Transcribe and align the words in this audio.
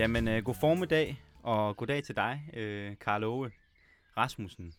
Jamen, 0.00 0.28
øh, 0.28 0.44
god 0.44 0.54
formiddag, 0.54 1.22
og 1.42 1.76
god 1.76 1.86
dag 1.86 2.04
til 2.04 2.16
dig, 2.16 2.50
øh, 2.54 2.96
Karl 3.00 3.24
Ove 3.24 3.50
Rasmussen. 4.16 4.74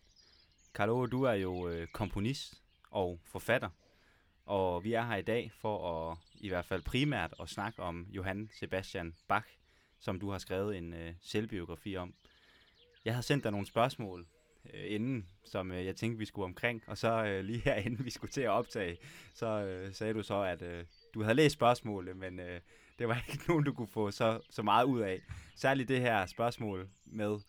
Karl 0.76 0.90
Ove, 0.90 1.08
du 1.08 1.24
er 1.24 1.34
jo 1.34 1.70
øh, 1.70 1.88
komponist 1.88 2.64
og 2.92 3.20
forfatter, 3.26 3.70
og 4.46 4.84
vi 4.84 4.94
er 4.94 5.06
her 5.06 5.16
i 5.16 5.22
dag 5.22 5.52
for 5.60 6.12
at, 6.12 6.18
i 6.36 6.48
hvert 6.48 6.66
fald 6.66 6.82
primært, 6.82 7.34
at 7.42 7.50
snakke 7.50 7.82
om 7.82 8.08
Johann 8.10 8.50
Sebastian 8.60 9.16
Bach, 9.28 9.48
som 10.00 10.20
du 10.20 10.32
har 10.32 10.38
skrevet 10.38 10.78
en 10.78 10.94
øh, 10.94 11.14
selvbiografi 11.22 11.98
om. 11.98 12.14
Jeg 13.06 13.16
har 13.16 13.22
sendt 13.22 13.44
dig 13.44 13.52
nogle 13.52 13.68
spørgsmål 13.68 14.28
øh, 14.74 14.84
inden, 14.86 15.30
som 15.46 15.72
øh, 15.72 15.86
jeg 15.86 15.96
tænkte, 15.96 16.20
vi 16.20 16.26
skulle 16.26 16.46
omkring, 16.46 16.84
og 16.88 16.98
så 16.98 17.26
øh, 17.26 17.44
lige 17.44 17.60
herinde, 17.60 18.04
vi 18.04 18.10
skulle 18.10 18.32
til 18.32 18.42
at 18.42 18.50
optage, 18.50 18.98
så 19.34 19.48
øh, 19.48 19.94
sagde 19.94 20.14
du 20.14 20.24
så, 20.24 20.42
at 20.42 20.62
øh, 20.62 20.86
du 21.14 21.24
havde 21.24 21.36
læst 21.36 21.54
spørgsmålet, 21.54 22.18
men 22.18 22.40
øh, 22.40 22.62
det 23.00 23.08
var 23.08 23.24
ikke 23.32 23.44
nogen, 23.48 23.64
du 23.64 23.74
kunne 23.74 23.88
få 23.88 24.12
så, 24.12 24.40
så 24.50 24.64
meget 24.64 24.86
ud 24.86 25.02
af. 25.02 25.22
Særligt 25.56 25.90
det 25.90 26.02
her 26.02 26.26
spørgsmål 26.26 26.90
med, 27.06 27.40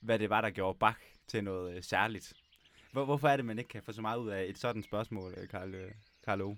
hvad 0.00 0.18
det 0.18 0.30
var, 0.30 0.40
der 0.40 0.50
gjorde 0.50 0.78
Bach 0.78 0.98
til 1.26 1.44
noget 1.44 1.76
øh, 1.76 1.82
særligt. 1.82 2.32
Hvor, 2.92 3.04
hvorfor 3.04 3.28
er 3.28 3.36
det, 3.36 3.44
man 3.44 3.58
ikke 3.58 3.68
kan 3.68 3.82
få 3.82 3.92
så 3.92 4.00
meget 4.02 4.18
ud 4.18 4.30
af 4.30 4.44
et 4.44 4.58
sådan 4.58 4.82
spørgsmål, 4.82 5.34
øh, 5.36 5.48
Karl, 5.48 5.74
øh, 5.74 5.90
Karl? 6.24 6.56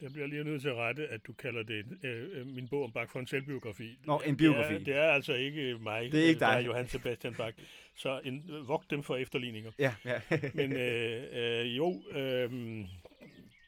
Jeg 0.00 0.12
bliver 0.12 0.26
lige 0.26 0.44
nødt 0.44 0.62
til 0.62 0.68
at 0.68 0.74
rette, 0.74 1.08
at 1.08 1.26
du 1.26 1.32
kalder 1.32 1.62
det 1.62 1.84
øh, 2.02 2.40
øh 2.40 2.46
min 2.46 2.68
bog 2.68 2.84
om 2.84 2.92
Bach 2.92 3.12
for 3.12 3.20
en 3.20 3.26
selvbiografi. 3.26 3.98
Nå, 4.04 4.22
en 4.26 4.36
biografi. 4.36 4.74
Det 4.74 4.80
er, 4.80 4.84
det 4.84 4.96
er 4.96 5.12
altså 5.12 5.34
ikke 5.34 5.78
mig, 5.80 6.12
det 6.12 6.24
er 6.24 6.28
ikke 6.28 6.40
dig. 6.40 6.48
der 6.48 6.54
er 6.54 6.60
Johann 6.60 6.88
Sebastian 6.88 7.34
Bach. 7.34 7.58
Så 7.94 8.20
en, 8.24 8.50
vogt 8.66 8.90
dem 8.90 9.02
for 9.02 9.16
efterligninger. 9.16 9.72
Ja, 9.78 9.94
ja. 10.04 10.20
Men 10.54 10.72
øh, 10.86 11.22
øh, 11.32 11.76
jo, 11.76 12.02
øh, 12.10 12.50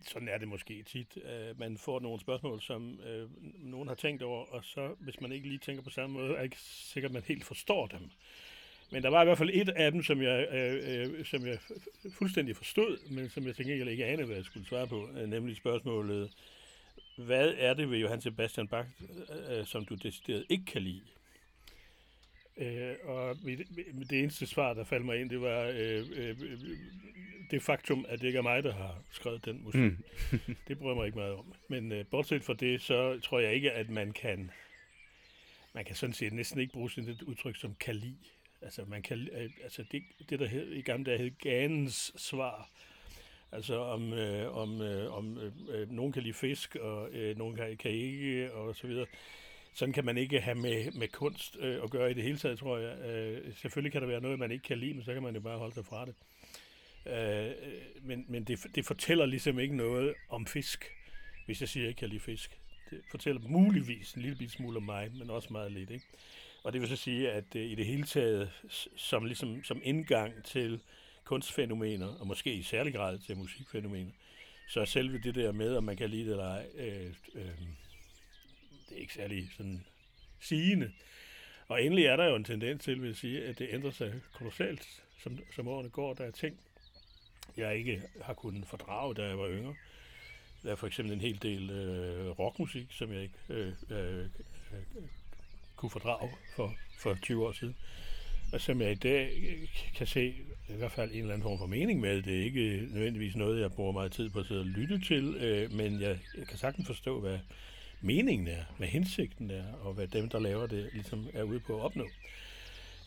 sådan 0.07 0.29
er 0.29 0.39
det 0.39 0.49
måske 0.49 0.83
tit. 0.83 1.17
Uh, 1.17 1.61
man 1.61 1.79
får 1.79 2.01
nogle 2.01 2.21
spørgsmål, 2.21 2.63
som 2.63 3.01
uh, 3.01 3.31
nogen 3.71 3.89
har 3.89 3.95
tænkt 3.95 4.23
over, 4.23 4.45
og 4.45 4.65
så, 4.65 4.95
hvis 4.99 5.21
man 5.21 5.33
ikke 5.33 5.49
lige 5.49 5.59
tænker 5.59 5.83
på 5.83 5.91
samme 5.91 6.15
måde, 6.15 6.35
er 6.35 6.43
ikke 6.43 6.61
sikkert, 6.61 7.11
at 7.11 7.15
man 7.15 7.23
helt 7.27 7.45
forstår 7.45 7.87
dem. 7.87 8.11
Men 8.91 9.03
der 9.03 9.09
var 9.09 9.23
i 9.23 9.25
hvert 9.25 9.39
fald 9.39 9.51
et 9.53 9.69
af 9.69 9.93
dem, 9.93 10.03
som 10.03 10.23
jeg, 10.23 10.49
uh, 10.49 11.19
uh, 11.19 11.25
som 11.27 11.47
jeg 11.47 11.59
fuldstændig 12.13 12.57
forstod, 12.57 13.11
men 13.11 13.31
som 13.31 13.47
jeg 13.47 13.57
tænkte 13.57 13.79
jeg 13.79 13.91
ikke 13.91 14.07
anede, 14.07 14.27
hvad 14.27 14.37
jeg 14.37 14.45
skulle 14.45 14.67
svare 14.67 14.87
på, 14.87 15.03
uh, 15.05 15.29
nemlig 15.29 15.57
spørgsmålet, 15.57 16.31
hvad 17.17 17.55
er 17.57 17.75
det 17.75 17.91
ved 17.91 17.99
Johann 17.99 18.21
Sebastian 18.21 18.69
Bach, 18.69 18.89
uh, 19.29 19.67
som 19.67 19.85
du 19.85 19.95
decideret 19.95 20.47
ikke 20.49 20.65
kan 20.65 20.83
lide? 20.83 21.01
Øh, 22.59 22.95
og 23.05 23.37
mit, 23.43 23.59
det 24.11 24.21
eneste 24.21 24.47
svar, 24.47 24.75
der 24.75 24.85
faldt 24.85 25.07
mig 25.07 25.21
ind, 25.21 25.31
det 25.31 25.41
var 25.41 25.73
øh, 25.75 26.07
øh, 26.17 26.37
det 27.51 27.63
faktum, 27.63 28.07
at 28.09 28.21
det 28.21 28.27
ikke 28.27 28.39
er 28.39 28.43
mig, 28.43 28.63
der 28.63 28.73
har 28.73 29.03
skrevet 29.11 29.45
den 29.45 29.65
musik. 29.65 29.81
Mm. 29.81 29.97
det 30.69 30.79
bryder 30.79 30.95
mig 30.95 31.07
ikke 31.07 31.19
meget 31.19 31.35
om. 31.35 31.55
Men 31.69 31.93
øh, 31.93 32.07
bortset 32.07 32.45
fra 32.45 32.55
det, 32.55 32.83
så 32.83 33.21
tror 33.21 33.39
jeg 33.39 33.55
ikke, 33.55 33.73
at 33.73 33.91
man 33.91 34.13
kan, 34.13 34.51
man 35.75 35.85
kan 35.85 35.97
sådan 35.97 36.15
set 36.15 36.33
næsten 36.33 36.61
ikke 36.61 36.73
bruge 36.73 36.91
sådan 36.91 37.11
et 37.11 37.23
udtryk 37.23 37.57
som 37.57 37.75
kan 37.81 37.97
lide. 37.97 38.19
Altså, 38.63 38.85
man 38.85 39.03
kan, 39.03 39.29
øh, 39.33 39.51
altså 39.63 39.85
det, 39.93 40.03
det, 40.31 40.39
der 40.39 40.47
hed, 40.47 40.73
i 40.73 40.83
gamle 40.83 41.05
dage 41.05 41.19
hed 41.19 41.31
Ganens 41.39 42.13
svar, 42.17 42.71
Altså 43.53 43.79
om, 43.81 44.13
øh, 44.13 44.57
om, 44.57 44.81
øh, 44.81 45.17
om 45.17 45.39
øh, 45.39 45.53
øh, 45.69 45.91
nogen 45.91 46.13
kan 46.13 46.23
lide 46.23 46.35
fisk, 46.35 46.77
og 46.77 47.11
øh, 47.13 47.39
nogen 47.39 47.57
kan, 47.57 47.77
kan 47.77 47.91
ikke, 47.91 48.53
og 48.53 48.77
så 48.77 48.87
videre 48.87 49.07
sådan 49.79 49.93
kan 49.93 50.05
man 50.05 50.17
ikke 50.17 50.41
have 50.41 50.55
med, 50.55 50.93
med 50.93 51.09
kunst 51.09 51.57
øh, 51.61 51.83
at 51.83 51.91
gøre 51.91 52.11
i 52.11 52.15
det 52.15 52.23
hele 52.23 52.39
taget, 52.39 52.59
tror 52.59 52.79
jeg. 52.79 52.99
Øh, 52.99 53.55
selvfølgelig 53.55 53.93
kan 53.93 54.03
der 54.03 54.09
være 54.09 54.21
noget, 54.21 54.39
man 54.39 54.51
ikke 54.51 54.63
kan 54.63 54.79
lide, 54.79 54.95
men 54.95 55.05
så 55.05 55.13
kan 55.15 55.23
man 55.23 55.35
jo 55.35 55.41
bare 55.41 55.59
holde 55.59 55.75
sig 55.75 55.87
fra 55.87 56.07
det. 56.07 56.15
Øh, 57.07 57.53
men 58.03 58.25
men 58.29 58.45
det, 58.45 58.67
det 58.75 58.87
fortæller 58.87 59.27
ligesom 59.27 59.59
ikke 59.59 59.77
noget 59.77 60.15
om 60.29 60.47
fisk, 60.47 60.85
hvis 61.47 61.61
jeg 61.61 61.69
siger, 61.69 61.83
at 61.83 61.85
jeg 61.85 61.89
ikke 61.89 61.99
kan 61.99 62.09
lide 62.09 62.21
fisk. 62.21 62.59
Det 62.91 63.01
fortæller 63.11 63.41
muligvis 63.49 64.13
en 64.13 64.23
lille 64.23 64.51
smule 64.51 64.77
om 64.77 64.83
mig, 64.83 65.11
men 65.15 65.31
også 65.31 65.49
meget 65.51 65.73
lidt. 65.73 65.91
Ikke? 65.91 66.07
Og 66.65 66.73
det 66.73 66.81
vil 66.81 66.89
så 66.89 66.97
sige, 66.97 67.31
at 67.31 67.57
øh, 67.57 67.63
i 67.63 67.75
det 67.75 67.87
hele 67.87 68.05
taget, 68.05 68.51
som, 68.97 69.25
ligesom, 69.25 69.65
som 69.65 69.81
indgang 69.85 70.45
til 70.45 70.81
kunstfænomener, 71.25 72.07
og 72.07 72.27
måske 72.27 72.55
i 72.55 72.63
særlig 72.63 72.95
grad 72.95 73.19
til 73.19 73.37
musikfænomener, 73.37 74.11
så 74.69 74.81
er 74.81 74.85
selve 74.85 75.19
det 75.19 75.35
der 75.35 75.53
med, 75.53 75.77
om 75.77 75.85
man 75.85 75.97
kan 75.97 76.11
lide 76.11 76.25
det 76.25 76.31
eller 76.31 76.49
ej, 76.49 76.67
øh, 76.77 77.13
øh, 77.35 77.51
det 78.89 78.97
er 78.97 79.01
ikke 79.01 79.15
særlig 79.15 79.49
sådan 79.57 79.85
sigende. 80.41 80.93
Og 81.69 81.85
endelig 81.85 82.05
er 82.05 82.17
der 82.17 82.25
jo 82.25 82.37
en 82.37 82.45
tendens 82.45 82.85
til, 82.85 83.01
vil 83.03 83.07
jeg 83.07 83.17
sige, 83.17 83.45
at 83.45 83.59
det 83.59 83.69
ændrer 83.71 83.91
sig 83.91 84.13
kolossalt, 84.33 84.89
som, 85.23 85.39
som 85.55 85.69
årene 85.69 85.89
går. 85.89 86.15
Der 86.15 86.25
er 86.25 86.31
ting, 86.31 86.61
jeg 87.57 87.77
ikke 87.77 88.03
har 88.23 88.35
kunnet 88.35 88.67
fordrage, 88.67 89.15
da 89.15 89.23
jeg 89.23 89.39
var 89.39 89.49
yngre. 89.49 89.75
Der 90.63 90.71
er 90.73 90.77
for 90.77 90.87
eksempel 90.87 91.15
en 91.15 91.21
hel 91.21 91.43
del 91.43 91.71
øh, 91.71 92.31
rockmusik, 92.31 92.87
som 92.91 93.13
jeg 93.13 93.23
ikke 93.23 93.35
øh, 93.49 93.73
øh, 93.91 94.27
kunne 95.77 95.91
fordrage 95.91 96.31
for, 96.57 96.75
for 96.99 97.15
20 97.23 97.47
år 97.47 97.53
siden. 97.53 97.77
Og 98.53 98.61
som 98.61 98.81
jeg 98.81 98.91
i 98.93 98.95
dag 98.95 99.33
øh, 99.37 99.69
kan 99.95 100.07
se 100.07 100.35
i 100.69 100.73
hvert 100.77 100.93
fald 100.93 101.11
en 101.11 101.19
eller 101.19 101.35
anden 101.35 101.43
form 101.43 101.59
for 101.59 101.67
mening 101.67 102.01
med. 102.01 102.23
Det 102.23 102.41
er 102.41 102.45
ikke 102.45 102.89
nødvendigvis 102.91 103.37
noget, 103.37 103.61
jeg 103.61 103.73
bruger 103.73 103.93
meget 103.93 104.13
tid 104.13 104.31
på 104.31 104.39
at 104.39 104.47
sidde 104.47 104.61
og 104.61 104.67
lytte 104.67 105.01
til, 105.01 105.37
øh, 105.37 105.73
men 105.73 106.01
jeg, 106.01 106.19
jeg 106.39 106.47
kan 106.47 106.59
sagtens 106.59 106.87
forstå, 106.87 107.21
hvad, 107.21 107.39
meningen 108.01 108.49
er, 108.49 108.63
hvad 108.77 108.89
hensigten 108.89 109.51
er, 109.51 109.65
og 109.83 109.93
hvad 109.93 110.07
dem, 110.07 110.29
der 110.29 110.39
laver 110.39 110.67
det, 110.67 110.91
ligesom 110.93 111.29
er 111.35 111.43
ude 111.43 111.61
på 111.61 111.77
at 111.77 111.85
opnå. 111.85 112.09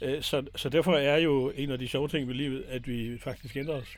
Øh, 0.01 0.23
så, 0.23 0.45
så 0.55 0.69
derfor 0.69 0.93
er 0.93 1.17
jo 1.17 1.49
en 1.55 1.71
af 1.71 1.79
de 1.79 1.87
sjove 1.87 2.07
ting 2.07 2.27
ved 2.27 2.35
livet, 2.35 2.63
at 2.63 2.87
vi 2.87 3.17
faktisk 3.17 3.57
ændrer 3.57 3.75
os. 3.75 3.97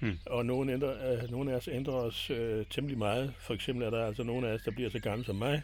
Hmm. 0.00 0.18
Og 0.26 0.46
nogle, 0.46 0.72
ændrer, 0.72 1.22
øh, 1.22 1.30
nogle 1.30 1.52
af 1.52 1.56
os 1.56 1.68
ændrer 1.72 1.94
os 1.94 2.30
øh, 2.30 2.66
temmelig 2.70 2.98
meget. 2.98 3.34
For 3.38 3.54
eksempel 3.54 3.86
er 3.86 3.90
der 3.90 4.06
altså 4.06 4.22
nogle 4.22 4.48
af 4.48 4.52
os, 4.52 4.62
der 4.62 4.70
bliver 4.70 4.90
så 4.90 4.98
gamle 4.98 5.24
som 5.24 5.36
mig, 5.36 5.62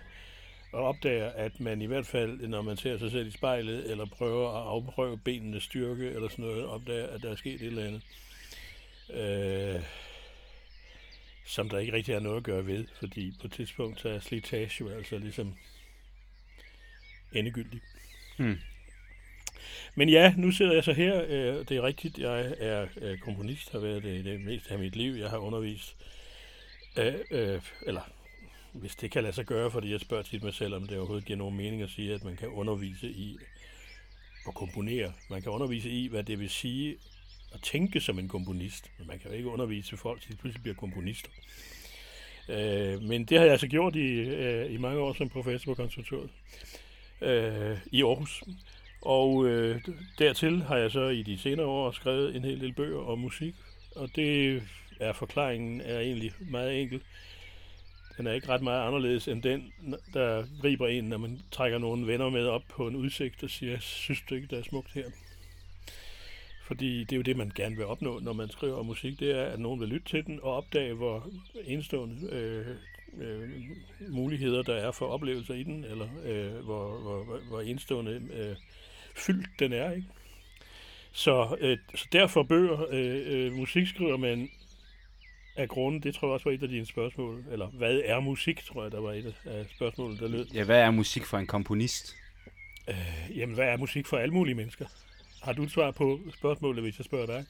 og 0.73 0.85
opdager, 0.85 1.31
at 1.31 1.61
man 1.61 1.83
i 1.83 1.87
hvert 1.87 2.07
fald, 2.07 2.49
når 2.49 2.63
man 2.63 2.77
ser 2.77 2.99
sig 2.99 3.11
selv 3.11 3.27
i 3.27 3.31
spejlet, 3.31 3.91
eller 3.91 4.07
prøver 4.07 4.51
at 4.51 4.67
afprøve 4.67 5.19
benenes 5.19 5.63
styrke, 5.63 6.11
eller 6.11 6.29
sådan 6.29 6.45
noget, 6.45 6.67
opdager, 6.67 7.07
at 7.07 7.23
der 7.23 7.31
er 7.31 7.37
sket 7.37 7.55
et 7.55 7.67
eller 7.67 7.85
andet. 7.85 8.03
Øh, 9.11 9.83
som 11.45 11.69
der 11.69 11.79
ikke 11.79 11.93
rigtig 11.93 12.15
er 12.15 12.21
noget 12.21 12.37
at 12.37 12.43
gøre 12.43 12.67
ved, 12.67 12.87
fordi 13.01 13.35
på 13.41 13.47
et 13.47 13.53
tidspunkt 13.53 14.05
er 14.05 14.21
slitage 14.21 14.71
jo 14.81 14.89
altså 14.89 15.19
ligesom 15.19 15.55
endegyldig. 17.33 17.81
Hmm. 18.39 18.59
Men 19.95 20.09
ja, 20.09 20.35
nu 20.37 20.51
sidder 20.51 20.73
jeg 20.73 20.85
så 20.85 20.93
her. 20.93 21.25
Øh, 21.29 21.69
det 21.69 21.71
er 21.71 21.83
rigtigt, 21.83 22.19
jeg 22.19 22.55
er 22.59 23.17
komponist, 23.21 23.73
har 23.73 23.79
været 23.79 24.03
det 24.03 24.25
det 24.25 24.41
meste 24.41 24.71
af 24.71 24.79
mit 24.79 24.97
liv. 24.97 25.13
Jeg 25.13 25.31
har 25.31 25.39
undervist, 25.39 25.97
øh, 26.99 27.15
øh, 27.31 27.63
eller 27.87 28.11
hvis 28.73 28.97
det 28.97 29.11
kan 29.11 29.23
lade 29.23 29.35
sig 29.35 29.47
gøre, 29.47 29.71
fordi 29.71 29.93
jeg 29.93 30.01
spørger 30.01 30.23
tit 30.23 30.43
mig 30.43 30.55
selv, 30.55 30.75
om 30.75 30.87
det 30.87 30.99
overhovedet 30.99 31.25
giver 31.25 31.37
nogen 31.37 31.57
mening 31.57 31.83
at 31.83 31.91
sige, 31.91 32.15
at 32.15 32.25
man 32.25 32.37
kan 32.37 32.49
undervise 32.49 33.11
i 33.11 33.39
at 34.49 34.55
komponere. 34.55 35.13
Man 35.31 35.43
kan 35.43 35.53
undervise 35.53 35.91
i, 35.91 36.09
hvad 36.09 36.25
det 36.25 36.39
vil 36.39 36.51
sige 36.51 36.97
at 37.55 37.61
tænke 37.63 38.01
som 38.01 38.19
en 38.19 38.29
komponist. 38.29 38.91
Men 38.99 39.07
man 39.07 39.19
kan 39.19 39.31
jo 39.31 39.37
ikke 39.37 39.49
undervise 39.49 39.97
folk, 39.97 40.23
så 40.23 40.29
de 40.31 40.37
pludselig 40.37 40.63
bliver 40.63 40.77
komponister. 40.77 41.31
Øh, 42.49 43.03
men 43.03 43.25
det 43.25 43.39
har 43.39 43.45
jeg 43.45 43.53
altså 43.53 43.67
gjort 43.67 43.97
i, 43.97 44.09
øh, 44.21 44.73
i 44.73 44.77
mange 44.77 45.01
år 45.01 45.13
som 45.13 45.29
professor 45.29 45.71
på 45.71 45.75
konservatoriet 45.75 46.31
øh, 47.21 47.79
i 47.93 48.03
Aarhus. 48.03 48.43
Og 49.03 49.47
øh, 49.47 49.81
dertil 50.19 50.63
har 50.63 50.77
jeg 50.77 50.91
så 50.91 51.09
i 51.09 51.23
de 51.23 51.39
senere 51.39 51.67
år 51.67 51.91
skrevet 51.91 52.37
en 52.37 52.45
hel 52.45 52.61
del 52.61 52.73
bøger 52.73 53.01
om 53.01 53.19
musik, 53.19 53.55
og 53.97 54.09
det 54.17 54.63
er 55.01 55.13
forklaringen 55.13 55.81
er 55.81 55.99
egentlig 55.99 56.33
meget 56.41 56.81
enkel. 56.81 57.01
Den 58.17 58.27
er 58.27 58.33
ikke 58.33 58.49
ret 58.49 58.63
meget 58.63 58.87
anderledes 58.87 59.29
end 59.29 59.43
den, 59.43 59.73
der 60.15 60.45
griber 60.61 60.89
en, 60.89 61.05
når 61.05 61.19
man 61.19 61.41
trækker 61.51 61.79
nogle 61.79 62.07
venner 62.07 62.29
med 62.29 62.47
op 62.47 62.63
på 62.69 62.87
en 62.89 62.97
udsigt 62.97 63.43
og 63.43 63.51
siger, 63.51 63.79
synes 63.79 64.23
du 64.31 64.35
ikke, 64.35 64.47
det 64.47 64.59
er 64.59 64.63
smukt 64.63 64.93
her? 64.93 65.11
Fordi 66.67 67.01
det 67.05 67.13
er 67.13 67.17
jo 67.17 67.23
det, 67.23 67.37
man 67.37 67.53
gerne 67.55 67.77
vil 67.77 67.87
opnå, 67.87 68.19
når 68.19 68.33
man 68.33 68.51
skriver 68.51 68.83
musik, 68.83 69.21
det 69.21 69.31
er, 69.31 69.45
at 69.45 69.61
nogen 69.61 69.81
vil 69.81 69.89
lytte 69.89 70.09
til 70.09 70.27
den 70.27 70.41
og 70.43 70.55
opdage, 70.55 70.95
hvor 70.95 71.29
enestående 71.65 72.29
øh, 72.31 72.67
øh, 73.23 73.51
muligheder 74.09 74.63
der 74.63 74.75
er 74.75 74.91
for 74.91 75.07
oplevelser 75.07 75.55
i 75.55 75.63
den, 75.63 75.85
eller 75.85 76.09
øh, 76.25 76.65
hvor, 76.65 76.99
hvor, 77.01 77.39
hvor 77.49 77.61
enestående 77.61 78.23
øh, 78.33 78.57
fyldt 79.17 79.49
den 79.59 79.73
er. 79.73 79.91
Ikke? 79.91 80.09
Så, 81.13 81.57
øh, 81.61 81.79
så 81.95 82.09
derfor 82.13 82.43
bøger, 82.43 82.87
øh, 82.91 83.23
øh, 83.27 83.53
musik 83.53 83.87
skriver 83.87 84.17
man 84.17 84.49
af 85.57 85.69
grunden, 85.69 86.03
det 86.03 86.15
tror 86.15 86.29
jeg 86.29 86.33
også 86.33 86.49
var 86.49 86.55
et 86.55 86.63
af 86.63 86.69
dine 86.69 86.87
spørgsmål, 86.87 87.45
eller 87.51 87.67
hvad 87.67 88.01
er 88.05 88.21
musik, 88.21 88.65
tror 88.65 88.83
jeg, 88.83 88.93
der 88.93 89.01
var 89.01 89.13
et 89.13 89.35
af 89.45 89.67
spørgsmålene, 89.77 90.21
der 90.21 90.29
lød. 90.29 90.47
Ja, 90.55 90.65
hvad 90.65 90.81
er 90.81 90.91
musik 90.91 91.25
for 91.25 91.39
en 91.39 91.47
komponist? 91.47 92.17
Øh, 92.89 93.39
jamen, 93.39 93.55
hvad 93.55 93.67
er 93.67 93.77
musik 93.77 94.07
for 94.07 94.17
alle 94.17 94.35
mulige 94.35 94.55
mennesker? 94.55 94.87
Har 95.45 95.53
du 95.53 95.63
et 95.63 95.71
svar 95.71 95.91
på 95.91 96.21
spørgsmålet, 96.39 96.83
hvis 96.83 96.99
jeg 96.99 97.05
spørger 97.05 97.27
dig? 97.27 97.45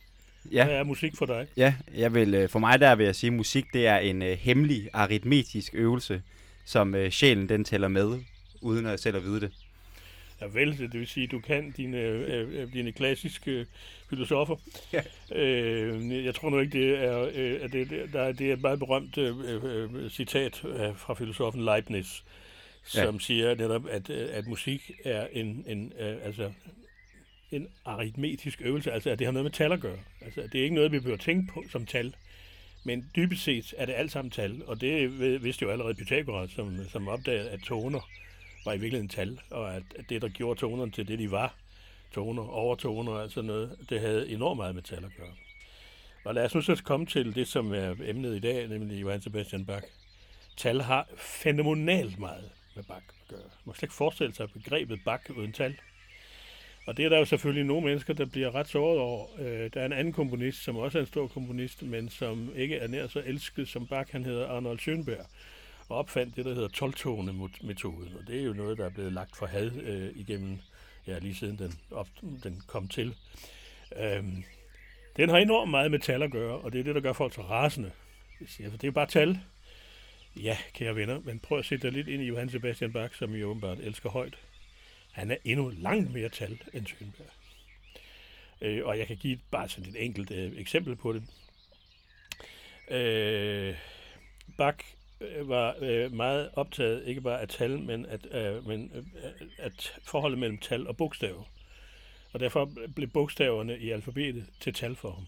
Ja. 0.52 0.64
Hvad 0.64 0.74
er 0.74 0.84
musik 0.84 1.16
for 1.16 1.26
dig? 1.26 1.46
Ja, 1.56 1.74
jeg 1.94 2.14
vil, 2.14 2.34
øh, 2.34 2.48
for 2.48 2.58
mig 2.58 2.80
der 2.80 2.94
vil 2.94 3.06
jeg 3.06 3.16
sige, 3.16 3.28
at 3.28 3.34
musik 3.34 3.64
det 3.72 3.86
er 3.86 3.98
en 3.98 4.22
uh, 4.22 4.28
hemmelig 4.28 4.88
aritmetisk 4.92 5.74
øvelse, 5.74 6.22
som 6.64 6.94
uh, 6.94 7.08
sjælen 7.08 7.48
den 7.48 7.64
tæller 7.64 7.88
med, 7.88 8.18
uden 8.60 8.86
at 8.86 9.00
selv 9.00 9.16
at 9.16 9.24
vide 9.24 9.40
det. 9.40 9.50
Ja 10.40 10.46
vel, 10.46 10.78
det 10.78 11.00
vil 11.00 11.06
sige, 11.06 11.24
at 11.24 11.30
du 11.30 11.40
kan 11.40 11.70
dine, 11.70 11.98
øh, 11.98 12.72
dine 12.72 12.92
klassiske 12.92 13.66
filosofer. 14.10 14.56
Ja. 14.92 15.02
Øh, 15.32 16.24
jeg 16.24 16.34
tror 16.34 16.50
nu 16.50 16.58
ikke, 16.58 16.78
det 16.78 17.04
er, 17.04 17.30
øh, 17.34 17.58
at 17.62 17.72
det, 17.72 18.08
der 18.12 18.20
er, 18.20 18.32
det 18.32 18.48
er 18.48 18.52
et 18.52 18.62
meget 18.62 18.78
berømt 18.78 19.18
øh, 19.18 19.36
øh, 19.64 20.10
citat 20.10 20.56
fra 20.96 21.14
filosofen 21.14 21.64
Leibniz, 21.64 22.06
som 22.84 23.20
siger 23.20 23.54
netop, 23.54 23.86
at, 23.90 24.10
øh, 24.10 24.28
at 24.32 24.46
musik 24.46 24.90
er 25.04 25.26
en, 25.32 25.64
en, 25.68 25.92
øh, 26.00 26.16
altså, 26.22 26.52
en 27.50 27.68
aritmetisk 27.84 28.60
øvelse, 28.64 28.92
altså 28.92 29.10
at 29.10 29.18
det 29.18 29.26
har 29.26 29.32
noget 29.32 29.44
med 29.44 29.52
tal 29.52 29.72
at 29.72 29.80
gøre. 29.80 29.98
Altså 30.20 30.48
det 30.52 30.60
er 30.60 30.62
ikke 30.62 30.74
noget, 30.74 30.92
vi 30.92 30.98
behøver 30.98 31.18
tænke 31.18 31.52
på 31.52 31.64
som 31.70 31.86
tal, 31.86 32.14
men 32.84 33.10
dybest 33.16 33.42
set 33.42 33.74
er 33.78 33.86
det 33.86 33.92
alt 33.92 34.12
sammen 34.12 34.30
tal, 34.30 34.62
og 34.66 34.80
det 34.80 35.20
vidste 35.42 35.62
jo 35.62 35.70
allerede 35.70 35.94
Pythagoras, 35.94 36.50
som, 36.50 36.76
som 36.88 37.08
opdagede, 37.08 37.50
at 37.50 37.60
toner 37.60 38.10
var 38.64 38.72
i 38.72 38.78
virkeligheden 38.78 39.08
tal, 39.08 39.40
og 39.50 39.74
at, 39.76 39.82
at 39.96 40.04
det, 40.08 40.22
der 40.22 40.28
gjorde 40.28 40.60
tonerne 40.60 40.92
til 40.92 41.08
det, 41.08 41.18
de 41.18 41.30
var, 41.30 41.54
toner, 42.14 42.42
overtoner 42.42 43.12
og 43.12 43.22
alt 43.22 43.32
sådan 43.32 43.46
noget, 43.46 43.76
det 43.90 44.00
havde 44.00 44.30
enormt 44.30 44.56
meget 44.56 44.74
med 44.74 44.82
tal 44.82 45.04
at 45.04 45.10
gøre. 45.16 45.34
Og 46.24 46.34
lad 46.34 46.44
os 46.44 46.54
nu 46.54 46.60
så 46.60 46.82
komme 46.84 47.06
til 47.06 47.34
det, 47.34 47.48
som 47.48 47.72
er 47.72 47.94
emnet 48.04 48.36
i 48.36 48.40
dag, 48.40 48.68
nemlig 48.68 49.00
Johann 49.00 49.22
Sebastian 49.22 49.66
Bach. 49.66 49.86
Tal 50.56 50.80
har 50.80 51.08
fænomenalt 51.16 52.18
meget 52.18 52.50
med 52.74 52.84
Bach 52.84 53.04
at 53.08 53.28
gøre. 53.28 53.40
Man 53.40 53.50
kan 53.64 53.74
slet 53.74 53.82
ikke 53.82 53.94
forestille 53.94 54.34
sig 54.34 54.50
begrebet 54.50 55.00
Bach 55.04 55.30
uden 55.30 55.52
tal. 55.52 55.76
Og 56.86 56.96
det 56.96 57.04
er 57.04 57.08
der 57.08 57.18
jo 57.18 57.24
selvfølgelig 57.24 57.64
nogle 57.64 57.86
mennesker, 57.86 58.14
der 58.14 58.24
bliver 58.24 58.54
ret 58.54 58.68
såret 58.68 58.98
over. 58.98 59.26
Øh, 59.38 59.70
Der 59.74 59.80
er 59.80 59.86
en 59.86 59.92
anden 59.92 60.12
komponist, 60.12 60.64
som 60.64 60.76
også 60.76 60.98
er 60.98 61.02
en 61.02 61.06
stor 61.06 61.26
komponist, 61.26 61.82
men 61.82 62.08
som 62.08 62.52
ikke 62.56 62.76
er 62.76 62.86
nær 62.88 63.06
så 63.06 63.22
elsket 63.26 63.68
som 63.68 63.86
Bach. 63.86 64.12
Han 64.12 64.24
hedder 64.24 64.48
Arnold 64.48 64.78
Schönberg 64.78 65.26
og 65.88 65.96
opfandt 65.98 66.36
det, 66.36 66.44
der 66.44 66.54
hedder 66.54 66.68
12-tone-metoden. 66.68 68.16
Og 68.20 68.26
det 68.26 68.40
er 68.40 68.44
jo 68.44 68.52
noget, 68.52 68.78
der 68.78 68.84
er 68.84 68.90
blevet 68.90 69.12
lagt 69.12 69.36
for 69.36 69.46
had 69.46 69.70
øh, 69.82 70.10
igennem, 70.14 70.58
ja, 71.06 71.18
lige 71.18 71.34
siden 71.34 71.58
den, 71.58 71.72
op, 71.90 72.08
den 72.42 72.62
kom 72.66 72.88
til. 72.88 73.14
Øhm, 74.00 74.44
den 75.16 75.28
har 75.28 75.38
enormt 75.38 75.70
meget 75.70 75.90
med 75.90 75.98
tal 75.98 76.22
at 76.22 76.30
gøre, 76.30 76.58
og 76.58 76.72
det 76.72 76.80
er 76.80 76.84
det, 76.84 76.94
der 76.94 77.00
gør 77.00 77.12
folk 77.12 77.34
så 77.34 77.42
rasende. 77.42 77.90
Jeg 78.40 78.48
siger, 78.48 78.70
for 78.70 78.76
det 78.76 78.84
er 78.84 78.88
jo 78.88 78.92
bare 78.92 79.06
tal. 79.06 79.38
Ja, 80.36 80.56
kære 80.74 80.96
venner, 80.96 81.20
men 81.24 81.38
prøv 81.38 81.58
at 81.58 81.64
sætte 81.64 81.82
dig 81.82 81.92
lidt 81.92 82.08
ind 82.08 82.22
i 82.22 82.26
Johann 82.26 82.50
Sebastian 82.50 82.92
Bach, 82.92 83.14
som 83.18 83.34
I 83.34 83.42
åbenbart 83.42 83.78
elsker 83.78 84.10
højt. 84.10 84.34
Han 85.14 85.30
er 85.30 85.36
endnu 85.44 85.72
langt 85.78 86.12
mere 86.12 86.28
tal 86.28 86.60
end 86.72 86.86
Schönberg. 86.86 87.32
Øh, 88.60 88.86
og 88.86 88.98
jeg 88.98 89.06
kan 89.06 89.16
give 89.16 89.38
bare 89.50 89.68
sådan 89.68 89.90
et 89.90 90.04
enkelt 90.04 90.30
øh, 90.30 90.52
eksempel 90.56 90.96
på 90.96 91.12
det. 91.12 91.22
Øh, 92.90 93.76
Bach 94.58 94.78
øh, 95.20 95.48
var 95.48 95.76
øh, 95.80 96.12
meget 96.12 96.50
optaget 96.52 97.06
ikke 97.06 97.20
bare 97.20 97.40
af 97.40 97.48
tal, 97.48 97.78
men 97.78 98.06
at, 98.06 98.26
øh, 98.34 98.66
men, 98.66 98.90
øh, 98.94 99.04
at 99.58 99.94
forholdet 100.04 100.38
mellem 100.38 100.58
tal 100.58 100.86
og 100.86 100.96
bogstaver. 100.96 101.44
Og 102.32 102.40
derfor 102.40 102.70
blev 102.94 103.08
bogstaverne 103.08 103.78
i 103.78 103.90
alfabetet 103.90 104.46
til 104.60 104.74
tal 104.74 104.96
for 104.96 105.10
ham. 105.10 105.26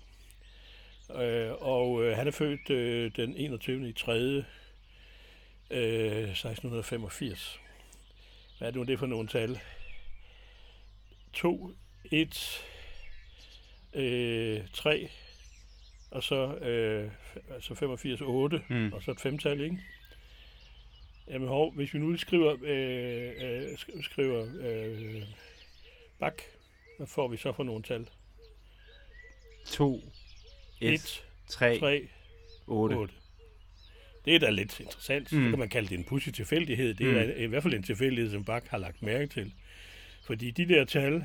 Øh, 1.22 1.52
og 1.52 2.04
øh, 2.04 2.16
han 2.16 2.26
er 2.26 2.30
født 2.30 2.70
øh, 2.70 3.10
den 3.16 3.36
21. 3.36 3.88
i 3.88 3.92
3. 3.92 4.44
Øh, 5.70 6.30
1685. 6.30 7.60
Hvad 8.58 8.68
er 8.68 8.72
det 8.72 8.78
nu 8.78 8.84
det 8.84 8.98
for 8.98 9.06
nogle 9.06 9.28
tal? 9.28 9.60
2, 11.36 11.70
1, 12.12 12.64
øh, 13.94 14.60
3, 14.72 15.08
og 16.10 16.22
så 16.22 16.54
øh, 16.56 17.10
altså 17.54 17.74
85, 17.74 18.20
8, 18.20 18.62
Mm. 18.68 18.92
og 18.92 19.02
så 19.02 19.10
et 19.10 19.20
femtal, 19.20 19.60
ikke? 19.60 19.78
Jamen 21.28 21.48
hov, 21.48 21.72
hvis 21.74 21.94
vi 21.94 21.98
nu 21.98 22.16
skriver, 22.16 22.56
øh, 22.62 23.32
øh, 23.40 23.72
sk- 23.72 24.02
skriver 24.02 24.46
øh, 24.60 25.22
bak, 26.18 26.42
hvad 26.96 27.06
får 27.06 27.28
vi 27.28 27.36
så 27.36 27.52
for 27.52 27.64
nogle 27.64 27.82
tal? 27.82 28.08
2, 29.66 30.02
1, 30.80 30.92
1, 30.92 31.24
3, 31.48 31.78
3, 31.78 32.08
8. 32.66 32.94
8. 32.96 33.14
Det 34.24 34.34
er 34.34 34.38
da 34.38 34.50
lidt 34.50 34.80
interessant. 34.80 35.32
Mm. 35.32 35.44
Så 35.44 35.50
kan 35.50 35.58
man 35.58 35.68
kalde 35.68 35.88
det 35.88 35.98
en 35.98 36.04
pudsig 36.04 36.34
tilfældighed. 36.34 36.94
Det 36.94 37.06
er 37.18 37.24
Mm. 37.26 37.42
i 37.42 37.46
hvert 37.46 37.62
fald 37.62 37.74
en 37.74 37.82
tilfældighed, 37.82 38.30
som 38.32 38.44
Bach 38.44 38.66
har 38.70 38.78
lagt 38.78 39.02
mærke 39.02 39.26
til. 39.26 39.52
Fordi 40.26 40.50
de 40.50 40.68
der 40.68 40.84
tal, 40.84 41.24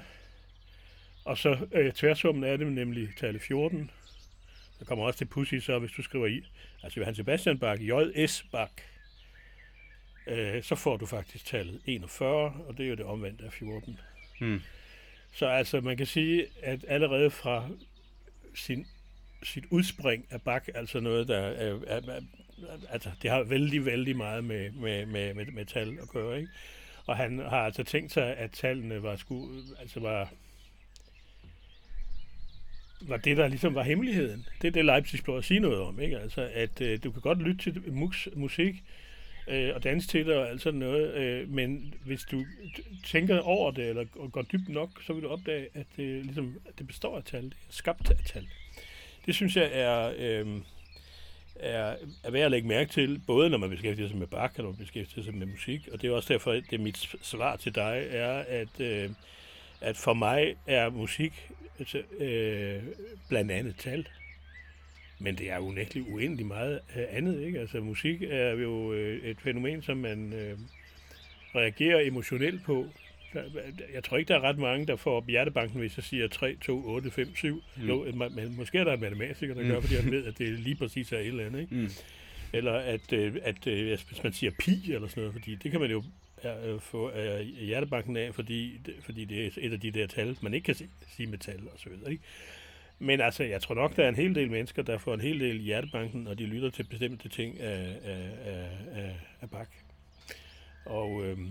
og 1.26 1.38
så 1.38 1.68
øh, 1.72 1.94
tværsummen 1.94 2.44
af 2.44 2.58
dem, 2.58 2.68
nemlig 2.68 3.10
tallet 3.18 3.42
14, 3.42 3.92
der 4.80 4.86
kommer 4.86 5.06
også 5.06 5.18
til 5.18 5.26
pussy, 5.26 5.56
så 5.56 5.80
hvis 5.80 5.92
du 5.92 6.02
skriver 6.02 6.28
i, 6.28 6.44
altså 6.84 7.00
Johann 7.00 7.16
Sebastian 7.16 7.60
Bach, 7.60 7.82
J.S. 7.82 8.46
Bach, 8.52 8.72
øh, 10.28 10.64
så 10.64 10.76
får 10.76 10.98
du 10.98 11.06
faktisk 11.06 11.46
tallet 11.46 11.82
41, 11.86 12.54
og 12.68 12.78
det 12.78 12.86
er 12.86 12.90
jo 12.90 12.96
det 12.96 13.06
omvendte 13.06 13.46
af 13.46 13.54
14. 13.54 14.00
Mm. 14.42 14.62
Så 15.34 15.46
altså, 15.46 15.82
man 15.82 15.98
kan 15.98 16.06
sige, 16.06 16.46
at 16.62 16.86
allerede 16.88 17.32
fra 17.32 17.70
sin, 18.56 18.88
sit 19.44 19.66
udspring 19.70 20.26
af 20.30 20.42
Bach, 20.42 20.70
altså 20.76 21.00
noget, 21.00 21.28
der 21.28 21.38
er, 21.38 21.80
er, 21.88 22.02
er 22.08 22.22
altså, 22.90 23.12
det 23.22 23.32
har 23.32 23.44
vældig, 23.44 23.86
vældig 23.86 24.18
meget 24.18 24.44
med, 24.44 24.72
med, 24.72 25.06
med, 25.06 25.34
med, 25.34 25.46
med 25.46 25.66
tal 25.66 26.00
at 26.02 26.10
gøre, 26.10 26.38
ikke? 26.40 26.52
Og 27.12 27.18
han 27.18 27.40
har 27.40 27.58
altså 27.58 27.84
tænkt 27.84 28.12
sig, 28.12 28.38
at 28.38 28.52
tallene 28.52 29.04
var, 29.04 29.16
sku, 29.16 29.48
altså 29.80 30.00
var, 30.00 30.30
var 33.02 33.18
det, 33.18 33.38
der 33.38 33.48
ligesom 33.48 33.76
var 33.76 33.84
hemmeligheden. 33.84 34.46
Det 34.62 34.68
er 34.68 34.72
det, 34.72 34.86
Leipzig 34.86 35.24
prøver 35.24 35.40
at 35.40 35.46
sige 35.46 35.60
noget 35.60 35.80
om, 35.80 36.00
ikke? 36.00 36.20
Altså, 36.20 36.50
at 36.54 36.82
øh, 36.82 37.04
du 37.04 37.12
kan 37.12 37.22
godt 37.22 37.42
lytte 37.42 37.72
til 37.72 37.94
mus, 37.94 38.30
musik, 38.36 38.84
øh, 39.48 39.76
og 39.76 39.84
danse 39.84 40.08
til 40.08 40.26
det 40.26 40.36
og 40.36 40.50
alt 40.50 40.62
sådan 40.62 40.80
noget, 40.80 41.14
øh, 41.14 41.50
men 41.50 41.94
hvis 42.06 42.24
du 42.24 42.46
tænker 43.06 43.40
over 43.40 43.72
det, 43.72 43.90
eller 43.90 44.30
går 44.30 44.42
dybt 44.42 44.70
nok, 44.70 44.90
så 45.04 45.14
vil 45.14 45.24
du 45.24 45.28
opdage, 45.28 45.68
at 45.74 45.86
det, 45.98 46.26
ligesom, 46.26 46.56
at 46.66 46.80
det 46.80 46.88
består 46.88 47.18
af 47.18 47.24
tal. 47.24 47.44
Det 47.44 47.52
er 47.52 47.74
skabt 47.74 48.10
af 48.12 48.18
tal. 48.26 48.48
Det 49.26 49.36
synes 49.36 49.56
jeg 49.56 49.70
er, 49.74 50.14
øh, 50.18 50.62
er, 51.62 51.96
er 52.24 52.32
værd 52.32 52.46
at 52.46 52.52
lægge 52.52 52.68
mærke 52.68 52.90
til, 52.90 53.22
både 53.28 53.50
når 53.50 53.58
man 53.58 53.70
beskæftiger 53.70 54.08
sig 54.08 54.18
med 54.18 54.28
Bach, 54.28 54.54
og 54.58 54.64
når 54.64 54.72
man 54.72 54.78
beskæftiger 54.78 55.24
sig 55.24 55.36
med 55.36 55.48
musik, 55.48 55.88
og 55.94 56.02
det 56.02 56.10
er 56.10 56.16
også 56.16 56.34
derfor, 56.34 56.52
at 56.52 56.64
det 56.70 56.80
mit 56.80 57.10
svar 57.22 57.56
til 57.56 57.76
dig 57.76 58.08
er, 58.10 58.44
at, 58.48 58.80
øh, 58.80 59.10
at 59.82 59.98
for 59.98 60.14
mig 60.14 60.56
er 60.68 60.90
musik 60.90 61.50
altså, 61.80 62.02
øh, 62.20 62.84
blandt 63.30 63.52
andet 63.52 63.76
tal. 63.78 64.08
Men 65.20 65.38
det 65.38 65.52
er 65.52 65.60
unægteligt 65.60 66.08
uendelig 66.10 66.46
meget 66.46 66.80
øh, 66.96 67.04
andet, 67.10 67.42
ikke? 67.42 67.60
Altså 67.60 67.80
musik 67.80 68.22
er 68.22 68.50
jo 68.52 68.94
øh, 68.94 69.24
et 69.24 69.42
fænomen, 69.42 69.82
som 69.82 69.98
man 69.98 70.34
øh, 70.34 70.58
reagerer 71.56 72.08
emotionelt 72.08 72.64
på. 72.64 72.88
Jeg 73.94 74.04
tror 74.04 74.18
ikke, 74.18 74.28
der 74.28 74.36
er 74.36 74.42
ret 74.44 74.58
mange, 74.58 74.86
der 74.88 74.96
får 74.96 75.18
op 75.18 75.28
hjertebanken, 75.28 75.80
hvis 75.80 75.98
jeg 75.98 76.04
siger 76.04 76.28
3, 76.28 76.56
2, 76.62 76.86
8, 76.86 77.12
5, 77.12 77.36
7. 77.36 77.64
Mm. 77.78 77.88
Jo, 77.88 78.06
ma- 78.06 78.30
men 78.36 78.56
måske 78.58 78.78
er 78.78 78.84
der 78.84 78.94
en 78.94 79.00
matematiker, 79.00 79.54
der 79.54 79.62
Mm. 79.64 79.68
gør, 79.70 79.80
fordi 79.82 79.96
han 79.96 80.12
ved, 80.12 80.26
at 80.26 80.38
det 80.38 80.60
lige 80.60 80.76
præcis 80.76 81.12
er 81.12 81.18
et 81.18 81.28
eller 81.28 81.46
andet. 81.46 81.62
Ikke? 81.62 81.76
Mm. 81.76 81.90
Eller 82.54 82.72
at, 82.74 83.14
øh, 83.14 83.36
at 83.44 83.68
øh, 83.68 84.00
hvis 84.10 84.24
man 84.24 84.34
siger 84.34 84.52
pi 84.60 84.94
eller 84.94 85.08
sådan 85.08 85.22
noget, 85.22 85.34
fordi 85.34 85.56
det 85.56 85.72
kan 85.72 85.80
man 85.80 85.92
jo 85.92 86.04
øh, 86.66 86.80
få 86.82 87.12
hjertebanken 87.60 88.18
af, 88.18 88.36
fordi, 88.36 88.80
fordi 89.02 89.26
det 89.26 89.46
er 89.46 89.50
et 89.58 89.74
af 89.74 89.80
de 89.80 89.92
der 89.92 90.08
tal, 90.08 90.38
man 90.42 90.54
ikke 90.54 90.66
kan 90.66 90.76
si- 90.76 90.90
sige 91.16 91.28
med 91.28 91.38
tal 91.38 91.60
og 91.74 91.80
så 91.80 91.90
videre. 91.90 92.12
Ikke? 92.12 92.24
Men 93.00 93.22
altså, 93.22 93.44
jeg 93.44 93.62
tror 93.62 93.76
nok, 93.76 93.96
der 93.96 94.04
er 94.04 94.10
en 94.10 94.16
hel 94.16 94.36
del 94.36 94.52
mennesker, 94.52 94.82
der 94.84 94.98
får 94.98 95.14
en 95.14 95.22
hel 95.22 95.40
del 95.40 95.58
hjertebanken, 95.60 96.28
og 96.28 96.40
de 96.40 96.46
lytter 96.46 96.70
til 96.70 96.84
bestemte 96.84 97.30
ting 97.30 97.60
af, 97.60 97.96
af, 98.04 98.30
af, 98.46 98.70
af, 98.94 99.16
af 99.42 99.50
Bach. 99.50 99.70
Og 100.86 101.26
øhm, 101.26 101.44
øh, 101.44 101.50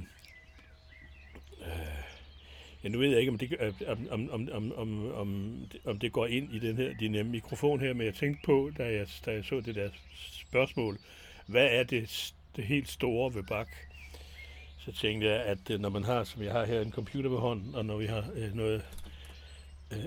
Øh, 1.61 2.05
ja, 2.85 2.89
nu 2.89 2.99
ved 2.99 3.09
jeg 3.09 3.21
ikke, 3.21 3.33
om 3.33 3.39
det, 3.39 3.57
øh, 3.61 3.73
om, 3.89 4.09
om, 4.11 4.31
om, 4.53 4.73
om, 4.77 5.13
om, 5.15 5.67
om, 5.85 5.99
det 5.99 6.13
går 6.13 6.27
ind 6.27 6.55
i 6.55 6.59
den 6.59 6.77
her 6.77 6.95
din 6.95 7.15
øh, 7.15 7.27
mikrofon 7.27 7.81
her, 7.81 7.95
men 7.95 8.07
jeg 8.07 8.15
tænkte 8.15 8.43
på, 8.45 8.71
da 8.79 8.85
jeg, 8.85 9.07
da 9.27 9.33
jeg 9.33 9.45
så 9.45 9.61
det 9.61 9.75
der 9.75 9.91
spørgsmål, 10.33 10.99
hvad 11.47 11.69
er 11.71 11.83
det, 11.83 12.35
det 12.57 12.65
helt 12.65 12.89
store 12.89 13.35
ved 13.35 13.43
bak? 13.43 13.69
Så 14.79 14.93
tænkte 14.93 15.27
jeg, 15.29 15.43
at 15.45 15.71
øh, 15.71 15.81
når 15.81 15.89
man 15.89 16.05
har, 16.05 16.25
som 16.25 16.43
jeg 16.43 16.53
har 16.53 16.65
her, 16.65 16.81
en 16.81 16.93
computer 16.93 17.31
ved 17.31 17.39
hånden, 17.39 17.75
og 17.75 17.85
når 17.85 17.97
vi 17.97 18.07
har 18.07 18.25
øh, 18.35 18.55
noget 18.55 18.83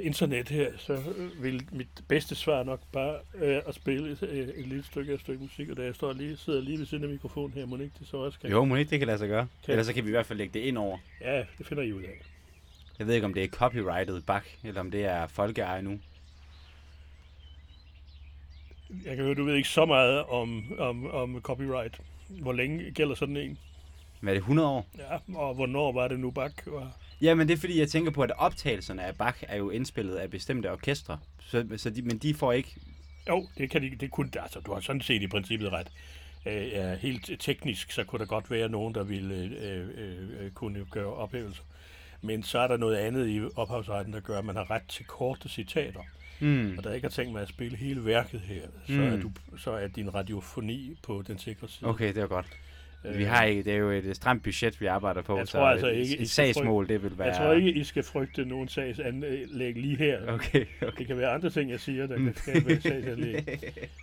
internet 0.02 0.50
her, 0.50 0.72
så 0.78 0.94
øh, 0.94 1.44
vil 1.44 1.68
mit 1.72 1.88
bedste 2.08 2.36
svar 2.36 2.64
nok 2.64 2.80
bare 2.92 3.16
øh, 3.36 3.62
at 3.68 3.76
spille 3.76 4.12
et, 4.12 4.24
øh, 4.24 4.38
et 4.48 4.68
lille 4.68 4.84
stykke 4.84 5.12
af 5.12 5.16
et 5.16 5.22
stykke 5.22 5.44
musik, 5.44 5.70
og 5.70 5.78
da 5.78 5.84
jeg 5.84 5.96
står 5.96 6.14
lige, 6.14 6.38
sidder 6.38 6.62
lige 6.62 6.80
ved 6.80 6.86
siden 6.86 7.04
af 7.04 7.10
mikrofonen 7.10 7.52
her, 7.54 7.66
må 7.66 7.78
ikke 7.78 7.92
det 8.00 8.08
så 8.08 8.18
også 8.18 8.40
kan? 8.40 8.50
Jo, 8.50 8.66
må 8.66 8.76
ikke 8.76 8.90
det 8.90 9.00
kan 9.00 9.08
lade 9.08 9.18
sig 9.18 9.28
gøre. 9.28 9.48
Kan- 9.66 9.72
Ellers 9.72 9.86
så 9.88 9.94
kan 9.94 10.04
vi 10.04 10.10
i 10.10 10.12
hvert 10.12 10.26
fald 10.26 10.38
lægge 10.38 10.54
det 10.60 10.66
ind 10.66 10.78
over. 10.78 10.98
Ja, 11.22 11.44
det 11.58 11.68
finder 11.68 11.84
I 11.84 11.94
ud 11.94 12.04
af. 12.04 12.22
Jeg 13.00 13.08
ved 13.08 13.14
ikke, 13.16 13.26
om 13.26 13.34
det 13.34 13.44
er 13.44 13.48
copyrightet 13.48 14.26
Bach, 14.26 14.46
eller 14.64 14.80
om 14.82 14.92
det 14.92 15.06
er 15.06 15.28
folkeeje 15.28 15.82
nu. 15.82 16.00
Jeg 19.06 19.16
kan 19.16 19.26
høre, 19.26 19.36
du 19.36 19.44
ved 19.44 19.56
ikke 19.56 19.70
så 19.70 19.86
meget 19.86 20.24
om, 20.24 20.80
om, 20.80 21.12
om 21.12 21.42
copyright. 21.42 22.00
Hvor 22.30 22.54
længe 22.54 22.92
gælder 22.92 23.16
sådan 23.16 23.38
en? 23.38 23.58
Hvad 24.22 24.34
er 24.34 24.36
det, 24.36 24.42
100 24.42 24.68
år? 24.70 24.88
Ja, 24.98 25.38
og 25.38 25.54
hvornår 25.56 25.92
var 25.92 26.08
det 26.08 26.20
nu 26.20 26.32
Bach 26.32 26.54
var? 26.66 26.98
Ja, 27.22 27.36
men 27.36 27.48
det 27.48 27.54
er 27.54 27.58
fordi, 27.58 27.80
jeg 27.80 27.90
tænker 27.90 28.12
på, 28.12 28.22
at 28.22 28.32
optagelserne 28.38 29.04
af 29.04 29.16
Bach 29.16 29.44
er 29.48 29.58
jo 29.58 29.70
indspillet 29.70 30.16
af 30.16 30.30
bestemte 30.30 30.72
orkestre. 30.72 31.20
Så, 31.46 31.68
så 31.78 31.90
de, 31.90 32.02
men 32.02 32.18
de 32.18 32.34
får 32.34 32.52
ikke... 32.54 32.76
Jo, 33.30 33.48
det 33.58 33.70
kan 33.70 33.82
de, 33.82 33.96
det 34.00 34.12
kunne, 34.12 34.30
altså 34.42 34.60
du 34.60 34.74
har 34.74 34.80
sådan 34.82 35.02
set 35.02 35.22
i 35.22 35.28
princippet 35.28 35.72
ret. 35.72 35.88
Øh, 36.46 36.68
ja, 36.68 36.96
helt 36.96 37.32
teknisk, 37.40 37.92
så 37.92 38.04
kunne 38.04 38.20
der 38.20 38.26
godt 38.26 38.52
være 38.52 38.70
nogen, 38.70 38.96
der 38.96 39.04
ville 39.04 39.36
øh, 39.62 39.88
øh, 39.98 40.46
øh, 40.46 40.52
kunne 40.52 40.86
gøre 40.92 41.14
ophævelser. 41.14 41.64
Men 42.22 42.44
så 42.44 42.60
er 42.60 42.68
der 42.68 42.78
noget 42.78 42.96
andet 42.96 43.28
i 43.30 43.42
ophavsretten, 43.56 44.14
der 44.14 44.20
gør, 44.20 44.40
at 44.40 44.46
man 44.46 44.56
har 44.56 44.72
ret 44.72 44.82
til 44.90 45.06
korte 45.06 45.50
citater. 45.50 46.02
Mm. 46.40 46.76
Og 46.78 46.84
der 46.84 46.94
ikke 46.94 47.06
har 47.06 47.12
tænkt 47.12 47.32
mig 47.34 47.42
at 47.42 47.50
spille 47.50 47.78
hele 47.78 48.06
værket 48.06 48.42
her, 48.42 48.62
så, 48.88 48.92
Mm. 48.94 49.04
er, 49.04 49.18
du, 49.22 49.32
så 49.58 49.72
er 49.72 49.88
din 49.88 50.14
radiofoni 50.14 50.98
på 51.04 51.24
den 51.28 51.38
sikre 51.40 51.68
side. 51.70 51.90
Okay, 51.90 52.08
det 52.08 52.18
er 52.24 52.28
godt. 52.28 52.46
Vi 53.04 53.24
har 53.24 53.44
ikke, 53.44 53.64
det 53.64 53.74
er 53.74 53.78
jo 53.78 53.90
et 53.92 54.16
stramt 54.16 54.44
budget, 54.44 54.82
vi 54.82 54.86
arbejder 54.86 55.22
på, 55.22 55.38
Jeg 55.38 55.48
så 55.48 55.52
tror 55.58 55.68
altså 55.68 55.88
et- 55.88 55.96
ikke, 55.98 56.20
et 56.20 56.30
sagsmål, 56.30 56.88
det 56.90 57.04
vil 57.04 57.18
være... 57.18 57.28
Jeg 57.28 57.38
tror 57.38 57.54
ikke, 57.54 57.74
I 57.74 57.84
skal 57.84 58.04
frygte 58.04 58.46
nogen 58.46 58.68
sagsanlæg 58.68 59.76
lige 59.76 59.96
her. 59.98 60.28
Okay, 60.34 60.66
okay. 60.82 60.98
Det 60.98 61.08
kan 61.08 61.18
være 61.18 61.30
andre 61.30 61.50
ting, 61.50 61.70
jeg 61.72 61.80
siger, 61.80 62.08
der 62.08 62.16
kan 62.18 62.36
skabe 62.36 62.82
sagsanlæg. 62.82 63.60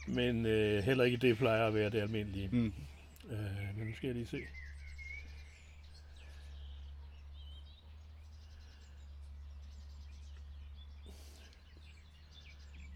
Men 0.07 0.47
øh, 0.47 0.83
heller 0.83 1.05
ikke 1.05 1.17
det 1.17 1.39
plejer 1.39 1.67
at 1.67 1.75
være 1.75 1.91
det 1.91 2.01
almindelige. 2.01 2.49
Mm. 2.53 2.73
Øh, 3.31 3.39
men 3.79 3.87
nu 3.87 3.95
skal 3.97 4.07
jeg 4.07 4.15
lige 4.15 4.27
se. 4.27 4.39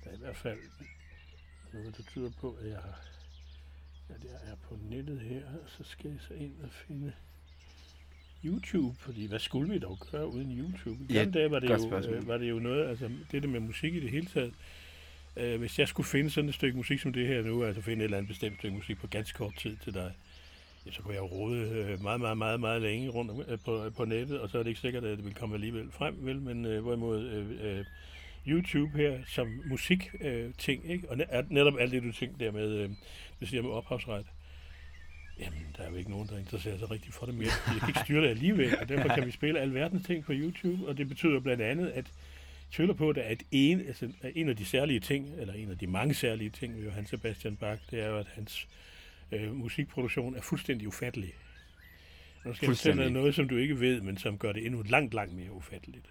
Der 0.05 0.11
er 0.11 0.15
i 0.15 0.19
hvert 0.19 0.37
fald 0.37 0.59
noget, 1.73 1.97
der 1.97 2.03
tyder 2.03 2.31
på, 2.41 2.53
at 2.53 2.69
jeg, 2.71 2.79
har, 2.79 3.01
at 4.09 4.25
jeg 4.25 4.51
er 4.53 4.57
på 4.69 4.79
nettet 4.91 5.21
her, 5.21 5.37
og 5.47 5.69
så 5.79 5.85
skal 5.91 6.11
jeg 6.11 6.19
så 6.29 6.35
ind 6.35 6.53
og 6.63 6.69
finde 6.73 7.13
YouTube, 8.45 8.97
fordi 8.99 9.27
hvad 9.27 9.39
skulle 9.39 9.73
vi 9.73 9.79
dog 9.79 9.99
gøre 10.13 10.27
uden 10.29 10.59
YouTube? 10.59 11.05
I 11.09 11.13
Ja, 11.13 11.25
dage 11.25 11.51
var 11.51 11.59
det, 11.59 11.71
jo, 11.71 11.79
spørgsmål. 11.89 12.15
øh, 12.17 12.29
var 12.29 12.39
det 12.39 12.51
jo 12.51 12.59
noget, 12.59 12.89
altså 12.89 13.11
det 13.33 13.43
der 13.43 13.49
med 13.49 13.61
musik 13.61 13.95
i 13.95 14.01
det 14.01 14.11
hele 14.11 14.27
taget, 14.27 14.53
øh, 15.37 15.59
hvis 15.59 15.79
jeg 15.79 15.89
skulle 15.89 16.07
finde 16.07 16.31
sådan 16.31 16.49
et 16.49 16.55
stykke 16.55 16.77
musik 16.77 17.01
som 17.01 17.13
det 17.13 17.27
her 17.27 17.43
nu, 17.43 17.65
altså 17.65 17.83
finde 17.83 18.01
et 18.01 18.05
eller 18.05 18.17
andet 18.19 18.29
bestemt 18.29 18.59
stykke 18.59 18.77
musik 18.77 18.99
på 18.99 19.07
ganske 19.07 19.37
kort 19.37 19.55
tid 19.59 19.77
til 19.77 19.95
dig, 19.95 20.13
ja, 20.87 20.91
så 20.91 21.03
kunne 21.03 21.15
jeg 21.15 21.21
jo 21.21 21.27
rode 21.27 21.57
øh, 21.61 22.03
meget, 22.03 22.21
meget, 22.21 22.39
meget, 22.39 22.61
meget 22.61 22.83
længe 22.83 23.09
rundt 23.09 23.49
øh, 23.49 23.59
på, 23.65 23.91
på 23.97 24.05
nettet, 24.05 24.41
og 24.41 24.51
så 24.51 24.59
er 24.59 24.63
det 24.63 24.71
ikke 24.71 24.81
sikkert, 24.81 25.05
at 25.05 25.17
det 25.19 25.25
vil 25.25 25.35
komme 25.35 25.55
alligevel 25.55 25.91
frem, 25.93 26.17
vel? 26.21 26.41
Men 26.41 26.65
øh, 26.65 26.83
hvorimod 26.83 27.25
øh, 27.27 27.79
øh, 27.79 27.85
YouTube 28.47 28.99
her 28.99 29.19
som 29.27 29.61
musik 29.67 30.11
øh, 30.21 30.51
ting, 30.59 30.91
ikke? 30.91 31.11
Og 31.11 31.17
ne- 31.17 31.47
netop 31.55 31.75
alt 31.81 31.93
det, 31.93 32.03
du 32.03 32.13
tænkte 32.13 32.45
der 32.45 32.53
med, 32.53 32.69
øh, 32.71 32.91
du 33.41 33.47
siger 33.47 33.63
med 33.63 33.71
ophavsret, 33.71 34.27
Jamen, 35.39 35.75
der 35.77 35.83
er 35.83 35.91
jo 35.91 35.97
ikke 35.97 36.11
nogen, 36.11 36.29
der 36.29 36.39
interesserer 36.39 36.79
sig 36.79 36.91
rigtig 36.91 37.13
for 37.13 37.27
det 37.27 37.35
mere. 37.35 37.51
Jeg 37.67 37.81
kan 37.81 37.89
ikke 37.89 38.01
styre 38.01 38.23
det 38.23 38.29
alligevel, 38.29 38.79
og 38.79 38.89
derfor 38.89 39.09
kan 39.09 39.27
vi 39.27 39.31
spille 39.31 39.61
alverdens 39.61 40.07
ting 40.07 40.25
på 40.25 40.33
YouTube, 40.33 40.89
og 40.89 40.99
det 40.99 41.09
betyder 41.09 41.41
blandt 41.41 41.63
andet, 41.63 41.89
at 41.89 41.95
jeg 41.95 42.73
tvivler 42.73 42.95
på, 42.95 43.11
at 43.11 43.43
en, 43.51 43.81
altså, 43.81 44.09
en 44.35 44.49
af 44.49 44.57
de 44.57 44.65
særlige 44.65 45.01
ting, 45.01 45.35
eller 45.39 45.55
en 45.55 45.71
af 45.71 45.79
de 45.79 45.87
mange 45.87 46.15
særlige 46.15 46.51
ting 46.51 46.77
ved 46.77 46.85
Johann 46.85 47.07
Sebastian 47.07 47.57
Bach, 47.57 47.83
det 47.91 48.01
er 48.01 48.09
jo, 48.09 48.19
at 48.19 48.27
hans 48.35 48.69
øh, 49.33 49.55
musikproduktion 49.55 50.37
er 50.37 50.41
fuldstændig 50.41 50.89
ufattelig. 50.89 51.33
Nu 52.45 52.55
skal 52.55 52.67
jeg 52.67 52.77
fortælle 52.77 53.11
noget, 53.11 53.35
som 53.35 53.49
du 53.49 53.57
ikke 53.57 53.81
ved, 53.81 54.01
men 54.01 54.19
som 54.19 54.39
gør 54.39 54.53
det 54.53 54.67
endnu 54.67 54.83
langt, 54.83 55.15
langt 55.15 55.35
mere 55.35 55.53
ufatteligt. 55.53 56.07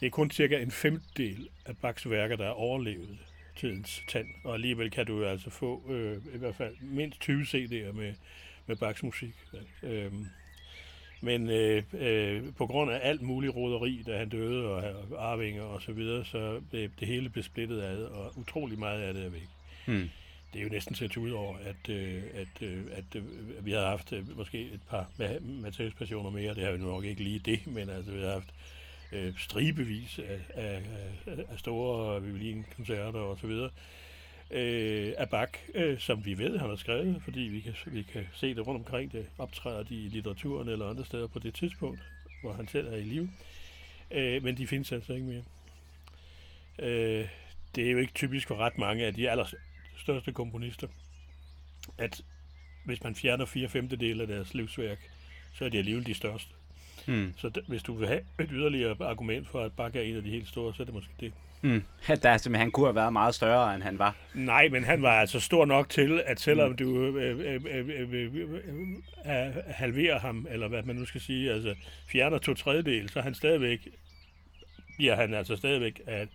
Det 0.00 0.06
er 0.06 0.10
kun 0.10 0.30
cirka 0.30 0.62
en 0.62 0.70
femtedel 0.70 1.48
af 1.66 1.76
Bachs 1.76 2.10
værker, 2.10 2.36
der 2.36 2.46
er 2.46 2.50
overlevet 2.50 3.18
tidens 3.56 4.04
tand, 4.08 4.26
og 4.44 4.54
alligevel 4.54 4.90
kan 4.90 5.06
du 5.06 5.18
jo 5.18 5.24
altså 5.24 5.50
få 5.50 5.82
øh, 5.88 6.16
i 6.34 6.38
hvert 6.38 6.54
fald 6.54 6.76
mindst 6.80 7.20
20 7.20 7.42
CD'er 7.42 7.92
med, 7.92 8.14
med 8.66 8.76
Bachs 8.76 9.02
musik. 9.02 9.34
Øhm, 9.82 10.26
men 11.20 11.50
øh, 11.50 11.82
øh, 11.92 12.42
på 12.58 12.66
grund 12.66 12.90
af 12.90 13.00
alt 13.02 13.22
muligt 13.22 13.54
roderi, 13.54 14.02
da 14.06 14.18
han 14.18 14.28
døde, 14.28 14.66
og, 14.68 14.82
arvinger 15.18 15.62
og 15.62 15.82
så 15.82 15.92
videre, 15.92 16.24
så 16.24 16.60
blev 16.70 16.90
det 17.00 17.08
hele 17.08 17.28
blev 17.28 17.44
splittet 17.44 17.82
ad, 17.82 18.02
og 18.02 18.38
utrolig 18.38 18.78
meget 18.78 19.00
af 19.00 19.14
det 19.14 19.24
er 19.24 19.30
væk. 19.30 19.48
Hmm. 19.86 20.10
Det 20.52 20.58
er 20.58 20.62
jo 20.62 20.68
næsten 20.68 20.94
tage 20.94 21.20
ud 21.20 21.30
over, 21.30 21.56
at, 21.56 21.88
øh, 21.88 22.22
at, 22.34 22.62
øh, 22.62 22.82
at 22.92 23.04
øh, 23.16 23.24
vi 23.66 23.70
havde 23.70 23.86
haft 23.86 24.12
øh, 24.12 24.36
måske 24.36 24.62
et 24.62 24.80
par 24.90 25.10
ma- 25.20 25.40
Matthæus-passioner 25.42 26.30
mere. 26.30 26.54
Det 26.54 26.64
har 26.64 26.72
vi 26.72 26.78
nu 26.78 26.86
nok 26.86 27.04
ikke 27.04 27.22
lige 27.22 27.38
det, 27.38 27.66
men 27.66 27.90
altså, 27.90 28.12
vi 28.12 28.20
har 28.20 28.30
haft 28.30 28.54
øh, 29.12 29.38
stribevis 29.38 30.18
af, 30.18 30.40
af, 30.54 30.82
af, 31.26 31.58
store 31.58 32.22
violinkoncerter 32.22 33.20
og 33.20 33.38
så 33.38 33.46
videre 33.46 33.70
øh, 34.50 35.14
af 35.18 35.28
Bach, 35.28 35.52
øh, 35.74 35.98
som 35.98 36.24
vi 36.24 36.38
ved, 36.38 36.58
han 36.58 36.68
har 36.68 36.76
skrevet, 36.76 37.22
fordi 37.24 37.40
vi 37.40 37.60
kan, 37.60 37.74
vi 37.86 38.02
kan 38.02 38.28
se 38.32 38.54
det 38.54 38.66
rundt 38.66 38.78
omkring 38.78 39.12
det, 39.12 39.26
optræder 39.38 39.82
de 39.82 39.94
i 39.94 40.08
litteraturen 40.08 40.68
eller 40.68 40.90
andre 40.90 41.04
steder 41.04 41.26
på 41.26 41.38
det 41.38 41.54
tidspunkt, 41.54 42.00
hvor 42.42 42.52
han 42.52 42.68
selv 42.68 42.88
er 42.88 42.96
i 42.96 43.02
live. 43.02 43.30
Øh, 44.10 44.42
men 44.42 44.56
de 44.56 44.66
findes 44.66 44.92
altså 44.92 45.12
ikke 45.12 45.26
mere. 45.26 45.44
Øh, 46.78 47.28
det 47.74 47.86
er 47.86 47.90
jo 47.90 47.98
ikke 47.98 48.12
typisk 48.12 48.48
for 48.48 48.56
ret 48.56 48.78
mange 48.78 49.06
af 49.06 49.14
de 49.14 49.30
allerstørste 49.30 50.32
komponister, 50.32 50.88
at 51.98 52.22
hvis 52.84 53.02
man 53.02 53.14
fjerner 53.14 53.44
fire 53.44 53.68
femtedele 53.68 54.22
af 54.22 54.28
deres 54.28 54.54
livsværk, 54.54 55.10
så 55.54 55.64
er 55.64 55.68
de 55.68 55.78
alligevel 55.78 56.06
de 56.06 56.14
største. 56.14 56.54
Hmm. 57.06 57.34
Så 57.36 57.50
d- 57.58 57.64
hvis 57.68 57.82
du 57.82 57.94
vil 57.94 58.08
have 58.08 58.20
et 58.40 58.48
yderligere 58.52 58.96
argument 59.00 59.48
for, 59.48 59.60
at 59.60 59.72
Bach 59.72 59.96
er 59.96 60.00
en 60.00 60.16
af 60.16 60.22
de 60.22 60.30
helt 60.30 60.48
store, 60.48 60.74
så 60.74 60.82
er 60.82 60.84
det 60.84 60.94
måske 60.94 61.10
det. 61.20 61.32
Hmm. 61.60 61.82
Der 62.06 62.12
er 62.12 62.16
simpelthen, 62.16 62.54
han 62.54 62.70
kunne 62.70 62.86
have 62.86 62.94
været 62.94 63.12
meget 63.12 63.34
større, 63.34 63.74
end 63.74 63.82
han 63.82 63.98
var. 63.98 64.16
Nej, 64.34 64.68
men 64.68 64.84
han 64.84 65.02
var 65.02 65.20
altså 65.20 65.40
stor 65.40 65.64
nok 65.64 65.88
til, 65.88 66.22
at 66.26 66.40
selvom 66.40 66.76
du 66.76 67.16
øh, 67.16 67.38
øh, 67.38 67.60
øh, 67.64 67.88
øh, 67.88 68.08
øh, 68.12 68.34
øh, 68.34 68.54
øh, 69.26 69.54
halverer 69.66 70.18
ham, 70.18 70.46
eller 70.50 70.68
hvad 70.68 70.82
man 70.82 70.96
nu 70.96 71.04
skal 71.04 71.20
sige, 71.20 71.52
altså 71.52 71.74
fjerner 72.12 72.38
to 72.38 72.54
tredjedel, 72.54 73.08
så 73.08 73.18
er 73.18 73.22
han 73.22 73.34
stadigvæk, 73.34 73.88
bliver 74.96 75.16
han 75.16 75.34
altså 75.34 75.56
stadigvæk, 75.56 76.00
at 76.06 76.28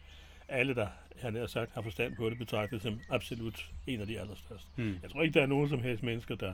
alle, 0.47 0.75
der 0.75 0.87
han 1.21 1.35
har 1.35 1.47
sagt, 1.47 1.71
har 1.73 1.81
forstand 1.81 2.15
på 2.15 2.29
det, 2.29 2.37
betragtet 2.37 2.81
som 2.81 2.99
absolut 3.09 3.65
en 3.87 4.01
af 4.01 4.07
de 4.07 4.19
allerstørste. 4.19 4.67
Hmm. 4.75 4.97
Jeg 5.03 5.11
tror 5.11 5.21
ikke, 5.21 5.33
der 5.33 5.41
er 5.41 5.47
nogen 5.47 5.69
som 5.69 5.81
helst 5.81 6.03
mennesker, 6.03 6.35
der, 6.35 6.53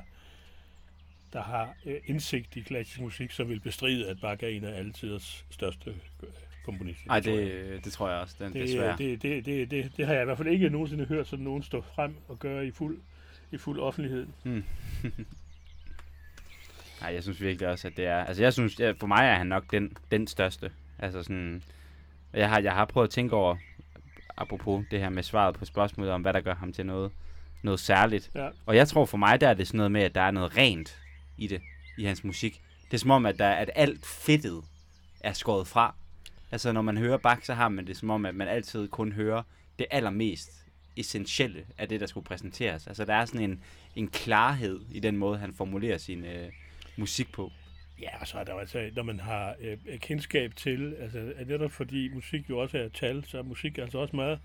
der 1.33 1.41
har 1.43 1.73
øh, 1.85 1.95
indsigt 2.05 2.55
i 2.55 2.61
klassisk 2.61 2.99
musik, 2.99 3.31
som 3.31 3.49
vil 3.49 3.59
bestride, 3.59 4.09
at 4.09 4.21
Bach 4.21 4.43
er 4.43 4.47
en 4.47 4.63
af 4.63 4.77
alle 4.77 4.91
tiders 4.93 5.45
største 5.49 5.89
øh, 6.23 6.29
komponister. 6.65 7.07
Nej, 7.07 7.21
tror 7.21 7.31
jeg. 7.31 7.45
det, 7.45 7.85
det 7.85 7.93
tror 7.93 8.09
jeg 8.09 8.19
også, 8.19 8.35
den, 8.39 8.53
Det, 8.53 8.61
desværre. 8.61 8.97
det, 8.97 9.21
det, 9.21 9.45
det, 9.45 9.71
det, 9.71 9.91
det 9.97 10.05
har 10.05 10.13
jeg 10.13 10.21
i 10.21 10.25
hvert 10.25 10.37
fald 10.37 10.47
ikke 10.47 10.69
nogensinde 10.69 11.05
hørt 11.05 11.27
sådan 11.27 11.45
nogen 11.45 11.63
stå 11.63 11.81
frem 11.81 12.15
og 12.27 12.39
gøre 12.39 12.67
i 12.67 12.71
fuld, 12.71 12.99
i 13.51 13.57
fuld 13.57 13.79
offentlighed. 13.79 14.27
Hmm. 14.43 14.63
Nej, 17.01 17.13
jeg 17.13 17.23
synes 17.23 17.41
virkelig 17.41 17.67
også, 17.67 17.87
at 17.87 17.97
det 17.97 18.05
er... 18.05 18.23
Altså, 18.23 18.43
jeg 18.43 18.53
synes, 18.53 18.81
for 18.99 19.07
mig 19.07 19.25
er 19.25 19.35
han 19.35 19.47
nok 19.47 19.71
den, 19.71 19.97
den 20.11 20.27
største. 20.27 20.71
Altså 20.99 21.23
sådan... 21.23 21.63
Jeg 22.33 22.49
har, 22.49 22.59
jeg 22.59 22.73
har 22.73 22.85
prøvet 22.85 23.07
at 23.07 23.11
tænke 23.11 23.35
over, 23.35 23.55
apropos 24.37 24.85
det 24.91 24.99
her 24.99 25.09
med 25.09 25.23
svaret 25.23 25.55
på 25.55 25.65
spørgsmålet 25.65 26.13
om, 26.13 26.21
hvad 26.21 26.33
der 26.33 26.41
gør 26.41 26.55
ham 26.55 26.73
til 26.73 26.85
noget, 26.85 27.11
noget 27.63 27.79
særligt. 27.79 28.31
Ja. 28.35 28.49
Og 28.65 28.75
jeg 28.75 28.87
tror 28.87 29.05
for 29.05 29.17
mig, 29.17 29.41
der 29.41 29.47
er 29.47 29.53
det 29.53 29.67
sådan 29.67 29.77
noget 29.77 29.91
med, 29.91 30.01
at 30.01 30.15
der 30.15 30.21
er 30.21 30.31
noget 30.31 30.57
rent 30.57 31.00
i 31.41 31.47
det, 31.47 31.61
i 31.97 32.03
hans 32.03 32.23
musik. 32.23 32.61
Det 32.85 32.93
er 32.93 32.97
som 32.97 33.11
om, 33.11 33.25
at, 33.25 33.39
der, 33.39 33.49
at 33.49 33.69
alt 33.75 34.05
fedtet 34.05 34.63
er 35.19 35.33
skåret 35.33 35.67
fra. 35.67 35.95
Altså, 36.51 36.71
når 36.71 36.81
man 36.81 36.97
hører 36.97 37.17
Bach, 37.17 37.45
så 37.45 37.53
har 37.53 37.69
man 37.69 37.87
det 37.87 37.97
som 37.97 38.09
om, 38.09 38.25
at 38.25 38.35
man 38.35 38.47
altid 38.47 38.87
kun 38.87 39.11
hører 39.11 39.43
det 39.79 39.87
allermest 39.91 40.49
essentielle 40.97 41.65
af 41.77 41.89
det, 41.89 41.99
der 41.99 42.05
skulle 42.05 42.25
præsenteres. 42.25 42.87
Altså, 42.87 43.05
der 43.05 43.13
er 43.13 43.25
sådan 43.25 43.49
en, 43.49 43.63
en 43.95 44.07
klarhed 44.07 44.79
i 44.91 44.99
den 44.99 45.17
måde, 45.17 45.37
han 45.37 45.53
formulerer 45.53 45.97
sin 45.97 46.25
øh, 46.25 46.51
musik 46.97 47.31
på. 47.31 47.51
Ja, 48.01 48.19
og 48.21 48.27
så 48.27 48.37
er 48.37 48.43
der 48.43 48.55
altså, 48.55 48.89
når 48.95 49.03
man 49.03 49.19
har 49.19 49.55
øh, 49.59 49.77
kendskab 49.99 50.55
til, 50.55 50.95
altså 50.99 51.33
er 51.35 51.45
netop 51.45 51.71
fordi 51.71 52.09
musik 52.13 52.49
jo 52.49 52.57
også 52.57 52.77
er 52.77 52.89
tal, 52.89 53.25
så 53.25 53.37
er 53.37 53.43
musik 53.43 53.77
altså 53.77 53.97
også 53.97 54.15
meget 54.15 54.39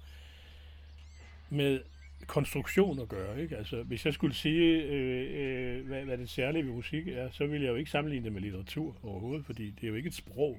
med 1.50 1.80
konstruktion 2.26 3.00
at 3.00 3.08
gøre. 3.08 3.42
Ikke? 3.42 3.56
Altså, 3.56 3.82
hvis 3.82 4.04
jeg 4.04 4.14
skulle 4.14 4.34
sige, 4.34 4.82
øh, 4.82 5.78
øh, 5.78 5.86
hvad, 5.86 6.02
hvad 6.02 6.18
det 6.18 6.30
særlige 6.30 6.66
ved 6.66 6.72
musik 6.72 7.08
er, 7.08 7.30
så 7.30 7.46
ville 7.46 7.64
jeg 7.64 7.70
jo 7.70 7.76
ikke 7.76 7.90
sammenligne 7.90 8.24
det 8.24 8.32
med 8.32 8.40
litteratur 8.40 8.96
overhovedet, 9.02 9.46
fordi 9.46 9.70
det 9.70 9.84
er 9.84 9.88
jo 9.88 9.94
ikke 9.94 10.06
et 10.06 10.14
sprog, 10.14 10.58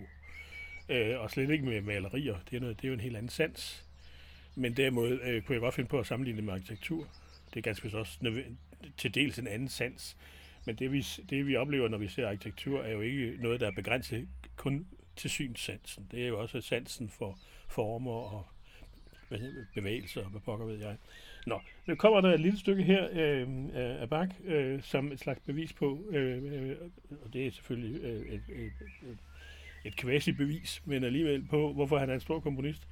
øh, 0.90 1.20
og 1.20 1.32
slet 1.32 1.50
ikke 1.50 1.66
med 1.66 1.82
malerier. 1.82 2.36
Det 2.50 2.56
er, 2.56 2.60
noget, 2.60 2.78
det 2.78 2.84
er 2.84 2.88
jo 2.88 2.94
en 2.94 3.00
helt 3.00 3.18
anden 3.18 3.30
sans. 3.30 3.86
Men 4.56 4.78
derimod 4.78 5.20
øh, 5.24 5.42
kunne 5.42 5.54
jeg 5.54 5.62
godt 5.62 5.74
finde 5.74 5.90
på 5.90 6.00
at 6.00 6.08
sammenligne 6.08 6.38
det 6.38 6.44
med 6.44 6.54
arkitektur. 6.54 7.08
Det 7.50 7.58
er 7.58 7.62
ganske 7.62 7.84
vist 7.84 7.96
også 7.96 8.18
nødv- 8.22 8.56
til 8.98 9.16
dels 9.16 9.40
en 9.40 9.48
anden 9.48 9.70
sans. 9.70 10.18
Men 10.66 10.76
det 10.76 10.92
vi, 10.92 11.06
det, 11.30 11.48
vi 11.48 11.56
oplever, 11.56 11.88
når 11.88 11.98
vi 11.98 12.08
ser 12.08 12.28
arkitektur, 12.28 12.82
er 12.82 12.92
jo 12.92 13.02
ikke 13.02 13.38
noget, 13.40 13.60
der 13.60 13.68
er 13.68 13.72
begrænset 13.72 14.28
kun 14.56 14.88
til 15.16 15.30
synssansen. 15.30 16.08
Det 16.12 16.24
er 16.24 16.28
jo 16.28 16.40
også 16.40 16.62
sansen 16.62 17.10
for 17.10 17.40
former 17.68 18.12
og 18.12 18.48
hvad 19.28 19.40
hedder 19.40 19.66
bevægelser, 19.74 20.24
og 20.24 20.30
hvad 20.30 20.42
pokker 20.42 20.66
ved 20.66 20.80
jeg. 20.80 20.98
Nå, 21.48 21.62
nu 21.86 21.96
kommer 21.96 22.22
der 22.22 22.34
et 22.34 22.40
lille 22.40 22.60
stykke 22.60 22.84
her 22.84 23.08
øh, 23.12 23.48
af 24.02 24.10
Bach, 24.10 24.32
øh, 24.46 24.82
som 24.82 25.12
et 25.12 25.20
slags 25.20 25.40
bevis 25.46 25.74
på, 25.74 26.00
øh, 26.10 26.44
øh, 26.44 26.76
og 27.26 27.34
det 27.34 27.48
er 27.48 27.52
selvfølgelig 27.52 28.02
øh, 28.02 28.22
et, 28.22 28.42
et, 28.50 28.72
et, 29.02 29.18
et 29.86 29.96
quasi-bevis, 29.96 30.82
men 30.86 31.04
alligevel 31.04 31.44
på, 31.50 31.74
hvorfor 31.74 31.98
han 31.98 32.10
er 32.10 32.14
en 32.14 32.20
stor 32.20 32.40
komponist. 32.40 32.88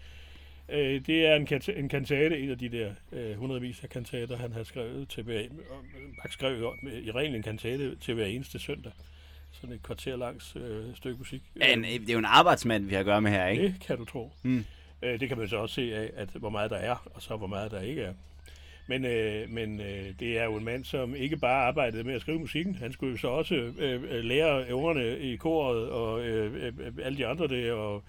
Øh, 0.70 1.06
det 1.06 1.26
er 1.26 1.36
en, 1.36 1.48
en 1.78 1.90
kantate, 1.90 2.40
en 2.40 2.50
af 2.50 2.58
de 2.58 2.70
der 2.70 2.92
øh, 3.12 3.38
hundredvis 3.38 3.84
af 3.84 3.90
kantater, 3.90 4.38
han 4.38 4.52
har 4.52 4.64
skrevet 4.64 5.10
til 5.10 5.24
hver, 5.24 5.42
Bach 6.22 6.34
skrev 6.34 6.60
jo 6.60 6.74
med- 6.84 7.02
i 7.04 7.12
reglen 7.12 7.36
en 7.36 7.44
kantate 7.44 7.96
til 7.96 8.14
hver 8.14 8.26
eneste 8.26 8.60
søndag. 8.60 8.92
Sådan 9.52 9.76
et 9.76 9.84
kvarter 9.84 10.16
langs 10.16 10.56
øh, 10.56 10.96
stykke 10.96 11.18
musik. 11.18 11.42
Ja, 11.60 11.74
en, 11.74 11.84
det 11.84 12.10
er 12.10 12.14
jo 12.14 12.20
en 12.20 12.26
arbejdsmand, 12.26 12.86
vi 12.86 12.94
har 12.94 13.00
at 13.00 13.06
gøre 13.06 13.22
med 13.22 13.32
her, 13.32 13.48
ikke? 13.48 13.64
Det 13.64 13.76
kan 13.88 13.98
du 13.98 14.06
tro. 14.06 14.32
Mm. 14.44 14.66
Øh, 15.02 15.20
det 15.20 15.28
kan 15.28 15.38
man 15.38 15.48
så 15.48 15.58
også 15.58 15.76
se 15.76 15.96
af, 15.96 16.12
at 16.16 16.30
hvor 16.30 16.50
meget 16.50 16.72
der 16.72 16.78
er, 16.78 17.10
og 17.14 17.22
så 17.22 17.36
hvor 17.36 17.48
meget 17.48 17.72
der 17.72 17.82
ikke 17.82 18.02
er. 18.02 18.14
Men, 18.88 19.06
øh, 19.06 19.50
men 19.50 19.80
øh, 19.82 20.06
det 20.20 20.40
er 20.40 20.44
jo 20.44 20.56
en 20.56 20.64
mand, 20.66 20.84
som 20.86 21.16
ikke 21.16 21.38
bare 21.38 21.64
arbejdede 21.68 22.04
med 22.04 22.14
at 22.14 22.22
skrive 22.22 22.40
musikken. 22.40 22.76
Han 22.76 22.94
skulle 22.94 23.12
jo 23.12 23.18
så 23.18 23.28
også 23.28 23.56
øh, 23.56 24.04
øh, 24.10 24.24
lære 24.24 24.74
ungerne 24.76 25.20
i 25.20 25.36
koret 25.36 25.90
og 25.90 26.26
øh, 26.26 26.66
øh, 26.68 26.74
alle 27.04 27.18
de 27.18 27.28
andre 27.28 27.48
det, 27.48 27.72
og 27.72 28.04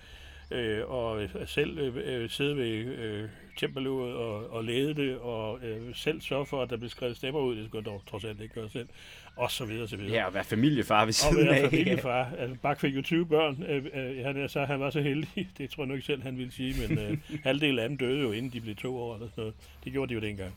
øh, 0.51 0.91
og 0.91 1.29
selv 1.47 1.79
øh, 1.79 2.23
øh, 2.23 2.31
sidde 2.31 2.57
ved 2.57 2.69
øh, 2.99 3.29
tempeløvet 3.59 4.15
og, 4.15 4.51
og 4.51 4.65
lede 4.65 4.95
det, 4.95 5.19
og 5.19 5.59
øh, 5.65 5.95
selv 5.95 6.21
sørge 6.21 6.47
for, 6.47 6.63
at 6.63 6.71
der 6.71 6.77
bliver 6.77 6.91
skrevet 6.91 7.17
stemmer 7.17 7.41
ud, 7.41 7.57
det 7.57 7.67
skal 7.69 7.83
dog 7.83 8.03
trods 8.11 8.25
alt 8.25 8.41
ikke 8.41 8.55
gøre 8.55 8.69
selv, 8.69 8.89
og 9.37 9.51
så 9.51 9.65
videre, 9.65 9.89
så 9.89 9.97
videre. 9.97 10.13
Ja, 10.13 10.27
og 10.27 10.35
være 10.35 10.45
familiefar 10.45 11.01
ved 11.01 11.09
Og 11.09 11.15
siden 11.15 11.47
være 11.47 11.57
af. 11.57 11.71
familiefar. 11.71 12.31
Altså, 12.39 12.57
Bak 12.63 12.81
fik 12.81 12.97
jo 12.97 13.03
20 13.03 13.27
børn. 13.27 13.63
Øh, 13.69 13.85
øh, 13.95 14.25
han, 14.25 14.49
så, 14.49 14.65
han 14.65 14.81
var 14.81 14.91
så 14.91 15.01
heldig. 15.01 15.29
Det 15.59 15.71
tror 15.71 15.83
jeg 15.83 15.89
nu 15.89 15.95
ikke 15.95 16.07
selv, 16.07 16.23
han 16.23 16.39
ville 16.39 16.53
sige. 16.53 16.75
Men 16.89 16.99
øh, 16.99 17.19
halvdelen 17.45 17.79
af 17.79 17.89
dem 17.89 17.99
døde 17.99 18.21
jo, 18.21 18.33
inden 18.33 18.53
de 18.53 18.61
blev 18.61 18.77
to 18.77 18.97
år. 18.97 19.15
Eller 19.15 19.29
sådan 19.29 19.43
noget. 19.43 19.55
Det 19.85 19.93
gjorde 19.93 20.09
de 20.09 20.15
jo 20.15 20.21
dengang. 20.21 20.53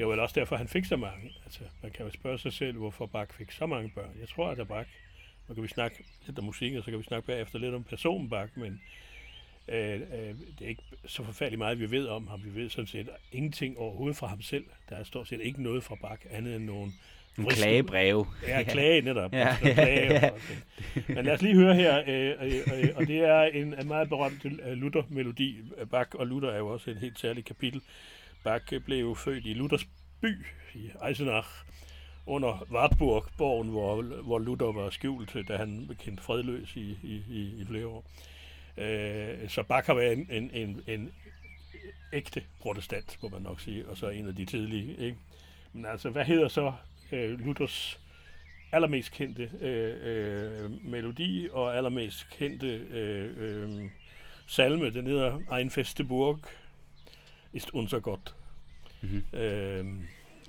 Det 0.00 0.06
var 0.06 0.12
vel 0.12 0.20
også 0.20 0.40
derfor, 0.40 0.56
han 0.56 0.68
fik 0.68 0.84
så 0.84 0.96
mange. 0.96 1.32
Altså, 1.44 1.60
man 1.82 1.92
kan 1.92 2.06
jo 2.06 2.12
spørge 2.12 2.38
sig 2.38 2.52
selv, 2.52 2.76
hvorfor 2.76 3.06
Bak 3.06 3.32
fik 3.32 3.50
så 3.50 3.66
mange 3.66 3.90
børn. 3.94 4.10
Jeg 4.20 4.28
tror, 4.28 4.48
at 4.48 4.68
Bak... 4.68 4.86
Nu 5.48 5.54
kan 5.54 5.62
vi 5.62 5.68
snakke 5.68 6.04
lidt 6.26 6.38
om 6.38 6.44
musik, 6.44 6.74
og 6.74 6.84
så 6.84 6.90
kan 6.90 6.98
vi 6.98 7.04
snakke 7.04 7.26
bagefter 7.26 7.58
lidt 7.58 7.74
om 7.74 7.84
personen 7.84 8.30
Bak, 8.30 8.56
men 8.56 8.80
øh, 9.68 9.94
øh, 9.94 10.00
det 10.58 10.64
er 10.64 10.68
ikke 10.68 10.82
så 11.06 11.24
forfærdeligt 11.24 11.58
meget, 11.58 11.80
vi 11.80 11.90
ved 11.90 12.06
om 12.06 12.26
ham. 12.26 12.44
Vi 12.44 12.54
ved 12.60 12.70
sådan 12.70 12.86
set 12.86 13.08
ingenting 13.32 13.78
overhovedet 13.78 14.16
fra 14.16 14.26
ham 14.26 14.42
selv. 14.42 14.64
Der 14.88 14.96
er 14.96 15.04
stort 15.04 15.28
set 15.28 15.40
ikke 15.40 15.62
noget 15.62 15.84
fra 15.84 15.94
Bak, 15.94 16.20
andet 16.30 16.56
end 16.56 16.64
nogle 16.64 16.92
En 17.38 17.46
klagebreve. 17.46 18.26
Ja, 18.48 18.62
klage 18.62 19.00
netop. 19.00 19.32
Ja, 19.32 19.38
Ja, 19.38 19.68
ja, 19.68 19.74
klage 19.74 20.12
ja. 20.12 20.20
sådan. 20.20 21.14
Men 21.14 21.24
lad 21.24 21.34
os 21.34 21.42
lige 21.42 21.54
høre 21.54 21.74
her, 21.74 22.02
øh, 22.06 22.46
øh, 22.46 22.82
øh, 22.82 22.88
og 22.96 23.06
det 23.06 23.18
er 23.18 23.42
en, 23.42 23.80
en 23.80 23.88
meget 23.88 24.08
berømt 24.08 24.44
Luther-melodi. 24.76 25.58
Bach 25.90 26.10
og 26.14 26.26
Luther 26.26 26.50
er 26.50 26.58
jo 26.58 26.66
også 26.66 26.90
et 26.90 26.96
helt 26.96 27.18
særligt 27.18 27.46
kapitel. 27.46 27.82
Bakke 28.44 28.80
blev 28.80 29.00
jo 29.00 29.14
født 29.14 29.46
i 29.46 29.54
Luthers 29.54 29.86
by, 30.20 30.46
i 30.74 30.90
Eisenach, 31.08 31.48
under 32.26 32.66
Wartburg, 32.70 33.24
borgen, 33.38 33.68
hvor, 33.68 34.02
hvor 34.02 34.38
Luther 34.38 34.72
var 34.72 34.90
skjult, 34.90 35.48
da 35.48 35.56
han 35.56 35.86
blev 35.86 35.98
kendt 35.98 36.20
fredløs 36.20 36.76
i, 36.76 36.98
i, 37.02 37.22
i, 37.28 37.60
i 37.60 37.64
flere 37.66 37.86
år. 37.86 38.04
Øh, 38.76 39.48
så 39.48 39.62
Bach 39.62 39.86
har 39.86 39.94
været 39.94 40.12
en, 40.12 40.28
en, 40.30 40.50
en, 40.54 40.82
en 40.86 41.12
ægte 42.12 42.42
protestant, 42.60 43.18
må 43.22 43.28
man 43.28 43.42
nok 43.42 43.60
sige, 43.60 43.88
og 43.88 43.96
så 43.96 44.08
en 44.08 44.28
af 44.28 44.34
de 44.34 44.44
tidlige. 44.44 44.96
Ikke? 44.96 45.16
Men 45.72 45.86
altså, 45.86 46.10
hvad 46.10 46.24
hedder 46.24 46.48
så 46.48 46.72
øh, 47.12 47.40
Luthers 47.40 48.00
allermest 48.72 49.12
kendte 49.12 49.50
øh, 49.60 49.96
øh, 50.02 50.70
melodi 50.84 51.48
og 51.52 51.76
allermest 51.76 52.26
kendte 52.30 52.66
øh, 52.66 53.32
øh, 53.36 53.90
salme? 54.46 54.90
Den 54.90 55.06
hedder 55.06 55.56
Ein 55.58 55.70
feste 55.70 56.04
Burg 56.04 56.38
ist 57.52 57.74
unser 57.74 58.00
Gott. 58.00 58.34
Mhm. 59.02 59.24
Øh, 59.32 59.86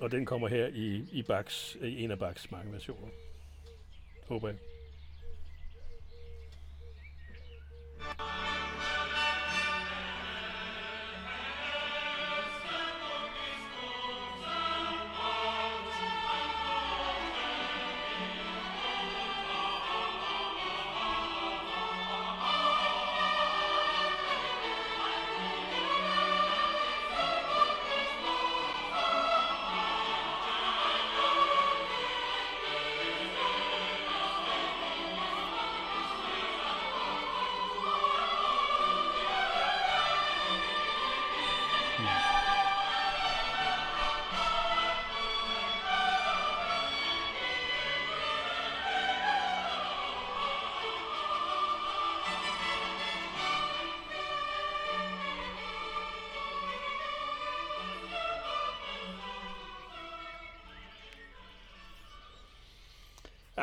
og 0.00 0.10
den 0.10 0.26
kommer 0.26 0.48
her 0.48 0.66
i, 0.66 1.04
i, 1.12 1.22
Bachs, 1.22 1.76
i 1.82 2.04
en 2.04 2.10
af 2.10 2.18
Bachs 2.18 2.50
mange 2.50 2.72
versioner. 2.72 3.08
Håber 4.28 4.48
jeg. 4.48 4.56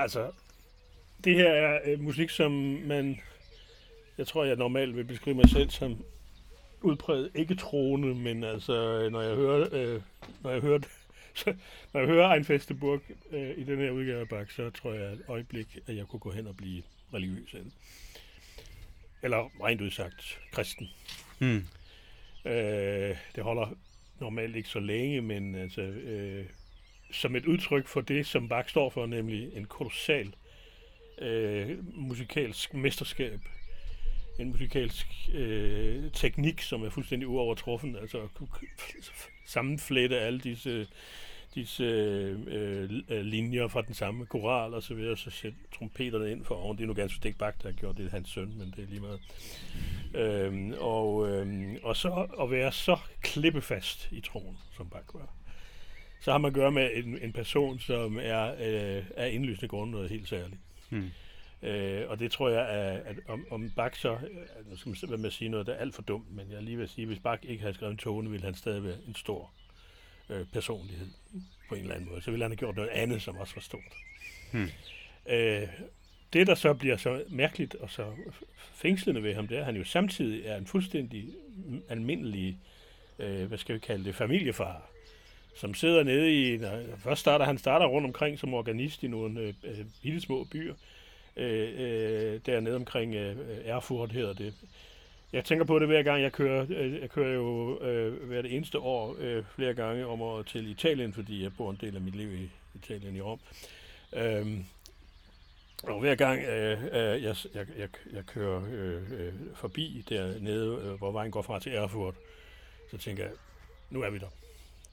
Altså, 0.10 0.32
det 1.24 1.36
her 1.36 1.50
er 1.50 1.80
øh, 1.86 2.02
musik, 2.02 2.30
som 2.30 2.52
man, 2.86 3.20
jeg 4.18 4.28
tror, 4.28 4.46
jeg 4.46 4.56
normalt 4.56 4.96
vil 4.96 5.04
beskrive 5.04 5.36
mig 5.36 5.50
selv 5.50 5.70
som 5.70 6.04
udpræget 6.82 7.32
ikke 7.36 7.56
troende, 7.56 8.16
men 8.16 8.44
altså, 8.44 9.10
når 9.10 9.22
jeg 9.22 9.36
hører, 9.36 9.68
øh, 9.72 10.02
når 10.44 10.52
jeg 10.52 10.62
hører, 10.62 10.80
så, 11.36 11.56
når 11.94 12.00
jeg 12.00 12.10
hører 12.10 12.34
Ein 12.34 12.46
Festeburg 12.46 13.02
øh, 13.32 13.58
i 13.58 13.64
den 13.64 13.80
her 13.80 13.92
udgave 13.92 14.20
af 14.20 14.30
Bach, 14.30 14.56
så 14.56 14.70
tror 14.70 14.94
jeg 14.94 15.14
et 15.14 15.24
øjeblik, 15.28 15.78
at 15.88 15.96
jeg 15.96 16.06
kunne 16.06 16.20
gå 16.20 16.32
hen 16.32 16.48
og 16.48 16.58
blive 16.58 16.84
religiøs 17.14 17.54
af 17.54 17.64
det. 17.64 17.74
Eller 19.24 19.50
rent 19.64 19.82
udsagt, 19.82 20.40
kristen. 20.52 20.90
Hmm. 21.40 21.66
Øh, 22.46 23.18
det 23.36 23.44
holder 23.44 23.76
normalt 24.20 24.56
ikke 24.56 24.70
så 24.70 24.80
længe, 24.80 25.22
men 25.22 25.56
altså, 25.56 25.82
øh, 25.82 26.46
som 27.12 27.36
et 27.36 27.46
udtryk 27.46 27.88
for 27.88 28.02
det, 28.02 28.28
som 28.28 28.50
Bach 28.50 28.70
står 28.70 28.90
for, 28.90 29.06
nemlig 29.06 29.50
en 29.54 29.66
kolossal 29.66 30.34
øh, 31.22 31.78
musikalsk 31.98 32.74
mesterskab. 32.74 33.40
En 34.40 34.48
musikalsk 34.48 35.08
øh, 35.34 36.12
teknik, 36.14 36.62
som 36.62 36.84
er 36.84 36.90
fuldstændig 36.90 37.28
uovertruffen. 37.28 37.96
Altså 37.96 38.22
at 38.22 38.34
kunne 38.34 38.48
sammenflette 39.46 40.20
alle 40.20 40.40
disse, 40.40 40.88
disse 41.56 41.84
øh, 41.84 42.90
øh, 43.10 43.22
linjer 43.22 43.68
fra 43.68 43.82
den 43.82 43.94
samme 43.94 44.26
koral 44.26 44.74
og 44.74 44.84
så 44.84 44.94
videre, 44.94 45.18
så 45.18 45.30
sætte 45.30 45.58
trompeterne 45.76 46.32
ind 46.32 46.46
for 46.46 46.56
oven. 46.56 46.78
Det 46.78 46.84
er 46.84 46.88
nu 46.88 46.94
ganske 46.94 47.28
ikke 47.28 47.40
Bach, 47.40 47.58
der 47.64 47.70
har 47.70 47.76
gjort 47.76 47.98
det, 47.98 48.06
er 48.06 48.10
hans 48.10 48.30
søn, 48.30 48.58
men 48.58 48.74
det 48.76 48.84
er 48.84 48.88
lige 48.88 49.02
meget. 49.02 49.20
Øhm, 50.16 50.74
og, 50.80 51.30
øhm, 51.30 51.78
og 51.84 51.98
så 51.98 52.28
at 52.42 52.52
være 52.52 52.72
så 52.72 52.98
klippefast 53.22 54.12
i 54.12 54.22
troen, 54.22 54.58
som 54.78 54.90
Bach 54.90 55.06
var. 55.14 55.39
Så 56.20 56.32
har 56.32 56.38
man 56.38 56.50
at 56.50 56.56
gøre 56.56 56.72
med 56.72 56.90
en, 56.94 57.18
en 57.22 57.34
person, 57.34 57.80
som 57.80 58.20
er 58.22 58.52
øh, 58.52 59.04
af 59.18 59.30
indlysende 59.32 59.68
grund 59.68 59.92
noget 59.92 60.10
helt 60.10 60.30
særligt. 60.30 60.62
Hmm. 60.90 61.12
Øh, 61.64 62.10
og 62.10 62.20
det 62.20 62.32
tror 62.32 62.50
jeg, 62.50 62.68
at, 62.68 63.02
at 63.06 63.16
om, 63.28 63.46
om 63.52 63.72
Bach 63.76 64.00
så, 64.00 64.14
øh, 64.14 64.70
nu 64.70 64.76
skal 64.76 64.90
man 64.90 64.96
simpelthen 64.96 65.32
sige 65.32 65.50
noget, 65.50 65.68
der 65.68 65.74
er 65.74 65.78
alt 65.78 65.96
for 65.96 66.02
dumt, 66.02 66.36
men 66.36 66.52
jeg 66.52 66.64
lige 66.64 66.78
vil 66.78 66.90
sige, 66.90 67.04
at 67.04 67.08
hvis 67.08 67.20
Bach 67.20 67.44
ikke 67.44 67.62
havde 67.62 67.74
skrevet 67.74 67.92
en 67.92 67.98
tone, 67.98 68.30
ville 68.30 68.46
han 68.46 68.56
stadig 68.56 68.84
være 68.84 68.98
en 69.08 69.16
stor 69.16 69.52
øh, 70.30 70.46
personlighed 70.54 71.08
på 71.70 71.76
en 71.76 71.82
eller 71.82 71.96
anden 71.96 72.10
måde. 72.10 72.22
Så 72.22 72.32
ville 72.32 72.44
han 72.44 72.52
have 72.52 72.58
gjort 72.58 72.76
noget 72.76 72.90
andet, 72.90 73.22
som 73.22 73.38
også 73.38 73.56
var 73.56 73.62
stort. 73.62 73.94
Hmm. 74.52 74.68
Øh, 75.30 75.68
det, 76.34 76.48
der 76.48 76.56
så 76.56 76.74
bliver 76.74 76.98
så 76.98 77.24
mærkeligt 77.30 77.76
og 77.76 77.90
så 77.90 78.12
fængslende 78.74 79.24
ved 79.24 79.34
ham, 79.34 79.48
det 79.48 79.56
er, 79.56 79.60
at 79.60 79.66
han 79.66 79.76
jo 79.76 79.84
samtidig 79.84 80.46
er 80.46 80.58
en 80.58 80.68
fuldstændig 80.68 81.30
almindelig, 81.90 82.60
øh, 83.20 83.46
hvad 83.46 83.58
skal 83.58 83.76
vi 83.76 83.80
kalde 83.80 84.04
det, 84.04 84.16
familiefar, 84.16 84.90
som 85.60 85.74
sidder 85.74 86.04
nede 86.04 86.54
i, 86.54 86.58
når, 86.58 86.82
først 87.04 87.22
starter 87.22 87.46
han 87.46 87.58
starter 87.58 87.86
rundt 87.86 88.08
omkring 88.08 88.40
som 88.40 88.54
organist 88.54 89.04
i 89.04 89.08
nogle 89.08 89.40
øh, 89.40 89.54
øh 89.64 89.86
lille 90.02 90.22
små 90.22 90.44
byer, 90.52 90.74
øh, 91.38 91.70
øh, 91.78 92.40
dernede 92.46 92.76
omkring 92.76 93.16
øh, 93.16 93.38
øh, 93.38 93.58
Erfurt 93.66 94.12
hedder 94.12 94.34
det. 94.34 94.54
Jeg 95.34 95.46
tænker 95.46 95.66
på 95.66 95.80
det 95.80 95.88
hver 95.88 96.04
gang, 96.04 96.22
jeg 96.22 96.32
kører. 96.32 96.66
Øh, 96.70 97.02
jeg 97.02 97.10
kører 97.10 97.34
jo 97.34 97.80
øh, 97.82 98.28
hver 98.28 98.42
det 98.42 98.56
eneste 98.56 98.80
år 98.80 99.16
øh, 99.20 99.44
flere 99.56 99.74
gange 99.74 100.08
om 100.08 100.22
året 100.22 100.46
til 100.46 100.72
Italien, 100.72 101.14
fordi 101.14 101.44
jeg 101.44 101.52
bor 101.58 101.72
en 101.72 101.78
del 101.82 101.96
af 101.96 102.02
mit 102.02 102.16
liv 102.16 102.34
i 102.34 102.50
Italien 102.76 103.16
i 103.16 103.22
Rom. 103.22 103.40
Øhm, 104.14 104.66
og 105.84 106.00
hver 106.00 106.16
gang 106.16 106.44
øh, 106.44 106.84
øh, 106.84 107.24
jeg, 107.24 107.36
jeg, 107.54 107.66
jeg, 107.78 107.90
jeg 108.14 108.26
kører 108.26 108.62
øh, 108.72 109.12
øh, 109.12 109.34
forbi 109.56 110.06
dernede, 110.10 110.82
øh, 110.84 110.94
hvor 110.94 111.12
vejen 111.12 111.32
går 111.32 111.42
fra 111.42 111.60
til 111.60 111.74
Erfurt, 111.74 112.16
så 112.92 112.98
tænker 112.98 113.24
jeg, 113.24 113.34
nu 113.90 114.02
er 114.02 114.10
vi 114.10 114.18
der. 114.18 114.28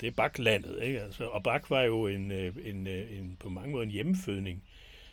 Det 0.00 0.06
er 0.06 0.10
Bach-landet, 0.10 0.82
ikke? 0.82 1.00
Altså, 1.00 1.24
og 1.24 1.42
Bach 1.42 1.70
var 1.70 1.82
jo 1.82 2.06
en, 2.06 2.32
øh, 2.32 2.54
en, 2.64 2.86
øh, 2.86 3.18
en, 3.18 3.36
på 3.40 3.48
mange 3.48 3.70
måder 3.70 3.84
en 3.84 3.90
hjemmefødning. 3.90 4.62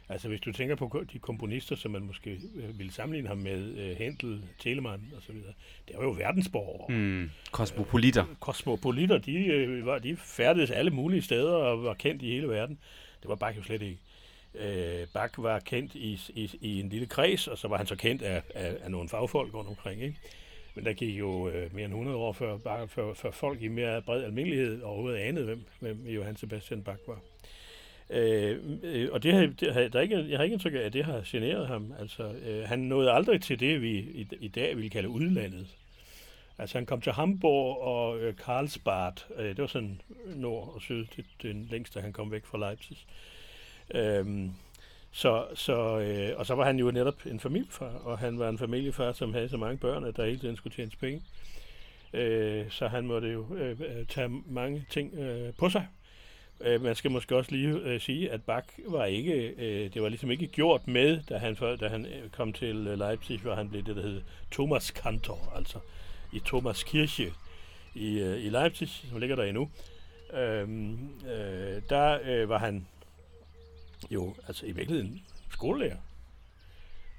Altså 0.10 0.28
hvis 0.28 0.42
du 0.42 0.52
tænker 0.52 0.76
på 0.76 1.04
de 1.14 1.20
komponister, 1.20 1.76
som 1.76 1.92
man 1.92 2.02
måske 2.02 2.40
øh, 2.56 2.80
ville 2.80 2.94
sammenligne 2.94 3.28
ham 3.28 3.38
med, 3.38 3.96
Händel, 3.96 4.42
Telemann 4.60 5.02
og 5.16 5.22
så 5.22 5.32
videre, 5.32 5.54
det 5.88 5.96
var 5.98 6.04
jo 6.04 6.12
verdensborgere. 6.12 6.98
Hmm. 6.98 7.32
Kosmopolitter. 7.52 8.26
Kosmopolitter, 8.40 9.18
de, 9.18 9.86
var, 9.86 10.00
de 10.00 10.18
færdedes 10.18 10.72
alle 10.72 10.92
mulige 10.92 11.22
steder 11.22 11.54
og 11.54 11.84
var 11.84 11.94
kendt 11.94 12.22
i 12.22 12.30
hele 12.30 12.48
verden. 12.48 12.80
Det 13.22 13.30
var 13.30 13.36
Bach 13.36 13.58
jo 13.58 13.64
slet 13.64 13.82
ikke. 13.82 14.00
Øh, 14.56 15.08
Bach 15.14 15.34
var 15.38 15.60
kendt 15.60 15.96
i, 15.96 16.20
i, 16.36 16.52
i 16.62 16.80
en 16.80 16.90
lille 16.90 17.08
kreds, 17.08 17.48
og 17.48 17.58
så 17.58 17.68
var 17.68 17.78
han 17.78 17.88
så 17.88 17.96
kendt 17.96 18.22
af, 18.22 18.42
af, 18.56 18.78
af 18.82 18.92
nogle 18.92 19.10
fagfolk 19.10 19.54
rundt 19.54 19.70
omkring. 19.70 20.02
Ikke? 20.02 20.18
Men 20.76 20.86
der 20.86 20.94
gik 20.94 21.20
jo 21.20 21.50
øh, 21.50 21.76
mere 21.76 21.86
end 21.86 21.94
100 21.94 22.18
år 22.18 22.34
før, 22.34 22.58
bare 22.58 22.88
før, 22.88 23.14
før 23.14 23.32
folk 23.32 23.62
i 23.62 23.68
mere 23.68 24.02
bred 24.02 24.24
almindelighed 24.24 24.82
overhovedet 24.82 25.18
anede, 25.20 25.46
hvem, 25.46 25.66
hvem 25.80 26.08
Johann 26.08 26.38
Sebastian 26.38 26.84
Bach 26.84 27.00
var. 27.08 27.20
Øh, 28.10 28.60
øh, 28.84 29.10
og 29.12 29.24
det 29.24 29.34
har, 29.34 29.46
det 29.60 29.74
har, 29.74 29.82
der 29.82 30.00
er 30.00 30.04
ikke, 30.04 30.30
jeg 30.30 30.38
har 30.38 30.44
ikke 30.44 30.54
indtryk 30.54 30.74
af, 30.74 30.80
at 30.80 30.94
det 30.94 31.06
har 31.06 31.22
generet 31.26 31.68
ham. 31.68 31.94
Altså, 32.00 32.24
øh, 32.24 32.68
han 32.68 32.80
nåede 32.80 33.12
aldrig 33.12 33.42
til 33.42 33.60
det, 33.60 33.82
vi 33.82 33.92
i, 34.00 34.28
i 34.40 34.48
dag 34.48 34.76
ville 34.76 34.90
kalde 34.90 35.10
udlandet. 35.10 35.68
Altså 36.58 36.78
han 36.78 36.86
kom 36.86 37.02
til 37.02 37.12
Hamburg 37.12 37.82
og 37.82 38.20
øh, 38.20 38.36
Karlsbad, 38.36 39.12
øh, 39.38 39.46
det 39.46 39.58
var 39.58 39.68
sådan 39.68 40.02
nord 40.36 40.72
og 40.76 40.82
syd, 40.82 41.06
det, 41.16 41.26
det 41.42 41.56
længste 41.56 42.02
han 42.02 42.14
kom 42.14 42.32
væk 42.32 42.46
fra 42.46 42.58
Leipzig. 42.58 42.98
Øhm, 43.94 44.52
så, 45.16 45.46
så, 45.56 46.00
øh, 46.00 46.40
og 46.40 46.46
så 46.46 46.56
var 46.56 46.66
han 46.66 46.80
jo 46.80 46.92
netop 46.92 47.26
en 47.26 47.40
familiefar, 47.40 48.02
og 48.04 48.20
han 48.20 48.40
var 48.40 48.50
en 48.50 48.58
familiefar, 48.58 49.12
som 49.12 49.34
havde 49.34 49.50
så 49.50 49.58
mange 49.58 49.78
børn, 49.78 50.04
at 50.04 50.18
der 50.18 50.26
hele 50.26 50.40
tiden 50.40 50.56
skulle 50.56 50.76
tjenes 50.76 50.96
penge. 50.96 51.22
Øh, 52.14 52.66
så 52.70 52.88
han 52.88 53.06
måtte 53.06 53.28
jo 53.28 53.56
øh, 53.56 53.72
øh 53.72 54.06
tage 54.08 54.30
mange 54.46 54.86
ting 54.90 55.14
øh, 55.14 55.54
på 55.58 55.70
sig. 55.70 55.88
Øh, 56.62 56.82
man 56.82 56.96
skal 56.96 57.12
måske 57.12 57.36
også 57.36 57.52
lige 57.52 57.74
øh, 57.74 58.02
sige, 58.02 58.32
at 58.32 58.44
Bach 58.44 58.68
var 58.88 59.06
ikke, 59.06 59.54
øh, 59.58 59.94
det 59.94 60.02
var 60.02 60.10
ligesom 60.10 60.32
ikke 60.32 60.48
gjort 60.48 60.88
med, 60.88 61.20
da 61.30 61.38
han, 61.38 61.56
da 61.56 61.88
han 61.88 62.06
øh, 62.06 62.30
kom 62.30 62.54
til 62.54 62.88
øh, 62.88 62.98
Leipzig, 62.98 63.40
hvor 63.40 63.56
han 63.56 63.70
blev 63.70 63.84
det, 63.84 63.96
der 63.96 64.02
hed 64.02 64.22
Thomas 64.52 64.92
Kantor, 64.92 65.54
altså 65.56 65.80
i 66.32 66.42
Thomas 66.46 66.84
Kirche 66.84 67.34
i, 67.96 68.20
øh, 68.20 68.46
i 68.46 68.50
Leipzig, 68.50 68.90
som 68.90 69.20
ligger 69.20 69.36
der 69.36 69.44
endnu. 69.44 69.70
Øhm, 70.34 71.10
øh, 71.26 71.82
der 71.90 72.20
øh, 72.26 72.50
var 72.50 72.58
han 72.58 72.88
jo 74.12 74.36
altså 74.48 74.66
i 74.66 74.72
virkeligheden 74.72 75.22
skolelærer. 75.52 75.98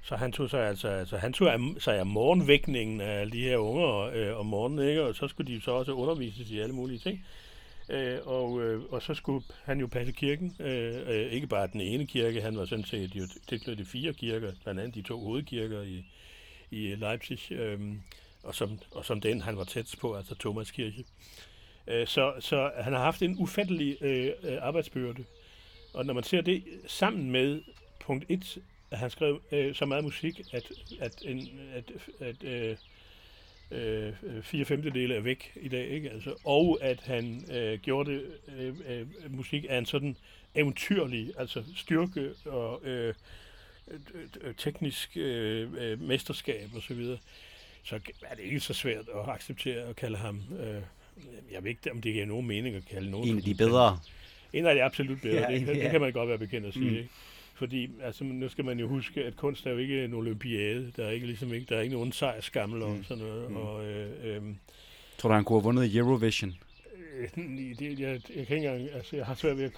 Så 0.03 0.15
han 0.15 0.31
tog 0.31 0.49
sig 0.49 0.67
altså, 0.67 0.87
altså 0.87 1.17
han 1.17 1.33
tog 1.33 1.49
sig 1.79 1.99
af 1.99 2.05
morgenvækningen 2.05 3.01
af 3.01 3.31
de 3.31 3.41
her 3.41 3.57
unger 3.57 4.11
øh, 4.13 4.39
om 4.39 4.45
morgenen, 4.45 4.89
ikke? 4.89 5.03
og 5.03 5.15
så 5.15 5.27
skulle 5.27 5.55
de 5.55 5.61
så 5.61 5.71
også 5.71 5.91
undervises 5.91 6.51
i 6.51 6.59
alle 6.59 6.75
mulige 6.75 6.99
ting. 6.99 7.25
Øh, 7.89 8.19
og, 8.25 8.61
øh, 8.61 8.83
og 8.89 9.01
så 9.01 9.13
skulle 9.13 9.45
han 9.63 9.79
jo 9.79 9.87
passe 9.87 10.11
kirken. 10.13 10.55
Øh, 10.59 10.95
øh, 11.07 11.31
ikke 11.31 11.47
bare 11.47 11.67
den 11.67 11.81
ene 11.81 12.07
kirke, 12.07 12.41
han 12.41 12.57
var 12.57 12.65
sådan 12.65 12.85
set 12.85 13.15
jo 13.15 13.27
tilknyttet 13.47 13.87
fire 13.87 14.13
kirker, 14.13 14.51
blandt 14.63 14.79
andet 14.79 14.95
de 14.95 15.01
to 15.01 15.19
hovedkirker 15.19 15.81
i, 15.81 16.05
i 16.71 16.95
Leipzig, 16.95 17.51
øh, 17.51 17.79
og, 18.43 18.55
som, 18.55 18.79
og 18.91 19.05
som 19.05 19.21
den 19.21 19.41
han 19.41 19.57
var 19.57 19.63
tæt 19.63 19.95
på, 20.01 20.15
altså 20.15 20.35
Thomas 20.39 20.71
Kirke. 20.71 21.05
Øh, 21.87 22.07
så, 22.07 22.33
så 22.39 22.71
han 22.77 22.93
har 22.93 22.99
haft 23.03 23.21
en 23.21 23.35
ufattelig 23.39 23.97
øh, 24.01 24.31
øh 24.43 24.57
arbejdsbyrde. 24.61 25.25
Og 25.95 26.05
når 26.05 26.13
man 26.13 26.23
ser 26.23 26.41
det 26.41 26.63
sammen 26.87 27.31
med 27.31 27.61
punkt 27.99 28.25
1, 28.29 28.57
at 28.91 28.97
han 28.97 29.09
skrev 29.09 29.41
øh, 29.51 29.75
så 29.75 29.85
meget 29.85 30.03
musik, 30.03 30.41
at, 30.53 30.71
at, 30.99 31.21
en, 31.25 31.49
at, 31.73 31.91
at 32.19 32.43
øh, 32.43 32.77
øh, 33.71 34.13
fire 34.43 34.65
femtedele 34.65 35.15
er 35.15 35.19
væk 35.19 35.51
i 35.61 35.67
dag, 35.67 35.87
ikke? 35.87 36.09
Altså, 36.09 36.33
og 36.43 36.77
at 36.81 36.99
han 37.03 37.51
øh, 37.51 37.79
gjorde 37.79 38.11
det, 38.11 38.25
øh, 38.57 38.75
øh, 38.87 39.07
musik 39.29 39.65
af 39.69 39.77
en 39.77 39.85
sådan 39.85 40.17
eventyrlig, 40.55 41.33
altså 41.37 41.63
styrke 41.75 42.31
og 42.45 42.81
øh, 42.83 43.13
øh, 44.41 44.55
teknisk 44.57 45.17
øh, 45.17 45.73
øh, 45.77 46.01
mesterskab 46.01 46.69
og 46.75 46.81
så 46.81 46.93
videre, 46.93 47.17
så 47.83 47.99
er 48.21 48.35
det 48.35 48.43
ikke 48.43 48.59
så 48.59 48.73
svært 48.73 49.05
at 49.15 49.29
acceptere 49.29 49.83
at 49.83 49.95
kalde 49.95 50.17
ham, 50.17 50.41
øh, 50.59 50.81
jeg 51.51 51.63
ved 51.63 51.69
ikke, 51.69 51.91
om 51.91 52.01
det 52.01 52.13
giver 52.13 52.25
nogen 52.25 52.47
mening 52.47 52.75
at 52.75 52.85
kalde 52.85 53.11
nogen. 53.11 53.29
En 53.29 53.37
af 53.37 53.43
de 53.43 53.55
bedre. 53.55 53.99
En 54.55 54.65
af 54.65 54.75
de 54.75 54.83
absolut 54.83 55.21
bedre, 55.21 55.51
ja, 55.51 55.59
det, 55.59 55.67
ja. 55.67 55.73
det 55.83 55.91
kan 55.91 56.01
man 56.01 56.13
godt 56.13 56.29
være 56.29 56.37
bekendt 56.37 56.67
at 56.67 56.73
sige, 56.73 56.89
mm. 56.89 56.95
ikke? 56.95 57.09
Fordi 57.53 57.89
altså, 58.03 58.23
nu 58.23 58.49
skal 58.49 58.65
man 58.65 58.79
jo 58.79 58.87
huske, 58.87 59.23
at 59.23 59.35
kunst 59.35 59.65
er 59.65 59.71
jo 59.71 59.77
ikke 59.77 60.05
en 60.05 60.13
olympiade. 60.13 60.91
Der 60.97 61.05
er 61.05 61.11
ikke 61.11 61.25
ligesom 61.25 61.53
ikke, 61.53 61.65
der 61.69 61.77
er 61.77 61.81
ikke 61.81 61.95
nogen 61.95 62.11
sejrskammel 62.11 62.81
og 62.81 62.91
mm. 62.91 63.03
sådan 63.03 63.23
noget. 63.23 63.49
Mm. 63.49 63.57
Og, 63.57 63.85
øh, 63.85 64.09
øh, 64.23 64.41
Tror 65.17 65.29
du, 65.29 65.35
han 65.35 65.43
kunne 65.43 65.59
have 65.59 65.63
vundet 65.63 65.95
Eurovision? 65.95 66.53
Øh, 67.17 67.29
det, 67.79 67.99
jeg, 67.99 68.21
jeg, 68.35 68.47
kan 68.47 68.57
ikke 68.57 68.67
engang, 68.67 68.89
altså, 68.93 69.15
jeg 69.15 69.25
har 69.25 69.35
svært 69.35 69.57
ved 69.57 69.63
at, 69.63 69.71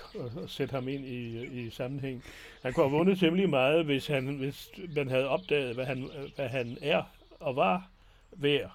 at 0.44 0.50
sætte 0.50 0.72
ham 0.72 0.88
ind 0.88 1.06
i, 1.06 1.46
i 1.46 1.70
sammenhæng. 1.70 2.24
Han 2.64 2.74
kunne 2.74 2.90
have 2.90 2.98
vundet 2.98 3.20
temmelig 3.20 3.50
meget, 3.50 3.86
hvis, 3.86 4.08
han, 4.08 4.26
hvis 4.26 4.70
man 4.96 5.08
havde 5.08 5.28
opdaget, 5.28 5.76
hvad 5.76 5.86
han, 5.86 6.10
hvad 6.36 6.48
han 6.48 6.78
er 6.82 7.04
og 7.40 7.56
var 7.56 7.90
værd. 8.32 8.72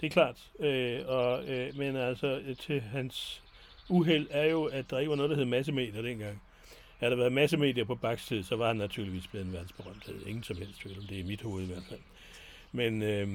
Det 0.00 0.06
er 0.06 0.10
klart. 0.10 0.50
Øh, 0.60 1.00
og, 1.06 1.44
øh, 1.48 1.78
men 1.78 1.96
altså, 1.96 2.40
til 2.60 2.80
hans 2.80 3.42
uheld 3.88 4.26
er 4.30 4.44
jo, 4.44 4.64
at 4.64 4.90
der 4.90 4.98
ikke 4.98 5.10
var 5.10 5.16
noget, 5.16 5.30
der 5.30 5.36
hed 5.36 5.44
massemedier 5.44 6.02
dengang. 6.02 6.42
Havde 6.98 7.10
der 7.10 7.16
været 7.16 7.32
massemedier 7.32 7.84
på 7.84 7.94
Bachs 7.94 8.32
så 8.46 8.56
var 8.56 8.66
han 8.66 8.76
naturligvis 8.76 9.26
blevet 9.26 9.46
en 9.46 9.52
verdensberømthed. 9.52 10.26
Ingen 10.26 10.42
som 10.42 10.56
helst 10.56 10.80
tvivl 10.80 10.98
om 10.98 11.04
det, 11.04 11.14
er 11.14 11.22
i 11.22 11.26
mit 11.26 11.42
hoved 11.42 11.64
i 11.64 11.66
hvert 11.66 11.84
fald. 11.88 12.00
Men 12.72 13.02
øh, 13.02 13.28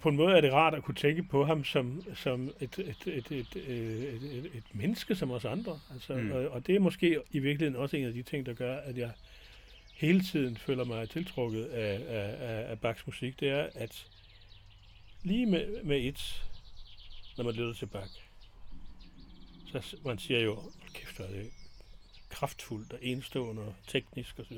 på 0.00 0.08
en 0.08 0.16
måde 0.16 0.36
er 0.36 0.40
det 0.40 0.52
rart 0.52 0.74
at 0.74 0.82
kunne 0.82 0.94
tænke 0.94 1.22
på 1.22 1.44
ham 1.44 1.64
som, 1.64 2.04
som 2.14 2.50
et, 2.60 2.78
et, 2.78 3.06
et, 3.06 3.32
et, 3.32 3.56
et, 3.56 4.22
et, 4.22 4.50
et 4.54 4.64
menneske 4.72 5.14
som 5.14 5.30
os 5.30 5.44
andre. 5.44 5.80
Altså, 5.92 6.14
mm. 6.14 6.32
og, 6.32 6.48
og 6.48 6.66
det 6.66 6.74
er 6.74 6.80
måske 6.80 7.20
i 7.30 7.38
virkeligheden 7.38 7.82
også 7.82 7.96
en 7.96 8.04
af 8.04 8.12
de 8.12 8.22
ting, 8.22 8.46
der 8.46 8.54
gør, 8.54 8.76
at 8.76 8.98
jeg 8.98 9.10
hele 9.94 10.20
tiden 10.20 10.56
føler 10.56 10.84
mig 10.84 11.10
tiltrukket 11.10 11.64
af, 11.64 12.00
af, 12.08 12.70
af 12.70 12.80
Bachs 12.80 13.06
musik. 13.06 13.40
Det 13.40 13.48
er, 13.48 13.68
at 13.74 14.06
lige 15.22 15.46
med, 15.46 15.82
med 15.82 16.04
et, 16.04 16.44
når 17.36 17.44
man 17.44 17.54
lytter 17.54 17.72
til 17.72 17.86
Bach, 17.86 18.27
så 19.72 19.96
man 20.04 20.18
siger 20.18 20.40
jo, 20.40 20.62
kæft, 20.94 21.18
det 21.18 21.50
kraftfuldt 22.28 22.92
og 22.92 22.98
enestående 23.02 23.62
og 23.62 23.74
teknisk 23.86 24.38
osv. 24.38 24.56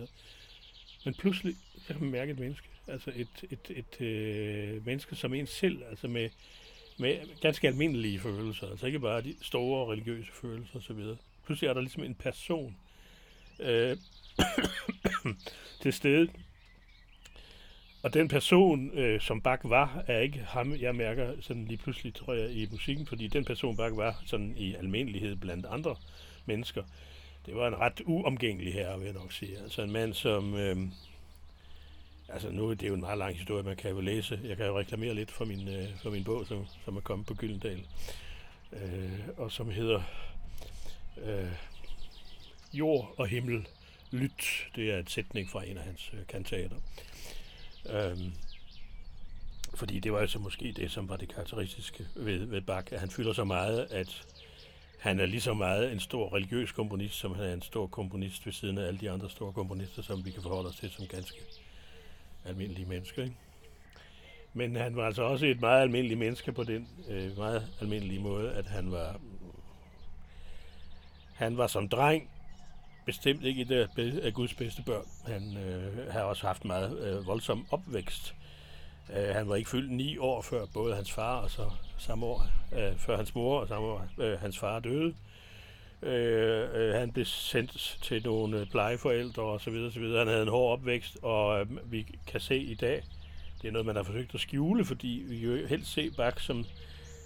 Men 1.04 1.14
pludselig 1.14 1.56
så 1.78 1.92
kan 1.92 2.02
man 2.02 2.10
mærke 2.10 2.32
et 2.32 2.38
menneske, 2.38 2.68
altså 2.86 3.12
et, 3.16 3.28
et, 3.50 3.70
et, 3.70 3.84
et 4.00 4.06
øh, 4.06 4.86
menneske 4.86 5.16
som 5.16 5.34
en 5.34 5.46
selv, 5.46 5.82
altså 5.90 6.08
med, 6.08 6.30
med 6.98 7.40
ganske 7.40 7.68
almindelige 7.68 8.20
følelser, 8.20 8.70
altså 8.70 8.86
ikke 8.86 9.00
bare 9.00 9.22
de 9.22 9.36
store 9.42 9.92
religiøse 9.92 10.32
følelser 10.32 10.78
osv. 10.78 11.04
Pludselig 11.46 11.68
er 11.68 11.74
der 11.74 11.80
ligesom 11.80 12.02
en 12.02 12.14
person 12.14 12.76
øh, 13.60 13.96
til 15.82 15.92
stede, 15.92 16.28
og 18.02 18.14
den 18.14 18.28
person, 18.28 18.90
øh, 18.98 19.20
som 19.20 19.40
Bach 19.40 19.60
var, 19.64 20.04
er 20.06 20.18
ikke 20.18 20.38
ham, 20.48 20.74
jeg 20.74 20.94
mærker 20.94 21.32
sådan 21.40 21.64
lige 21.64 21.78
pludselig, 21.78 22.14
tror 22.14 22.32
jeg, 22.32 22.50
i 22.50 22.68
musikken, 22.70 23.06
fordi 23.06 23.28
den 23.28 23.44
person, 23.44 23.76
Bach 23.76 23.96
var 23.96 24.22
sådan 24.26 24.54
i 24.56 24.74
almindelighed 24.74 25.36
blandt 25.36 25.66
andre 25.66 25.96
mennesker, 26.46 26.82
det 27.46 27.56
var 27.56 27.68
en 27.68 27.78
ret 27.78 28.00
uomgængelig 28.04 28.74
herre, 28.74 28.98
vil 28.98 29.04
jeg 29.04 29.14
nok 29.14 29.32
sige. 29.32 29.58
Altså 29.58 29.82
en 29.82 29.92
mand, 29.92 30.14
som... 30.14 30.54
Øh, 30.54 30.76
altså 32.28 32.50
nu 32.50 32.70
det 32.70 32.82
er 32.82 32.88
jo 32.88 32.94
en 32.94 33.00
meget 33.00 33.18
lang 33.18 33.36
historie, 33.36 33.62
man 33.62 33.76
kan 33.76 33.90
jo 33.90 34.00
læse. 34.00 34.40
Jeg 34.44 34.56
kan 34.56 34.66
jo 34.66 34.78
reklamere 34.78 35.14
lidt 35.14 35.30
for 35.30 35.44
min, 35.44 35.68
øh, 35.68 35.88
for 36.02 36.10
min 36.10 36.24
bog, 36.24 36.46
som, 36.46 36.66
som 36.84 36.96
er 36.96 37.00
kommet 37.00 37.26
på 37.26 37.34
Gyldendal. 37.34 37.86
Øh, 38.72 39.18
og 39.36 39.52
som 39.52 39.70
hedder 39.70 40.02
øh, 41.24 41.52
Jord 42.72 43.14
og 43.16 43.26
himmel 43.26 43.66
lyt. 44.10 44.68
Det 44.76 44.90
er 44.90 44.98
et 44.98 45.10
sætning 45.10 45.50
fra 45.50 45.64
en 45.64 45.78
af 45.78 45.84
hans 45.84 46.10
øh, 46.14 46.26
kantater. 46.28 46.76
Øh, 46.76 47.19
Øhm, 47.86 48.32
fordi 49.74 50.00
det 50.00 50.12
var 50.12 50.18
altså 50.18 50.38
måske 50.38 50.72
det, 50.72 50.90
som 50.90 51.08
var 51.08 51.16
det 51.16 51.34
karakteristiske 51.34 52.06
ved, 52.16 52.44
ved 52.44 52.60
Bach, 52.60 52.92
at 52.92 53.00
han 53.00 53.10
fylder 53.10 53.32
så 53.32 53.44
meget, 53.44 53.86
at 53.90 54.26
han 54.98 55.20
er 55.20 55.26
lige 55.26 55.40
så 55.40 55.54
meget 55.54 55.92
en 55.92 56.00
stor 56.00 56.34
religiøs 56.34 56.72
komponist, 56.72 57.14
som 57.14 57.34
han 57.34 57.44
er 57.44 57.52
en 57.52 57.62
stor 57.62 57.86
komponist 57.86 58.46
ved 58.46 58.52
siden 58.52 58.78
af 58.78 58.86
alle 58.86 59.00
de 59.00 59.10
andre 59.10 59.30
store 59.30 59.52
komponister, 59.52 60.02
som 60.02 60.24
vi 60.24 60.30
kan 60.30 60.42
forholde 60.42 60.68
os 60.68 60.76
til 60.76 60.90
som 60.90 61.06
ganske 61.06 61.38
almindelige 62.44 62.86
mennesker. 62.86 63.22
Ikke? 63.22 63.36
Men 64.54 64.76
han 64.76 64.96
var 64.96 65.06
altså 65.06 65.22
også 65.22 65.46
et 65.46 65.60
meget 65.60 65.82
almindeligt 65.82 66.18
menneske 66.18 66.52
på 66.52 66.64
den 66.64 66.88
øh, 67.08 67.36
meget 67.36 67.68
almindelige 67.80 68.20
måde, 68.20 68.52
at 68.52 68.66
han 68.66 68.92
var 68.92 69.20
han 71.34 71.56
var 71.56 71.66
som 71.66 71.88
dreng 71.88 72.30
bestemt 73.06 73.44
ikke 73.44 73.62
et 73.62 74.20
af 74.22 74.34
Guds 74.34 74.54
bedste 74.54 74.82
børn. 74.82 75.06
Han 75.26 75.56
øh, 75.56 76.12
har 76.12 76.20
også 76.20 76.46
haft 76.46 76.64
meget 76.64 76.98
øh, 76.98 77.26
voldsom 77.26 77.66
opvækst. 77.70 78.34
Øh, 79.16 79.34
han 79.34 79.48
var 79.48 79.56
ikke 79.56 79.70
fyldt 79.70 79.92
ni 79.92 80.18
år 80.18 80.42
før 80.42 80.66
både 80.74 80.94
hans 80.94 81.12
far 81.12 81.36
og 81.36 81.50
så 81.50 81.70
samme 81.98 82.26
år, 82.26 82.46
øh, 82.72 82.98
før 82.98 83.16
hans 83.16 83.34
mor 83.34 83.60
og 83.60 83.68
samme 83.68 83.88
år 83.88 84.06
øh, 84.18 84.40
hans 84.40 84.58
far 84.58 84.80
døde. 84.80 85.14
Øh, 86.02 86.68
øh, 86.74 86.94
han 86.94 87.12
blev 87.12 87.24
sendt 87.24 87.98
til 88.02 88.22
nogle 88.24 88.66
plejeforældre 88.66 89.42
og 89.42 89.60
så 89.60 89.70
videre, 89.70 89.92
så 89.92 90.00
videre. 90.00 90.18
Han 90.18 90.28
havde 90.28 90.42
en 90.42 90.48
hård 90.48 90.72
opvækst, 90.72 91.18
og 91.22 91.60
øh, 91.60 91.92
vi 91.92 92.06
kan 92.26 92.40
se 92.40 92.58
i 92.58 92.74
dag, 92.74 93.02
det 93.62 93.68
er 93.68 93.72
noget, 93.72 93.86
man 93.86 93.96
har 93.96 94.02
forsøgt 94.02 94.34
at 94.34 94.40
skjule, 94.40 94.84
fordi 94.84 95.24
vi 95.28 95.36
jo 95.36 95.66
helst 95.66 95.92
se 95.92 96.10
Bach 96.10 96.46
som, 96.46 96.64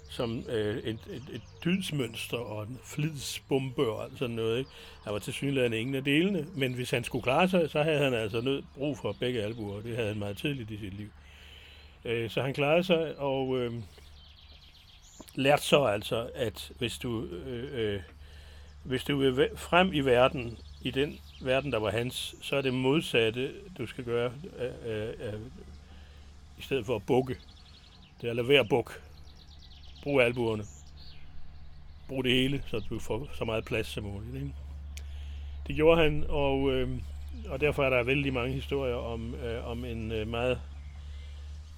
som 0.09 0.43
øh, 0.49 0.77
et, 0.77 0.99
et, 1.09 1.23
et 1.33 1.41
dydsmønster 1.65 2.37
og 2.37 2.63
en 2.63 2.79
flidsbombe 2.83 3.87
og 3.87 4.09
sådan 4.17 4.35
noget. 4.35 4.57
Ikke? 4.59 4.69
Han 5.03 5.13
var 5.13 5.19
til 5.19 5.33
synligheden 5.33 5.73
ingen 5.73 5.95
af 5.95 6.03
delene, 6.03 6.47
men 6.55 6.73
hvis 6.73 6.91
han 6.91 7.03
skulle 7.03 7.23
klare 7.23 7.49
sig, 7.49 7.69
så 7.69 7.83
havde 7.83 7.99
han 7.99 8.13
altså 8.13 8.41
nød 8.41 8.63
brug 8.77 8.97
for 8.97 9.15
begge 9.19 9.43
albuer, 9.43 9.81
det 9.81 9.95
havde 9.95 10.07
han 10.07 10.19
meget 10.19 10.37
tidligt 10.37 10.71
i 10.71 10.77
sit 10.77 10.93
liv. 10.93 11.09
Øh, 12.05 12.29
så 12.29 12.41
han 12.41 12.53
klarede 12.53 12.83
sig, 12.83 13.19
og 13.19 13.57
øh, 13.57 13.73
lærte 15.35 15.63
så 15.63 15.83
altså, 15.83 16.29
at 16.35 16.71
hvis 16.77 16.97
du, 16.97 17.25
øh, 17.25 17.93
øh, 17.93 18.01
hvis 18.83 19.03
du 19.03 19.17
vil 19.17 19.49
frem 19.55 19.93
i 19.93 19.99
verden, 19.99 20.57
i 20.81 20.91
den 20.91 21.19
verden, 21.41 21.71
der 21.71 21.79
var 21.79 21.91
hans, 21.91 22.35
så 22.41 22.55
er 22.55 22.61
det 22.61 22.73
modsatte, 22.73 23.51
du 23.77 23.85
skal 23.85 24.03
gøre, 24.03 24.31
øh, 24.59 24.91
øh, 24.91 25.33
øh, 25.33 25.39
i 26.57 26.61
stedet 26.61 26.85
for 26.85 26.95
at 26.95 27.05
bukke. 27.05 27.37
Det 28.21 28.27
er 28.27 28.29
at 28.29 28.35
lade 28.35 28.47
være 28.47 28.59
at 28.59 28.69
bukke. 28.69 28.91
Brug 30.05 30.21
albuerne. 30.21 30.63
Brug 32.07 32.23
det 32.23 32.31
hele, 32.31 32.63
så 32.67 32.81
du 32.89 32.99
får 32.99 33.27
så 33.33 33.45
meget 33.45 33.65
plads 33.65 33.87
som 33.87 34.03
muligt. 34.03 34.35
Ikke? 34.35 34.53
Det 35.67 35.75
gjorde 35.75 36.01
han, 36.03 36.25
og, 36.29 36.73
øh, 36.73 36.89
og 37.49 37.61
derfor 37.61 37.83
er 37.83 37.89
der 37.89 38.03
vældig 38.03 38.33
mange 38.33 38.53
historier 38.53 38.95
om, 38.95 39.35
øh, 39.35 39.67
om 39.67 39.85
en 39.85 40.11
øh, 40.11 40.27
meget 40.27 40.61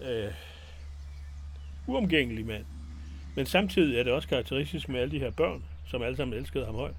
øh, 0.01 0.31
uomgængelig 1.87 2.45
mand. 2.45 2.65
Men 3.35 3.45
samtidig 3.45 3.99
er 3.99 4.03
det 4.03 4.13
også 4.13 4.27
karakteristisk 4.27 4.89
med 4.89 4.99
alle 4.99 5.11
de 5.11 5.19
her 5.19 5.31
børn, 5.31 5.63
som 5.85 6.01
alle 6.01 6.17
sammen 6.17 6.37
elskede 6.37 6.65
ham 6.65 6.75
højt, 6.75 6.95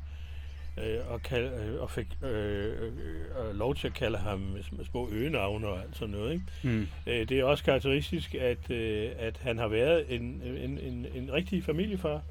øh, 0.84 1.12
og, 1.12 1.22
kald, 1.22 1.44
øh, 1.44 1.80
og 1.82 1.90
fik 1.90 2.06
øh, 2.22 2.72
øh, 2.82 3.54
lov 3.54 3.74
til 3.74 3.86
at 3.86 3.94
kalde 3.94 4.18
ham 4.18 4.38
med 4.38 4.84
små 4.84 5.08
øgenavne 5.12 5.66
og 5.66 5.82
alt 5.82 5.96
sådan 5.96 6.14
noget. 6.14 6.32
Ikke? 6.32 6.44
Mm. 6.62 6.88
Øh, 7.06 7.28
det 7.28 7.38
er 7.38 7.44
også 7.44 7.64
karakteristisk, 7.64 8.34
at, 8.34 8.70
øh, 8.70 9.10
at 9.18 9.38
han 9.38 9.58
har 9.58 9.68
været 9.68 10.14
en, 10.14 10.22
en, 10.42 10.78
en, 10.78 11.06
en 11.14 11.32
rigtig 11.32 11.64
familiefar. 11.64 12.22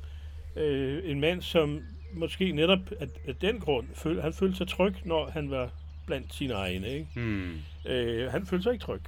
Øh, 0.55 1.11
en 1.11 1.19
mand, 1.19 1.41
som 1.41 1.81
måske 2.13 2.51
netop 2.51 2.79
af, 2.99 3.07
af 3.27 3.35
den 3.35 3.59
grund, 3.59 3.87
føl, 3.93 4.21
han 4.21 4.33
følte 4.33 4.57
sig 4.57 4.67
tryg, 4.67 4.93
når 5.05 5.29
han 5.29 5.51
var 5.51 5.69
blandt 6.05 6.35
sine 6.35 6.53
egne. 6.53 6.89
Ikke? 6.93 7.07
Mm. 7.15 7.55
Øh, 7.85 8.31
han 8.31 8.45
følte 8.45 8.63
sig 8.63 8.73
ikke 8.73 8.85
tryg. 8.85 9.01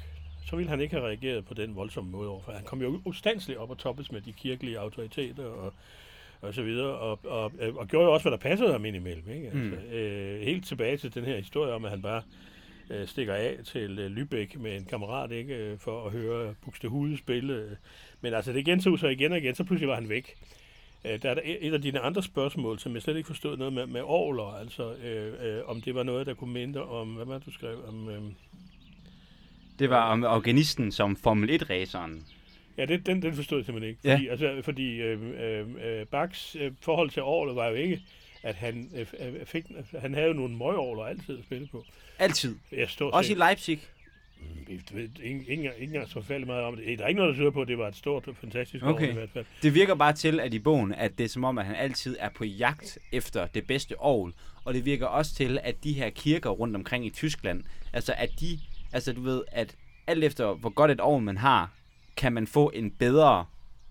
Så 0.45 0.55
ville 0.55 0.69
han 0.69 0.81
ikke 0.81 0.95
have 0.95 1.07
reageret 1.07 1.45
på 1.45 1.53
den 1.53 1.75
voldsomme 1.75 2.11
måde 2.11 2.29
overfor. 2.29 2.51
Han 2.51 2.63
kom 2.63 2.81
jo 2.81 3.01
ustandsligt 3.05 3.59
op 3.59 3.69
og 3.69 3.77
toppes 3.77 4.11
med 4.11 4.21
de 4.21 4.33
kirkelige 4.33 4.79
autoriteter 4.79 5.45
og, 5.45 5.73
og 6.41 6.53
så 6.53 6.61
videre, 6.63 6.87
og, 6.97 7.19
og, 7.23 7.51
og 7.75 7.87
gjorde 7.87 8.05
jo 8.05 8.13
også, 8.13 8.23
hvad 8.23 8.31
der 8.31 8.37
passede 8.49 8.71
ham 8.71 8.85
indimellem. 8.85 9.29
Ikke? 9.29 9.45
Altså, 9.47 9.59
Mm. 9.59 9.73
øh, 9.97 10.41
helt 10.41 10.65
tilbage 10.65 10.97
til 10.97 11.13
den 11.15 11.23
her 11.25 11.37
historie 11.37 11.73
om, 11.73 11.85
at 11.85 11.91
han 11.91 12.01
bare 12.01 12.21
øh, 12.89 13.07
stikker 13.07 13.33
af 13.33 13.55
til 13.65 13.99
øh, 13.99 14.11
Lübeck 14.17 14.59
med 14.59 14.75
en 14.77 14.85
kammerat, 14.85 15.31
ikke, 15.31 15.55
øh, 15.55 15.77
for 15.79 16.05
at 16.05 16.11
høre 16.11 16.53
Buxtehude 16.65 17.17
spille. 17.17 17.53
øh. 17.53 17.71
Men 18.21 18.33
altså, 18.33 18.53
det 18.53 18.65
gentog 18.65 18.99
sig 18.99 19.11
igen 19.11 19.31
og 19.31 19.37
igen, 19.37 19.55
så 19.55 19.63
pludselig 19.63 19.87
var 19.89 19.95
han 19.95 20.09
væk. 20.09 20.35
Øh, 21.05 21.21
der 21.21 21.29
er 21.29 21.33
der 21.33 21.41
et 21.45 21.67
et 21.67 21.73
af 21.73 21.81
dine 21.81 21.99
andre 21.99 22.23
spørgsmål, 22.23 22.79
som 22.79 22.93
jeg 22.93 23.01
slet 23.01 23.17
ikke 23.17 23.27
forstod 23.27 23.57
noget 23.57 23.73
med, 23.73 23.85
med 23.85 24.01
Orler, 24.03 24.59
altså 24.59 24.93
øh, 24.93 25.33
øh, 25.57 25.61
om 25.65 25.81
det 25.81 25.95
var 25.95 26.03
noget, 26.03 26.27
der 26.27 26.33
kunne 26.33 26.53
minde 26.53 26.83
om, 26.89 27.07
hvad 27.07 27.25
var 27.25 27.33
det, 27.37 27.45
du 27.45 27.51
skrev 27.51 27.77
om... 27.87 28.09
Øh, 28.09 28.21
Det 29.79 29.89
var 29.89 30.11
om 30.11 30.23
organisten 30.23 30.91
som 30.91 31.15
Formel 31.15 31.49
1-raceren. 31.61 32.23
Ja, 32.79 32.85
det, 32.85 33.05
den, 33.05 33.21
den 33.21 33.33
forstod 33.33 33.57
jeg 33.57 33.65
simpelthen 33.65 33.89
ikke. 33.89 34.01
Ja. 34.03 34.13
Fordi, 34.13 34.27
altså, 34.27 34.61
fordi 34.63 35.01
øh, 35.01 35.19
øh, 35.41 35.99
øh, 35.99 36.05
Bachs 36.05 36.55
øh, 36.59 36.71
forhold 36.81 37.09
til 37.09 37.21
Orlet 37.21 37.55
var 37.55 37.67
jo 37.67 37.73
ikke, 37.73 38.01
at 38.43 38.55
han, 38.55 38.89
øh, 38.95 39.05
øh, 39.19 39.45
fik, 39.45 39.65
han 39.99 40.13
havde 40.13 40.27
jo 40.27 40.33
nogle 40.33 40.57
møgorler 40.57 41.03
altid 41.03 41.37
at 41.37 41.43
spille 41.43 41.67
på. 41.67 41.85
Altid. 42.19 42.55
Jeg 42.71 42.89
står 42.89 43.11
Også 43.11 43.31
i 43.31 43.35
Leipzig. 43.35 43.79
Jeg 44.69 44.79
ved 44.91 45.09
ikke, 45.23 45.45
ikke 45.49 45.73
engang 45.79 46.07
så 46.07 46.13
forfærdeligt 46.13 46.47
meget 46.47 46.63
om 46.63 46.75
det. 46.75 46.99
Der 46.99 47.03
er 47.03 47.07
ikke 47.07 47.19
noget, 47.19 47.35
der 47.35 47.41
tyder 47.41 47.51
på, 47.51 47.61
at 47.61 47.67
det 47.67 47.77
var 47.77 47.87
et 47.87 47.95
stort 47.95 48.27
og 48.27 48.35
fantastisk 48.35 48.83
Okay. 48.83 48.93
okay. 48.93 49.09
i 49.09 49.13
hvert 49.13 49.29
fald. 49.29 49.45
Det 49.61 49.73
virker 49.73 49.95
bare 49.95 50.13
til, 50.13 50.39
at 50.39 50.53
i 50.53 50.59
bogen, 50.59 50.93
at 50.93 51.17
det 51.17 51.23
er 51.23 51.27
som 51.27 51.43
om, 51.43 51.57
at 51.57 51.65
han 51.65 51.75
altid 51.75 52.17
er 52.19 52.29
på 52.29 52.43
jagt 52.45 52.97
efter 53.11 53.47
det 53.47 53.67
bedste 53.67 53.99
ovl. 53.99 54.33
Og 54.65 54.73
det 54.73 54.85
virker 54.85 55.05
også 55.05 55.35
til, 55.35 55.59
at 55.63 55.83
de 55.83 55.93
her 55.93 56.09
kirker 56.09 56.49
rundt 56.49 56.75
omkring 56.75 57.05
i 57.05 57.09
Tyskland, 57.09 57.63
altså 57.93 58.13
at 58.17 58.29
de, 58.39 58.59
altså 58.93 59.13
du 59.13 59.21
ved, 59.21 59.43
at 59.51 59.75
alt 60.07 60.23
efter 60.23 60.53
hvor 60.53 60.69
godt 60.69 60.91
et 60.91 60.99
ovl 60.99 61.23
man 61.23 61.37
har, 61.37 61.71
kan 62.19 62.33
man 62.33 62.47
få 62.47 62.71
en 62.73 62.91
bedre, 62.91 63.45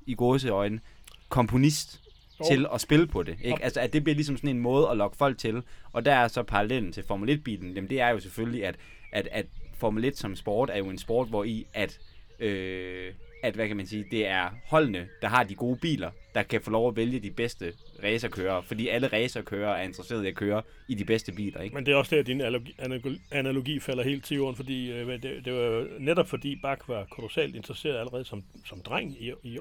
i 0.07 0.15
gåseøjne, 0.15 0.81
komponist 1.29 2.01
Jo. 2.41 2.45
til 2.51 2.67
at 2.75 2.81
spille 2.81 3.07
på 3.07 3.23
det. 3.23 3.37
Ikke? 3.43 3.65
Altså 3.65 3.81
at 3.81 3.93
det 3.93 4.05
bliver 4.05 4.15
ligesom 4.15 4.37
sådan 4.37 4.51
en 4.51 4.59
måde 4.59 4.89
at 4.91 4.97
lokke 4.97 5.17
folk 5.17 5.39
til. 5.39 5.63
Og 5.93 6.05
der 6.05 6.13
er 6.13 6.29
så 6.29 6.43
parallellen 6.43 6.93
til 6.93 7.05
Formel 7.09 7.39
1-bilen, 7.39 7.73
jamen 7.73 7.91
det 7.91 8.01
er 8.01 8.09
jo 8.09 8.21
selvfølgelig, 8.21 8.67
at, 8.67 8.77
at, 9.13 9.29
at 9.33 9.47
Formel 9.79 10.05
1 10.05 10.19
som 10.19 10.37
sport 10.37 10.71
er 10.71 10.79
jo 10.79 10.89
en 10.89 10.99
sport, 10.99 11.29
hvor 11.29 11.45
i 11.45 11.67
at, 11.75 11.99
øh, 12.41 13.13
at 13.43 13.55
hvad 13.55 13.69
kan 13.69 13.77
man 13.77 13.87
sige, 13.87 14.05
det 14.11 14.27
er 14.27 14.51
holdene, 14.67 15.09
der 15.23 15.29
har 15.29 15.45
de 15.45 15.55
gode 15.55 15.79
biler, 15.79 16.11
der 16.35 16.43
kan 16.43 16.61
få 16.63 16.71
lov 16.71 16.89
at 16.89 16.97
vælge 16.97 17.21
de 17.21 17.31
bedste 17.31 17.73
racerkørere, 18.03 18.63
fordi 18.63 18.89
alle 18.89 19.07
racerkørere 19.07 19.79
er 19.79 19.83
interesserede 19.83 20.25
i 20.25 20.29
at 20.29 20.35
køre 20.35 20.63
i 20.89 20.95
de 20.95 21.05
bedste 21.05 21.33
biler, 21.33 21.61
ikke? 21.61 21.75
Men 21.75 21.87
det 21.87 21.93
er 21.93 21.97
også 21.97 22.15
der, 22.15 22.21
at 22.21 22.27
din 22.27 22.41
analogi, 22.79 23.21
analogi- 23.33 23.81
falder 23.81 24.03
helt 24.05 24.25
til 24.25 24.37
jorden, 24.37 24.57
fordi 24.57 24.93
øh, 24.93 25.23
det, 25.23 25.45
det 25.45 25.53
var 25.53 25.87
netop 25.99 26.29
fordi 26.29 26.57
Bach 26.63 26.89
var 26.89 27.05
kolossalt 27.11 27.57
interesseret 27.57 27.99
allerede 27.99 28.25
som, 28.25 28.45
som 28.65 28.81
dreng 28.81 29.23
i, 29.23 29.33
i 29.43 29.59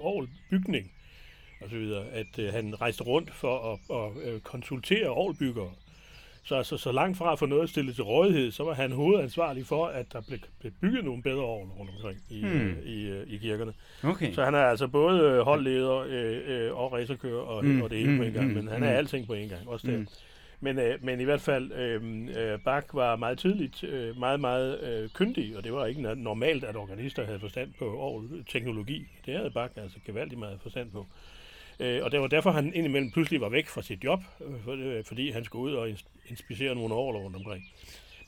bygning 0.49 0.91
og 1.61 1.69
så 1.69 1.75
videre, 1.77 2.05
at 2.11 2.39
øh, 2.39 2.53
han 2.53 2.81
rejste 2.81 3.03
rundt 3.03 3.33
for 3.33 3.73
at, 3.73 3.97
at 3.97 4.33
at 4.33 4.43
konsultere 4.43 5.07
ovlbyggere. 5.09 5.71
Så 6.47 6.55
altså, 6.55 6.77
så 6.77 6.91
langt 6.91 7.17
fra 7.17 7.31
at 7.31 7.39
få 7.39 7.45
noget 7.45 7.69
stillet 7.69 7.95
til 7.95 8.03
rådighed, 8.03 8.51
så 8.51 8.63
var 8.63 8.73
han 8.73 8.91
hovedansvarlig 8.91 9.65
for, 9.65 9.85
at 9.85 10.13
der 10.13 10.21
blev, 10.27 10.39
blev 10.59 10.71
bygget 10.81 11.05
nogle 11.05 11.23
bedre 11.23 11.43
ovl 11.43 11.67
rundt 11.79 11.91
omkring 11.95 12.19
i, 12.29 12.39
Hmm. 12.41 12.59
hmm. 12.59 12.75
i, 12.85 13.01
øh, 13.01 13.27
i 13.27 13.37
kirkerne. 13.37 13.73
Okay. 14.03 14.33
Så 14.33 14.45
han 14.45 14.55
er 14.55 14.59
altså 14.59 14.87
både 14.87 15.21
øh, 15.21 15.39
holdleder 15.39 16.05
øh, 16.07 16.41
øh, 16.47 16.77
og 16.77 16.93
racerkører 16.93 17.41
og, 17.41 17.65
Mm, 17.65 17.81
og 17.81 17.89
det 17.89 17.97
hele 17.97 18.11
mm, 18.11 18.17
på 18.17 18.23
en 18.23 18.33
gang, 18.33 18.47
mm, 18.47 18.53
men 18.53 18.67
han 18.67 18.83
er 18.83 18.89
alting 18.89 19.27
på 19.27 19.33
en 19.33 19.49
gang, 19.49 19.69
også 19.69 19.87
der. 19.87 19.97
Mm. 19.97 20.07
Men, 20.59 20.79
øh, 20.79 21.05
men 21.05 21.19
i 21.19 21.23
hvert 21.23 21.41
fald, 21.41 21.71
øh, 21.71 22.27
øh, 22.37 22.59
Bach 22.59 22.87
var 22.93 23.15
meget 23.15 23.39
tidligt 23.39 23.83
øh, 23.83 24.19
meget, 24.19 24.39
meget 24.39 24.79
øh, 24.83 25.09
kyndig, 25.09 25.57
og 25.57 25.63
det 25.63 25.73
var 25.73 25.85
ikke 25.85 26.01
normalt, 26.01 26.63
at 26.63 26.75
organister 26.75 27.25
havde 27.25 27.39
forstand 27.39 27.73
på 27.79 28.23
teknologi. 28.49 29.07
Det 29.25 29.33
havde 29.33 29.49
Bach 29.49 29.73
altså 29.77 29.97
gevaldigt 30.05 30.39
meget 30.39 30.59
forstand 30.61 30.91
på. 30.91 30.99
Øh, 30.99 31.36
og 31.79 32.11
det 32.11 32.19
var 32.21 32.27
derfor, 32.27 32.51
han 32.51 32.71
indimellem 32.75 33.11
pludselig 33.11 33.41
var 33.41 33.49
væk 33.49 33.67
fra 33.67 33.81
sit 33.81 34.03
job, 34.03 34.19
øh, 34.41 34.53
for, 34.63 34.71
øh, 34.79 35.03
fordi 35.05 35.31
han 35.31 35.43
skulle 35.45 35.71
ud 35.71 35.77
og 35.77 35.89
ins- 35.89 36.05
inspicere 36.29 36.75
nogle 36.75 36.93
orgler 36.95 37.19
rundt 37.19 37.35
omkring. 37.35 37.63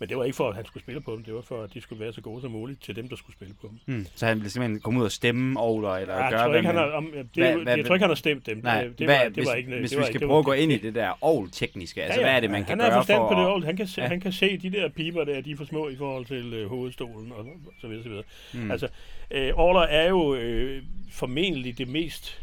Men 0.02 0.10
det 0.10 0.18
var 0.18 0.24
ikke 0.24 0.36
for, 0.36 0.50
at 0.50 0.56
han 0.56 0.66
skulle 0.66 0.84
spille 0.84 1.02
på 1.02 1.16
dem, 1.16 1.24
det 1.24 1.34
var 1.34 1.42
for, 1.42 1.64
at 1.64 1.74
de 1.74 1.82
skulle 1.82 2.00
være 2.04 2.14
så 2.14 2.22
gode 2.22 2.42
som 2.42 2.52
muligt 2.52 2.84
til 2.84 2.96
dem, 2.96 3.08
der 3.10 3.16
skulle 3.16 3.36
spille 3.36 3.54
på 3.62 3.68
dem. 3.68 3.96
Hmm. 3.96 4.06
Så 4.16 4.26
han 4.26 4.38
ville 4.38 4.50
simpelthen 4.50 4.80
komme 4.82 5.00
ud 5.00 5.06
og 5.06 5.12
stemme 5.12 5.60
ovler, 5.60 5.90
eller 5.90 6.14
Ja, 6.16 6.22
jeg, 6.24 6.32
gøre, 6.32 6.44
tror 6.46 6.56
ikke, 6.56 6.68
han 6.68 6.76
har, 6.76 6.84
om, 6.86 7.06
det, 7.06 7.26
Hvad- 7.34 7.54
hvad, 7.54 7.64
hvad- 7.64 7.78
jeg 7.78 7.86
tror 7.86 7.96
ikke, 7.96 8.04
han 8.04 8.10
har 8.10 8.16
stemt 8.16 8.46
dem. 8.46 8.58
Nej, 8.64 8.84
det, 8.84 9.00
det, 9.00 9.08
hvad, 9.08 9.18
var, 9.18 9.24
det 9.24 9.34
hvis, 9.34 9.48
var 9.48 9.54
ikke... 9.54 9.70
hvis 9.76 9.90
det 9.90 9.98
vi 9.98 10.02
var, 10.02 10.06
skal 10.08 10.20
det 10.20 10.28
prøve 10.28 10.40
at 10.40 10.46
gå 10.46 10.52
ind 10.54 10.72
i 10.72 10.78
det 10.78 10.96
der 10.96 11.18
ovl-tekniske, 11.22 12.04
altså 12.04 12.22
hvad 12.22 12.32
er 12.32 12.40
det, 12.40 12.52
man 12.52 12.62
kan 12.62 12.70
han 12.70 12.78
gøre 12.78 12.90
har 12.92 13.00
forstand 13.00 13.18
for 13.20 13.28
på 13.34 13.40
det 13.40 13.48
ovl. 13.48 13.64
Han 13.66 13.78
kan, 13.78 13.88
se, 13.88 14.02
Ja. 14.02 14.08
han 14.08 14.20
kan 14.22 14.32
se 14.32 14.58
de 14.58 14.70
der 14.72 14.90
piber 14.90 15.24
der, 15.24 15.42
de 15.42 15.52
er 15.52 15.56
for 15.56 15.66
små 15.66 15.90
i 15.90 15.96
forhold 15.96 16.26
til 16.26 16.54
øh, 16.54 16.70
hovedstolen 16.70 17.32
og 17.32 17.46
så 17.82 17.88
videre, 17.88 18.04
så 18.04 18.10
videre. 18.10 18.24
Mm. 18.54 18.60
Mm. 18.60 18.72
Altså, 18.72 18.88
øh, 19.32 19.52
orler 19.56 19.82
er 19.82 20.10
jo 20.10 20.36
øh, 20.36 20.84
formentlig 21.12 21.78
det 21.78 21.88
mest, 21.88 22.40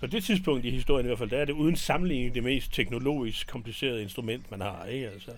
på 0.00 0.06
det 0.06 0.24
tidspunkt 0.24 0.64
i 0.64 0.70
historien 0.70 1.06
i 1.06 1.08
hvert 1.08 1.18
fald, 1.18 1.30
der 1.30 1.38
er 1.38 1.44
det 1.44 1.52
uden 1.52 1.76
sammenligning 1.76 2.34
det 2.34 2.42
mest 2.44 2.72
teknologisk 2.74 3.46
komplicerede 3.48 4.02
instrument, 4.02 4.50
man 4.50 4.60
har. 4.60 4.86
Ikke? 4.86 5.08
Altså, 5.08 5.30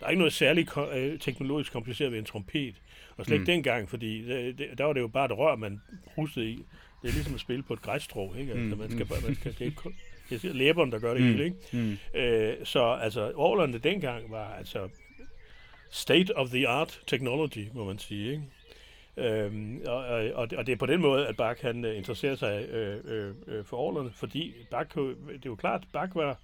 der 0.00 0.06
er 0.06 0.10
ikke 0.10 0.18
noget 0.18 0.32
særligt 0.32 0.68
ko- 0.68 0.90
øh, 0.90 1.18
teknologisk 1.18 1.72
kompliceret 1.72 2.12
ved 2.12 2.18
en 2.18 2.24
trompet. 2.24 2.74
Og 3.16 3.24
slet 3.26 3.34
ikke 3.34 3.42
Mm. 3.42 3.46
dengang, 3.46 3.88
fordi 3.88 4.22
det, 4.26 4.58
det, 4.58 4.68
der 4.78 4.84
var 4.84 4.92
det 4.92 5.00
jo 5.00 5.08
bare 5.08 5.24
et 5.24 5.38
rør, 5.38 5.56
man 5.56 5.80
prustede 6.14 6.50
i. 6.50 6.64
Det 7.02 7.08
er 7.08 7.12
ligesom 7.12 7.34
at 7.34 7.40
spille 7.40 7.62
på 7.62 7.72
et 7.72 7.82
græsstrå, 7.82 8.34
ikke? 8.38 8.52
Altså, 8.52 8.74
Mm, 8.74 8.78
man 8.80 8.90
skal, 8.90 9.02
mm. 9.02 9.08
bare, 9.08 9.20
man 9.26 9.34
skal, 9.34 9.52
det 9.52 9.60
er 9.60 9.64
ikke 9.64 9.76
kun- 9.76 9.94
det 10.30 10.44
er 10.44 10.52
læberne, 10.52 10.92
der 10.92 10.98
gør 10.98 11.14
det 11.14 11.22
Mm. 11.22 11.28
hele, 11.28 11.44
ikke? 11.44 11.56
Mm. 11.72 11.98
Øh, 12.20 12.54
så 12.64 12.92
altså, 12.92 13.32
orlerne 13.34 13.78
dengang 13.78 14.30
var 14.30 14.54
altså 14.58 14.88
state 15.90 16.36
of 16.36 16.48
the 16.48 16.68
art 16.68 17.00
technology, 17.06 17.68
må 17.74 17.84
man 17.84 17.98
sige. 17.98 18.30
Ikke? 18.30 18.42
Øhm, 19.20 19.80
og, 19.86 19.96
og, 20.34 20.48
og 20.56 20.66
det- 20.66 20.72
er 20.72 20.76
på 20.76 20.86
den 20.86 21.00
måde, 21.00 21.26
at 21.26 21.36
Bach 21.36 21.62
han 21.62 21.84
øh, 21.84 21.96
interesserer 21.96 22.34
sig 22.36 22.64
øh, 22.68 23.00
øh, 23.04 23.34
øh, 23.46 23.64
for 23.64 23.76
orlerne, 23.76 24.10
fordi 24.14 24.54
Bach, 24.70 24.88
det 24.96 25.06
er 25.34 25.38
jo 25.46 25.54
klart, 25.54 25.82
Bach 25.92 26.14
var 26.16 26.38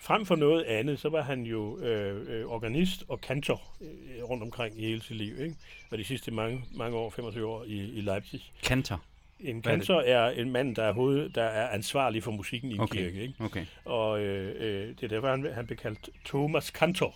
frem 0.00 0.26
for 0.26 0.36
noget 0.36 0.62
andet, 0.64 0.98
så 1.00 1.08
var 1.08 1.22
han 1.22 1.42
jo 1.42 1.78
øh, 1.78 2.40
øh, 2.40 2.46
organist 2.46 3.04
og 3.08 3.20
kantor 3.20 3.62
øh, 3.80 4.24
rundt 4.24 4.42
omkring 4.42 4.78
i 4.82 4.86
hele 4.86 5.02
sit 5.02 5.16
liv. 5.16 5.40
Ikke? 5.40 5.54
Og 5.90 5.98
de 5.98 6.04
sidste 6.04 6.30
mange, 6.30 6.64
mange 6.76 6.96
år, 6.96 7.10
25 7.10 7.46
år 7.46 7.64
i, 7.66 7.76
i 7.92 8.00
Leipzig. 8.00 8.52
Kanter. 8.62 8.98
En 9.40 9.58
Hvad 9.60 9.72
er 9.72 9.76
kantor 9.76 10.00
er 10.00 10.30
en 10.30 10.50
mand, 10.52 10.76
der 10.76 10.82
er, 10.84 10.92
hoved, 10.92 11.28
der 11.28 11.42
er 11.42 11.68
ansvarlig 11.68 12.22
for 12.22 12.30
musikken 12.30 12.70
i 12.70 12.74
en 12.74 12.80
Okay. 12.80 12.98
kirke. 12.98 13.22
Ikke? 13.22 13.34
Okay. 13.40 13.66
Og 13.84 14.20
øh, 14.20 14.54
øh, 14.58 14.88
det 14.88 15.02
er 15.02 15.08
derfor, 15.08 15.28
han, 15.30 15.52
han 15.54 15.66
blev 15.66 15.76
kaldt 15.78 16.08
Thomas 16.24 16.70
Kantor. 16.70 17.14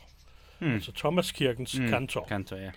Mm. 0.61 0.73
Altså 0.75 0.93
Thomaskirkens 0.93 1.79
Mm. 1.79 1.88
kantor. 1.88 2.25
Kanter, 2.29 2.57
ja. 2.57 2.71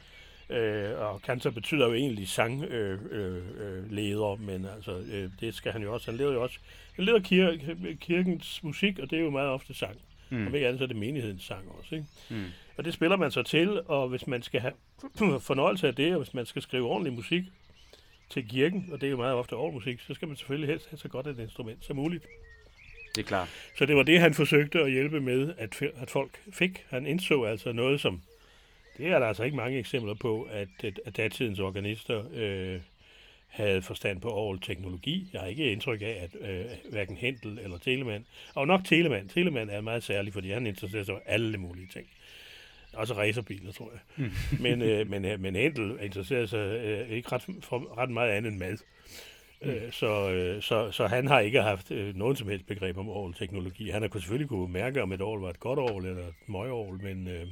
Øh, 0.51 0.99
og 0.99 1.21
kantor 1.21 1.49
betyder 1.49 1.87
jo 1.87 1.93
egentlig 1.93 2.27
sangleder, 2.27 2.97
øh, 3.11 3.37
øh, 3.59 3.91
leder, 3.91 4.35
men 4.35 4.65
altså, 4.75 4.91
øh, 4.91 5.29
det 5.39 5.55
skal 5.55 5.71
han 5.71 5.81
jo 5.81 5.93
også. 5.93 6.11
Han 6.11 6.17
leder 6.17 6.33
jo 6.33 6.43
også 6.43 6.59
han 6.95 7.05
leder 7.05 7.19
kir- 7.19 7.95
kirkens 7.95 8.63
musik, 8.63 8.99
og 8.99 9.09
det 9.09 9.19
er 9.19 9.23
jo 9.23 9.29
meget 9.29 9.49
ofte 9.49 9.73
sang. 9.73 9.97
Mm. 10.29 10.47
Om 10.47 10.55
ikke 10.55 10.67
andet, 10.67 10.79
så 10.79 10.83
er 10.83 10.87
det 10.87 10.95
menighedens 10.95 11.43
sang 11.43 11.71
også. 11.79 11.95
Ikke? 11.95 12.07
Mm. 12.29 12.45
Og 12.77 12.85
det 12.85 12.93
spiller 12.93 13.17
man 13.17 13.31
så 13.31 13.43
til, 13.43 13.81
og 13.85 14.09
hvis 14.09 14.27
man 14.27 14.41
skal 14.41 14.61
have 14.61 14.73
fornøjelse 15.49 15.87
af 15.87 15.95
det, 15.95 16.13
og 16.13 16.23
hvis 16.23 16.33
man 16.33 16.45
skal 16.45 16.61
skrive 16.61 16.87
ordentlig 16.87 17.13
musik 17.13 17.43
til 18.29 18.49
kirken, 18.49 18.89
og 18.91 19.01
det 19.01 19.07
er 19.07 19.11
jo 19.11 19.17
meget 19.17 19.35
ofte 19.35 19.53
orgelmusik, 19.53 19.99
så 19.99 20.13
skal 20.13 20.27
man 20.27 20.37
selvfølgelig 20.37 20.69
helst 20.69 20.89
have 20.89 20.97
så 20.97 21.07
godt 21.07 21.27
et 21.27 21.39
instrument 21.39 21.85
som 21.85 21.95
muligt. 21.95 22.25
Det 23.15 23.21
er 23.21 23.27
klart. 23.27 23.49
Så 23.77 23.85
det 23.85 23.95
var 23.95 24.03
det, 24.03 24.19
han 24.19 24.33
forsøgte 24.33 24.79
at 24.79 24.91
hjælpe 24.91 25.21
med, 25.21 25.53
at, 25.57 25.81
at 25.81 26.09
folk 26.09 26.39
fik. 26.53 26.85
Han 26.89 27.05
indså 27.05 27.43
altså 27.43 27.71
noget, 27.71 28.01
som... 28.01 28.21
Det 29.01 29.09
er 29.09 29.19
der 29.19 29.27
altså 29.27 29.43
ikke 29.43 29.57
mange 29.57 29.79
eksempler 29.79 30.13
på, 30.13 30.47
at, 30.51 30.67
at, 30.83 30.99
at 31.05 31.17
datidens 31.17 31.59
organister 31.59 32.23
øh, 32.33 32.81
havde 33.47 33.81
forstand 33.81 34.21
på 34.21 34.29
orgelteknologi. 34.29 35.29
Jeg 35.33 35.41
har 35.41 35.47
ikke 35.47 35.71
indtryk 35.71 36.01
af, 36.01 36.29
at 36.29 36.49
øh, 36.49 36.65
hverken 36.91 37.17
Hentel 37.17 37.59
eller 37.63 37.77
Telemann... 37.77 38.25
Og 38.55 38.67
nok 38.67 38.85
Telemann. 38.85 39.27
Telemann 39.27 39.69
er 39.69 39.81
meget 39.81 40.03
særlig, 40.03 40.33
fordi 40.33 40.51
han 40.51 40.67
interesserer 40.67 41.03
sig 41.03 41.15
for 41.15 41.21
alle 41.25 41.57
mulige 41.57 41.87
ting. 41.93 42.07
Også 42.93 43.13
racerbiler, 43.13 43.71
tror 43.71 43.91
jeg. 43.91 44.29
men, 44.65 44.81
øh, 44.81 45.09
men, 45.09 45.25
øh, 45.25 45.39
men 45.39 45.55
Hentel 45.55 45.97
interesserer 46.01 46.45
sig 46.45 46.57
øh, 46.57 47.09
ikke 47.09 47.31
ret, 47.31 47.43
for 47.61 47.97
ret 47.97 48.09
meget 48.09 48.31
andet 48.31 48.51
end 48.51 48.59
mad. 48.59 48.77
Øh, 49.61 49.91
så, 49.91 50.31
øh, 50.31 50.61
så, 50.61 50.91
så 50.91 51.07
han 51.07 51.27
har 51.27 51.39
ikke 51.39 51.61
haft 51.61 51.91
øh, 51.91 52.15
nogen 52.15 52.35
som 52.35 52.49
helst 52.49 52.67
begreb 52.67 52.97
om 52.97 53.09
orgelteknologi. 53.09 53.89
Han 53.89 54.01
har 54.01 54.09
selvfølgelig 54.13 54.49
kunne 54.49 54.73
mærke, 54.73 55.03
om 55.03 55.11
et 55.11 55.21
orgel 55.21 55.41
var 55.41 55.49
et 55.49 55.59
godt 55.59 55.79
orgel 55.79 56.05
eller 56.05 56.27
et 56.27 56.33
møgeorgel, 56.47 57.03
men, 57.03 57.27
øh, 57.27 57.47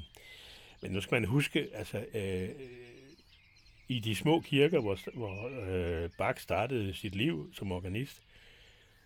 men 0.81 0.91
nu 0.91 1.01
skal 1.01 1.15
man 1.15 1.25
huske, 1.25 1.67
altså 1.73 2.05
øh, 2.13 2.49
i 3.87 3.99
de 3.99 4.15
små 4.15 4.39
kirker, 4.39 4.79
hvor, 4.79 4.97
hvor 5.13 5.51
øh, 5.69 6.09
Bach 6.17 6.41
startede 6.41 6.93
sit 6.93 7.15
liv 7.15 7.49
som 7.53 7.71
organist, 7.71 8.21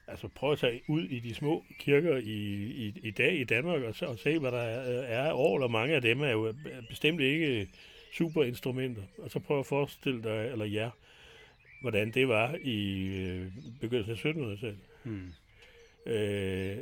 altså 0.08 0.28
prøv 0.28 0.52
at 0.52 0.60
tage 0.60 0.82
ud 0.88 1.02
i 1.02 1.20
de 1.20 1.36
små 1.36 1.66
kirker 1.80 2.18
i, 2.18 2.64
i, 2.64 2.94
i 3.04 3.12
dag 3.12 3.40
i 3.40 3.44
Danmark 3.44 3.82
og, 3.82 4.08
og 4.08 4.20
se, 4.20 4.40
hvad 4.40 4.52
der 4.52 4.62
er, 4.62 5.02
er 5.02 5.34
orgel, 5.34 5.64
og 5.64 5.72
mange 5.72 5.96
af 5.96 6.02
dem 6.02 6.22
er 6.22 6.30
jo 6.30 6.54
bestemt 6.90 7.22
ikke 7.22 7.68
superinstrumenter. 8.14 9.04
Og 9.18 9.32
så 9.32 9.40
prøv 9.40 9.60
at 9.60 9.66
forestille 9.66 10.24
dig, 10.24 10.52
eller 10.52 10.66
jer, 10.66 10.84
ja, 10.84 10.90
hvordan 11.82 12.12
det 12.12 12.28
var 12.28 12.56
i 12.62 13.08
øh, 13.18 13.52
begyndelsen 13.82 14.30
af 14.30 14.34
1700-tallet. 14.34 14.80
Hmm. 15.04 15.34
Øh, 16.06 16.78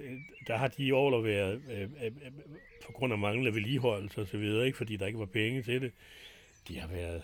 der 0.47 0.57
har 0.57 0.67
de 0.67 0.95
år 0.95 1.21
været, 1.21 1.61
øh, 1.71 1.81
øh, 1.81 2.05
øh, 2.05 2.11
på 2.85 2.91
grund 2.91 3.13
af 3.13 3.19
manglende 3.19 3.53
vedligeholdelse 3.53 4.21
og 4.21 4.27
så 4.27 4.37
videre, 4.37 4.65
ikke, 4.65 4.77
fordi 4.77 4.95
der 4.95 5.05
ikke 5.05 5.19
var 5.19 5.25
penge 5.25 5.61
til 5.61 5.81
det, 5.81 5.91
de 6.67 6.79
har 6.79 6.87
været, 6.87 7.21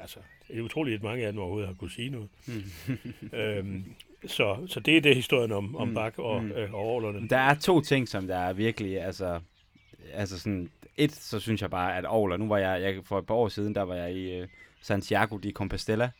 altså, 0.00 0.18
det 0.48 0.58
er 0.58 0.62
utroligt, 0.62 0.96
at 0.96 1.02
mange 1.02 1.26
af 1.26 1.32
dem 1.32 1.40
overhovedet 1.40 1.68
har 1.68 1.74
kunne 1.74 1.90
sige 1.90 2.10
noget. 2.10 2.28
Hmm. 2.46 3.00
øhm, 3.40 3.84
så, 4.26 4.66
så 4.66 4.80
det 4.80 4.96
er 4.96 5.00
det 5.00 5.14
historien 5.14 5.52
om, 5.52 5.76
om 5.76 5.88
hmm. 5.88 5.94
Bak 5.94 6.18
og, 6.18 6.40
hmm. 6.40 6.52
øh, 6.52 6.74
og. 6.74 7.14
Der 7.30 7.38
er 7.38 7.54
to 7.54 7.80
ting, 7.80 8.08
som 8.08 8.26
der 8.26 8.36
er 8.36 8.52
virkelig, 8.52 9.00
altså, 9.00 9.40
altså 10.12 10.38
sådan, 10.38 10.70
et, 10.96 11.12
så 11.12 11.40
synes 11.40 11.62
jeg 11.62 11.70
bare, 11.70 11.96
at 11.96 12.04
Orler, 12.08 12.36
nu 12.36 12.48
var 12.48 12.58
jeg, 12.58 12.82
jeg, 12.82 13.04
for 13.04 13.18
et 13.18 13.26
par 13.26 13.34
år 13.34 13.48
siden, 13.48 13.74
der 13.74 13.82
var 13.82 13.94
jeg 13.94 14.14
i 14.14 14.42
uh, 14.42 14.48
Santiago 14.80 15.36
de 15.36 15.50
Compostela, 15.50 16.10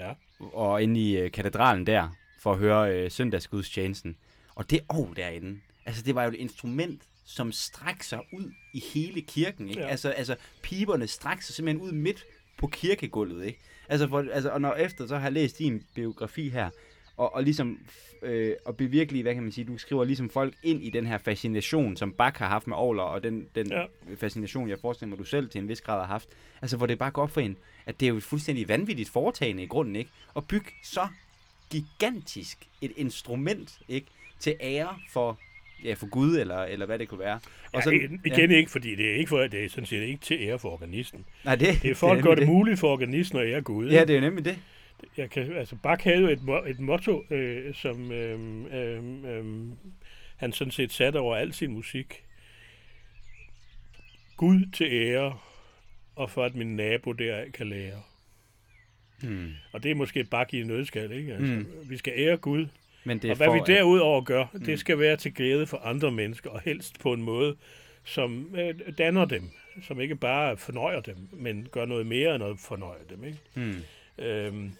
Ja. 0.00 0.12
Og 0.38 0.82
inde 0.82 1.00
i 1.00 1.16
øh, 1.16 1.30
katedralen 1.30 1.86
der, 1.86 2.08
for 2.38 2.52
at 2.52 2.58
høre 2.58 2.94
øh, 2.94 3.10
søndagsgudstjenesten. 3.10 4.16
Og 4.54 4.70
det 4.70 4.80
år 4.88 5.12
derinde, 5.16 5.60
altså 5.86 6.02
det 6.02 6.14
var 6.14 6.24
jo 6.24 6.28
et 6.28 6.34
instrument, 6.34 7.02
som 7.24 7.52
strækker 7.52 8.04
sig 8.04 8.20
ud 8.32 8.52
i 8.72 8.82
hele 8.94 9.20
kirken. 9.20 9.68
Ikke? 9.68 9.80
Ja. 9.80 9.88
Altså, 9.88 10.10
altså 10.10 10.36
piberne 10.62 11.06
strækker 11.06 11.44
sig 11.44 11.54
simpelthen 11.54 11.86
ud 11.86 11.92
midt 11.92 12.24
på 12.58 12.66
kirkegulvet. 12.66 13.46
Ikke? 13.46 13.58
Altså, 13.88 14.08
for, 14.08 14.26
altså, 14.32 14.50
og 14.50 14.60
når 14.60 14.74
efter 14.74 15.06
så 15.06 15.16
har 15.16 15.24
jeg 15.24 15.32
læst 15.32 15.58
din 15.58 15.82
biografi 15.94 16.48
her, 16.48 16.70
og, 17.16 17.34
og 17.34 17.42
ligesom 17.42 17.78
øh, 18.22 18.54
og 18.64 18.76
bevirkelige, 18.76 19.22
hvad 19.22 19.34
kan 19.34 19.42
man 19.42 19.52
sige, 19.52 19.64
du 19.64 19.78
skriver 19.78 20.04
ligesom 20.04 20.30
folk 20.30 20.54
ind 20.62 20.82
i 20.82 20.90
den 20.90 21.06
her 21.06 21.18
fascination, 21.18 21.96
som 21.96 22.12
Bach 22.12 22.38
har 22.38 22.48
haft 22.48 22.66
med 22.66 22.76
Aarhus, 22.76 22.98
og 22.98 23.22
den, 23.22 23.48
den 23.54 23.72
ja. 23.72 23.84
fascination, 24.16 24.68
jeg 24.68 24.78
forestiller 24.80 25.08
mig, 25.08 25.18
du 25.18 25.24
selv 25.24 25.48
til 25.48 25.60
en 25.60 25.68
vis 25.68 25.80
grad 25.80 25.98
har 26.00 26.06
haft. 26.06 26.28
Altså, 26.62 26.76
hvor 26.76 26.86
det 26.86 26.98
bare 26.98 27.10
går 27.10 27.22
op 27.22 27.30
for 27.30 27.40
en, 27.40 27.56
at 27.86 28.00
det 28.00 28.06
er 28.06 28.10
jo 28.10 28.16
et 28.16 28.22
fuldstændig 28.22 28.68
vanvittigt 28.68 29.10
foretagende 29.10 29.62
i 29.62 29.66
grunden, 29.66 29.96
ikke? 29.96 30.10
At 30.36 30.48
bygge 30.48 30.70
så 30.82 31.08
gigantisk 31.70 32.58
et 32.80 32.92
instrument, 32.96 33.78
ikke? 33.88 34.06
Til 34.38 34.56
ære 34.60 34.98
for 35.10 35.38
ja, 35.84 35.94
for 35.94 36.06
Gud, 36.06 36.38
eller, 36.38 36.62
eller 36.62 36.86
hvad 36.86 36.98
det 36.98 37.08
kunne 37.08 37.20
være. 37.20 37.40
Og 37.72 37.82
ja, 37.86 37.90
igen 38.24 38.50
ja. 38.50 38.56
ikke, 38.56 38.70
fordi 38.70 38.94
det 38.94 39.10
er 39.10 39.14
ikke 39.14 39.28
for, 39.28 39.38
det 39.38 39.64
er 39.64 39.68
sådan 39.68 39.86
set 39.86 40.02
ikke 40.02 40.20
til 40.20 40.38
ære 40.40 40.58
for 40.58 40.68
organisten. 40.68 41.24
Nej, 41.44 41.56
det, 41.56 41.68
det 41.82 41.90
er 41.90 41.94
for 41.94 42.06
det 42.06 42.14
er 42.14 42.18
at 42.18 42.24
gøre 42.24 42.34
det, 42.34 42.40
det 42.40 42.48
muligt 42.48 42.80
for 42.80 42.92
organisten 42.92 43.38
at 43.38 43.48
ære 43.48 43.60
Gud. 43.60 43.90
Ja, 43.90 44.00
det 44.00 44.10
er 44.10 44.14
jo 44.14 44.20
nemlig 44.20 44.44
det 44.44 44.58
jeg 45.16 45.30
kan, 45.30 45.52
altså 45.52 45.76
Bach 45.76 46.04
havde 46.04 46.20
jo 46.20 46.28
et, 46.28 46.70
et 46.70 46.80
motto, 46.80 47.24
øh, 47.30 47.74
som 47.74 48.12
øh, 48.12 48.40
øh, 48.72 49.04
øh, 49.24 49.44
han 50.36 50.52
sådan 50.52 50.70
set 50.70 50.92
satte 50.92 51.16
over 51.16 51.36
al 51.36 51.52
sin 51.52 51.72
musik. 51.72 52.24
Gud 54.36 54.70
til 54.72 54.86
ære, 54.92 55.38
og 56.16 56.30
for 56.30 56.44
at 56.44 56.54
min 56.54 56.76
nabo 56.76 57.12
der 57.12 57.44
kan 57.54 57.68
lære. 57.68 58.02
Hmm. 59.22 59.52
Og 59.72 59.82
det 59.82 59.90
er 59.90 59.94
måske 59.94 60.24
Bach 60.24 60.54
i 60.54 60.60
en 60.60 60.66
nødskal, 60.66 61.12
ikke? 61.12 61.34
Altså, 61.34 61.54
hmm. 61.54 61.90
Vi 61.90 61.96
skal 61.96 62.12
ære 62.16 62.36
Gud, 62.36 62.66
Men 63.04 63.18
det 63.18 63.28
er 63.28 63.30
og 63.30 63.36
hvad 63.36 63.46
for, 63.46 63.52
vi 63.52 63.60
derudover 63.66 64.20
gør, 64.20 64.44
hmm. 64.52 64.64
det 64.64 64.80
skal 64.80 64.98
være 64.98 65.16
til 65.16 65.34
glæde 65.34 65.66
for 65.66 65.76
andre 65.76 66.10
mennesker, 66.10 66.50
og 66.50 66.60
helst 66.60 67.00
på 67.00 67.12
en 67.12 67.22
måde, 67.22 67.56
som 68.04 68.56
øh, 68.56 68.74
danner 68.98 69.24
dem, 69.24 69.50
som 69.82 70.00
ikke 70.00 70.16
bare 70.16 70.56
fornøjer 70.56 71.00
dem, 71.00 71.16
men 71.32 71.68
gør 71.70 71.84
noget 71.84 72.06
mere 72.06 72.34
end 72.34 72.44
at 72.44 72.58
fornøje 72.58 73.00
dem. 73.10 73.24
Ikke? 73.24 73.38
Hmm. 73.54 74.24
Øhm, 74.24 74.72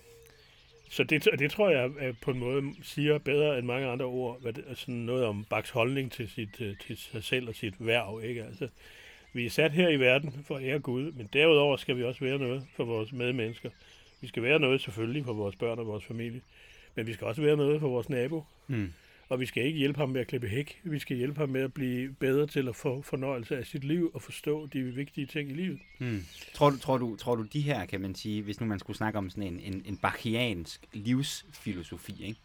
så 0.90 1.04
det, 1.04 1.28
det 1.38 1.50
tror 1.50 1.70
jeg 1.70 1.90
at 1.98 2.14
på 2.22 2.30
en 2.30 2.38
måde 2.38 2.62
siger 2.82 3.18
bedre 3.18 3.58
end 3.58 3.66
mange 3.66 3.86
andre 3.86 4.04
ord, 4.04 4.42
hvad 4.42 4.52
det, 4.52 4.64
sådan 4.74 4.94
noget 4.94 5.24
om 5.24 5.44
Bachs 5.44 5.70
holdning 5.70 6.12
til, 6.12 6.28
sit, 6.28 6.60
øh, 6.60 6.74
til 6.86 6.96
sig 6.96 7.24
selv 7.24 7.48
og 7.48 7.54
sit 7.54 7.74
værv. 7.78 8.20
Ikke? 8.24 8.44
Altså, 8.44 8.68
vi 9.32 9.46
er 9.46 9.50
sat 9.50 9.72
her 9.72 9.88
i 9.88 10.00
verden 10.00 10.44
for 10.46 10.56
at 10.56 10.64
ære 10.64 10.78
Gud, 10.78 11.12
men 11.12 11.28
derudover 11.32 11.76
skal 11.76 11.96
vi 11.96 12.04
også 12.04 12.24
være 12.24 12.38
noget 12.38 12.66
for 12.76 12.84
vores 12.84 13.12
medmennesker. 13.12 13.70
Vi 14.20 14.28
skal 14.28 14.42
være 14.42 14.58
noget 14.58 14.80
selvfølgelig 14.80 15.24
for 15.24 15.32
vores 15.32 15.56
børn 15.56 15.78
og 15.78 15.86
vores 15.86 16.04
familie, 16.04 16.40
men 16.94 17.06
vi 17.06 17.12
skal 17.12 17.26
også 17.26 17.42
være 17.42 17.56
noget 17.56 17.80
for 17.80 17.88
vores 17.88 18.08
nabo. 18.08 18.44
Mm. 18.68 18.92
Og 19.28 19.40
vi 19.40 19.46
skal 19.46 19.66
ikke 19.66 19.78
hjælpe 19.78 19.98
ham 19.98 20.08
med 20.08 20.20
at 20.20 20.26
klippe 20.26 20.48
hæk. 20.48 20.80
Vi 20.84 20.98
skal 20.98 21.16
hjælpe 21.16 21.38
ham 21.40 21.48
med 21.48 21.60
at 21.60 21.74
blive 21.74 22.12
bedre 22.20 22.46
til 22.46 22.68
at 22.68 22.76
få 22.76 23.02
fornøjelse 23.02 23.56
af 23.56 23.66
sit 23.66 23.84
liv 23.84 24.10
og 24.14 24.22
forstå 24.22 24.66
de 24.66 24.82
vigtige 24.82 25.26
ting 25.26 25.50
i 25.50 25.54
livet. 25.54 25.78
Hmm. 25.98 26.24
Tror, 26.54 26.70
du, 26.70 26.78
tror, 26.78 26.98
du, 26.98 27.16
tror 27.16 27.34
du, 27.34 27.42
de 27.42 27.60
her, 27.60 27.86
kan 27.86 28.00
man 28.00 28.14
sige, 28.14 28.42
hvis 28.42 28.60
nu 28.60 28.66
man 28.66 28.78
skulle 28.78 28.96
snakke 28.96 29.18
om 29.18 29.30
sådan 29.30 29.42
en, 29.42 29.60
en, 29.60 29.82
en 29.86 29.96
bachiansk 29.96 30.80
livsfilosofi, 30.92 32.24
ikke? 32.24 32.40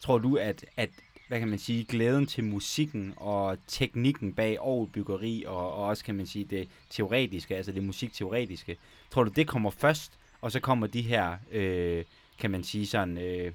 tror 0.00 0.18
du, 0.18 0.36
at, 0.36 0.64
at 0.76 0.90
hvad 1.28 1.38
kan 1.38 1.48
man 1.48 1.58
sige, 1.58 1.84
glæden 1.84 2.26
til 2.26 2.44
musikken 2.44 3.14
og 3.16 3.58
teknikken 3.66 4.32
bag 4.32 4.60
overbyggeri 4.60 5.44
og, 5.46 5.74
og 5.74 5.84
også, 5.84 6.04
kan 6.04 6.14
man 6.14 6.26
sige, 6.26 6.44
det 6.44 6.68
teoretiske, 6.90 7.56
altså 7.56 7.72
det 7.72 7.82
musikteoretiske, 7.82 8.76
tror 9.10 9.24
du, 9.24 9.30
det 9.30 9.46
kommer 9.46 9.70
først, 9.70 10.12
og 10.40 10.52
så 10.52 10.60
kommer 10.60 10.86
de 10.86 11.02
her, 11.02 11.36
øh, 11.52 12.04
kan 12.38 12.50
man 12.50 12.64
sige 12.64 12.86
sådan, 12.86 13.18
øh, 13.18 13.52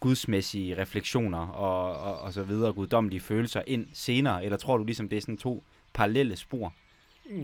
gudsmæssige 0.00 0.76
refleksioner 0.78 1.46
og, 1.46 2.00
og, 2.00 2.20
og 2.20 2.32
så 2.32 2.42
videre, 2.42 2.72
guddommelige 2.72 3.20
følelser 3.20 3.62
ind 3.66 3.86
senere? 3.92 4.44
Eller 4.44 4.56
tror 4.56 4.76
du 4.76 4.84
ligesom, 4.84 5.08
det 5.08 5.16
er 5.16 5.20
sådan 5.20 5.36
to 5.36 5.64
parallelle 5.94 6.36
spor? 6.36 6.74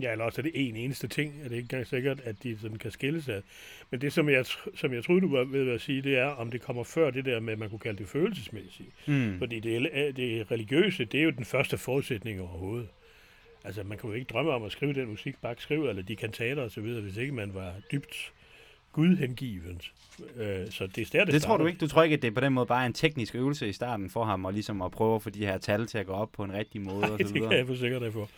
Ja, 0.01 0.11
eller 0.11 0.25
også 0.25 0.41
er 0.41 0.43
det 0.43 0.51
en 0.55 0.75
eneste 0.75 1.07
ting, 1.07 1.33
er 1.39 1.43
det 1.43 1.55
ikke 1.55 1.65
engang 1.65 1.87
sikkert, 1.87 2.19
at 2.19 2.43
de 2.43 2.57
sådan 2.61 2.77
kan 2.77 2.91
skille 2.91 3.21
sig. 3.21 3.41
Men 3.89 4.01
det, 4.01 4.13
som 4.13 4.29
jeg, 4.29 4.45
som 4.75 4.93
jeg 4.93 5.03
troede, 5.03 5.21
du 5.21 5.35
var 5.35 5.43
ved 5.43 5.69
at 5.69 5.81
sige, 5.81 6.01
det 6.01 6.17
er, 6.17 6.25
om 6.25 6.51
det 6.51 6.61
kommer 6.61 6.83
før 6.83 7.11
det 7.11 7.25
der 7.25 7.39
med, 7.39 7.53
at 7.53 7.59
man 7.59 7.69
kunne 7.69 7.79
kalde 7.79 7.97
det 7.97 8.07
følelsesmæssigt. 8.07 8.89
Mm. 9.07 9.37
Fordi 9.37 9.59
det, 9.59 9.89
det 10.15 10.51
religiøse, 10.51 11.05
det 11.05 11.19
er 11.19 11.23
jo 11.23 11.29
den 11.29 11.45
første 11.45 11.77
forudsætning 11.77 12.41
overhovedet. 12.41 12.87
Altså, 13.63 13.83
man 13.83 13.97
kan 13.97 14.09
jo 14.09 14.15
ikke 14.15 14.29
drømme 14.33 14.51
om 14.51 14.63
at 14.63 14.71
skrive 14.71 14.93
den 14.93 15.09
musik, 15.09 15.35
bare 15.41 15.55
skrive, 15.57 15.89
eller 15.89 16.03
de 16.03 16.15
kantater 16.15 16.63
osv., 16.63 16.83
hvis 16.83 17.17
ikke 17.17 17.33
man 17.33 17.53
var 17.53 17.73
dybt 17.91 18.33
gudhengivent. 18.91 19.91
Øh, 20.35 20.71
så 20.71 20.87
det 20.87 20.97
er 20.97 21.05
der, 21.11 21.25
det, 21.25 21.33
det 21.33 21.41
tror 21.41 21.57
du 21.57 21.65
ikke? 21.65 21.79
Du 21.79 21.87
tror 21.87 22.03
ikke, 22.03 22.13
at 22.13 22.21
det 22.21 22.27
er 22.27 22.31
på 22.31 22.41
den 22.41 22.53
måde 22.53 22.65
bare 22.65 22.85
en 22.85 22.93
teknisk 22.93 23.35
øvelse 23.35 23.69
i 23.69 23.73
starten 23.73 24.09
for 24.09 24.23
ham, 24.23 24.45
og 24.45 24.53
ligesom 24.53 24.81
at 24.81 24.91
prøve 24.91 25.15
at 25.15 25.21
få 25.21 25.29
de 25.29 25.45
her 25.45 25.57
tal 25.57 25.87
til 25.87 25.97
at 25.97 26.05
gå 26.05 26.13
op 26.13 26.31
på 26.31 26.43
en 26.43 26.53
rigtig 26.53 26.81
måde? 26.81 26.99
Nej, 26.99 27.09
og 27.09 27.19
så 27.19 27.33
videre. 27.33 27.41
det 27.41 27.49
kan 27.49 27.57
jeg 27.57 27.67
for 27.67 27.75
sikkert 27.75 28.13
for. 28.13 28.29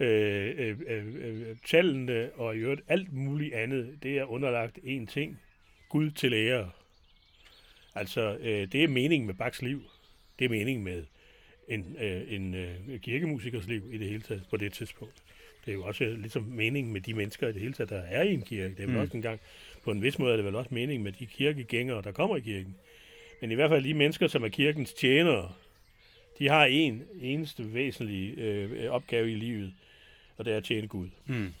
Øh, 0.00 0.54
øh, 0.58 0.76
øh, 0.86 1.04
øh, 1.20 1.56
tallene 1.66 2.30
og 2.34 2.56
i 2.56 2.58
øvrigt 2.58 2.80
alt 2.88 3.12
muligt 3.12 3.54
andet, 3.54 3.98
det 4.02 4.18
er 4.18 4.24
underlagt 4.24 4.78
én 4.78 5.06
ting. 5.06 5.40
Gud 5.88 6.10
til 6.10 6.34
ære. 6.34 6.70
Altså, 7.94 8.36
øh, 8.40 8.72
det 8.72 8.84
er 8.84 8.88
meningen 8.88 9.26
med 9.26 9.34
Bachs 9.34 9.62
liv. 9.62 9.82
Det 10.38 10.44
er 10.44 10.48
meningen 10.48 10.84
med 10.84 11.04
en, 11.68 11.96
øh, 12.00 12.22
en 12.28 12.54
øh, 12.54 13.00
kirkemusikers 13.00 13.66
liv 13.66 13.82
i 13.92 13.98
det 13.98 14.08
hele 14.08 14.22
taget 14.22 14.42
på 14.50 14.56
det 14.56 14.72
tidspunkt. 14.72 15.14
Det 15.64 15.70
er 15.70 15.74
jo 15.74 15.84
også 15.84 16.04
ligesom 16.04 16.42
meningen 16.42 16.92
med 16.92 17.00
de 17.00 17.14
mennesker 17.14 17.48
i 17.48 17.52
det 17.52 17.60
hele 17.60 17.72
taget, 17.72 17.90
der 17.90 17.98
er 18.00 18.22
i 18.22 18.34
en 18.34 18.42
kirke. 18.42 18.74
Det 18.74 18.82
er 18.82 18.86
vel 18.86 18.94
mm. 18.94 19.00
også 19.00 19.16
en 19.16 19.22
gang 19.22 19.40
på 19.84 19.90
en 19.90 20.02
vis 20.02 20.18
måde 20.18 20.32
er 20.32 20.36
det 20.36 20.44
vel 20.44 20.54
også 20.54 20.74
mening 20.74 21.02
med 21.02 21.12
de 21.12 21.26
kirkegængere, 21.26 22.02
der 22.02 22.12
kommer 22.12 22.36
i 22.36 22.40
kirken. 22.40 22.76
Men 23.40 23.50
i 23.50 23.54
hvert 23.54 23.70
fald 23.70 23.84
de 23.84 23.94
mennesker, 23.94 24.28
som 24.28 24.44
er 24.44 24.48
kirkens 24.48 24.92
tjenere, 24.92 25.52
de 26.38 26.48
har 26.48 26.64
en 26.64 27.02
eneste 27.20 27.74
væsentlig 27.74 28.38
øh, 28.38 28.90
opgave 28.90 29.32
i 29.32 29.34
livet, 29.34 29.74
og 30.36 30.44
det 30.44 30.52
er 30.52 30.56
at 30.56 30.64
tjene 30.64 30.88
Gud. 30.88 31.08
Mm. 31.26 31.52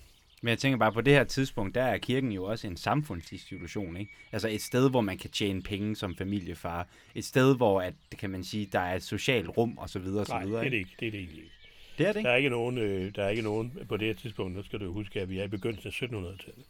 Men 0.42 0.48
jeg 0.48 0.58
tænker 0.58 0.78
bare, 0.78 0.92
på 0.92 1.00
det 1.00 1.12
her 1.12 1.24
tidspunkt, 1.24 1.74
der 1.74 1.82
er 1.82 1.98
kirken 1.98 2.32
jo 2.32 2.44
også 2.44 2.66
en 2.66 2.76
samfundsinstitution, 2.76 3.96
ikke? 3.96 4.12
Altså 4.32 4.48
et 4.48 4.62
sted, 4.62 4.90
hvor 4.90 5.00
man 5.00 5.18
kan 5.18 5.30
tjene 5.30 5.62
penge 5.62 5.96
som 5.96 6.16
familiefar. 6.16 6.88
Et 7.14 7.24
sted, 7.24 7.56
hvor, 7.56 7.80
at, 7.80 7.94
kan 8.18 8.30
man 8.30 8.44
sige, 8.44 8.68
der 8.72 8.80
er 8.80 8.94
et 8.94 9.02
socialt 9.02 9.48
rum, 9.48 9.78
og 9.78 9.90
så 9.90 9.98
videre, 9.98 10.20
og 10.20 10.26
så 10.26 10.38
videre. 10.38 10.52
Nej, 10.52 10.60
det 10.62 10.66
er 10.66 10.70
det 10.70 10.76
ikke. 10.76 10.90
Det 11.00 11.06
er 11.06 11.10
det 11.10 11.20
egentlig 11.20 11.42
ikke. 11.42 11.54
Det 11.98 12.06
er 12.06 12.12
det 12.12 12.18
ikke? 12.18 12.26
Der 12.26 12.32
er 12.32 12.36
ikke 12.36 12.48
nogen, 12.48 12.78
øh, 12.78 13.14
der 13.14 13.24
er 13.24 13.28
ikke 13.28 13.42
nogen 13.42 13.78
på 13.88 13.96
det 13.96 14.06
her 14.06 14.14
tidspunkt, 14.14 14.56
nu 14.56 14.62
skal 14.62 14.80
du 14.80 14.92
huske, 14.92 15.20
at 15.20 15.30
vi 15.30 15.38
er 15.38 15.44
i 15.44 15.48
begyndelsen 15.48 15.88
af 15.88 16.02
1700-tallet. 16.02 16.64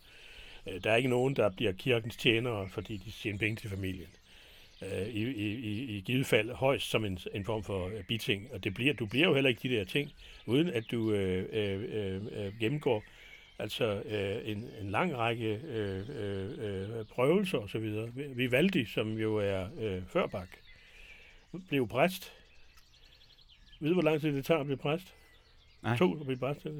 Øh, 0.73 0.85
der 0.85 0.91
er 0.91 0.97
ikke 0.97 1.09
nogen, 1.09 1.37
der 1.37 1.51
bliver 1.51 1.73
kirkens 1.73 2.17
tjenere, 2.17 2.69
fordi 2.69 2.97
de 2.97 3.11
tjener 3.11 3.39
penge 3.39 3.57
til 3.57 3.71
familien. 3.71 4.09
Øh, 4.83 5.09
I, 5.09 5.23
i, 5.23 5.97
i 5.97 6.01
givet 6.01 6.27
fald 6.27 6.51
højst 6.51 6.91
som 6.91 7.05
en, 7.05 7.19
en 7.35 7.45
form 7.45 7.65
for 7.65 7.87
øh, 7.87 8.05
biting. 8.05 8.49
Og 8.53 8.65
det 8.65 8.75
bliver, 8.75 8.95
du 8.95 9.07
bliver 9.07 9.29
jo 9.29 9.35
heller 9.35 9.49
ikke 9.49 9.69
de 9.69 9.75
der 9.75 9.85
ting, 9.85 10.13
uden 10.47 10.69
at 10.69 10.85
du 10.91 11.13
øh, 11.13 11.49
øh, 11.53 12.23
øh, 12.33 12.59
gennemgår 12.61 13.05
altså 13.59 14.03
øh, 14.05 14.51
en, 14.51 14.71
en 14.81 14.91
lang 14.91 15.17
række 15.17 15.61
øh, 15.69 16.05
øh, 16.09 17.05
prøvelser 17.05 17.59
osv. 17.59 17.95
Vivaldi, 18.15 18.85
som 18.85 19.19
jo 19.19 19.37
er 19.37 19.69
øh, 19.81 20.03
førbak, 20.09 20.49
blev 21.69 21.89
præst. 21.89 22.33
Ved 23.81 23.89
du, 23.89 23.95
hvor 23.95 24.03
lang 24.03 24.21
tid 24.21 24.37
det 24.37 24.45
tager 24.45 24.61
at 24.61 24.67
blive 24.67 24.79
præst? 24.79 25.15
Nej. 25.83 25.97
To 25.97 26.21
at 26.21 26.27
blive 26.27 26.39
præst. 26.39 26.65
Ja. 26.65 26.71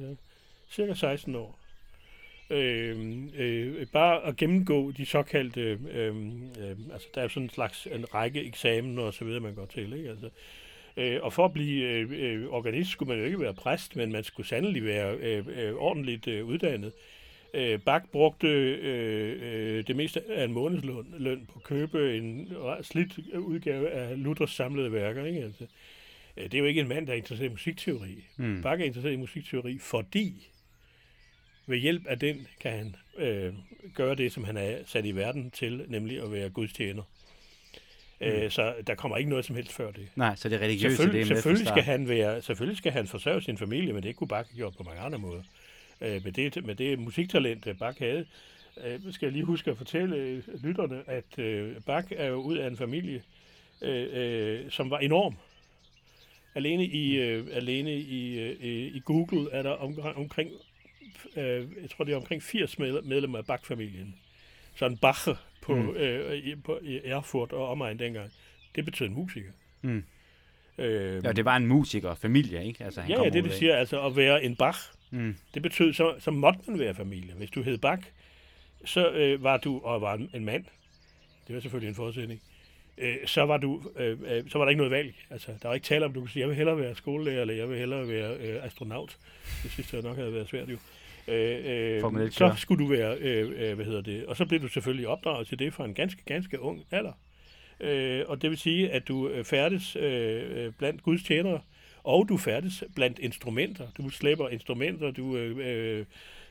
Cirka 0.69 0.93
16 0.93 1.35
år. 1.35 1.58
Øh, 2.49 3.17
øh, 3.37 3.87
bare 3.93 4.25
at 4.25 4.37
gennemgå 4.37 4.91
de 4.91 5.05
såkaldte, 5.05 5.79
øh, 5.91 6.15
øh, 6.59 6.77
altså 6.93 7.07
der 7.15 7.21
er 7.21 7.27
sådan 7.27 7.43
en 7.43 7.49
slags 7.49 7.87
en 7.91 8.13
række 8.13 8.43
eksamener 8.43 9.01
og 9.01 9.13
så 9.13 9.25
videre, 9.25 9.39
man 9.39 9.55
går 9.55 9.65
til, 9.65 9.93
ikke? 9.93 10.09
Altså, 10.09 10.29
øh, 10.97 11.19
og 11.21 11.33
for 11.33 11.45
at 11.45 11.53
blive 11.53 11.83
øh, 11.83 12.11
øh, 12.11 12.47
organist 12.47 12.89
skulle 12.91 13.09
man 13.09 13.19
jo 13.19 13.25
ikke 13.25 13.39
være 13.39 13.53
præst, 13.53 13.95
men 13.95 14.11
man 14.11 14.23
skulle 14.23 14.47
sandelig 14.47 14.85
være 14.85 15.15
øh, 15.15 15.45
øh, 15.47 15.73
ordentligt 15.73 16.27
øh, 16.27 16.45
uddannet. 16.45 16.91
Øh, 17.53 17.79
Bach 17.79 18.05
brugte 18.11 18.47
øh, 18.47 19.37
øh, 19.41 19.87
det 19.87 19.95
meste 19.95 20.21
af 20.29 20.43
en 20.43 20.53
månedsløn 20.53 21.15
løn 21.17 21.47
på 21.53 21.59
at 21.59 21.63
købe 21.63 22.17
en 22.17 22.53
slidt 22.81 23.19
udgave 23.35 23.89
af 23.89 24.23
Luthers 24.23 24.51
samlede 24.51 24.91
værker, 24.91 25.25
ikke? 25.25 25.43
Altså, 25.43 25.65
øh, 26.37 26.43
det 26.43 26.53
er 26.53 26.59
jo 26.59 26.65
ikke 26.65 26.81
en 26.81 26.87
mand, 26.87 27.07
der 27.07 27.13
er 27.13 27.17
interesseret 27.17 27.49
i 27.49 27.51
musikteori. 27.51 28.23
Mm. 28.37 28.61
Bach 28.61 28.81
er 28.81 28.85
interesseret 28.85 29.13
i 29.13 29.17
musikteori, 29.17 29.77
fordi 29.81 30.49
ved 31.69 31.77
hjælp 31.77 32.07
af 32.07 32.19
den 32.19 32.47
kan 32.59 32.71
han 32.71 32.95
øh, 33.17 33.53
gøre 33.93 34.15
det, 34.15 34.31
som 34.31 34.43
han 34.43 34.57
er 34.57 34.77
sat 34.85 35.05
i 35.05 35.11
verden 35.11 35.51
til, 35.51 35.85
nemlig 35.87 36.23
at 36.23 36.31
være 36.31 36.49
Guds 36.49 36.73
tjener. 36.73 37.03
Mm. 38.21 38.27
Øh, 38.27 38.51
så 38.51 38.73
der 38.87 38.95
kommer 38.95 39.17
ikke 39.17 39.29
noget 39.29 39.45
som 39.45 39.55
helst 39.55 39.71
før 39.71 39.91
det. 39.91 40.07
Nej, 40.15 40.35
så 40.35 40.49
det 40.49 40.55
er 40.55 40.59
religiøse, 40.59 40.95
selvfølgelig, 40.95 41.25
det 41.25 41.31
er 41.31 41.35
selvfølgelig 41.35 41.67
skal 41.67 41.83
han 41.83 42.09
være, 42.09 42.41
Selvfølgelig 42.41 42.77
skal 42.77 42.91
han 42.91 43.07
forsørge 43.07 43.41
sin 43.41 43.57
familie, 43.57 43.93
men 43.93 44.03
det 44.03 44.15
kunne 44.15 44.27
Bach 44.27 44.49
have 44.49 44.55
gjort 44.55 44.73
på 44.77 44.83
mange 44.83 45.01
andre 45.01 45.19
måder. 45.19 45.41
Øh, 46.01 46.23
med, 46.23 46.31
det, 46.31 46.65
med 46.65 46.75
det 46.75 46.99
musiktalent, 46.99 47.67
Bach 47.79 47.99
havde, 47.99 48.25
øh, 48.85 48.99
skal 49.11 49.25
jeg 49.25 49.33
lige 49.33 49.45
huske 49.45 49.71
at 49.71 49.77
fortælle 49.77 50.15
øh, 50.15 50.43
lytterne, 50.63 51.03
at 51.07 51.39
øh, 51.39 51.75
Bach 51.85 52.07
er 52.15 52.25
jo 52.25 52.35
ud 52.35 52.57
af 52.57 52.67
en 52.67 52.77
familie, 52.77 53.21
øh, 53.81 54.07
øh, 54.11 54.71
som 54.71 54.89
var 54.89 54.97
enorm. 54.99 55.35
Alene 56.55 56.85
i, 56.85 57.15
øh, 57.15 57.47
alene 57.51 57.95
i, 57.95 58.39
øh, 58.39 58.95
i 58.95 59.01
Google 59.05 59.51
er 59.51 59.63
der 59.63 59.69
om, 59.69 59.99
omkring 60.15 60.51
øh, 61.35 61.67
jeg 61.81 61.89
tror 61.89 62.05
det 62.05 62.11
er 62.11 62.17
omkring 62.17 62.43
80 62.43 62.79
medlemmer 62.79 63.37
af 63.37 63.45
Bach-familien. 63.45 64.15
Så 64.75 64.85
en 64.85 64.97
Bache 64.97 65.35
på, 65.61 65.75
mm. 65.75 65.95
øh, 65.95 66.37
i, 66.37 66.55
på, 66.55 66.79
Erfurt 67.03 67.51
og 67.51 67.69
omegn 67.69 67.99
dengang, 67.99 68.31
det 68.75 68.85
betød 68.85 69.09
musiker. 69.09 69.51
Mm. 69.81 70.03
Øh, 70.77 71.23
ja, 71.23 71.31
det 71.31 71.45
var 71.45 71.55
en 71.55 71.67
musiker-familie, 71.67 72.65
ikke? 72.65 72.83
Altså, 72.83 73.01
han 73.01 73.11
ja, 73.11 73.23
ja, 73.23 73.29
det 73.29 73.43
det 73.43 73.53
siger, 73.53 73.75
altså 73.75 74.05
at 74.05 74.15
være 74.15 74.43
en 74.43 74.55
Bach, 74.55 74.79
mm. 75.11 75.35
det 75.53 75.61
betød, 75.61 75.93
så, 75.93 76.15
så 76.19 76.31
måtte 76.31 76.59
man 76.67 76.79
være 76.79 76.95
familie. 76.95 77.33
Hvis 77.33 77.49
du 77.49 77.61
hed 77.61 77.77
Bach, 77.77 78.03
så 78.85 79.11
øh, 79.11 79.43
var 79.43 79.57
du, 79.57 79.79
og 79.83 80.01
var 80.01 80.13
en, 80.13 80.29
en 80.33 80.45
mand, 80.45 80.65
det 81.47 81.55
var 81.55 81.61
selvfølgelig 81.61 81.89
en 81.89 81.95
forudsætning, 81.95 82.41
øh, 82.97 83.15
så, 83.25 83.45
var 83.45 83.57
du, 83.57 83.81
øh, 83.95 84.17
øh, 84.25 84.49
så 84.49 84.57
var 84.57 84.65
der 84.65 84.69
ikke 84.69 84.77
noget 84.77 84.91
valg. 84.91 85.13
Altså, 85.29 85.51
der 85.61 85.67
var 85.67 85.75
ikke 85.75 85.85
tale 85.85 86.05
om, 86.05 86.13
du 86.13 86.19
kunne 86.19 86.29
sige, 86.29 86.41
jeg 86.41 86.49
vil 86.49 86.55
hellere 86.55 86.77
være 86.77 86.95
skolelærer, 86.95 87.41
eller 87.41 87.53
jeg 87.53 87.69
vil 87.69 87.77
hellere 87.77 88.07
være 88.07 88.35
øh, 88.35 88.65
astronaut. 88.65 89.17
Det 89.63 89.71
synes 89.71 89.93
jeg 89.93 90.01
nok 90.01 90.17
havde 90.17 90.33
været 90.33 90.49
svært 90.49 90.69
jo. 90.69 90.77
Øh, 91.27 92.01
øh, 92.23 92.31
så 92.31 92.53
skulle 92.57 92.85
du 92.85 92.89
være, 92.89 93.17
øh, 93.17 93.69
øh, 93.69 93.75
hvad 93.75 93.85
hedder 93.85 94.01
det, 94.01 94.25
og 94.25 94.37
så 94.37 94.45
blev 94.45 94.61
du 94.61 94.67
selvfølgelig 94.67 95.07
opdraget 95.07 95.47
til 95.47 95.59
det 95.59 95.73
fra 95.73 95.85
en 95.85 95.93
ganske, 95.93 96.23
ganske 96.25 96.61
ung 96.61 96.85
alder. 96.91 97.13
Øh, 97.79 98.23
og 98.27 98.41
det 98.41 98.49
vil 98.49 98.57
sige, 98.57 98.91
at 98.91 99.07
du 99.07 99.27
øh, 99.27 99.45
færdes 99.45 99.95
øh, 99.95 100.65
øh, 100.65 100.73
blandt 100.73 101.03
Guds 101.03 101.23
tjenere, 101.23 101.61
og 102.03 102.29
du 102.29 102.37
færdes 102.37 102.83
blandt 102.95 103.19
instrumenter. 103.19 103.87
Du 103.97 104.09
slæber 104.09 104.49
instrumenter, 104.49 105.11
du 105.11 105.37
øh, 105.37 106.05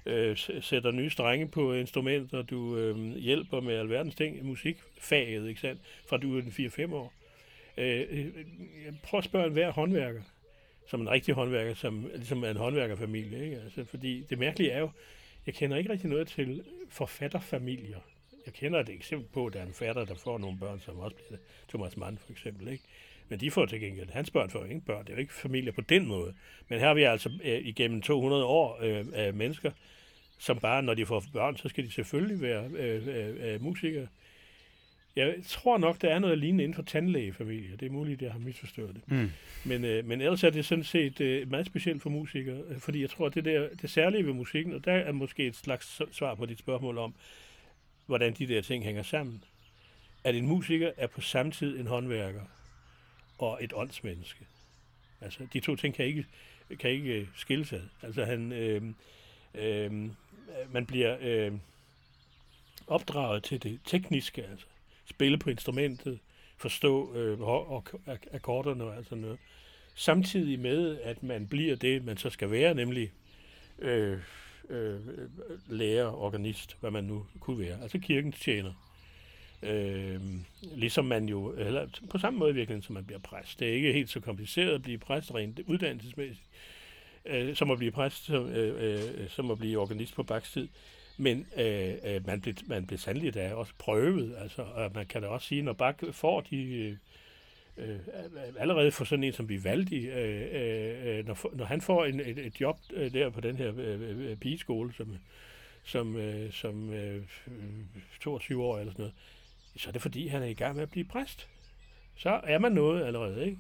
øh, 0.07 0.37
sætter 0.61 0.91
nye 0.91 1.11
strenge 1.11 1.49
på 1.49 1.73
instrumenter, 1.73 2.43
du 2.43 2.77
øh, 2.77 3.17
hjælper 3.17 3.61
med 3.61 3.75
alverdens 3.75 4.15
ting 4.15 4.39
i 4.39 4.43
musikfaget, 4.43 5.49
ikke 5.49 5.61
sandt, 5.61 5.81
fra 6.09 6.17
du 6.17 6.39
er 6.39 6.43
4-5 6.43 6.95
år. 6.95 7.13
Øh, 7.79 8.27
prøv 9.03 9.19
at 9.19 9.25
spørge 9.25 9.47
en 9.47 9.53
hver 9.53 9.73
håndværker 9.73 10.21
som 10.89 11.01
en 11.01 11.11
rigtig 11.11 11.35
håndværker, 11.35 11.75
som 11.75 12.11
ligesom 12.15 12.45
er 12.45 12.51
en 12.51 12.57
håndværkerfamilie. 12.57 13.45
Ikke? 13.45 13.57
Altså, 13.57 13.85
fordi 13.85 14.25
det 14.31 14.39
mærkelige 14.39 14.71
er 14.71 14.79
jo, 14.79 14.91
jeg 15.47 15.55
kender 15.55 15.77
ikke 15.77 15.93
rigtig 15.93 16.11
noget 16.11 16.29
til 16.29 16.65
forfatterfamilier. 16.89 17.99
Jeg 18.47 18.55
kender 18.55 18.81
et 18.81 18.89
eksempel 18.89 19.29
på, 19.33 19.47
at 19.47 19.53
der 19.53 19.61
er 19.61 19.67
en 19.67 19.73
fatter, 19.73 20.05
der 20.05 20.15
får 20.15 20.39
nogle 20.39 20.59
børn, 20.59 20.81
som 20.81 20.99
også 20.99 21.17
bliver 21.17 21.31
det. 21.31 21.39
Thomas 21.69 21.97
Mann 21.97 22.19
for 22.19 22.33
eksempel. 22.33 22.69
Ikke? 22.69 22.85
Men 23.29 23.41
de 23.41 23.51
får 23.51 23.67
til 23.67 23.81
gengæld, 23.81 24.11
hans 24.11 24.31
børn 24.31 24.51
får 24.51 24.65
ingen 24.65 24.81
børn. 24.81 25.05
Det 25.05 25.11
er 25.11 25.15
jo 25.15 25.21
ikke 25.21 25.35
familier 25.35 25.73
på 25.73 25.81
den 25.81 26.07
måde. 26.07 26.35
Men 26.69 26.79
her 26.79 26.87
har 26.87 26.95
vi 26.95 27.03
altså 27.03 27.31
øh, 27.45 27.67
igennem 27.67 28.03
200 28.03 28.45
år 28.45 28.79
øh, 28.83 29.07
af 29.13 29.35
mennesker, 29.35 29.71
som 30.39 30.59
bare, 30.59 30.83
når 30.83 30.95
de 30.95 31.07
får 31.07 31.25
børn, 31.33 31.57
så 31.57 31.69
skal 31.69 31.85
de 31.85 31.91
selvfølgelig 31.91 32.41
være 32.41 32.65
øh, 32.65 33.09
øh, 33.09 33.55
øh 33.55 33.63
musikere. 33.63 34.07
Jeg 35.17 35.35
tror 35.47 35.79
nok, 35.79 36.03
der 36.03 36.09
er 36.09 36.19
noget 36.19 36.39
lignende 36.39 36.65
inden 36.65 36.75
for 36.75 36.83
tandlægefamilier. 36.83 37.77
Det 37.77 37.87
er 37.87 37.91
muligt, 37.91 38.19
at 38.19 38.23
jeg 38.23 38.33
har 38.33 38.39
misforstået 38.39 38.95
det. 38.95 39.03
Mm. 39.07 39.31
Men, 39.65 39.85
øh, 39.85 40.05
men 40.05 40.21
ellers 40.21 40.45
er 40.45 40.51
det 40.51 40.65
sådan 40.65 40.85
set 40.85 41.21
øh, 41.21 41.51
meget 41.51 41.67
specielt 41.67 42.03
for 42.03 42.11
musikere, 42.11 42.63
øh, 42.69 42.79
fordi 42.79 43.01
jeg 43.01 43.11
tror, 43.11 43.27
at 43.27 43.35
det, 43.35 43.45
der, 43.45 43.69
det 43.83 43.91
særlige 43.91 44.27
ved 44.27 44.33
musikken, 44.33 44.73
og 44.73 44.85
der 44.85 44.93
er 44.93 45.13
måske 45.13 45.47
et 45.47 45.57
slags 45.57 46.01
svar 46.13 46.35
på 46.35 46.47
dit 46.47 46.59
spørgsmål 46.59 46.99
om, 46.99 47.15
hvordan 48.07 48.33
de 48.33 48.47
der 48.47 48.61
ting 48.61 48.85
hænger 48.85 49.03
sammen, 49.03 49.45
at 50.25 50.35
en 50.35 50.47
musiker 50.47 50.91
er 50.97 51.07
på 51.07 51.21
samme 51.21 51.53
tid 51.53 51.81
en 51.81 51.87
håndværker 51.87 52.43
og 53.39 53.65
et 53.65 53.73
åndsmenneske. 53.73 54.47
Altså, 55.21 55.47
de 55.53 55.61
to 55.61 55.77
ting 55.77 55.95
kan 55.95 56.05
ikke, 56.05 56.27
kan 56.79 56.91
ikke 56.91 57.21
øh, 57.21 57.27
skille 57.37 57.65
sig. 57.65 57.83
Altså, 58.03 58.25
han, 58.25 58.53
øh, 58.53 58.83
øh, 59.55 60.11
man 60.73 60.87
bliver 60.87 61.17
øh, 61.21 61.53
opdraget 62.87 63.45
til 63.45 63.63
det 63.63 63.81
tekniske, 63.85 64.45
altså 64.45 64.67
spille 65.11 65.39
på 65.39 65.51
instrumentet, 65.51 66.19
forstå 66.57 67.15
øh, 67.15 67.39
akkorderne 68.33 68.85
og 68.85 69.05
sådan 69.05 69.19
noget. 69.19 69.39
Samtidig 69.95 70.61
med, 70.61 70.99
at 71.01 71.23
man 71.23 71.47
bliver 71.47 71.77
det, 71.77 72.05
man 72.05 72.17
så 72.17 72.31
skal 72.31 72.51
være, 72.51 72.75
nemlig 72.75 73.13
øh, 73.79 74.19
øh, 74.69 75.01
lærer, 75.69 76.07
organist, 76.07 76.77
hvad 76.81 76.91
man 76.91 77.05
nu 77.05 77.27
kunne 77.41 77.59
være. 77.59 77.83
Altså 77.83 77.99
kirkens 77.99 78.41
tjener. 78.41 78.73
Øh, 79.63 80.21
ligesom 80.63 81.05
man 81.05 81.29
jo, 81.29 81.53
eller 81.53 81.87
på 82.11 82.19
samme 82.19 82.39
måde 82.39 82.55
virkelig, 82.55 82.85
som 82.85 82.95
man 82.95 83.05
bliver 83.05 83.19
præst. 83.19 83.61
Det 83.61 83.69
er 83.69 83.73
ikke 83.73 83.93
helt 83.93 84.11
så 84.11 84.21
kompliceret 84.21 84.75
at 84.75 84.83
blive 84.83 84.99
præst 84.99 85.35
rent 85.35 85.61
uddannelsesmæssigt, 85.67 86.49
øh, 87.25 87.57
som 87.57 87.71
at 87.71 87.79
blive 87.79 87.93
præst, 87.93 88.25
som, 88.25 88.49
øh, 88.49 88.83
øh, 88.83 89.23
øh 89.23 89.31
som 89.31 89.51
at 89.51 89.59
blive 89.59 89.79
organist 89.79 90.15
på 90.15 90.23
bakstid. 90.23 90.69
Men 91.19 91.47
øh, 91.57 91.95
øh, 92.05 92.27
man, 92.27 92.41
blev, 92.41 92.55
man 92.67 92.87
blev 92.87 92.99
sandelig 92.99 93.35
da 93.35 93.55
også 93.55 93.73
prøvet. 93.79 94.37
Altså, 94.39 94.63
og 94.63 94.91
man 94.95 95.07
kan 95.07 95.23
da 95.23 95.29
også 95.29 95.47
sige, 95.47 95.63
når 95.63 95.73
Bak 95.73 96.03
får 96.13 96.41
de... 96.41 96.57
Øh, 96.57 96.97
øh 97.77 97.99
allerede 98.59 98.91
for 98.91 99.05
sådan 99.05 99.25
en 99.25 99.33
som 99.33 99.49
Vivaldi, 99.49 100.07
øh, 100.07 100.49
øh, 100.53 101.27
når, 101.27 101.57
når 101.57 101.65
han 101.65 101.81
får 101.81 102.05
en, 102.05 102.21
et, 102.21 102.39
et 102.39 102.61
job 102.61 102.79
øh, 102.93 103.13
der 103.13 103.31
på 103.31 103.41
den 103.41 103.57
her 103.57 103.73
øh, 103.77 104.31
øh 104.31 104.37
pigeskole, 104.37 104.93
som, 104.95 105.17
som, 105.85 106.17
øh, 106.17 106.53
som 106.53 106.93
øh, 106.93 107.23
22 108.21 108.65
år 108.65 108.79
eller 108.79 108.93
sådan 108.93 109.03
noget, 109.03 109.15
så 109.77 109.89
er 109.89 109.93
det 109.93 110.03
fordi, 110.03 110.27
han 110.27 110.43
er 110.43 110.47
i 110.47 110.55
gang 110.55 110.75
med 110.75 110.83
at 110.83 110.91
blive 110.91 111.05
præst. 111.05 111.49
Så 112.17 112.41
er 112.45 112.59
man 112.59 112.73
noget 112.73 113.05
allerede, 113.05 113.47
ikke? 113.47 113.59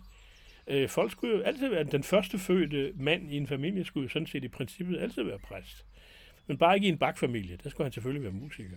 Øh, 0.66 0.88
folk 0.88 1.12
skulle 1.12 1.36
jo 1.36 1.42
altid 1.42 1.68
være, 1.68 1.84
den 1.84 2.02
første 2.02 2.38
fødte 2.38 2.92
mand 2.96 3.32
i 3.32 3.36
en 3.36 3.46
familie 3.46 3.84
skulle 3.84 4.04
jo 4.04 4.08
sådan 4.08 4.26
set 4.26 4.44
i 4.44 4.48
princippet 4.48 4.98
altid 4.98 5.22
være 5.22 5.38
præst. 5.38 5.84
Men 6.48 6.58
bare 6.58 6.74
ikke 6.74 6.86
i 6.86 6.90
en 6.90 6.98
bakfamilie. 6.98 7.58
Der 7.64 7.70
skulle 7.70 7.84
han 7.84 7.92
selvfølgelig 7.92 8.22
være 8.22 8.32
musiker. 8.32 8.76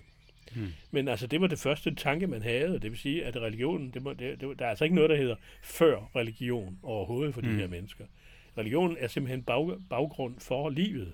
Hmm. 0.56 0.74
Men 0.92 1.08
altså, 1.08 1.28
det 1.28 1.42
var 1.42 1.48
det 1.48 1.60
første 1.60 1.96
tanke, 1.96 2.28
man 2.28 2.42
havde, 2.42 2.76
og 2.76 2.82
det 2.82 2.92
vil 2.92 3.00
sige, 3.00 3.26
at 3.26 3.38
religionen, 3.38 3.92
det 3.92 4.02
må, 4.02 4.14
det, 4.14 4.42
det, 4.42 4.60
der 4.60 4.66
er 4.66 4.70
altså 4.70 4.84
ikke 4.84 4.96
noget, 4.96 5.10
der 5.10 5.16
hedder 5.16 5.36
før 5.64 6.12
religion 6.16 6.80
overhovedet 6.84 7.34
for 7.34 7.42
hmm. 7.42 7.50
de 7.50 7.56
her 7.56 7.68
mennesker. 7.68 8.06
Religionen 8.58 8.98
er 9.00 9.08
simpelthen 9.08 9.44
bag, 9.44 9.72
baggrund 9.90 10.36
for 10.40 10.70
livet. 10.70 11.14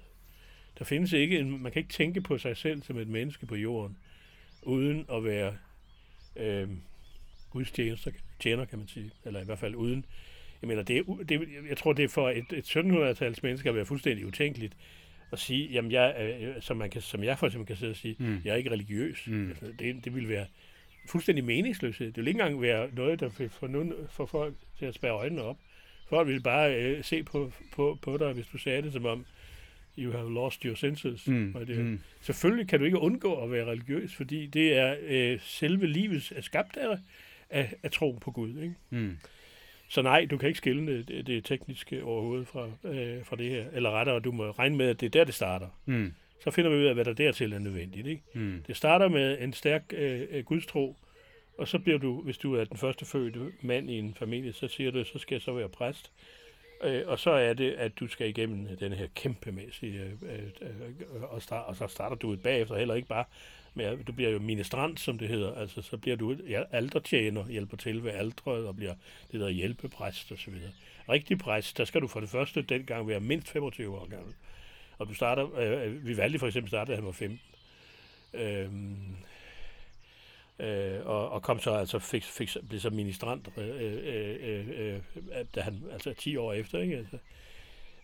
Der 0.80 0.86
findes 0.86 1.14
ikke 1.14 1.40
en, 1.40 1.62
man 1.62 1.72
kan 1.72 1.80
ikke 1.80 1.94
tænke 1.94 2.22
på 2.22 2.38
sig 2.38 2.58
selv 2.58 2.84
som 2.84 2.98
et 2.98 3.08
menneske 3.08 3.46
på 3.46 3.56
jorden, 3.56 3.98
uden 4.62 5.06
at 5.14 5.24
være 5.24 5.56
øh, 6.36 6.70
Guds 7.50 7.72
tjener, 7.72 8.12
tjener, 8.40 8.66
kan 8.66 8.80
man 8.80 8.88
sige. 8.88 9.12
Eller 9.26 9.42
i 9.42 9.46
hvert 9.46 9.60
fald 9.60 9.76
uden. 9.76 10.06
Jeg 10.62 10.68
mener, 10.68 10.84
det, 10.84 11.06
det, 11.30 11.48
jeg 11.70 11.78
tror, 11.78 11.94
det 11.94 12.06
er 12.06 12.10
for 12.10 12.30
et, 12.30 12.46
et 12.54 12.78
1700-tals 12.78 13.44
menneske 13.44 13.70
at 13.70 13.76
være 13.76 13.86
fuldstændig 13.86 14.26
utænkeligt, 14.26 14.74
at 15.32 15.40
sige, 15.40 15.68
jamen 15.68 15.92
jeg, 15.92 16.38
øh, 16.42 16.62
som, 16.62 16.78
man 16.78 16.90
kan, 16.90 17.02
som 17.02 17.24
jeg 17.24 17.40
for 17.40 17.48
eksempel 17.48 17.68
kan 17.68 17.76
sidde 17.76 17.92
og 17.92 17.96
sige, 17.96 18.16
mm. 18.20 18.42
jeg 18.46 18.52
er 18.52 18.56
ikke 18.56 18.72
religiøs. 18.72 19.28
Mm. 19.28 19.50
Altså, 19.50 19.66
det, 19.80 20.06
det 20.06 20.16
ville 20.16 20.30
være 20.30 20.46
fuldstændig 21.08 21.46
meningsløst. 21.46 22.00
Det 22.00 22.16
ville 22.16 22.30
ikke 22.30 22.42
engang 22.42 22.62
være 22.62 22.90
noget, 22.94 23.20
der 23.20 23.50
får, 23.50 23.68
nogen, 23.68 23.94
får 24.10 24.26
folk 24.26 24.56
til 24.80 24.86
at 24.86 24.96
spære 24.96 25.12
øjnene 25.12 25.42
op. 25.42 25.58
Folk 26.10 26.28
ville 26.28 26.42
bare 26.42 26.76
øh, 26.76 27.04
se 27.04 27.24
på, 27.24 27.52
på, 27.76 27.98
på 28.02 28.18
dig, 28.18 28.34
hvis 28.34 28.48
du 28.48 28.58
sagde 28.58 28.82
det 28.82 28.94
som 28.94 29.06
om, 29.06 29.26
you 29.98 30.12
have 30.12 30.34
lost 30.34 30.64
your 30.64 30.76
senses. 30.76 31.28
Mm. 31.28 31.52
Og 31.56 31.68
det, 31.68 31.78
mm. 31.78 32.00
Selvfølgelig 32.22 32.68
kan 32.68 32.80
du 32.80 32.86
ikke 32.86 33.00
undgå 33.00 33.44
at 33.44 33.52
være 33.52 33.66
religiøs, 33.66 34.16
fordi 34.16 34.48
det 34.48 34.78
er 34.78 34.96
øh, 35.02 35.40
selve 35.42 35.88
livets 35.88 36.34
er 36.36 36.42
skabt 36.42 36.78
af, 36.78 36.98
af, 37.50 37.74
af 37.84 37.92
tro 37.92 38.12
på 38.22 38.32
Gud. 38.32 38.50
Ikke? 38.50 38.76
Mm. 38.90 39.18
Så 39.90 40.02
nej, 40.02 40.26
du 40.26 40.38
kan 40.38 40.48
ikke 40.48 40.58
skille 40.58 41.04
det, 41.08 41.28
det 41.28 41.46
tekniske 41.46 42.04
overhovedet 42.04 42.48
fra, 42.48 42.68
øh, 42.84 43.26
fra 43.26 43.36
det 43.36 43.50
her. 43.50 43.66
Eller 43.74 43.92
rettere, 43.92 44.20
du 44.20 44.32
må 44.32 44.52
regne 44.52 44.76
med, 44.76 44.90
at 44.90 45.00
det 45.00 45.06
er 45.06 45.10
der, 45.10 45.24
det 45.24 45.34
starter. 45.34 45.68
Mm. 45.86 46.14
Så 46.44 46.52
finder 46.52 46.72
vi 46.72 46.78
ud 46.78 46.84
af, 46.84 46.94
hvad 46.94 47.06
der 47.06 47.14
dertil 47.14 47.54
er 47.54 47.60
nødvendigt. 47.60 48.08
Ikke? 48.08 48.22
Mm. 48.34 48.64
Det 48.68 48.78
starter 48.78 49.08
med 49.08 49.38
en 49.42 49.54
stærk 49.54 49.84
øh, 49.92 50.44
gudstro, 50.44 50.96
og 51.58 51.68
så 51.68 51.80
bliver 51.80 51.98
du, 51.98 52.22
hvis 52.22 52.38
du 52.38 52.56
er 52.56 52.64
den 52.64 52.78
første 52.78 53.06
fødte 53.06 53.40
mand 53.62 53.90
i 53.90 54.00
en 54.00 54.14
familie, 54.14 54.54
så 54.54 54.68
siger 54.68 54.92
du, 54.92 55.04
så 55.04 55.20
skal 55.20 55.36
jeg 55.36 55.42
så 55.42 55.54
være 55.54 55.70
præst. 55.70 56.12
Øh, 56.84 57.04
og 57.06 57.20
så 57.20 57.32
er 57.32 57.54
det, 57.54 57.72
at 57.72 58.00
du 58.00 58.08
skal 58.08 58.30
igennem 58.30 58.78
den 58.78 58.94
her 58.94 59.08
kæmpemæssige, 59.16 60.02
øh, 60.02 60.44
øh, 60.62 61.24
og, 61.24 61.42
start, 61.42 61.66
og 61.68 61.76
så 61.76 61.88
starter 61.88 62.16
du 62.16 62.34
et 62.34 62.42
bagefter 62.42 62.78
heller 62.78 62.96
ikke 62.96 63.08
bare 63.08 63.26
med, 63.78 64.04
du 64.04 64.12
bliver 64.12 64.30
jo 64.30 64.40
ministrant, 64.40 65.00
som 65.00 65.18
det 65.18 65.28
hedder, 65.28 65.56
altså 65.56 65.82
så 65.82 65.98
bliver 65.98 66.18
du 66.18 66.36
ja, 66.50 66.64
aldertjener, 66.72 67.48
hjælper 67.48 67.78
til 67.78 68.04
ved 68.04 68.12
aldret, 68.12 68.68
og 68.68 68.76
bliver 68.76 68.94
det 69.32 69.40
der 69.40 69.50
hjælpepræst 69.50 70.32
og 70.32 70.38
så 70.38 70.52
videre. 70.52 70.72
Rigtig 71.10 71.40
præst, 71.40 71.78
der 71.78 71.86
skal 71.86 72.02
du 72.02 72.08
for 72.08 72.20
det 72.20 72.30
første 72.30 72.62
dengang 72.62 73.08
være 73.08 73.20
mindst 73.20 73.50
25 73.50 73.98
år 73.98 74.10
gammel. 74.10 74.34
Og 74.98 75.08
du 75.08 75.14
starter, 75.14 75.58
øh, 75.58 76.08
Vivaldi 76.08 76.38
for 76.38 76.48
eksempel 76.48 76.70
startede, 76.70 76.92
da 76.92 76.96
han 76.96 77.06
var 77.06 77.12
15. 77.12 77.40
Øhm, 78.34 79.16
øh, 80.60 81.06
og, 81.06 81.30
og 81.30 81.42
kom 81.42 81.60
så 81.60 81.72
altså 81.72 82.00
fik, 82.00 82.24
fik, 82.24 82.50
blev 82.70 82.80
så 82.80 82.90
ministrant, 82.90 83.50
øh, 83.58 83.68
øh, 83.80 84.38
øh, 84.42 84.68
øh, 84.94 85.00
da 85.56 85.62
han, 85.62 85.84
altså 85.92 86.14
10 86.14 86.38
år 86.38 86.54
efter, 86.54 86.80
ikke? 86.80 86.98
Altså, 86.98 87.18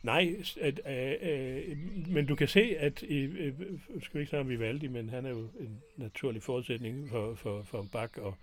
nej, 0.04 0.36
at, 0.62 0.82
øh, 0.88 1.16
øh, 1.22 1.78
men 2.08 2.26
du 2.26 2.36
kan 2.36 2.47
se, 2.47 2.76
at, 2.78 3.04
øh, 3.04 3.54
skal 4.01 4.14
vi 4.14 4.20
ikke 4.20 4.30
sige 4.30 4.39
om 4.39 4.49
Vivaldi, 4.49 4.88
men 4.88 5.10
han 5.10 5.26
er 5.26 5.30
jo 5.30 5.39
en 5.60 5.82
naturlig 5.97 6.43
forudsætning 6.43 7.10
for, 7.10 7.36
for, 7.36 7.64
for 7.64 7.88
Bach, 7.91 8.14
og 8.18 8.38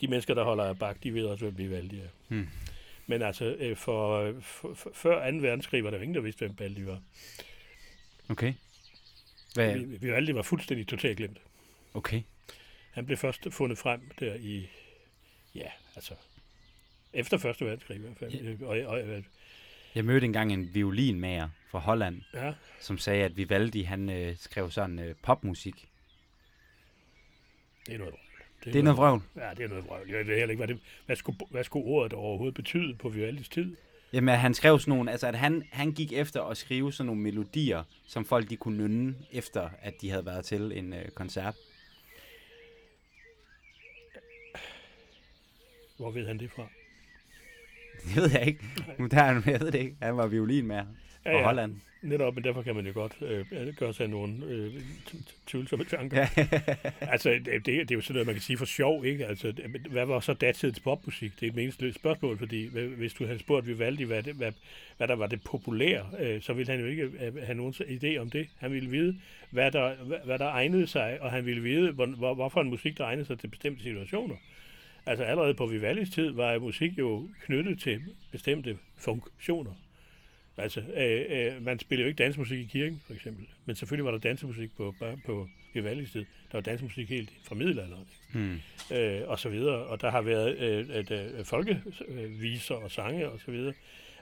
de 0.00 0.08
mennesker, 0.08 0.34
der 0.34 0.44
holder 0.44 0.64
af 0.64 0.78
Bach, 0.78 0.98
de 1.02 1.14
ved 1.14 1.24
også, 1.24 1.44
hvem 1.44 1.58
Vivaldi 1.58 1.98
er. 1.98 2.08
Hmm. 2.28 2.48
Men 3.06 3.22
altså, 3.22 3.44
øh, 3.44 3.76
for, 3.76 4.34
for, 4.40 4.74
for, 4.74 4.90
før 4.94 5.30
2. 5.30 5.36
verdenskrig 5.36 5.84
var 5.84 5.90
der 5.90 5.96
jo 5.96 6.02
ingen, 6.02 6.14
der 6.14 6.20
vidste, 6.20 6.38
hvem 6.38 6.58
Vivaldi 6.58 6.86
var. 6.86 7.00
Okay. 8.28 8.54
Hvad? 9.54 9.76
Vivaldi 9.78 10.34
var 10.34 10.42
fuldstændig 10.42 10.86
totalt 10.86 11.16
glemt. 11.16 11.40
Okay. 11.94 12.22
Han 12.90 13.06
blev 13.06 13.18
først 13.18 13.46
fundet 13.50 13.78
frem 13.78 14.00
der 14.20 14.34
i, 14.34 14.68
ja, 15.54 15.70
altså, 15.96 16.14
efter 17.12 17.38
Første 17.38 17.64
verdenskrig 17.64 17.96
i 17.96 18.00
hvert 18.00 18.16
fald. 18.16 18.32
Ja. 18.32 18.66
Og, 18.66 18.78
og, 18.78 19.00
og, 19.00 19.22
jeg 19.94 20.04
mødte 20.04 20.24
engang 20.24 20.52
en 20.52 20.74
violinmager 20.74 21.48
fra 21.70 21.78
Holland, 21.78 22.22
ja. 22.34 22.52
som 22.80 22.98
sagde, 22.98 23.24
at 23.24 23.36
Vivaldi 23.36 23.82
han 23.82 24.10
øh, 24.10 24.36
skrev 24.36 24.70
sådan 24.70 24.98
øh, 24.98 25.14
popmusik. 25.22 25.88
Det 27.86 27.94
er 27.94 27.98
noget 27.98 28.12
vrøvl. 28.12 28.20
Det 28.60 28.66
er, 28.66 28.72
det 28.72 28.78
er 28.78 28.82
noget 28.82 28.96
vrøvl? 28.98 29.22
Ja, 29.36 29.50
det 29.56 29.64
er 29.64 29.68
noget 29.68 29.86
vrøvl. 29.86 30.10
Jeg 30.10 30.26
ved 30.26 30.38
heller 30.38 30.50
ikke, 30.50 30.56
hvad, 30.56 30.68
det, 30.68 30.80
hvad, 31.06 31.16
skulle, 31.16 31.38
hvad 31.50 31.64
skulle 31.64 31.86
ordet 31.86 32.12
overhovedet 32.12 32.54
betyde 32.54 32.94
på 32.94 33.08
Vivaldis 33.08 33.48
tid? 33.48 33.76
Jamen, 34.12 34.34
han 34.34 34.54
skrev 34.54 34.78
sådan 34.78 34.94
nogle, 34.94 35.10
altså 35.10 35.26
at 35.26 35.34
han, 35.34 35.64
han 35.72 35.92
gik 35.92 36.12
efter 36.12 36.42
at 36.42 36.56
skrive 36.56 36.92
sådan 36.92 37.06
nogle 37.06 37.22
melodier, 37.22 37.84
som 38.06 38.24
folk 38.24 38.50
de 38.50 38.56
kunne 38.56 38.78
nynne 38.78 39.14
efter, 39.32 39.70
at 39.82 39.94
de 40.00 40.10
havde 40.10 40.26
været 40.26 40.44
til 40.44 40.72
en 40.78 40.92
øh, 40.92 41.08
koncert. 41.08 41.54
Hvor 45.96 46.10
ved 46.10 46.26
han 46.26 46.38
det 46.38 46.50
fra? 46.50 46.68
Det 48.04 48.16
ved 48.16 48.30
jeg 48.30 48.46
ikke. 48.46 48.64
Nu 48.98 49.06
der 49.06 49.22
han, 49.22 49.42
jeg 49.46 49.60
ved 49.60 49.70
det 49.70 49.78
ikke. 49.78 49.96
Han 50.02 50.16
var 50.16 50.26
violin 50.26 50.66
med 50.66 50.76
ja, 51.24 51.36
ja. 51.36 51.44
Holland. 51.44 51.74
Netop, 52.02 52.34
men 52.34 52.44
derfor 52.44 52.62
kan 52.62 52.74
man 52.74 52.86
jo 52.86 52.92
godt 52.94 53.12
øh, 53.20 53.74
gøre 53.76 53.94
sig 53.94 54.08
nogle 54.08 54.44
øh, 54.46 54.74
tvivlsomme 55.46 55.84
tanker. 55.84 56.26
altså, 57.12 57.30
det, 57.30 57.46
det, 57.46 57.66
det 57.66 57.90
er 57.90 57.94
jo 57.94 58.00
sådan 58.00 58.14
noget, 58.14 58.26
man 58.26 58.34
kan 58.34 58.42
sige 58.42 58.58
for 58.58 58.64
sjov, 58.64 59.04
ikke? 59.04 59.26
Altså, 59.26 59.52
hvad 59.90 60.06
var 60.06 60.20
så 60.20 60.32
datidens 60.32 60.80
popmusik? 60.80 61.32
Det 61.40 61.46
er 61.46 61.50
et 61.50 61.56
meningsløst 61.56 61.98
spørgsmål, 61.98 62.38
fordi 62.38 62.66
hvis 62.96 63.12
du 63.12 63.26
havde 63.26 63.38
spurgt 63.38 63.66
Vivaldi, 63.66 64.04
hvad, 64.04 64.22
det, 64.22 64.34
hvad, 64.34 64.52
hvad 64.96 65.08
der 65.08 65.16
var 65.16 65.26
det 65.26 65.42
populære, 65.42 66.06
øh, 66.18 66.42
så 66.42 66.52
ville 66.52 66.72
han 66.72 66.80
jo 66.80 66.86
ikke 66.86 67.02
øh, 67.02 67.36
have 67.44 67.54
nogen 67.54 67.74
idé 67.74 68.16
om 68.16 68.30
det. 68.30 68.48
Han 68.58 68.72
ville 68.72 68.90
vide, 68.90 69.16
hvad 69.50 69.72
der, 69.72 69.94
hvad, 69.94 70.18
hvad 70.24 70.38
der 70.38 70.48
egnede 70.48 70.86
sig, 70.86 71.18
og 71.20 71.30
han 71.30 71.46
ville 71.46 71.62
vide, 71.62 71.92
hvor, 71.92 72.06
hvor, 72.06 72.34
hvorfor 72.34 72.60
en 72.60 72.70
musik, 72.70 72.98
der 72.98 73.04
egnede 73.04 73.26
sig 73.26 73.38
til 73.38 73.48
bestemte 73.48 73.82
situationer. 73.82 74.36
Altså 75.08 75.24
allerede 75.24 75.54
på 75.54 75.66
Vivaldis 75.66 76.10
tid 76.10 76.30
var 76.30 76.58
musik 76.58 76.98
jo 76.98 77.28
knyttet 77.44 77.80
til 77.80 78.00
bestemte 78.30 78.78
funktioner. 78.96 79.72
Altså, 80.56 80.80
øh, 80.80 81.24
øh, 81.28 81.64
man 81.64 81.78
spillede 81.78 82.04
jo 82.04 82.08
ikke 82.08 82.22
dansmusik 82.22 82.58
i 82.58 82.64
kirken, 82.64 83.02
for 83.06 83.14
eksempel. 83.14 83.46
Men 83.64 83.76
selvfølgelig 83.76 84.04
var 84.04 84.10
der 84.10 84.18
dansemusik 84.18 84.76
på, 84.76 84.94
på 85.26 85.48
Vivaldis 85.74 86.12
tid. 86.12 86.20
Der 86.20 86.52
var 86.52 86.60
dansmusik 86.60 87.08
helt 87.08 87.30
fra 87.44 87.54
middelalderen. 87.54 88.06
Hmm. 88.32 88.60
Øh, 88.96 89.20
og 89.26 89.38
så 89.38 89.48
videre. 89.48 89.76
Og 89.76 90.00
der 90.00 90.10
har 90.10 90.22
været 90.22 90.58
øh, 90.58 90.96
et, 90.96 91.10
øh, 91.10 91.44
folkeviser 91.44 92.74
og 92.74 92.90
sange 92.90 93.28
og 93.28 93.40
så 93.44 93.50
videre. 93.50 93.72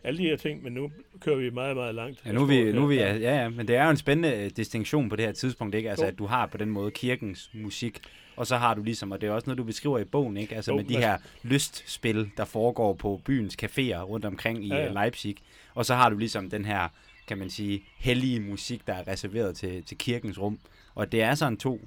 Alle 0.05 0.18
de 0.18 0.22
her 0.22 0.37
ting, 0.37 0.62
men 0.62 0.72
nu 0.72 0.93
kører 1.20 1.37
vi 1.37 1.51
meget, 1.51 1.76
meget 1.76 1.95
langt. 1.95 2.22
Ja, 2.26 2.32
nu 2.32 2.43
er 2.43 2.47
vi, 2.47 2.72
nu 2.72 2.82
er 2.82 2.87
vi 2.87 2.95
ja, 2.95 3.16
ja, 3.16 3.49
men 3.49 3.68
det 3.68 3.76
er 3.76 3.84
jo 3.84 3.91
en 3.91 3.97
spændende 3.97 4.45
øh, 4.45 4.51
distinktion 4.57 5.09
på 5.09 5.16
det 5.16 5.24
her 5.24 5.32
tidspunkt, 5.32 5.74
ikke? 5.74 5.91
Altså, 5.91 6.07
at 6.07 6.18
du 6.18 6.26
har 6.26 6.47
på 6.47 6.59
den 6.59 6.70
måde 6.70 6.91
kirkens 6.91 7.51
musik, 7.55 8.01
og 8.37 8.47
så 8.47 8.57
har 8.57 8.74
du 8.74 8.82
ligesom, 8.82 9.12
og 9.12 9.20
det 9.20 9.26
er 9.26 9.30
også 9.30 9.47
noget, 9.47 9.59
du 9.59 9.64
beskriver 9.64 9.99
i 9.99 10.05
bogen, 10.05 10.37
ikke? 10.37 10.57
Altså 10.57 10.70
jo, 10.70 10.76
med 10.76 10.84
de 10.84 10.97
her 10.97 11.18
lystspil, 11.43 12.30
der 12.37 12.45
foregår 12.45 12.95
på 12.95 13.20
byens 13.24 13.57
caféer 13.62 14.01
rundt 14.01 14.24
omkring 14.24 14.64
i 14.64 14.68
ja, 14.68 14.76
ja. 14.76 14.93
Leipzig. 14.93 15.37
Og 15.74 15.87
så 15.87 15.95
har 15.95 16.11
du 16.11 16.16
ligesom 16.16 16.51
den 16.51 16.64
her, 16.64 16.89
kan 17.28 17.39
man 17.39 17.51
sige, 17.51 17.84
hellige 17.97 18.41
musik, 18.41 18.87
der 18.87 18.95
er 18.95 19.09
reserveret 19.09 19.57
til, 19.57 19.84
til 19.84 19.99
kirkens 19.99 20.39
rum. 20.39 20.59
Og 20.95 21.12
det 21.12 21.22
er 21.22 21.34
sådan 21.34 21.57
to 21.57 21.80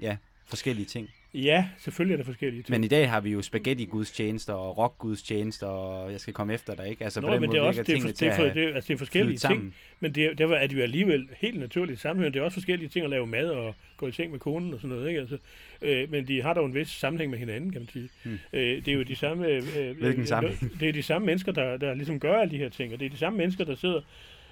ja, 0.00 0.16
forskellige 0.46 0.86
ting. 0.86 1.08
Ja, 1.34 1.68
selvfølgelig 1.78 2.14
er 2.14 2.16
der 2.16 2.24
forskellige 2.24 2.62
ting. 2.62 2.70
Men 2.70 2.84
i 2.84 2.88
dag 2.88 3.10
har 3.10 3.20
vi 3.20 3.30
jo 3.30 3.42
spaghetti-gudstjenester 3.42 4.52
og 4.52 4.78
rock-gudstjenester, 4.78 5.66
og 5.66 6.12
jeg 6.12 6.20
skal 6.20 6.34
komme 6.34 6.54
efter 6.54 6.74
dig, 6.74 6.88
ikke? 6.88 7.04
Altså, 7.04 7.20
Nå, 7.20 7.26
på 7.26 7.32
den 7.32 7.40
men 7.40 7.48
måde 7.48 7.56
det 7.56 7.64
er 7.64 7.68
også 7.68 7.82
det 7.82 7.96
er, 7.96 8.00
for, 8.00 8.08
det, 8.08 8.22
er 8.22 8.36
for, 8.36 8.42
det, 8.42 8.64
er, 8.64 8.74
altså, 8.74 8.88
det 8.88 8.94
er 8.94 8.98
forskellige 8.98 9.38
ting, 9.38 9.40
sammen. 9.40 9.74
men 10.00 10.14
det, 10.14 10.38
der 10.38 10.48
er 10.48 10.66
det 10.66 10.76
jo 10.76 10.82
alligevel 10.82 11.28
helt 11.38 11.60
naturligt 11.60 12.00
sammenhæng. 12.00 12.34
Det 12.34 12.40
er 12.40 12.44
også 12.44 12.54
forskellige 12.54 12.88
ting 12.88 13.04
at 13.04 13.10
lave 13.10 13.26
mad 13.26 13.50
og 13.50 13.74
gå 13.96 14.06
i 14.06 14.12
seng 14.12 14.30
med 14.30 14.38
konen 14.38 14.74
og 14.74 14.80
sådan 14.80 14.96
noget, 14.96 15.08
ikke? 15.08 15.20
Altså, 15.20 15.38
øh, 15.82 16.10
men 16.10 16.28
de 16.28 16.42
har 16.42 16.54
dog 16.54 16.66
en 16.66 16.74
vis 16.74 16.88
sammenhæng 16.88 17.30
med 17.30 17.38
hinanden, 17.38 17.72
kan 17.72 17.80
man 17.80 17.88
sige. 17.88 18.08
Hmm. 18.24 18.38
Øh, 18.52 18.84
det 18.84 18.88
er 18.88 18.92
jo 18.92 19.02
de 19.02 19.16
samme... 19.16 19.46
Øh, 19.46 19.62
Hvilken 20.00 20.26
sammenhæng? 20.26 20.72
Det 20.80 20.88
er 20.88 20.92
de 20.92 21.02
samme 21.02 21.26
mennesker, 21.26 21.52
der, 21.52 21.76
der 21.76 21.94
ligesom 21.94 22.20
gør 22.20 22.34
alle 22.34 22.50
de 22.50 22.58
her 22.58 22.68
ting, 22.68 22.92
og 22.92 23.00
det 23.00 23.06
er 23.06 23.10
de 23.10 23.18
samme 23.18 23.36
mennesker, 23.36 23.64
der 23.64 23.74
sidder 23.74 24.00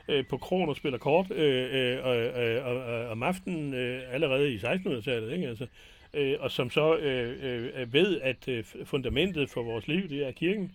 øh, 0.08 0.26
på 0.26 0.36
kronen 0.36 0.68
og 0.68 0.76
spiller 0.76 0.98
kort 0.98 1.30
øh, 1.30 1.68
øh, 1.72 2.04
og, 2.04 2.16
øh, 2.16 2.66
og, 2.66 2.76
og, 2.76 3.08
om 3.08 3.22
aftenen 3.22 3.74
øh, 3.74 4.00
allerede 4.10 4.52
i 4.52 4.56
1600-tallet, 4.56 5.32
ikke? 5.32 5.48
Altså, 5.48 5.66
øh, 6.14 6.34
og 6.40 6.50
som 6.50 6.70
så 6.70 6.96
øh, 6.96 7.70
øh, 7.76 7.92
ved, 7.92 8.20
at 8.20 8.48
øh, 8.48 8.64
fundamentet 8.84 9.50
for 9.50 9.62
vores 9.62 9.88
liv, 9.88 10.08
det 10.08 10.26
er 10.26 10.32
kirken. 10.32 10.72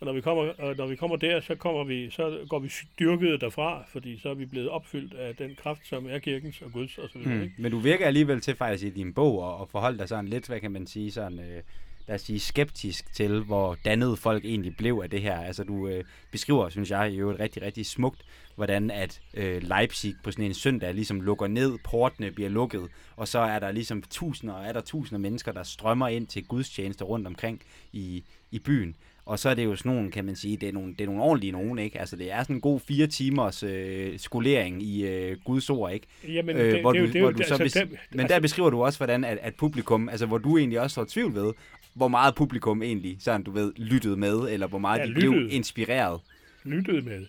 Og 0.00 0.06
når 0.06 0.12
vi 0.12 0.20
kommer, 0.20 0.52
og 0.58 0.76
når 0.76 0.86
vi 0.86 0.96
kommer 0.96 1.16
der, 1.16 1.40
så, 1.40 1.54
kommer 1.54 1.84
vi, 1.84 2.10
så 2.10 2.38
går 2.48 2.58
vi 2.58 2.68
styrket 2.68 3.40
derfra, 3.40 3.84
fordi 3.88 4.18
så 4.18 4.28
er 4.28 4.34
vi 4.34 4.46
blevet 4.46 4.68
opfyldt 4.68 5.14
af 5.14 5.36
den 5.36 5.54
kraft, 5.62 5.86
som 5.86 6.06
er 6.10 6.18
kirkens 6.18 6.62
og 6.62 6.72
Guds 6.72 6.98
osv. 6.98 7.20
Hmm. 7.20 7.42
Ikke? 7.42 7.54
Men 7.58 7.72
du 7.72 7.78
virker 7.78 8.06
alligevel 8.06 8.40
til 8.40 8.56
faktisk 8.56 8.84
i 8.84 8.90
din 8.90 9.14
bog 9.14 9.60
og, 9.60 9.68
forholde 9.68 9.98
dig 9.98 10.08
sådan 10.08 10.28
lidt, 10.28 10.46
hvad 10.46 10.60
kan 10.60 10.70
man 10.70 10.86
sige, 10.86 11.12
sådan... 11.12 11.38
Øh 11.38 11.62
lad 12.08 12.14
os 12.14 12.20
sige, 12.20 12.40
skeptisk 12.40 13.12
til, 13.12 13.40
hvor 13.40 13.76
dannede 13.84 14.16
folk 14.16 14.44
egentlig 14.44 14.76
blev 14.76 15.00
af 15.02 15.10
det 15.10 15.22
her. 15.22 15.40
Altså 15.40 15.64
du 15.64 15.88
øh, 15.88 16.04
beskriver, 16.30 16.68
synes 16.68 16.90
jeg, 16.90 17.10
jo 17.18 17.30
et 17.30 17.40
rigtig, 17.40 17.62
rigtig 17.62 17.86
smukt, 17.86 18.24
hvordan 18.58 18.90
at 18.90 19.20
øh, 19.34 19.62
Leipzig 19.62 20.14
på 20.24 20.30
sådan 20.30 20.44
en 20.44 20.54
søndag 20.54 20.94
ligesom 20.94 21.20
lukker 21.20 21.46
ned, 21.46 21.78
portene 21.84 22.30
bliver 22.30 22.50
lukket, 22.50 22.88
og 23.16 23.28
så 23.28 23.38
er 23.38 23.58
der 23.58 23.72
ligesom 23.72 24.02
tusinder, 24.10 24.54
er 24.54 24.72
der 24.72 24.80
tusinder 24.80 25.18
mennesker, 25.18 25.52
der 25.52 25.62
strømmer 25.62 26.08
ind 26.08 26.26
til 26.26 26.44
gudstjenester 26.44 27.04
rundt 27.04 27.26
omkring 27.26 27.62
i, 27.92 28.24
i 28.50 28.58
byen. 28.58 28.96
Og 29.26 29.38
så 29.38 29.48
er 29.48 29.54
det 29.54 29.64
jo 29.64 29.76
sådan 29.76 29.92
nogle, 29.92 30.10
kan 30.10 30.24
man 30.24 30.36
sige, 30.36 30.56
det 30.56 30.68
er 30.68 30.72
nogle, 30.72 30.92
det 30.92 31.00
er 31.00 31.06
nogle 31.06 31.22
ordentlige 31.22 31.52
nogen, 31.52 31.78
ikke? 31.78 32.00
Altså 32.00 32.16
det 32.16 32.32
er 32.32 32.42
sådan 32.42 32.56
en 32.56 32.60
god 32.60 32.80
fire 32.80 33.06
timers 33.06 33.62
øh, 33.62 34.18
skolering 34.18 34.82
i 34.82 35.06
øh, 35.06 35.36
Guds 35.44 35.70
ord, 35.70 35.92
ikke? 35.92 36.06
Jamen, 36.28 36.56
øh, 36.56 36.72
det, 36.72 36.80
hvor 36.80 36.92
det, 36.92 37.00
du, 37.00 37.12
det, 37.12 37.20
hvor 37.20 37.30
du 37.30 37.42
så 37.42 37.54
altså, 37.54 37.80
bes- 37.80 37.96
men 38.10 38.20
altså, 38.20 38.34
der 38.34 38.40
beskriver 38.40 38.70
du 38.70 38.84
også, 38.84 38.98
hvordan 38.98 39.24
at, 39.24 39.38
at 39.42 39.54
publikum, 39.54 40.08
altså 40.08 40.26
hvor 40.26 40.38
du 40.38 40.58
egentlig 40.58 40.80
også 40.80 40.94
står 40.94 41.04
tvivl 41.08 41.34
ved, 41.34 41.52
hvor 41.94 42.08
meget 42.08 42.34
publikum 42.34 42.82
egentlig, 42.82 43.16
sådan 43.20 43.42
du 43.42 43.50
ved, 43.50 43.72
lyttede 43.76 44.16
med, 44.16 44.38
eller 44.50 44.66
hvor 44.66 44.78
meget 44.78 44.98
ja, 44.98 45.04
de 45.04 45.10
lyttede. 45.10 45.32
blev 45.32 45.48
inspireret. 45.50 46.20
Lyttede 46.64 47.02
med. 47.02 47.26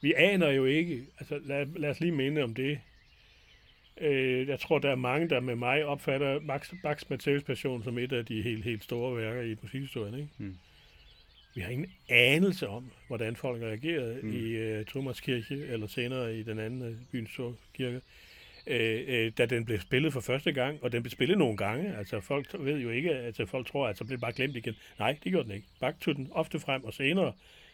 Vi 0.00 0.12
aner 0.12 0.50
jo 0.50 0.64
ikke, 0.64 1.06
altså 1.18 1.40
lad, 1.44 1.66
lad 1.66 1.90
os 1.90 2.00
lige 2.00 2.12
minde 2.12 2.42
om 2.42 2.54
det. 2.54 2.80
Øh, 4.00 4.48
jeg 4.48 4.60
tror, 4.60 4.78
der 4.78 4.90
er 4.90 4.94
mange, 4.94 5.28
der 5.28 5.40
med 5.40 5.54
mig 5.54 5.84
opfatter 5.84 6.40
Max, 6.40 6.72
Max 6.84 7.02
Matthäus 7.02 7.42
Passion 7.42 7.82
som 7.82 7.98
et 7.98 8.12
af 8.12 8.26
de 8.26 8.42
helt, 8.42 8.64
helt 8.64 8.84
store 8.84 9.16
værker 9.16 9.42
i 9.42 9.56
musikhistorien, 9.62 10.14
ikke? 10.14 10.28
Hmm. 10.36 10.56
Vi 11.54 11.60
har 11.60 11.70
ingen 11.70 11.92
anelse 12.08 12.68
om, 12.68 12.90
hvordan 13.06 13.36
folk 13.36 13.62
reagerede 13.62 14.20
mm. 14.22 14.32
i 14.32 14.78
uh, 14.78 14.86
Thomas 14.86 15.20
Kirke, 15.20 15.54
eller 15.54 15.86
senere 15.86 16.36
i 16.36 16.42
den 16.42 16.58
anden 16.58 16.82
uh, 16.82 16.94
byens 17.12 17.30
store 17.30 17.54
kirke, 17.74 18.00
øh, 18.66 19.04
øh, 19.06 19.32
da 19.38 19.46
den 19.46 19.64
blev 19.64 19.80
spillet 19.80 20.12
for 20.12 20.20
første 20.20 20.52
gang, 20.52 20.78
og 20.82 20.92
den 20.92 21.02
blev 21.02 21.10
spillet 21.10 21.38
nogle 21.38 21.56
gange. 21.56 21.96
Altså 21.96 22.20
folk 22.20 22.46
ved 22.58 22.78
jo 22.78 22.90
ikke, 22.90 23.10
at 23.10 23.24
altså, 23.24 23.46
folk 23.46 23.66
tror, 23.66 23.88
at 23.88 23.98
så 23.98 24.04
blev 24.04 24.18
bare 24.18 24.32
glemt 24.32 24.56
igen. 24.56 24.74
Nej, 24.98 25.18
det 25.24 25.32
gjorde 25.32 25.48
den 25.48 25.54
ikke. 25.56 25.66
Bach 25.80 25.98
tog 26.00 26.16
den 26.16 26.28
ofte 26.32 26.60
frem, 26.60 26.84
og 26.84 26.94
senere, 26.94 27.32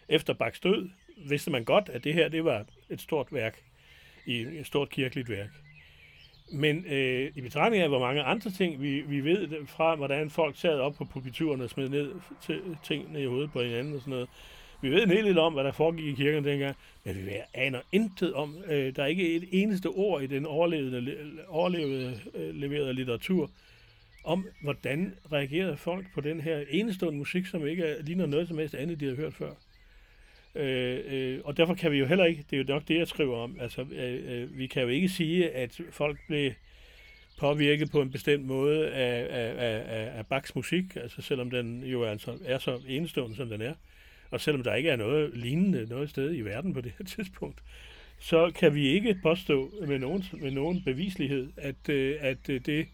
efter 0.09 0.35
Bachs 0.35 0.61
død, 0.61 0.89
vidste 1.17 1.51
man 1.51 1.65
godt, 1.65 1.89
at 1.89 2.05
det 2.05 2.15
her 2.15 2.29
det 2.29 2.45
var 2.45 2.65
et 2.91 3.01
stort 3.01 3.33
værk, 3.33 3.63
i 4.27 4.41
et 4.41 4.67
stort 4.67 4.91
kirkeligt 4.91 5.29
værk. 5.29 5.51
Men 6.53 6.85
øh, 6.87 7.33
i 7.35 7.41
betragtning 7.41 7.83
af, 7.83 7.89
hvor 7.89 7.99
mange 7.99 8.23
andre 8.23 8.51
ting 8.51 8.83
vi, 8.83 9.01
vi 9.01 9.21
ved 9.21 9.67
fra, 9.67 9.95
hvordan 9.95 10.31
folk 10.31 10.57
sad 10.57 10.79
op 10.79 10.95
på 10.95 11.05
pulpituren 11.05 11.61
og 11.61 11.71
smed 11.71 11.89
ned 11.89 12.13
til, 12.43 12.61
tingene 12.85 13.23
i 13.23 13.27
hovedet 13.27 13.53
på 13.53 13.63
hinanden 13.63 13.95
og 13.95 14.01
sådan 14.01 14.11
noget. 14.11 14.29
Vi 14.83 14.91
ved 14.91 15.03
en 15.03 15.11
hel 15.11 15.25
del 15.25 15.39
om, 15.39 15.53
hvad 15.53 15.65
der 15.65 15.73
foregik 15.73 16.07
i 16.07 16.13
kirken 16.13 16.45
dengang, 16.45 16.77
men 17.05 17.27
vi 17.27 17.31
aner 17.55 17.81
intet 17.93 18.35
om. 18.35 18.57
Øh, 18.67 18.97
der 18.97 19.03
er 19.03 19.07
ikke 19.07 19.35
et 19.35 19.49
eneste 19.53 19.87
ord 19.87 20.23
i 20.23 20.27
den 20.27 20.47
overlevede, 20.47 21.17
overlevede 21.49 22.21
øh, 22.35 22.55
leverede 22.55 22.93
litteratur 22.93 23.51
om, 24.25 24.47
hvordan 24.63 25.15
reagerede 25.33 25.77
folk 25.77 26.07
på 26.15 26.21
den 26.21 26.41
her 26.41 26.65
enestående 26.71 27.19
musik, 27.19 27.47
som 27.47 27.67
ikke 27.67 27.97
ligner 28.03 28.27
noget 28.27 28.49
som 28.49 28.59
helst 28.59 28.75
andet, 28.75 29.01
de 29.01 29.07
har 29.07 29.15
hørt 29.15 29.35
før. 29.35 29.51
Øh, 30.57 31.01
øh, 31.07 31.41
og 31.45 31.57
derfor 31.57 31.75
kan 31.75 31.93
vi 31.93 31.99
jo 31.99 32.07
heller 32.07 32.25
ikke, 32.25 32.45
det 32.51 32.57
er 32.57 32.63
jo 32.63 32.65
nok 32.69 32.89
det, 32.89 32.99
jeg 32.99 33.09
skriver 33.09 33.37
om, 33.37 33.57
altså 33.61 33.87
øh, 33.93 34.43
øh, 34.43 34.59
vi 34.59 34.67
kan 34.67 34.83
jo 34.83 34.89
ikke 34.89 35.09
sige, 35.09 35.51
at 35.51 35.81
folk 35.91 36.19
blev 36.27 36.53
påvirket 37.39 37.91
på 37.91 38.03
en 38.03 38.11
bestemt 38.11 38.45
måde 38.45 38.91
af, 38.91 39.27
af, 39.31 39.55
af, 39.59 40.19
af 40.19 40.27
Bachs 40.27 40.55
musik, 40.55 40.85
altså 40.97 41.23
selvom 41.23 41.51
den 41.51 41.85
jo 41.85 42.05
altså 42.05 42.39
er 42.45 42.59
så 42.59 42.81
enestående, 42.89 43.37
som 43.37 43.49
den 43.49 43.63
er, 43.63 43.75
og 44.31 44.41
selvom 44.41 44.63
der 44.63 44.75
ikke 44.75 44.91
er 44.91 44.97
noget 44.97 45.37
lignende 45.37 45.87
noget 45.89 46.11
sted 46.11 46.35
i 46.35 46.41
verden 46.41 46.75
på 46.75 46.81
det 46.81 46.93
her 46.99 47.05
tidspunkt, 47.05 47.63
så 48.19 48.51
kan 48.51 48.75
vi 48.75 48.89
ikke 48.89 49.19
påstå 49.23 49.73
med 49.87 49.99
nogen, 49.99 50.25
med 50.33 50.51
nogen 50.51 50.83
bevislighed, 50.83 51.49
at, 51.57 51.89
øh, 51.89 52.17
at 52.21 52.49
øh, 52.49 52.61
det 52.67 52.87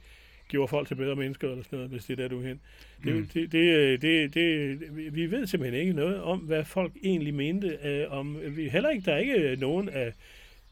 gjorde 0.53 0.69
folk 0.69 0.89
til 0.89 0.95
bedre 0.95 1.17
mennesker, 1.17 1.51
eller 1.51 1.65
sådan 1.65 1.77
noget, 1.77 1.91
hvis 1.91 2.05
det 2.05 2.13
er 2.13 2.23
der, 2.23 2.29
du 2.29 2.41
er 2.41 2.47
hen. 2.47 2.61
Det, 3.05 3.15
mm. 3.15 3.27
det, 3.35 3.53
det, 3.53 4.03
det, 4.03 4.35
det, 4.35 5.15
vi 5.15 5.31
ved 5.31 5.47
simpelthen 5.47 5.81
ikke 5.81 5.93
noget 5.93 6.23
om, 6.23 6.39
hvad 6.39 6.65
folk 6.65 6.93
egentlig 7.03 7.35
mente. 7.35 7.79
Øh, 7.85 8.13
om, 8.13 8.39
vi, 8.57 8.69
heller 8.69 8.91
ikke, 8.91 9.05
der 9.05 9.13
er 9.13 9.19
ikke 9.19 9.57
nogen 9.61 9.89
af 9.89 10.13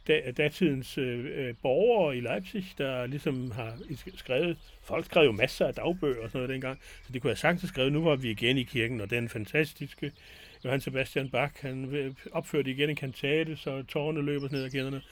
da, 0.08 0.30
datidens 0.36 0.98
øh, 0.98 1.54
borgere 1.62 2.16
i 2.16 2.20
Leipzig, 2.20 2.64
der 2.78 3.06
ligesom 3.06 3.50
har 3.50 3.78
skrevet, 4.16 4.56
folk 4.82 5.04
skrev 5.04 5.24
jo 5.24 5.32
masser 5.32 5.66
af 5.66 5.74
dagbøger 5.74 6.22
og 6.22 6.28
sådan 6.28 6.38
noget 6.38 6.48
dengang, 6.48 6.78
så 7.06 7.12
de 7.12 7.20
kunne 7.20 7.30
have 7.30 7.36
sagtens 7.36 7.68
skrevet, 7.68 7.92
nu 7.92 8.02
var 8.02 8.16
vi 8.16 8.30
igen 8.30 8.58
i 8.58 8.62
kirken, 8.62 9.00
og 9.00 9.10
den 9.10 9.28
fantastiske 9.28 10.12
Johann 10.64 10.80
Sebastian 10.80 11.30
Bach, 11.30 11.54
han 11.60 12.16
opførte 12.32 12.70
igen 12.70 12.90
en 12.90 12.96
kantate, 12.96 13.56
så 13.56 13.82
tårerne 13.82 14.22
løber 14.22 14.48
ned 14.50 14.64
ad 14.64 14.70
kinderne. 14.70 15.02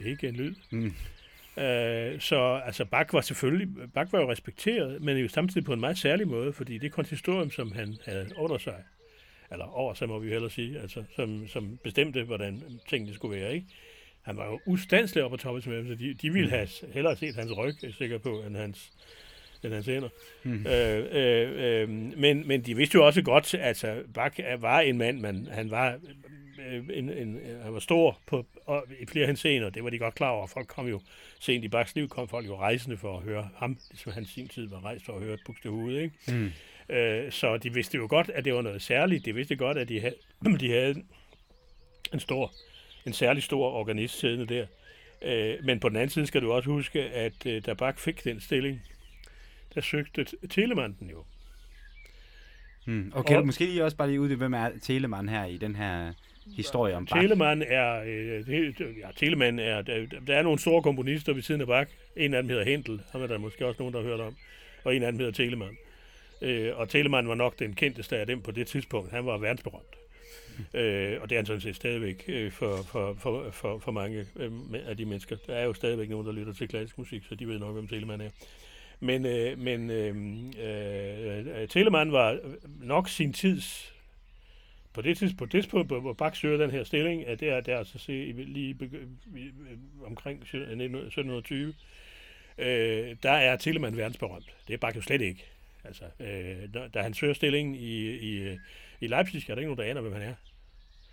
Ikke 0.00 0.28
en 0.28 0.36
lyd. 0.36 0.54
Mm. 0.70 0.94
Øh, 1.56 2.20
så 2.20 2.60
altså 2.66 2.84
Bach 2.84 3.12
var 3.12 3.20
selvfølgelig, 3.20 3.68
Bach 3.94 4.12
var 4.12 4.20
jo 4.20 4.30
respekteret, 4.30 5.02
men 5.02 5.16
jo 5.16 5.28
samtidig 5.28 5.64
på 5.64 5.72
en 5.72 5.80
meget 5.80 5.98
særlig 5.98 6.28
måde, 6.28 6.52
fordi 6.52 6.78
det 6.78 6.92
konsistorium, 6.92 7.50
som 7.50 7.72
han 7.72 7.96
havde 8.04 8.28
under 8.36 8.58
sig, 8.58 8.82
eller 9.50 9.64
over 9.64 9.94
sig 9.94 10.08
må 10.08 10.18
vi 10.18 10.28
hellere 10.28 10.50
sige, 10.50 10.80
altså 10.80 11.04
som, 11.16 11.48
som 11.48 11.78
bestemte, 11.84 12.22
hvordan 12.22 12.62
tingene 12.88 13.14
skulle 13.14 13.40
være, 13.40 13.54
ikke? 13.54 13.66
Han 14.22 14.36
var 14.36 14.46
jo 14.46 14.60
ustandslig 14.66 15.24
op 15.24 15.30
på 15.30 15.36
toppen 15.36 15.62
så 15.62 15.94
de, 15.94 16.14
de 16.14 16.32
ville 16.32 16.50
have 16.50 16.68
hellere 16.92 17.16
set 17.16 17.34
hans 17.34 17.56
ryg, 17.56 17.84
er 17.84 17.92
sikker 17.92 18.18
på, 18.18 18.42
end 18.42 18.56
hans, 18.56 18.92
end 19.64 19.72
hans 19.72 19.86
hænder. 19.86 20.08
Mm. 20.42 20.66
Øh, 20.66 21.06
øh, 21.12 21.82
øh, 21.82 21.88
men, 22.18 22.48
men 22.48 22.60
de 22.60 22.76
vidste 22.76 22.94
jo 22.94 23.06
også 23.06 23.22
godt, 23.22 23.54
at 23.54 23.60
altså, 23.60 24.02
Bach 24.14 24.40
var 24.58 24.80
en 24.80 24.98
mand, 24.98 25.20
men 25.20 25.48
han 25.50 25.70
var 25.70 25.98
en, 26.92 27.10
en, 27.10 27.40
han 27.62 27.74
var 27.74 27.80
stor 27.80 28.18
på, 28.26 28.46
og, 28.66 28.84
i 29.00 29.06
flere 29.06 29.26
henseender, 29.26 29.70
det 29.70 29.84
var 29.84 29.90
de 29.90 29.98
godt 29.98 30.14
klar 30.14 30.30
over. 30.30 30.46
Folk 30.46 30.66
kom 30.66 30.88
jo 30.88 31.00
sent 31.40 31.64
i 31.64 31.68
Bachs 31.68 31.94
liv, 31.94 32.08
kom 32.08 32.28
folk 32.28 32.46
jo 32.46 32.56
rejsende 32.56 32.96
for 32.96 33.16
at 33.16 33.22
høre 33.22 33.48
ham, 33.56 33.78
ligesom 33.90 34.12
han 34.12 34.24
sin 34.24 34.48
tid 34.48 34.68
var 34.68 34.84
rejst 34.84 35.04
for 35.04 35.12
at 35.12 35.22
høre 35.22 35.34
et 35.34 35.40
Buxtehude, 35.46 36.02
ikke? 36.02 36.14
Mm. 36.28 36.52
Øh, 36.94 37.32
så 37.32 37.56
de 37.56 37.74
vidste 37.74 37.96
jo 37.96 38.06
godt, 38.10 38.30
at 38.30 38.44
det 38.44 38.54
var 38.54 38.62
noget 38.62 38.82
særligt. 38.82 39.24
De 39.24 39.34
vidste 39.34 39.56
godt, 39.56 39.78
at 39.78 39.88
de 39.88 40.00
havde, 40.00 40.14
de 40.60 40.70
havde 40.70 41.02
en 42.12 42.20
stor, 42.20 42.52
en 43.06 43.12
særlig 43.12 43.42
stor 43.42 43.70
organist 43.70 44.18
siddende 44.18 44.54
der. 44.54 44.66
Øh, 45.22 45.64
men 45.64 45.80
på 45.80 45.88
den 45.88 45.96
anden 45.96 46.10
side 46.10 46.26
skal 46.26 46.42
du 46.42 46.52
også 46.52 46.70
huske, 46.70 47.02
at 47.02 47.46
øh, 47.46 47.62
da 47.66 47.74
Bach 47.74 47.98
fik 47.98 48.24
den 48.24 48.40
stilling, 48.40 48.82
der 49.74 49.80
søgte 49.80 50.26
Telemann 50.50 50.96
den 51.00 51.10
jo. 51.10 51.24
Hmm. 52.86 53.12
Okay, 53.14 53.36
og, 53.36 53.46
måske 53.46 53.64
lige 53.64 53.84
også 53.84 53.96
bare 53.96 54.08
lige 54.08 54.20
ud 54.20 54.30
i, 54.30 54.34
hvem 54.34 54.54
er 54.54 54.70
Telemann 54.82 55.28
her 55.28 55.44
i 55.44 55.56
den 55.56 55.76
her 55.76 56.12
historie 56.56 56.96
om 56.96 57.06
Bach? 57.06 57.20
Telemann 57.20 57.62
er, 57.62 58.02
øh, 58.06 58.70
ja, 59.00 59.08
Telemann 59.16 59.58
er, 59.58 59.82
der, 59.82 60.06
der 60.26 60.36
er 60.36 60.42
nogle 60.42 60.58
store 60.58 60.82
komponister 60.82 61.32
ved 61.32 61.42
siden 61.42 61.60
af 61.60 61.66
Bach. 61.66 61.90
En 62.16 62.34
af 62.34 62.42
dem 62.42 62.48
hedder 62.48 62.64
Hentel, 62.64 63.00
ham 63.12 63.22
er 63.22 63.26
der 63.26 63.38
måske 63.38 63.66
også 63.66 63.76
nogen, 63.78 63.94
der 63.94 64.00
har 64.00 64.08
hørt 64.08 64.20
om. 64.20 64.36
Og 64.84 64.96
en 64.96 65.02
af 65.02 65.12
dem 65.12 65.18
hedder 65.18 65.32
Telemann. 65.32 65.76
Øh, 66.42 66.76
og 66.76 66.88
Telemann 66.88 67.28
var 67.28 67.34
nok 67.34 67.58
den 67.58 67.74
kendteste 67.74 68.18
af 68.18 68.26
dem 68.26 68.42
på 68.42 68.50
det 68.50 68.66
tidspunkt. 68.66 69.10
Han 69.10 69.26
var 69.26 69.38
verdensberømt. 69.38 69.96
Øh, 70.74 71.18
og 71.22 71.30
det 71.30 71.36
er 71.36 71.38
han 71.38 71.46
sådan 71.46 71.60
set 71.60 71.76
stadigvæk 71.76 72.24
øh, 72.28 72.52
for, 72.52 72.76
for, 72.76 73.14
for, 73.18 73.50
for, 73.50 73.78
for 73.78 73.92
mange 73.92 74.26
øh, 74.36 74.50
af 74.86 74.96
de 74.96 75.04
mennesker. 75.04 75.36
Der 75.46 75.54
er 75.54 75.64
jo 75.64 75.72
stadigvæk 75.72 76.10
nogen, 76.10 76.26
der 76.26 76.32
lytter 76.32 76.52
til 76.52 76.68
klassisk 76.68 76.98
musik, 76.98 77.22
så 77.28 77.34
de 77.34 77.48
ved 77.48 77.58
nok, 77.58 77.72
hvem 77.72 77.88
Telemann 77.88 78.20
er. 78.20 78.30
Men, 79.00 79.26
øh, 79.26 79.58
men 79.58 79.90
øh, 79.90 80.16
øh, 81.62 81.68
Telemann 81.68 82.12
var 82.12 82.38
nok 82.80 83.08
sin 83.08 83.32
tids 83.32 83.94
på 84.94 85.02
det 85.02 85.18
tidspunkt, 85.18 85.38
på 85.38 85.44
det 85.44 85.52
tidspunkt 85.52 85.88
hvor 85.88 86.12
Bach 86.12 86.40
søger 86.40 86.58
den 86.58 86.70
her 86.70 86.84
stilling, 86.84 87.26
at 87.26 87.40
det 87.40 87.48
er 87.48 87.60
der 87.60 87.78
altså 87.78 87.98
se, 87.98 88.32
lige 88.36 88.76
omkring 90.06 90.42
1720, 90.42 91.74
øh, 92.58 93.16
der 93.22 93.30
er 93.30 93.56
Telemann 93.56 93.96
verdensberømt. 93.96 94.54
Det 94.68 94.74
er 94.74 94.78
Bach 94.78 94.96
jo 94.96 95.02
slet 95.02 95.20
ikke. 95.20 95.44
Altså, 95.84 96.04
øh, 96.20 96.88
da 96.94 97.02
han 97.02 97.14
søger 97.14 97.34
stillingen 97.34 97.74
i, 97.74 98.10
i, 98.10 98.58
i 99.00 99.06
Leipzig, 99.06 99.50
er 99.50 99.54
der 99.54 99.60
ikke 99.60 99.74
nogen, 99.74 99.78
der 99.78 99.90
aner, 99.90 100.00
hvem 100.00 100.12
han 100.12 100.22
er. 100.22 100.34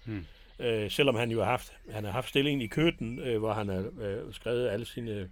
Hmm. 0.05 0.25
Øh, 0.59 0.91
selvom 0.91 1.15
han 1.15 1.32
jo 1.32 1.39
har 1.39 1.49
haft, 1.49 1.73
han 1.91 2.03
har 2.03 2.11
haft 2.11 2.30
stillingen 2.30 2.61
i 2.61 2.67
Køten, 2.67 3.19
øh, 3.19 3.39
hvor 3.39 3.53
han 3.53 3.67
har 3.67 3.91
øh, 4.01 4.34
skrevet 4.34 4.69
alle 4.69 4.86
sine 4.86 5.30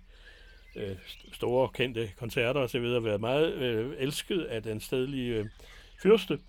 øh, 0.75 0.95
store, 1.33 1.69
kendte 1.69 2.11
koncerter 2.17 2.61
og 2.61 2.69
så 2.69 2.79
videre, 2.79 3.03
været 3.03 3.21
meget 3.21 3.53
øh, 3.53 3.93
elsket 3.97 4.43
af 4.43 4.63
den 4.63 4.79
stedlige 4.81 5.35
øh, 5.35 5.45
fyrste. 6.03 6.39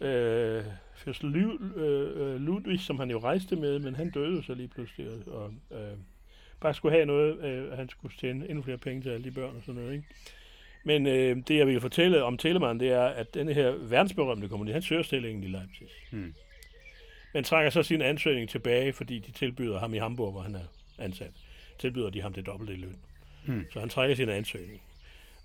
Øh, 0.00 0.64
fyrste 1.00 1.26
øh, 1.26 2.40
Ludwig, 2.40 2.80
som 2.80 2.98
han 2.98 3.10
jo 3.10 3.18
rejste 3.18 3.56
med, 3.56 3.78
men 3.78 3.94
han 3.94 4.10
døde 4.10 4.42
så 4.42 4.54
lige 4.54 4.68
pludselig, 4.68 5.08
og, 5.10 5.32
og 5.70 5.78
øh, 5.78 5.96
bare 6.60 6.74
skulle 6.74 6.94
have 6.94 7.06
noget, 7.06 7.44
øh, 7.44 7.72
han 7.72 7.88
skulle 7.88 8.14
tjene 8.18 8.48
endnu 8.48 8.62
flere 8.62 8.78
penge 8.78 9.02
til 9.02 9.10
alle 9.10 9.24
de 9.24 9.30
børn 9.30 9.56
og 9.56 9.62
sådan 9.66 9.80
noget, 9.80 9.94
ikke? 9.94 10.06
Men 10.84 11.06
øh, 11.06 11.36
det, 11.48 11.56
jeg 11.56 11.66
vil 11.66 11.80
fortælle 11.80 12.24
om 12.24 12.38
Telemann, 12.38 12.80
det 12.80 12.88
er, 12.88 13.04
at 13.04 13.34
denne 13.34 13.52
her 13.54 13.70
verdensberømte 13.70 14.48
kommunist, 14.48 14.72
han 14.72 14.82
søger 14.82 15.02
stillingen 15.02 15.44
i 15.44 15.46
Leipzig. 15.46 15.86
Hmm. 16.12 16.34
Men 17.34 17.44
trækker 17.44 17.70
så 17.70 17.82
sin 17.82 18.02
ansøgning 18.02 18.48
tilbage, 18.48 18.92
fordi 18.92 19.18
de 19.18 19.32
tilbyder 19.32 19.78
ham 19.78 19.94
i 19.94 19.98
Hamburg, 19.98 20.32
hvor 20.32 20.40
han 20.40 20.54
er 20.54 20.64
ansat. 20.98 21.32
Tilbyder 21.78 22.10
de 22.10 22.22
ham 22.22 22.32
det 22.32 22.46
dobbelte 22.46 22.72
i 22.72 22.76
løn. 22.76 22.96
Hmm. 23.46 23.66
Så 23.72 23.80
han 23.80 23.88
trækker 23.88 24.16
sin 24.16 24.28
ansøgning. 24.28 24.80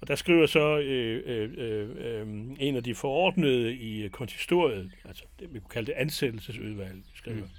Og 0.02 0.08
der 0.08 0.16
skriver 0.16 0.46
så 0.46 0.78
øh, 0.78 1.24
øh, 1.26 1.52
øh, 1.58 1.90
øh, 1.98 2.28
en 2.60 2.76
af 2.76 2.84
de 2.84 2.96
forordnede 2.96 3.76
i 3.76 4.08
konsistoriet, 4.08 4.92
altså 5.06 5.24
det, 5.40 5.54
vi 5.54 5.60
kunne 5.60 5.70
kalde 5.70 5.88
det 5.88 5.94
ansættelsesudvalg, 5.98 7.04
skriver, 7.16 7.38
hmm. 7.38 7.50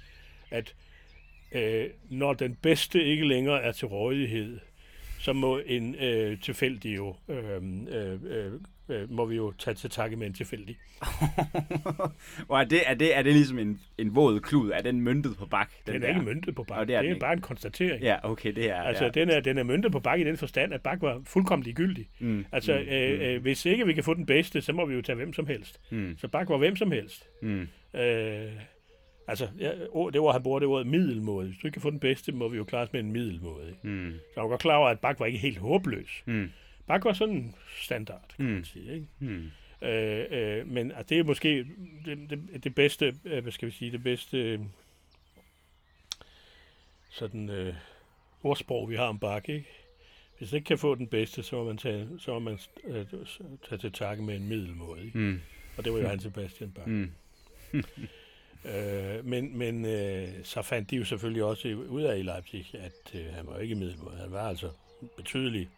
at 0.51 0.75
øh, 1.51 1.89
når 2.09 2.33
den 2.33 2.55
bedste 2.55 3.03
ikke 3.03 3.27
længere 3.27 3.61
er 3.61 3.71
til 3.71 3.87
rådighed, 3.87 4.59
så 5.19 5.33
må 5.33 5.57
en 5.57 5.95
øh, 5.95 6.39
tilfældig 6.41 6.95
jo, 6.95 7.15
øh, 7.27 7.61
øh, 7.89 8.51
øh, 8.89 9.11
må 9.11 9.25
vi 9.25 9.35
jo 9.35 9.51
tage 9.51 9.75
til 9.75 9.89
takke 9.89 10.15
med 10.15 10.27
en 10.27 10.33
tilfældig. 10.33 10.77
og 12.49 12.59
er 12.59 12.63
det, 12.63 12.89
er, 12.89 12.93
det, 12.93 13.17
er 13.17 13.21
det 13.21 13.33
ligesom 13.33 13.59
en, 13.59 13.81
en 13.97 14.15
våd 14.15 14.39
klud? 14.39 14.71
Er 14.71 14.81
den 14.81 15.01
myntet 15.01 15.37
på 15.37 15.45
bak? 15.45 15.71
Den, 15.85 15.93
den 15.93 16.03
er 16.03 16.07
der? 16.07 16.07
ikke 16.07 16.21
myntet 16.21 16.55
på 16.55 16.63
bak. 16.63 16.87
det 16.87 16.95
er, 16.95 17.01
det 17.01 17.11
er 17.11 17.19
bare 17.19 17.33
en 17.33 17.41
konstatering. 17.41 18.03
Ja, 18.03 18.17
okay, 18.23 18.55
det 18.55 18.69
er... 18.69 18.81
Altså, 18.81 19.03
ja. 19.03 19.09
den, 19.09 19.29
er, 19.29 19.39
den 19.39 19.57
er 19.57 19.63
myntet 19.63 19.91
på 19.91 19.99
bak 19.99 20.19
i 20.19 20.23
den 20.23 20.37
forstand, 20.37 20.73
at 20.73 20.81
bak 20.81 21.01
var 21.01 21.21
fuldkommen 21.25 21.63
ligegyldig. 21.63 22.09
Mm, 22.19 22.45
altså, 22.51 22.73
mm, 22.73 22.93
øh, 22.93 23.19
mm. 23.19 23.25
øh, 23.25 23.41
hvis 23.41 23.65
ikke 23.65 23.85
vi 23.85 23.93
kan 23.93 24.03
få 24.03 24.13
den 24.13 24.25
bedste, 24.25 24.61
så 24.61 24.73
må 24.73 24.85
vi 24.85 24.95
jo 24.95 25.01
tage 25.01 25.15
hvem 25.15 25.33
som 25.33 25.47
helst. 25.47 25.79
Mm. 25.91 26.15
Så 26.17 26.27
bak 26.27 26.49
var 26.49 26.57
hvem 26.57 26.75
som 26.75 26.91
helst. 26.91 27.27
Mm. 27.41 27.67
Øh, 27.93 28.51
Altså, 29.27 29.47
ja, 29.59 29.71
det 30.13 30.21
var, 30.21 30.31
han 30.31 30.43
bruger 30.43 30.59
det 30.59 30.67
ord 30.67 30.85
middelmåde. 30.85 31.47
Hvis 31.47 31.57
du 31.57 31.67
ikke 31.67 31.73
kan 31.73 31.81
få 31.81 31.89
den 31.89 31.99
bedste, 31.99 32.31
må 32.31 32.47
vi 32.47 32.57
jo 32.57 32.63
klare 32.63 32.83
os 32.83 32.93
med 32.93 32.99
en 32.99 33.11
middelmåde. 33.11 33.75
Mm. 33.83 34.11
Så 34.11 34.31
jeg 34.35 34.43
var 34.43 34.49
godt 34.49 34.61
klar 34.61 34.75
over, 34.75 34.89
at 34.89 34.99
Bak 34.99 35.19
var 35.19 35.25
ikke 35.25 35.39
helt 35.39 35.57
håbløs. 35.57 36.23
Mm. 36.25 36.49
Bak 36.87 37.05
var 37.05 37.13
sådan 37.13 37.55
standard, 37.81 38.33
kan 38.35 38.45
mm. 38.45 38.51
man 38.51 38.65
sige. 38.65 38.93
Ikke? 38.93 39.07
Mm. 39.19 39.51
Øh, 39.81 40.25
øh, 40.29 40.67
men 40.67 40.91
altså, 40.91 41.05
det 41.09 41.19
er 41.19 41.23
måske 41.23 41.65
det, 42.05 42.29
det, 42.29 42.63
det 42.63 42.75
bedste, 42.75 43.15
øh, 43.25 43.41
hvad 43.41 43.51
skal 43.51 43.65
vi 43.65 43.71
sige, 43.71 43.91
det 43.91 44.03
bedste 44.03 44.37
øh, 44.37 44.59
sådan 47.09 47.49
øh, 47.49 47.73
ordsprog, 48.43 48.89
vi 48.89 48.95
har 48.95 49.05
om 49.05 49.19
Bak, 49.19 49.49
ikke? 49.49 49.69
Hvis 50.37 50.53
ikke 50.53 50.65
kan 50.65 50.77
få 50.77 50.95
den 50.95 51.07
bedste, 51.07 51.43
så 51.43 51.55
må 51.55 51.63
man 51.63 51.77
tage, 51.77 52.07
så 52.19 52.33
må 52.33 52.39
man 52.39 52.59
øh, 52.83 53.05
tage 53.69 53.79
til 53.79 53.91
takke 53.91 54.23
med 54.23 54.35
en 54.35 54.47
middelmåde. 54.47 55.05
Ikke? 55.05 55.17
Mm. 55.17 55.41
Og 55.77 55.85
det 55.85 55.93
var 55.93 55.99
jo 55.99 56.07
Hans 56.07 56.23
Sebastian 56.23 56.71
Bach. 56.71 56.87
Mm. 56.87 57.11
Øh, 58.65 59.25
men 59.25 59.57
men 59.57 59.85
øh, 59.85 60.27
så 60.43 60.61
fandt 60.61 60.91
de 60.91 60.95
jo 60.95 61.05
selvfølgelig 61.05 61.43
også 61.43 61.67
ud 61.67 62.01
af 62.01 62.17
i 62.17 62.21
Leipzig, 62.21 62.71
at 62.73 63.15
øh, 63.15 63.33
han 63.33 63.47
var 63.47 63.57
ikke 63.59 63.75
middelmåde. 63.75 64.17
Han 64.17 64.31
var 64.31 64.49
altså 64.49 64.69
betydelig, 65.17 65.69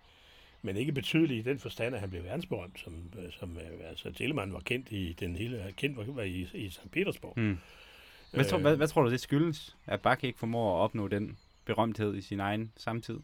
men 0.62 0.78
ikke 0.78 0.92
betydelig 0.92 1.38
i 1.38 1.42
den 1.42 1.60
forstand, 1.60 1.96
at 1.96 2.02
han 2.02 2.10
blev 2.10 2.24
verdensberømt, 2.24 2.80
som, 2.80 2.94
øh, 3.20 3.32
som 3.40 3.58
øh, 3.58 3.90
altså 3.90 4.12
Telemann 4.12 4.54
var 4.54 4.60
kendt 4.60 4.92
i 4.92 5.16
den 5.20 5.36
hele, 5.36 5.74
kendt 5.78 5.98
var, 5.98 6.04
var 6.08 6.24
i, 6.24 6.48
i 6.54 6.70
St. 6.70 6.92
Petersborg. 6.92 7.34
Mm. 7.40 7.58
Hvad, 8.32 8.46
øh, 8.46 8.50
tror, 8.50 8.58
hvad, 8.58 8.76
hvad 8.76 8.88
tror 8.88 9.04
du, 9.04 9.12
det 9.12 9.20
skyldes, 9.20 9.76
at 9.86 10.02
Bach 10.02 10.26
ikke 10.26 10.40
formår 10.40 10.78
at 10.78 10.84
opnå 10.84 11.08
den 11.08 11.38
berømthed 11.66 12.16
i 12.16 12.22
sin 12.22 12.40
egen 12.40 12.72
samtid? 12.78 13.20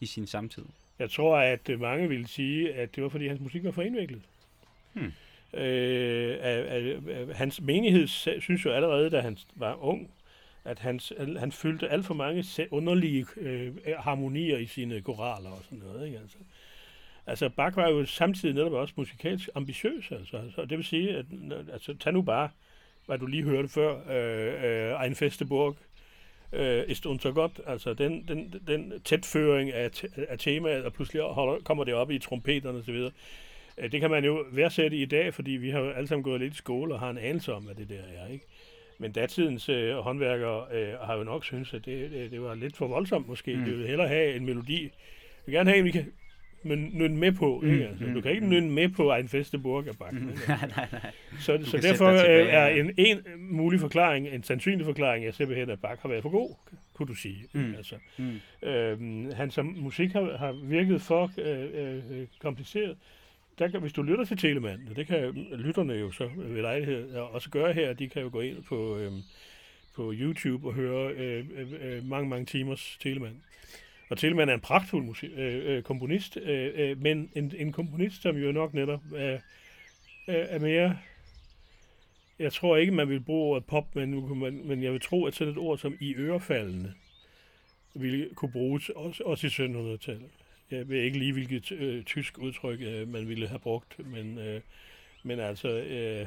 I 0.00 0.06
sin 0.06 0.26
samtid? 0.26 0.64
Jeg 0.98 1.10
tror, 1.10 1.36
at 1.36 1.70
mange 1.80 2.08
ville 2.08 2.28
sige, 2.28 2.74
at 2.74 2.96
det 2.96 3.02
var, 3.02 3.08
fordi 3.08 3.28
hans 3.28 3.40
musik 3.40 3.64
var 3.64 3.70
for 3.70 3.82
indviklet. 3.82 4.22
Hmm. 4.92 5.12
Øh, 5.54 6.38
af, 6.40 6.64
af, 6.68 7.00
af, 7.08 7.36
hans 7.36 7.60
menighed 7.60 8.06
synes 8.40 8.64
jo 8.64 8.72
allerede, 8.72 9.10
da 9.10 9.20
han 9.20 9.38
var 9.54 9.84
ung, 9.84 10.10
at 10.64 10.78
han, 10.78 11.00
han 11.38 11.52
fyldte 11.52 11.88
alt 11.88 12.06
for 12.06 12.14
mange 12.14 12.44
underlige 12.70 13.26
øh, 13.36 13.74
harmonier 13.98 14.58
i 14.58 14.66
sine 14.66 15.00
koraler 15.00 15.50
og 15.50 15.60
sådan 15.64 15.78
noget. 15.78 16.06
Ikke? 16.06 16.18
Altså, 16.18 16.38
altså 17.26 17.48
Bach 17.48 17.76
var 17.76 17.88
jo 17.88 18.06
samtidig 18.06 18.54
netop 18.54 18.72
også 18.72 18.94
musikalsk 18.96 19.48
ambitiøs. 19.54 20.12
Altså, 20.12 20.42
så 20.54 20.64
det 20.64 20.78
vil 20.78 20.84
sige, 20.84 21.16
at 21.16 21.26
altså, 21.72 21.94
tag 21.94 22.12
nu 22.12 22.22
bare 22.22 22.48
hvad 23.06 23.18
du 23.18 23.26
lige 23.26 23.42
hørte 23.42 23.68
før, 23.68 23.96
øh, 24.10 24.92
øh, 24.92 25.04
Ein 25.04 25.14
Festeburg, 25.14 25.76
øh, 26.52 26.84
ist 26.88 27.06
unser 27.06 27.32
Gott, 27.32 27.60
altså 27.66 27.94
den, 27.94 28.28
den, 28.28 28.54
den 28.66 29.00
tætføring 29.04 29.72
af, 29.72 29.90
af 30.28 30.38
temaet, 30.38 30.84
og 30.84 30.92
pludselig 30.92 31.22
holder, 31.22 31.62
kommer 31.64 31.84
det 31.84 31.94
op 31.94 32.10
i 32.10 32.18
trompeterne 32.18 32.78
osv., 32.78 33.10
øh, 33.78 33.92
det 33.92 34.00
kan 34.00 34.10
man 34.10 34.24
jo 34.24 34.44
værdsætte 34.52 34.96
i 34.96 35.04
dag, 35.04 35.34
fordi 35.34 35.50
vi 35.50 35.70
har 35.70 35.80
jo 35.80 35.90
alle 35.90 36.08
sammen 36.08 36.22
gået 36.22 36.40
lidt 36.40 36.54
i 36.54 36.56
skole 36.56 36.94
og 36.94 37.00
har 37.00 37.10
en 37.10 37.18
anelse 37.18 37.54
om, 37.54 37.62
hvad 37.62 37.74
det 37.74 37.88
der 37.88 38.22
er. 38.22 38.28
Ikke? 38.28 38.46
Men 39.02 39.12
datidens 39.12 39.68
øh, 39.68 39.96
håndværkere 39.96 40.64
øh, 40.72 40.94
har 41.02 41.16
jo 41.16 41.24
nok 41.24 41.44
syntes, 41.44 41.74
at 41.74 41.84
det, 41.84 42.10
det, 42.10 42.30
det 42.30 42.42
var 42.42 42.54
lidt 42.54 42.76
for 42.76 42.86
voldsomt 42.86 43.28
måske. 43.28 43.56
Mm. 43.56 43.64
De 43.64 43.70
vil 43.70 43.86
hellere 43.86 44.08
have 44.08 44.36
en 44.36 44.44
melodi. 44.44 44.82
Vi 44.82 44.90
vil 45.46 45.54
gerne 45.54 45.70
have 45.70 45.78
en, 45.78 45.84
vi 45.84 45.90
kan 45.90 46.06
nynne 46.64 47.16
med 47.16 47.32
på. 47.32 47.60
Mm, 47.62 47.72
ikke? 47.72 47.88
Altså, 47.88 48.04
mm, 48.04 48.14
du 48.14 48.20
kan 48.20 48.30
ikke 48.30 48.44
mm. 48.44 48.50
nynne 48.50 48.70
med 48.70 48.88
på 48.88 49.14
en 49.14 49.28
feste 49.28 49.58
burgerbak. 49.58 50.12
Mm. 50.12 50.18
nej, 50.48 50.68
nej, 50.76 50.86
nej. 50.92 51.10
Så, 51.40 51.58
så 51.64 51.78
derfor 51.78 52.08
øh, 52.08 52.48
er 52.48 52.66
en, 52.66 52.90
en 52.96 53.18
mulig 53.38 53.80
forklaring, 53.80 54.28
en 54.28 54.42
sandsynlig 54.42 54.86
forklaring, 54.86 55.24
at 55.24 55.34
simpelthen 55.34 55.70
at 55.70 55.80
Bach 55.80 56.02
har 56.02 56.08
været 56.08 56.22
for 56.22 56.30
god, 56.30 56.54
kunne 56.94 57.08
du 57.08 57.14
sige. 57.14 57.46
Mm. 57.52 57.74
Altså, 57.76 57.94
mm. 58.18 58.68
Øhm, 58.68 59.32
han 59.32 59.50
som 59.50 59.66
musik 59.66 60.12
har, 60.12 60.36
har 60.36 60.52
virket 60.52 61.02
for 61.02 61.30
øh, 61.38 61.68
øh, 61.74 62.26
kompliceret 62.38 62.96
der 63.58 63.68
kan, 63.68 63.80
hvis 63.80 63.92
du 63.92 64.02
lytter 64.02 64.24
til 64.24 64.36
Telemann, 64.36 64.88
og 64.90 64.96
det 64.96 65.06
kan 65.06 65.48
lytterne 65.52 65.92
jo 65.92 66.10
så 66.10 66.30
ved 66.36 66.62
lejlighed 66.62 67.14
også 67.14 67.50
gøre 67.50 67.72
her, 67.72 67.92
de 67.92 68.08
kan 68.08 68.22
jo 68.22 68.28
gå 68.32 68.40
ind 68.40 68.62
på, 68.62 68.96
øh, 68.98 69.12
på 69.94 70.12
YouTube 70.14 70.68
og 70.68 70.74
høre 70.74 71.12
øh, 71.12 71.46
øh, 71.54 71.72
øh, 71.80 72.04
mange, 72.04 72.28
mange 72.28 72.46
timers 72.46 72.98
Telemann. 73.00 73.42
Og 74.10 74.18
Telemann 74.18 74.50
er 74.50 74.54
en 74.54 74.60
pragtfuld 74.60 75.04
musik, 75.04 75.30
øh, 75.36 75.76
øh, 75.76 75.82
komponist, 75.82 76.36
øh, 76.36 76.72
øh, 76.74 77.02
men 77.02 77.30
en, 77.34 77.52
en 77.58 77.72
komponist, 77.72 78.22
som 78.22 78.36
jo 78.36 78.52
nok 78.52 78.74
netop 78.74 79.00
er, 79.16 79.38
er 80.26 80.58
mere... 80.58 80.98
Jeg 82.38 82.52
tror 82.52 82.76
ikke, 82.76 82.92
man 82.92 83.08
vil 83.08 83.20
bruge 83.20 83.50
ordet 83.50 83.64
pop, 83.64 83.96
men, 83.96 84.68
men 84.68 84.82
jeg 84.82 84.92
vil 84.92 85.00
tro, 85.00 85.24
at 85.24 85.34
sådan 85.34 85.52
et 85.52 85.58
ord 85.58 85.78
som 85.78 85.96
i 86.00 86.14
ørefaldende 86.14 86.92
ville 87.94 88.28
kunne 88.34 88.52
bruges 88.52 88.88
også, 88.88 89.22
også 89.24 89.46
i 89.46 89.50
1700-tallet. 89.50 90.30
Jeg 90.72 90.88
ved 90.88 91.02
ikke 91.02 91.18
lige, 91.18 91.32
hvilket 91.32 91.72
øh, 91.72 92.04
tysk 92.04 92.38
udtryk 92.38 92.80
øh, 92.80 93.08
man 93.08 93.28
ville 93.28 93.48
have 93.48 93.58
brugt, 93.58 94.06
men, 94.06 94.38
øh, 94.38 94.60
men 95.22 95.40
altså 95.40 95.68
øh, 95.68 96.26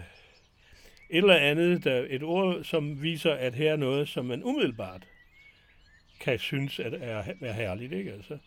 et 1.09 1.17
eller 1.17 1.35
andet, 1.35 1.83
der, 1.83 2.05
et 2.09 2.23
ord, 2.23 2.63
som 2.63 3.01
viser, 3.01 3.33
at 3.33 3.55
her 3.55 3.71
er 3.71 3.75
noget, 3.75 4.09
som 4.09 4.25
man 4.25 4.43
umiddelbart 4.43 5.07
kan 6.19 6.39
synes 6.39 6.79
at 6.79 6.93
er, 6.93 7.23
er 7.41 7.53
herligt. 7.53 7.93
Ikke? 7.93 8.13
Altså, 8.13 8.37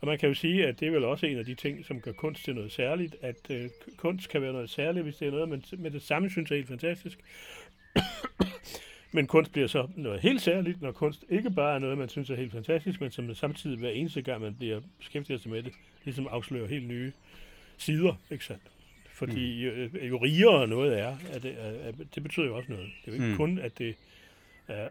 og 0.00 0.08
man 0.08 0.18
kan 0.18 0.28
jo 0.28 0.34
sige, 0.34 0.66
at 0.66 0.80
det 0.80 0.88
er 0.88 0.92
vel 0.92 1.04
også 1.04 1.26
en 1.26 1.38
af 1.38 1.44
de 1.44 1.54
ting, 1.54 1.84
som 1.84 2.00
gør 2.00 2.12
kunst 2.12 2.44
til 2.44 2.54
noget 2.54 2.72
særligt, 2.72 3.16
at 3.20 3.50
øh, 3.50 3.70
kunst 3.96 4.28
kan 4.28 4.42
være 4.42 4.52
noget 4.52 4.70
særligt, 4.70 5.04
hvis 5.04 5.16
det 5.16 5.28
er 5.28 5.32
noget, 5.32 5.48
man 5.48 5.62
med 5.78 5.90
det 5.90 6.02
samme 6.02 6.30
synes 6.30 6.50
er 6.50 6.54
helt 6.54 6.68
fantastisk. 6.68 7.18
Men 9.12 9.26
kunst 9.26 9.52
bliver 9.52 9.68
så 9.68 9.88
noget 9.96 10.20
helt 10.20 10.42
særligt, 10.42 10.82
når 10.82 10.92
kunst 10.92 11.24
ikke 11.28 11.50
bare 11.50 11.74
er 11.74 11.78
noget, 11.78 11.98
man 11.98 12.08
synes 12.08 12.30
er 12.30 12.36
helt 12.36 12.52
fantastisk, 12.52 13.00
men 13.00 13.10
som 13.10 13.34
samtidig 13.34 13.78
hver 13.78 13.90
eneste 13.90 14.22
gang, 14.22 14.42
man 14.42 14.54
bliver 14.54 14.80
beskæftiget 14.98 15.40
sig 15.40 15.50
med 15.50 15.62
det, 15.62 15.72
ligesom 16.04 16.28
afslører 16.30 16.66
helt 16.66 16.88
nye 16.88 17.12
sider, 17.76 18.14
ikke 18.30 18.44
sandt? 18.44 18.62
Fordi 19.12 19.70
mm. 19.70 19.98
jo, 19.98 20.06
jo 20.06 20.16
rigere 20.16 20.66
noget 20.66 20.98
er, 20.98 21.16
at 21.32 21.42
det, 21.42 21.50
at 21.82 21.94
det 22.14 22.22
betyder 22.22 22.46
jo 22.46 22.56
også 22.56 22.72
noget. 22.72 22.90
Det 23.04 23.12
er 23.12 23.16
jo 23.16 23.22
ikke 23.22 23.32
mm. 23.32 23.36
kun, 23.36 23.58
at 23.58 23.78
det 23.78 23.96
er, 24.68 24.88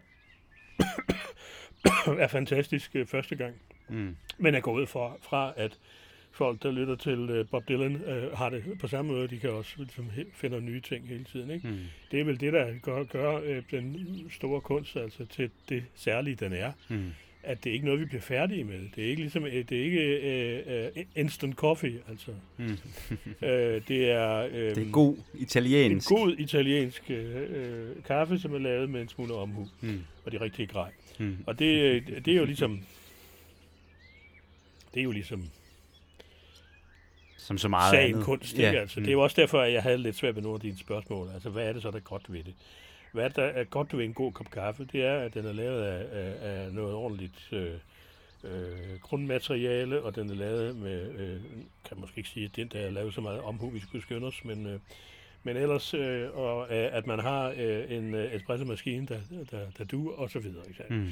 er 2.24 2.28
fantastisk 2.28 2.90
øh, 2.96 3.06
første 3.06 3.36
gang, 3.36 3.54
mm. 3.88 4.16
men 4.38 4.54
er 4.54 4.60
gået 4.60 4.88
fra, 4.88 5.12
fra 5.20 5.52
at 5.56 5.78
folk, 6.32 6.62
der 6.62 6.70
lytter 6.70 6.96
til 6.96 7.40
uh, 7.40 7.46
Bob 7.50 7.68
Dylan, 7.68 7.94
uh, 7.94 8.38
har 8.38 8.50
det 8.50 8.64
på 8.80 8.88
samme 8.88 9.12
måde. 9.12 9.28
De 9.28 9.38
kan 9.38 9.50
også 9.50 9.74
ligesom, 9.76 10.10
finde 10.34 10.60
nye 10.60 10.80
ting 10.80 11.08
hele 11.08 11.24
tiden. 11.24 11.50
Ikke? 11.50 11.68
Mm. 11.68 11.78
Det 12.10 12.20
er 12.20 12.24
vel 12.24 12.40
det, 12.40 12.52
der 12.52 12.66
gør, 12.82 13.04
gør 13.04 13.38
uh, 13.38 13.56
den 13.70 13.96
store 14.30 14.60
kunst 14.60 14.96
altså, 14.96 15.24
til 15.24 15.50
det 15.68 15.84
særlige, 15.94 16.36
den 16.36 16.52
er. 16.52 16.72
Mm. 16.88 17.12
At 17.44 17.64
det 17.64 17.70
er 17.70 17.74
ikke 17.74 17.84
noget, 17.84 18.00
vi 18.00 18.04
bliver 18.04 18.20
færdige 18.20 18.64
med. 18.64 18.80
Det 18.96 19.04
er 19.04 19.08
ikke 19.08 19.22
ligesom, 19.22 19.42
det 19.42 19.72
er 19.72 19.84
ikke 19.84 20.90
uh, 20.96 20.98
uh, 20.98 21.04
instant 21.16 21.54
coffee, 21.54 22.00
altså. 22.08 22.30
Mm. 22.56 22.66
uh, 22.66 23.18
det 23.88 24.10
er... 24.10 24.44
Um, 24.44 24.50
det 24.50 24.78
er 24.78 24.90
god 24.90 25.16
italiensk. 25.34 26.10
En 26.10 26.16
god 26.16 26.34
italiensk 26.38 27.10
uh, 27.10 28.04
kaffe, 28.04 28.38
som 28.38 28.54
er 28.54 28.58
lavet 28.58 28.90
med 28.90 29.00
en 29.00 29.08
smule 29.08 29.34
omhu. 29.34 29.68
Mm. 29.80 30.00
Og 30.24 30.32
de 30.32 30.40
rigtige 30.40 30.66
grej. 30.66 30.90
Mm. 31.18 31.36
Og 31.46 31.58
det, 31.58 32.04
det 32.24 32.28
er 32.28 32.38
jo 32.38 32.44
ligesom... 32.44 32.80
Det 34.94 35.00
er 35.00 35.04
jo 35.04 35.10
ligesom 35.10 35.44
som 37.42 37.58
så 37.58 37.68
meget 37.68 37.90
sagen 37.90 38.10
andet. 38.10 38.24
kunst. 38.24 38.52
Ikke? 38.52 38.70
Ja. 38.70 38.80
Altså, 38.80 39.00
mm. 39.00 39.04
Det 39.04 39.10
er 39.10 39.12
jo 39.12 39.22
også 39.22 39.40
derfor, 39.40 39.60
at 39.60 39.72
jeg 39.72 39.82
havde 39.82 39.98
lidt 39.98 40.16
svært 40.16 40.34
ved 40.34 40.42
nogle 40.42 40.56
af 40.56 40.60
dine 40.60 40.78
spørgsmål. 40.78 41.30
Altså, 41.34 41.50
hvad 41.50 41.68
er 41.68 41.72
det 41.72 41.82
så, 41.82 41.90
der 41.90 41.96
er 41.96 42.00
godt 42.00 42.32
ved 42.32 42.44
det? 42.44 42.54
Hvad 43.12 43.24
er 43.24 43.28
der 43.28 43.42
er 43.42 43.64
godt 43.64 43.96
ved 43.98 44.04
en 44.04 44.14
god 44.14 44.32
kop 44.32 44.50
kaffe? 44.50 44.84
Det 44.92 45.04
er, 45.04 45.14
at 45.14 45.34
den 45.34 45.46
er 45.46 45.52
lavet 45.52 45.82
af, 45.82 46.06
af, 46.12 46.34
af 46.40 46.72
noget 46.72 46.94
ordentligt 46.94 47.48
øh, 47.52 47.70
øh, 48.44 48.98
grundmateriale, 49.00 50.02
og 50.02 50.16
den 50.16 50.30
er 50.30 50.34
lavet 50.34 50.76
med, 50.76 51.14
øh, 51.18 51.40
kan 51.88 52.00
måske 52.00 52.18
ikke 52.18 52.30
sige, 52.30 52.44
at 52.44 52.56
den 52.56 52.68
der 52.68 52.80
er 52.80 52.90
lavet 52.90 53.14
så 53.14 53.20
meget 53.20 53.40
omhu, 53.40 53.70
vi 53.70 53.80
skulle 53.80 54.02
skynde 54.02 54.26
os, 54.26 54.44
men, 54.44 54.66
øh, 54.66 54.78
men 55.42 55.56
ellers, 55.56 55.94
øh, 55.94 56.30
og, 56.34 56.62
øh, 56.62 56.88
at 56.92 57.06
man 57.06 57.18
har 57.18 57.54
øh, 57.56 57.92
en 57.92 58.14
øh, 58.14 58.34
espresso-maskine, 58.34 59.06
der, 59.06 59.18
der, 59.50 59.60
der 59.78 59.84
duer, 59.84 60.16
og 60.16 60.30
så 60.30 60.38
videre. 60.38 60.62
Ikke? 60.68 60.84
Mm. 60.90 61.08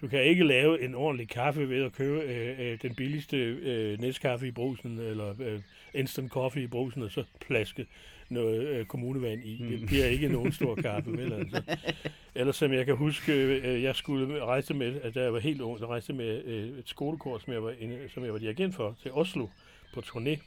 Du 0.00 0.08
kan 0.08 0.22
ikke 0.22 0.44
lave 0.44 0.82
en 0.82 0.94
ordentlig 0.94 1.28
kaffe 1.28 1.68
ved 1.68 1.84
at 1.84 1.92
købe 1.92 2.20
øh, 2.20 2.60
øh, 2.60 2.78
den 2.82 2.94
billigste 2.94 3.36
øh, 3.36 4.00
næstkaffe 4.00 4.48
i 4.48 4.50
brusen, 4.50 4.98
eller 4.98 5.34
øh, 5.40 5.60
instant 5.94 6.30
coffee 6.30 6.62
i 6.62 6.66
brusen, 6.66 7.02
og 7.02 7.10
så 7.10 7.24
plaske 7.40 7.86
noget 8.28 8.66
øh, 8.66 8.86
kommunevand 8.86 9.44
i. 9.44 9.56
Det 9.70 9.80
mm. 9.80 9.86
bliver 9.86 10.06
ikke 10.06 10.28
nogen 10.28 10.52
stor 10.52 10.74
kaffe, 10.74 11.12
vel 11.12 11.32
altså. 11.32 11.62
Ellers 12.34 12.56
som 12.56 12.72
jeg 12.72 12.86
kan 12.86 12.96
huske, 12.96 13.32
øh, 13.32 13.82
jeg 13.82 13.96
skulle 13.96 14.44
rejse 14.44 14.74
med, 14.74 15.00
at 15.00 15.16
jeg 15.16 15.32
var 15.32 15.38
helt 15.38 15.60
ung, 15.60 15.80
jeg 15.80 15.88
rejste 15.88 16.12
med 16.12 16.44
øh, 16.44 16.78
et 16.78 16.88
skolekort, 16.88 17.42
som 17.42 17.52
jeg, 17.52 17.62
var, 17.62 17.74
som 18.14 18.24
jeg 18.24 18.32
var 18.32 18.38
dirigent 18.38 18.74
for, 18.74 18.96
til 19.02 19.12
Oslo 19.12 19.46
på 19.94 20.00
turné. 20.00 20.38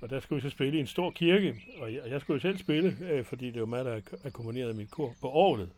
Og 0.00 0.10
der 0.10 0.20
skulle 0.20 0.42
vi 0.42 0.48
så 0.48 0.54
spille 0.54 0.76
i 0.76 0.80
en 0.80 0.86
stor 0.86 1.10
kirke, 1.10 1.54
og 1.78 1.94
jeg, 1.94 2.02
jeg 2.08 2.20
skulle 2.20 2.34
jo 2.34 2.40
selv 2.40 2.58
spille, 2.58 2.96
øh, 3.10 3.24
fordi 3.24 3.50
det 3.50 3.60
var 3.60 3.66
mig, 3.66 3.84
der 3.84 4.00
akkommonerede 4.24 4.74
mit 4.74 4.90
kor 4.90 5.14
på 5.20 5.28
året. 5.28 5.68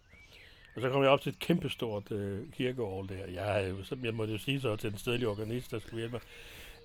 Og 0.77 0.83
så 0.83 0.91
kom 0.91 1.03
jeg 1.03 1.11
op 1.11 1.21
til 1.21 1.31
et 1.31 1.39
kæmpestort 1.39 2.13
øh, 2.13 2.39
kirkeår 2.57 3.03
der. 3.03 3.27
Jeg, 3.35 3.73
så, 3.85 3.97
jeg 4.03 4.15
måtte 4.15 4.33
jo 4.33 4.39
sige 4.39 4.61
så 4.61 4.77
til 4.77 4.91
den 4.91 4.99
stedlige 4.99 5.29
organist, 5.29 5.71
der 5.71 5.79
skulle 5.79 5.99
hjælpe 5.99 6.13
mig, 6.13 6.21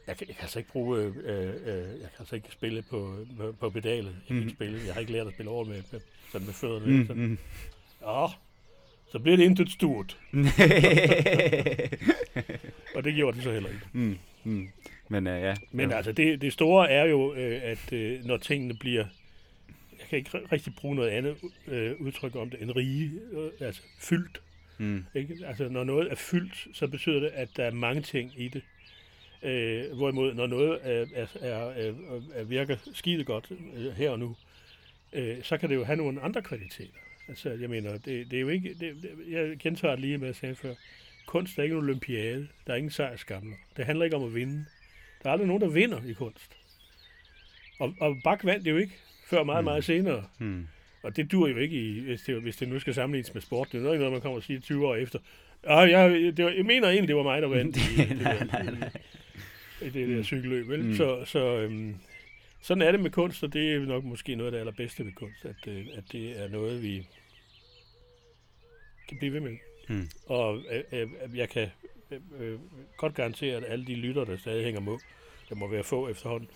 jeg, 0.07 0.15
jeg 0.19 0.35
kan 0.35 0.41
altså 0.41 0.59
ikke 0.59 0.71
bruge, 0.71 0.99
øh, 0.99 1.15
øh, 1.23 1.47
øh, 1.47 1.75
jeg 1.75 2.09
kan 2.09 2.19
altså 2.19 2.35
ikke 2.35 2.47
spille 2.51 2.81
på, 2.81 3.17
på, 3.37 3.55
på 3.59 3.69
pedalet. 3.69 4.05
Jeg 4.05 4.27
kan 4.27 4.35
mm. 4.35 4.41
ikke 4.41 4.53
spille, 4.53 4.79
jeg 4.85 4.93
har 4.93 4.99
ikke 4.99 5.11
lært 5.11 5.27
at 5.27 5.33
spille 5.33 5.51
over 5.51 5.65
med, 5.65 5.83
med, 5.91 6.01
sådan 6.31 6.45
med 6.45 6.53
fødderne. 6.53 6.97
Mm, 6.97 7.07
sådan. 7.07 7.23
Mm. 7.23 7.37
Ja, 8.01 8.27
så 9.11 9.19
bliver 9.19 9.37
det 9.37 9.43
intet 9.43 9.71
stort. 9.71 10.17
og 12.95 13.03
det 13.03 13.15
gjorde 13.15 13.35
det 13.35 13.43
så 13.43 13.51
heller 13.51 13.69
ikke. 13.69 13.85
Mm, 13.93 14.17
mm. 14.43 14.69
Men 15.07 15.27
uh, 15.27 15.33
ja. 15.33 15.55
Men 15.71 15.91
altså, 15.91 16.11
det, 16.11 16.41
det 16.41 16.53
store 16.53 16.89
er 16.89 17.05
jo, 17.05 17.33
øh, 17.33 17.61
at 17.63 17.93
øh, 17.93 18.25
når 18.25 18.37
tingene 18.37 18.73
bliver 18.73 19.05
kan 20.11 20.17
ikke 20.17 20.39
rigtig 20.51 20.75
bruge 20.75 20.95
noget 20.95 21.09
andet 21.09 21.37
øh, 21.67 22.01
udtryk 22.01 22.35
om 22.35 22.49
det 22.49 22.61
end 22.61 22.71
rige, 22.75 23.11
øh, 23.31 23.51
altså 23.59 23.81
fyldt. 23.99 24.41
Mm. 24.77 25.05
Ikke? 25.15 25.37
Altså 25.45 25.69
når 25.69 25.83
noget 25.83 26.11
er 26.11 26.15
fyldt, 26.15 26.67
så 26.73 26.87
betyder 26.87 27.19
det, 27.19 27.27
at 27.27 27.49
der 27.57 27.63
er 27.63 27.71
mange 27.71 28.01
ting 28.01 28.33
i 28.37 28.47
det. 28.47 28.61
Øh, 29.43 29.97
hvorimod 29.97 30.33
når 30.33 30.47
noget 30.47 30.79
er, 30.83 31.05
er, 31.15 31.27
er, 31.41 31.93
er, 32.35 32.43
virker 32.43 32.77
skide 32.93 33.23
godt 33.23 33.51
øh, 33.75 33.91
her 33.91 34.09
og 34.09 34.19
nu, 34.19 34.35
øh, 35.13 35.43
så 35.43 35.57
kan 35.57 35.69
det 35.69 35.75
jo 35.75 35.83
have 35.83 35.97
nogle 35.97 36.21
andre 36.21 36.41
kvaliteter. 36.41 36.99
Altså 37.27 37.49
jeg 37.49 37.69
mener, 37.69 37.91
det, 37.91 38.31
det 38.31 38.33
er 38.33 38.41
jo 38.41 38.49
ikke, 38.49 38.69
det, 38.69 38.95
det, 39.01 39.09
jeg 39.29 39.57
gentager 39.59 39.95
lige, 39.95 40.17
hvad 40.17 40.27
jeg 40.27 40.35
sagde 40.35 40.55
før. 40.55 40.73
Kunst 41.25 41.59
er 41.59 41.63
ikke 41.63 41.73
en 41.73 41.83
olympiade. 41.83 42.47
Der 42.67 42.73
er 42.73 42.77
ingen 42.77 42.91
sejrskamler. 42.91 43.57
Det 43.77 43.85
handler 43.85 44.05
ikke 44.05 44.17
om 44.17 44.23
at 44.23 44.35
vinde. 44.35 44.65
Der 45.23 45.29
er 45.29 45.31
aldrig 45.31 45.47
nogen, 45.47 45.61
der 45.61 45.69
vinder 45.69 46.01
i 46.05 46.13
kunst. 46.13 46.57
Og, 47.79 47.93
og 47.99 48.17
Bak 48.23 48.45
vandt 48.45 48.65
det 48.65 48.71
jo 48.71 48.77
ikke 48.77 48.97
før 49.31 49.43
meget, 49.43 49.63
mm. 49.63 49.65
meget 49.65 49.83
senere. 49.83 50.23
Mm. 50.39 50.67
Og 51.03 51.15
det 51.15 51.31
dur 51.31 51.47
jo 51.47 51.57
ikke, 51.57 51.75
i, 51.75 51.99
hvis, 51.99 52.21
det, 52.21 52.41
hvis 52.41 52.57
det 52.57 52.67
nu 52.67 52.79
skal 52.79 52.93
sammenlignes 52.93 53.33
med 53.33 53.41
sport. 53.41 53.67
Det 53.71 53.85
er 53.85 53.91
ikke 53.91 53.97
noget, 53.97 54.11
man 54.11 54.21
kommer 54.21 54.37
og 54.37 54.43
siger 54.43 54.59
20 54.59 54.87
år 54.87 54.95
efter. 54.95 55.19
Ah, 55.63 55.89
jeg, 55.89 56.09
det 56.37 56.45
var, 56.45 56.51
jeg 56.51 56.65
mener 56.65 56.89
egentlig, 56.89 57.07
det 57.07 57.15
var 57.15 57.23
mig, 57.23 57.41
der 57.41 57.47
vandt 57.57 57.77
i, 57.77 57.95
det, 57.97 58.19
der, 58.19 58.43
nej, 58.45 58.63
nej. 58.79 58.91
i 59.81 59.89
det 59.89 60.09
der 60.09 60.17
mm. 60.17 60.23
cykelløb. 60.23 60.67
Vel? 60.69 60.83
Mm. 60.83 60.95
Så, 60.95 61.25
så 61.25 61.57
øhm, 61.57 61.95
sådan 62.61 62.81
er 62.81 62.91
det 62.91 62.99
med 62.99 63.11
kunst, 63.11 63.43
og 63.43 63.53
det 63.53 63.73
er 63.73 63.79
nok 63.79 64.03
måske 64.03 64.35
noget 64.35 64.47
af 64.47 64.51
det 64.51 64.59
allerbedste 64.59 65.05
ved 65.05 65.11
kunst, 65.11 65.45
at, 65.45 65.67
øh, 65.67 65.85
at 65.93 66.03
det 66.11 66.43
er 66.43 66.49
noget, 66.49 66.83
vi 66.83 67.07
kan 69.07 69.17
blive 69.17 69.33
ved 69.33 69.39
med. 69.39 69.57
Mm. 69.89 70.09
Og 70.25 70.63
øh, 70.71 71.01
øh, 71.01 71.37
jeg 71.37 71.49
kan 71.49 71.67
øh, 72.11 72.19
øh, 72.39 72.59
godt 72.97 73.15
garantere, 73.15 73.55
at 73.55 73.63
alle 73.67 73.85
de 73.85 73.95
lytter, 73.95 74.25
der 74.25 74.37
stadig 74.37 74.63
hænger 74.63 74.81
med, 74.81 74.97
der 75.49 75.55
må 75.55 75.67
være 75.67 75.83
få 75.83 76.07
efterhånden, 76.07 76.49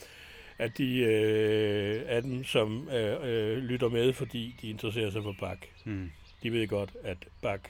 at 0.60 0.78
de 0.78 0.98
øh, 1.00 2.02
af 2.08 2.22
dem, 2.22 2.44
som 2.44 2.90
øh, 2.90 3.18
øh, 3.24 3.58
lytter 3.58 3.90
med, 3.90 4.14
fordi 4.14 4.56
de 4.62 4.70
interesserer 4.70 5.10
sig 5.10 5.24
for 5.24 5.36
bak, 5.40 5.58
mm. 5.86 6.12
de 6.44 6.52
ved 6.52 6.68
godt, 6.68 6.92
at 7.04 7.18
bak 7.42 7.70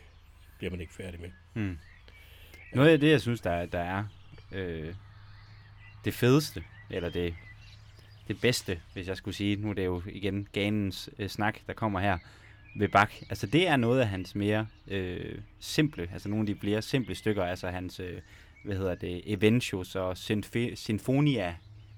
bliver 0.58 0.72
man 0.72 0.82
ikke 0.82 0.94
færdig 0.94 1.20
med. 1.22 1.30
Mm. 1.54 1.78
Noget 2.74 2.90
af 2.90 3.00
det, 3.00 3.12
jeg 3.12 3.22
synes, 3.22 3.42
der, 3.42 3.66
der 3.66 3.80
er 3.80 4.04
øh, 4.52 4.94
det 6.06 6.14
fedeste, 6.14 6.64
eller 6.90 7.10
det, 7.10 7.36
det 8.28 8.42
bedste, 8.42 8.80
hvis 8.94 9.08
jeg 9.08 9.18
skulle 9.18 9.36
sige, 9.36 9.56
nu 9.56 9.70
er 9.70 9.74
det 9.74 9.86
jo 9.86 10.02
igen 10.12 10.48
ganens 10.52 11.10
øh, 11.20 11.30
snak, 11.30 11.60
der 11.68 11.74
kommer 11.74 12.00
her, 12.00 12.18
ved 12.76 12.88
Bach. 12.88 13.24
Altså 13.30 13.48
det 13.48 13.68
er 13.68 13.76
noget 13.76 14.02
af 14.02 14.08
hans 14.08 14.36
mere 14.36 14.68
øh, 14.88 15.38
simple, 15.60 16.10
altså 16.14 16.30
nogle 16.30 16.42
af 16.42 16.56
de 16.56 16.60
flere 16.60 16.82
simple 16.82 17.16
stykker, 17.16 17.44
altså 17.44 17.70
hans, 17.70 18.00
øh, 18.00 18.22
hvad 18.64 18.76
hedder 18.76 18.96
det, 18.96 19.22
Eventius 19.26 19.96
og 19.96 20.12
Sinf- 20.12 20.76
Sinfonia, 20.76 21.56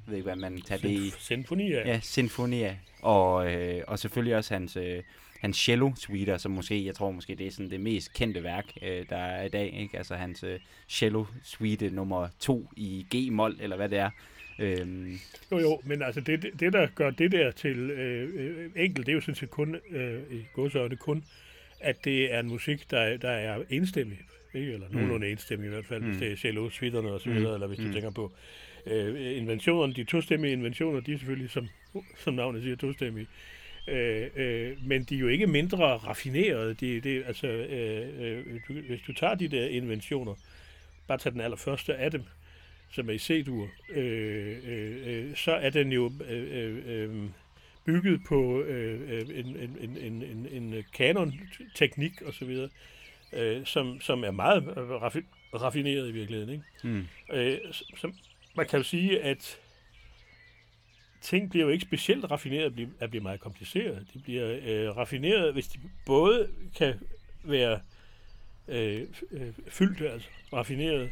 jeg 0.08 0.12
ved 0.12 0.18
ikke, 0.18 0.26
hvad 0.26 0.36
man 0.36 0.62
tager 0.62 0.82
det 0.82 0.90
i. 0.90 1.10
Sinfonia. 1.20 1.88
Ja, 1.88 2.00
Sinfonia. 2.04 2.78
Og, 3.02 3.54
øh, 3.56 3.82
og 3.88 4.00
selvfølgelig 4.00 4.36
også 4.36 4.54
hans, 4.54 4.78
øh, 4.78 5.04
hans 5.42 5.58
cello 5.58 5.92
suiter, 5.96 6.38
som 6.38 6.52
måske, 6.52 6.86
jeg 6.86 6.96
tror 6.96 7.12
måske, 7.12 7.36
det 7.36 7.48
er 7.48 7.52
sådan 7.52 7.72
det 7.72 7.80
mest 7.80 8.14
kendte 8.14 8.44
værk, 8.44 8.66
øh, 8.82 9.06
der 9.10 9.18
er 9.18 9.44
i 9.46 9.50
dag. 9.50 9.74
Ikke? 9.82 9.98
Altså 9.98 10.16
hans 10.16 10.44
øh, 10.44 10.60
cello 10.90 11.26
suite 11.44 11.90
nummer 11.90 12.28
to 12.40 12.70
i 12.78 13.06
G-mol, 13.16 13.58
eller 13.60 13.76
hvad 13.76 13.90
det 13.90 13.98
er. 14.00 14.10
Øhm, 14.60 15.20
Jo, 15.52 15.60
jo, 15.60 15.82
men 15.84 16.02
altså 16.02 16.22
det, 16.22 16.42
det- 16.42 16.60
det 16.60 16.74
der 16.74 16.88
gør 16.96 17.10
det 17.10 17.32
der 17.32 17.52
til 17.52 17.78
øh, 17.92 18.30
øh, 18.36 18.72
enkelt, 18.76 19.06
det 19.06 19.12
er 19.12 19.16
jo 19.16 19.22
sådan 19.22 19.36
set 19.36 19.50
kun, 19.50 19.76
øh, 19.92 20.20
i 20.32 20.46
godsøjne 20.54 20.96
kun, 20.96 21.24
at 21.80 22.06
det 22.06 22.34
er 22.34 22.40
en 22.40 22.48
musik, 22.48 22.92
der, 22.92 23.00
er- 23.00 23.18
der 23.18 23.30
er 23.30 23.64
enstemmig, 23.70 24.20
ikke? 24.54 24.74
eller 24.74 24.88
nogenlunde 24.92 25.32
enstemmig 25.32 25.66
i 25.68 25.70
hvert 25.70 25.86
fald, 25.86 26.02
mm. 26.02 26.08
hvis 26.10 26.20
det 26.20 26.32
er 26.32 26.36
cello, 26.36 26.70
suiterne 26.70 27.10
og 27.12 27.22
så 27.22 27.30
videre, 27.30 27.48
mm. 27.50 27.54
eller 27.54 27.68
hvis 27.68 27.80
du 27.80 27.84
Mm. 27.86 27.94
tænker 27.94 28.10
på 28.12 28.32
øh, 28.90 29.38
inventionerne, 29.38 29.94
de 29.94 30.04
tostemmige 30.04 30.54
inventioner, 30.54 31.00
de 31.00 31.14
er 31.14 31.18
selvfølgelig, 31.18 31.50
som, 31.50 31.68
som 32.24 32.34
navnet 32.34 32.64
siger, 32.64 32.76
tostemmige. 32.76 33.28
Øh, 33.88 34.28
øh, 34.36 34.88
men 34.88 35.04
de 35.04 35.16
er 35.16 35.20
jo 35.20 35.28
ikke 35.28 35.48
mindre 35.48 35.98
raffinerede. 35.98 36.74
De, 36.74 37.02
det, 37.02 37.24
altså, 37.28 37.48
øh, 37.48 38.08
øh, 38.20 38.60
du, 38.68 38.74
hvis 38.74 39.02
du 39.08 39.14
tager 39.14 39.36
de 39.36 39.48
der 39.48 39.68
inventioner, 39.68 40.34
bare 41.08 41.18
tag 41.18 41.32
den 41.32 41.42
allerførste 41.42 41.96
af 41.96 42.12
dem, 42.12 42.24
som 42.92 43.10
er 43.10 43.14
i 43.14 43.18
C-dur, 43.18 43.70
øh, 43.90 44.58
øh, 44.68 44.98
øh, 45.06 45.36
så 45.36 45.52
er 45.52 45.70
den 45.70 45.92
jo 45.92 46.12
øh, 46.30 46.48
øh, 46.52 46.78
øh, 46.86 47.30
bygget 47.86 48.22
på 48.28 48.62
øh, 48.62 49.22
en, 49.22 49.58
en, 49.58 49.98
en, 49.98 50.24
en, 50.24 50.48
en, 50.52 50.84
kanon-teknik 50.94 52.22
osv., 52.26 52.68
øh, 53.34 53.66
som, 53.66 54.02
som 54.02 54.24
er 54.24 54.32
meget 54.32 54.64
raffi, 54.78 55.20
raffineret 55.54 56.10
i 56.10 56.12
virkeligheden. 56.12 56.54
Ikke? 56.54 56.64
mm, 56.84 57.08
Øh, 57.34 57.58
som, 57.98 58.14
man 58.58 58.68
kan 58.68 58.78
jo 58.80 58.84
sige, 58.84 59.22
at 59.22 59.58
ting 61.22 61.50
bliver 61.50 61.66
jo 61.66 61.72
ikke 61.72 61.86
specielt 61.86 62.32
raffineret 62.32 62.66
at 62.66 62.74
blive, 62.74 62.90
at 63.00 63.10
blive 63.10 63.24
meget 63.24 63.40
kompliceret. 63.40 64.08
De 64.14 64.20
bliver 64.20 64.60
øh, 64.64 64.98
raffineret, 64.98 65.54
hvis 65.54 65.68
de 65.68 65.80
både 66.06 66.50
kan 66.76 67.00
være 67.44 67.80
øh, 68.68 69.02
øh, 69.32 69.54
fyldte, 69.70 70.10
altså 70.12 70.30
raffineret, 70.54 71.12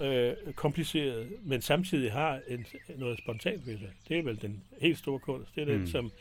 øh, 0.00 0.32
kompliceret, 0.54 1.28
men 1.42 1.62
samtidig 1.62 2.12
har 2.12 2.40
en, 2.48 2.66
noget 2.96 3.18
spontant 3.18 3.66
ved 3.66 3.78
sig. 3.78 3.90
Det 4.08 4.18
er 4.18 4.22
vel 4.22 4.42
den 4.42 4.62
helt 4.80 4.98
store 4.98 5.18
kunst. 5.18 5.54
Det 5.54 5.60
er 5.60 5.64
den, 5.66 5.80
Mm. 5.80 5.86
som 5.86 6.12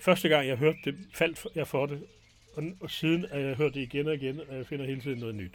første 0.00 0.28
gang 0.28 0.48
jeg 0.48 0.56
hørte 0.56 0.78
det, 0.84 0.94
faldt 1.14 1.46
jeg 1.54 1.68
for 1.68 1.86
det, 1.86 2.02
og, 2.54 2.64
og 2.80 2.90
siden 2.90 3.26
har 3.32 3.38
jeg 3.38 3.56
hørt 3.56 3.74
det 3.74 3.80
igen 3.80 4.06
og 4.08 4.14
igen, 4.14 4.40
og 4.48 4.56
jeg 4.56 4.66
finder 4.66 4.86
hele 4.86 5.00
tiden 5.00 5.18
noget 5.18 5.34
nyt. 5.34 5.54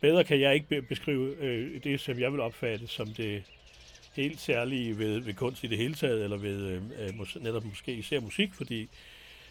Bedre 0.00 0.24
kan 0.24 0.40
jeg 0.40 0.54
ikke 0.54 0.82
beskrive 0.82 1.36
øh, 1.40 1.84
det, 1.84 2.00
som 2.00 2.20
jeg 2.20 2.32
vil 2.32 2.40
opfatte 2.40 2.86
som 2.86 3.08
det 3.08 3.42
helt 4.16 4.40
særlige 4.40 4.98
ved, 4.98 5.18
ved 5.18 5.34
kunst 5.34 5.64
i 5.64 5.66
det 5.66 5.78
hele 5.78 5.94
taget, 5.94 6.24
eller 6.24 6.36
ved 6.36 6.66
øh, 6.66 6.82
øh 6.98 7.08
mås- 7.08 7.42
netop 7.42 7.64
måske 7.64 7.92
især 7.92 8.20
musik, 8.20 8.54
fordi 8.54 8.88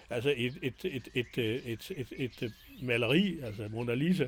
altså 0.10 0.34
et, 0.38 0.58
et, 0.62 0.74
et, 0.84 1.08
et, 1.14 1.38
øh, 1.38 1.56
et, 1.56 1.92
et, 1.96 2.08
et, 2.18 2.42
et 2.42 2.54
maleri, 2.82 3.40
altså 3.44 3.68
Mona 3.70 3.94
Lisa, 3.94 4.28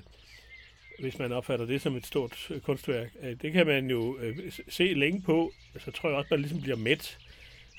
hvis 0.99 1.20
man 1.20 1.32
opfatter 1.32 1.65
det 1.65 1.82
som 1.82 1.95
et 1.95 2.05
stort 2.05 2.51
kunstværk, 2.63 3.11
øh, 3.22 3.36
det 3.41 3.53
kan 3.53 3.67
man 3.67 3.89
jo 3.89 4.17
øh, 4.17 4.51
se 4.70 4.84
længe 4.84 5.22
på, 5.22 5.51
så 5.80 5.91
tror 5.91 6.09
jeg 6.09 6.17
også, 6.17 6.28
man 6.32 6.39
ligesom 6.39 6.61
bliver 6.61 6.78
mæt. 6.78 7.17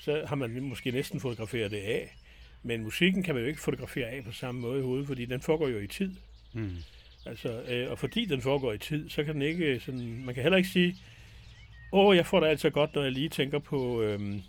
Så 0.01 0.25
har 0.25 0.35
man 0.35 0.63
måske 0.63 0.91
næsten 0.91 1.19
fotograferet 1.19 1.71
det 1.71 1.77
af. 1.77 2.15
Men 2.63 2.83
musikken 2.83 3.23
kan 3.23 3.35
man 3.35 3.43
jo 3.43 3.49
ikke 3.49 3.61
fotografere 3.61 4.07
af 4.07 4.23
på 4.23 4.31
samme 4.31 4.61
måde 4.61 4.79
i 4.79 4.83
hovedet, 4.83 5.07
fordi 5.07 5.25
den 5.25 5.41
foregår 5.41 5.67
jo 5.67 5.79
i 5.79 5.87
tid. 5.87 6.15
mm, 6.53 6.77
Altså, 7.25 7.61
øh, 7.67 7.91
og 7.91 7.99
fordi 7.99 8.25
den 8.25 8.41
foregår 8.41 8.73
i 8.73 8.77
tid, 8.77 9.09
så 9.09 9.23
kan 9.23 9.33
den 9.33 9.41
ikke 9.41 9.79
sådan, 9.79 10.23
man 10.25 10.33
kan 10.35 10.43
heller 10.43 10.57
ikke 10.57 10.69
sige, 10.69 10.95
åh, 11.93 12.15
jeg 12.15 12.25
får 12.25 12.39
det 12.39 12.47
altså 12.47 12.69
godt, 12.69 12.95
når 12.95 13.03
jeg 13.03 13.11
lige 13.11 13.29
tænker 13.29 13.59
på, 13.59 14.01
øhm, 14.01 14.41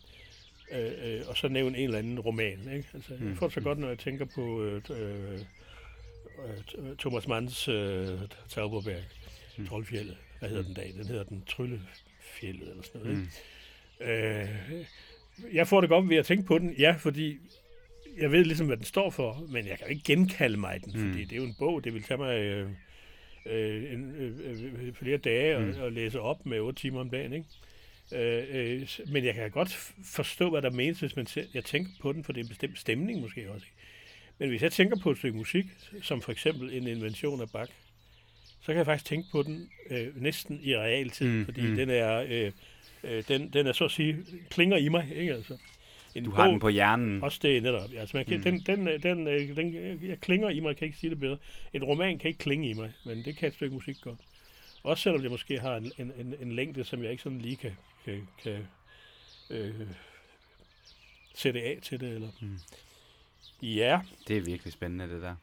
øh, 0.73 0.93
øh, 1.05 1.20
og 1.29 1.37
så 1.37 1.49
nævne 1.49 1.79
en 1.79 1.85
eller 1.85 1.99
anden 1.99 2.20
roman, 2.20 2.59
ikke? 2.75 2.89
Altså, 2.95 3.12
Mm, 3.20 3.29
jeg 3.29 3.37
får 3.37 3.47
det 3.47 3.55
så 3.55 3.61
mm. 3.61 3.64
godt, 3.64 3.79
når 3.79 3.89
jeg 3.89 3.99
tænker 3.99 4.25
på 4.35 4.62
øh, 4.64 4.83
øh, 4.91 5.33
øh, 5.35 5.41
øh, 6.91 6.97
Thomas 6.99 7.29
Manns 7.29 7.68
øh, 7.68 8.09
Tauberberg, 8.49 9.03
Mm. 9.59 9.66
Troldfjellet. 9.66 10.16
Hvad 10.39 10.49
hedder 10.49 10.62
Mm. 10.62 10.66
den 10.66 10.75
dag? 10.75 10.93
Den 10.99 11.07
hedder 11.07 11.25
den 11.25 11.45
Tryllefjellet, 11.47 12.68
eller 12.70 12.83
sådan 12.83 13.01
noget, 13.01 13.16
mm, 13.16 13.29
ikke? 14.01 14.43
Øh, 14.43 15.55
jeg 15.55 15.68
får 15.68 15.81
det 15.81 15.91
godt 15.91 16.09
ved 16.09 16.16
at 16.16 16.27
tænke 16.27 16.45
på 16.47 16.59
den, 16.59 16.75
ja, 16.79 16.97
fordi 16.99 17.39
jeg 18.20 18.32
ved 18.32 18.44
ligesom, 18.44 18.66
hvad 18.66 18.76
den 18.76 18.84
står 18.84 19.10
for, 19.10 19.46
men 19.48 19.66
jeg 19.66 19.78
kan 19.78 19.86
jo 19.86 19.90
ikke 19.90 20.04
genkalde 20.04 20.56
mig 20.56 20.80
den, 20.84 20.92
fordi 20.92 21.04
Mm. 21.22 21.28
det 21.28 21.32
er 21.32 21.36
jo 21.36 21.44
en 21.44 21.54
bog, 21.58 21.84
det 21.84 21.94
vil 21.94 22.02
tage 22.02 22.18
mig 22.18 22.38
øh, 22.40 22.68
øh, 23.46 23.82
øh, 24.18 24.32
øh, 24.86 24.94
flere 24.94 25.16
dage 25.16 25.58
Mm. 25.58 25.64
mm. 25.64 25.70
at, 25.70 25.78
at 25.80 25.92
læse 25.92 26.20
op 26.20 26.46
med 26.46 26.60
8 26.60 26.80
timer 26.80 27.00
om 27.00 27.10
dagen, 27.10 27.32
ikke? 27.32 27.46
Øh, 28.12 28.44
øh, 28.80 28.88
men 29.12 29.24
jeg 29.24 29.34
kan 29.34 29.50
godt 29.50 29.92
forstå, 30.04 30.50
hvad 30.50 30.62
der 30.62 30.70
menes, 30.70 31.00
hvis 31.00 31.16
man 31.16 31.26
tæ- 31.30 31.50
jeg 31.54 31.64
tænker 31.64 31.90
på 32.00 32.12
den, 32.12 32.24
for 32.24 32.32
det 32.32 32.40
er 32.40 32.44
en 32.44 32.48
bestemt 32.48 32.78
stemning 32.78 33.20
måske 33.20 33.50
også. 33.50 33.66
Ikke? 33.66 33.76
Men 34.38 34.48
hvis 34.48 34.62
jeg 34.62 34.72
tænker 34.72 34.96
på 35.02 35.10
et 35.10 35.18
stykke 35.18 35.38
musik, 35.38 35.64
som 36.02 36.22
for 36.22 36.32
eksempel 36.32 36.72
en 36.74 36.86
invention 36.86 37.40
af 37.40 37.50
Bach, 37.50 37.72
så 38.60 38.66
kan 38.66 38.76
jeg 38.76 38.84
faktisk 38.86 39.04
tænke 39.08 39.28
på 39.32 39.42
den 39.42 39.70
øh, 39.90 40.22
næsten 40.22 40.60
i 40.62 40.76
realtid, 40.76 41.26
Mm, 41.28 41.44
fordi 41.44 41.60
mm. 41.60 41.76
den 41.76 41.90
er 41.90 42.24
øh, 42.28 42.52
øh, 43.04 43.24
den, 43.28 43.48
den 43.52 43.66
er 43.66 43.72
så 43.72 43.84
at 43.84 43.90
sige 43.90 44.16
klinger 44.50 44.76
i 44.76 44.88
mig, 44.88 45.08
ikke 45.16 45.34
altså. 45.34 45.58
En 46.14 46.24
du 46.24 46.30
har 46.30 46.46
den 46.48 46.60
på 46.60 46.68
hjernen. 46.68 47.22
også 47.22 47.38
det 47.42 47.62
netop. 47.62 47.90
Altså, 47.96 48.16
man 48.16 48.26
kan, 48.26 48.36
Mm. 48.36 48.42
den, 48.42 48.60
den, 48.60 49.02
den, 49.02 49.28
øh, 49.28 49.56
den, 49.56 49.76
øh, 49.76 50.08
jeg 50.08 50.20
klinger 50.20 50.48
i 50.50 50.60
mig, 50.60 50.68
jeg 50.68 50.76
kan 50.76 50.86
ikke 50.86 50.98
sige 50.98 51.10
det 51.10 51.20
bedre. 51.20 51.36
En 51.72 51.84
roman 51.84 52.18
kan 52.18 52.28
ikke 52.28 52.38
klinge 52.38 52.70
i 52.70 52.72
mig, 52.74 52.92
men 53.04 53.24
det 53.24 53.36
kan 53.36 53.48
et 53.48 53.54
stykke 53.54 53.74
musik 53.74 53.96
godt. 54.00 54.18
Også 54.82 55.02
selvom 55.02 55.22
det 55.22 55.30
måske 55.30 55.60
har 55.60 55.76
en, 55.76 55.92
en, 55.98 56.12
en, 56.18 56.34
en 56.40 56.52
længde, 56.52 56.84
som 56.84 57.02
jeg 57.02 57.10
ikke 57.10 57.22
sådan 57.22 57.38
lige 57.38 57.56
kan, 57.56 57.72
kan, 58.04 58.28
kan 58.42 58.66
øh, 59.50 59.74
sætte 61.34 61.62
af 61.62 61.78
til 61.82 62.00
det. 62.00 62.08
Eller. 62.14 62.28
Mm. 62.42 62.58
Ja, 63.62 64.00
Det 64.28 64.36
er 64.36 64.40
virkelig 64.40 64.72
spændende, 64.72 65.14
det 65.14 65.22
der. 65.22 65.34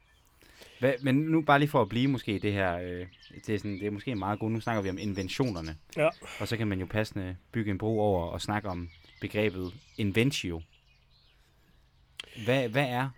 Hvad, 0.80 0.94
men 1.02 1.16
nu 1.16 1.42
bare 1.42 1.60
lige 1.60 1.70
for 1.70 1.82
at 1.82 1.90
blive 1.90 2.08
måske 2.08 2.36
i 2.36 2.38
det 2.40 2.54
her, 2.54 2.78
øh, 2.78 3.08
det, 3.46 3.56
er 3.56 3.58
sådan, 3.58 3.80
det 3.80 3.88
er 3.88 3.92
måske 3.92 4.16
meget 4.16 4.40
godt, 4.40 4.52
nu 4.54 4.60
snakker 4.60 4.82
vi 4.82 4.90
om 4.90 4.98
inventionerne. 4.98 5.76
Ja. 5.98 6.10
Og 6.40 6.48
så 6.48 6.58
kan 6.58 6.68
man 6.68 6.80
jo 6.80 6.86
passende 6.86 7.36
bygge 7.52 7.72
en 7.72 7.78
bro 7.78 8.00
over 8.00 8.26
og 8.26 8.42
snakke 8.42 8.70
om 8.70 8.90
begrebet 9.22 9.74
inventio. 9.98 10.62
Hvad, 12.46 12.70
hvad 12.70 12.90
er 12.90 13.10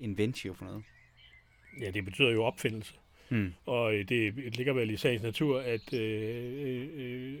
inventio 0.00 0.54
for 0.54 0.64
noget? 0.64 0.84
ja, 1.80 1.90
det 1.90 2.04
betyder 2.04 2.30
jo 2.30 2.44
opfindelse. 2.44 2.94
Hmm. 3.28 3.54
Og 3.66 3.94
øh, 3.94 4.08
det, 4.08 4.36
det 4.36 4.56
ligger 4.56 4.72
vel 4.72 4.90
i 4.90 4.96
sagens 4.96 5.22
natur, 5.22 5.60
at 5.60 5.92
øh, 5.92 6.00
øh, 6.66 6.88
øh, 6.94 7.34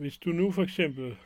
hvis 0.00 0.18
du 0.18 0.30
nu 0.30 0.50
for 0.50 0.62
eksempel... 0.62 1.16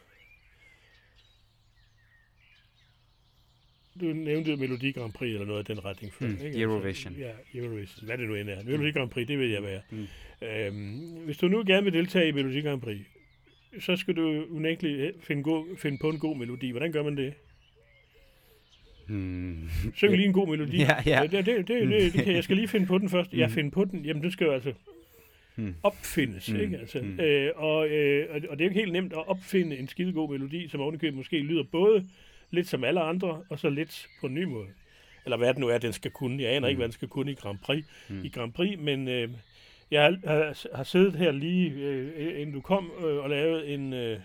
Du 4.01 4.05
nævnte 4.05 4.57
Melodi 4.57 4.93
Grand 4.93 5.13
Prix 5.13 5.33
eller 5.33 5.47
noget 5.47 5.59
af 5.59 5.65
den 5.65 5.85
retning 5.85 6.15
før. 6.15 6.27
Mm, 6.27 6.39
ikke? 6.45 6.61
Eurovision. 6.61 7.13
Altså, 7.13 7.27
ja, 7.55 7.61
Eurovision. 7.61 8.07
Hvad 8.07 8.19
det 8.19 8.29
nu 8.29 8.35
end 8.35 8.51
er. 8.51 8.65
Melodi 8.65 8.91
Grand 8.91 9.11
Prix, 9.11 9.27
det 9.27 9.39
vil 9.39 9.51
jeg 9.51 9.63
være. 9.63 9.81
Mm. 9.91 10.07
Øhm, 10.47 11.25
hvis 11.25 11.37
du 11.37 11.49
nu 11.49 11.65
gerne 11.67 11.85
vil 11.85 11.93
deltage 11.93 12.29
i 12.29 12.33
Melodi 12.33 12.61
Grand 12.61 12.81
Prix, 12.81 13.01
så 13.81 13.97
skal 13.97 14.17
du 14.17 14.45
unægteligt 14.51 15.25
finde, 15.25 15.43
god, 15.43 15.77
finde 15.77 15.99
på 15.99 16.09
en 16.11 16.19
god 16.19 16.37
melodi. 16.37 16.71
Hvordan 16.71 16.93
gør 16.93 17.03
man 17.03 17.17
det? 17.17 17.35
Hmm. 19.09 19.69
Syng 19.95 20.13
lige 20.17 20.27
en 20.27 20.33
god 20.33 20.49
melodi. 20.49 20.77
Ja, 20.77 20.97
ja. 21.07 21.23
Det, 21.23 21.33
det, 21.33 21.47
det, 21.47 21.69
det, 21.69 21.89
det, 21.89 22.13
det 22.13 22.25
kan, 22.25 22.35
jeg 22.35 22.45
skal 22.45 22.57
lige 22.57 22.69
finde 22.69 22.87
på 22.87 22.99
den 22.99 23.09
først. 23.09 23.33
Jeg 23.33 23.49
Mm. 23.49 23.55
finder 23.55 23.71
på 23.71 23.85
den. 23.85 24.05
Jamen, 24.05 24.23
du 24.23 24.31
skal 24.31 24.45
jo 24.45 24.53
altså 24.53 24.73
Hmm. 25.55 25.75
opfindes, 25.83 26.51
Mm, 26.53 26.61
ikke? 26.61 26.77
Altså, 26.79 26.99
mm. 27.03 27.21
øh, 27.21 27.51
og, 27.57 27.89
øh, 27.89 28.29
og 28.35 28.41
det 28.41 28.45
er 28.51 28.65
jo 28.65 28.69
ikke 28.71 28.81
helt 28.81 28.93
nemt 28.93 29.13
at 29.13 29.29
opfinde 29.29 29.79
en 29.79 29.89
skidegod 29.89 30.31
melodi, 30.31 30.69
som 30.69 30.81
ovenikøbet 30.81 31.17
måske 31.17 31.39
lyder 31.39 31.63
både 31.73 32.07
lidt 32.51 32.69
som 32.69 32.85
alle 32.85 33.01
andre, 33.01 33.43
og 33.51 33.59
så 33.59 33.71
lidt 33.71 34.07
på 34.21 34.27
en 34.27 34.35
ny 34.35 34.45
måde. 34.45 34.67
Eller 35.25 35.37
hvad 35.37 35.49
det 35.49 35.59
nu 35.59 35.69
er, 35.69 35.79
den 35.79 35.93
skal 35.93 36.11
kunne. 36.11 36.43
Jeg 36.43 36.51
aner 36.51 36.61
mm. 36.61 36.69
ikke, 36.69 36.77
hvad 36.77 36.89
den 36.89 36.93
skal 36.93 37.09
kunne 37.09 37.33
i 37.33 37.35
Grand 37.35 37.59
Prix, 37.59 37.85
Mm. 38.09 38.17
mm. 38.17 38.25
i 38.25 38.29
Grand 38.29 38.53
Prix 38.53 38.79
men 38.79 39.09
øh, 39.09 39.29
jeg 39.93 40.19
har, 40.75 40.85
siddet 40.85 41.17
her 41.17 41.31
lige, 41.31 41.71
øh, 41.71 42.41
inden 42.41 42.55
du 42.55 42.61
kom, 42.61 42.93
øh, 42.99 43.25
og 43.25 43.31
lavet 43.31 43.75
en... 43.75 43.93
Øh, 43.93 44.21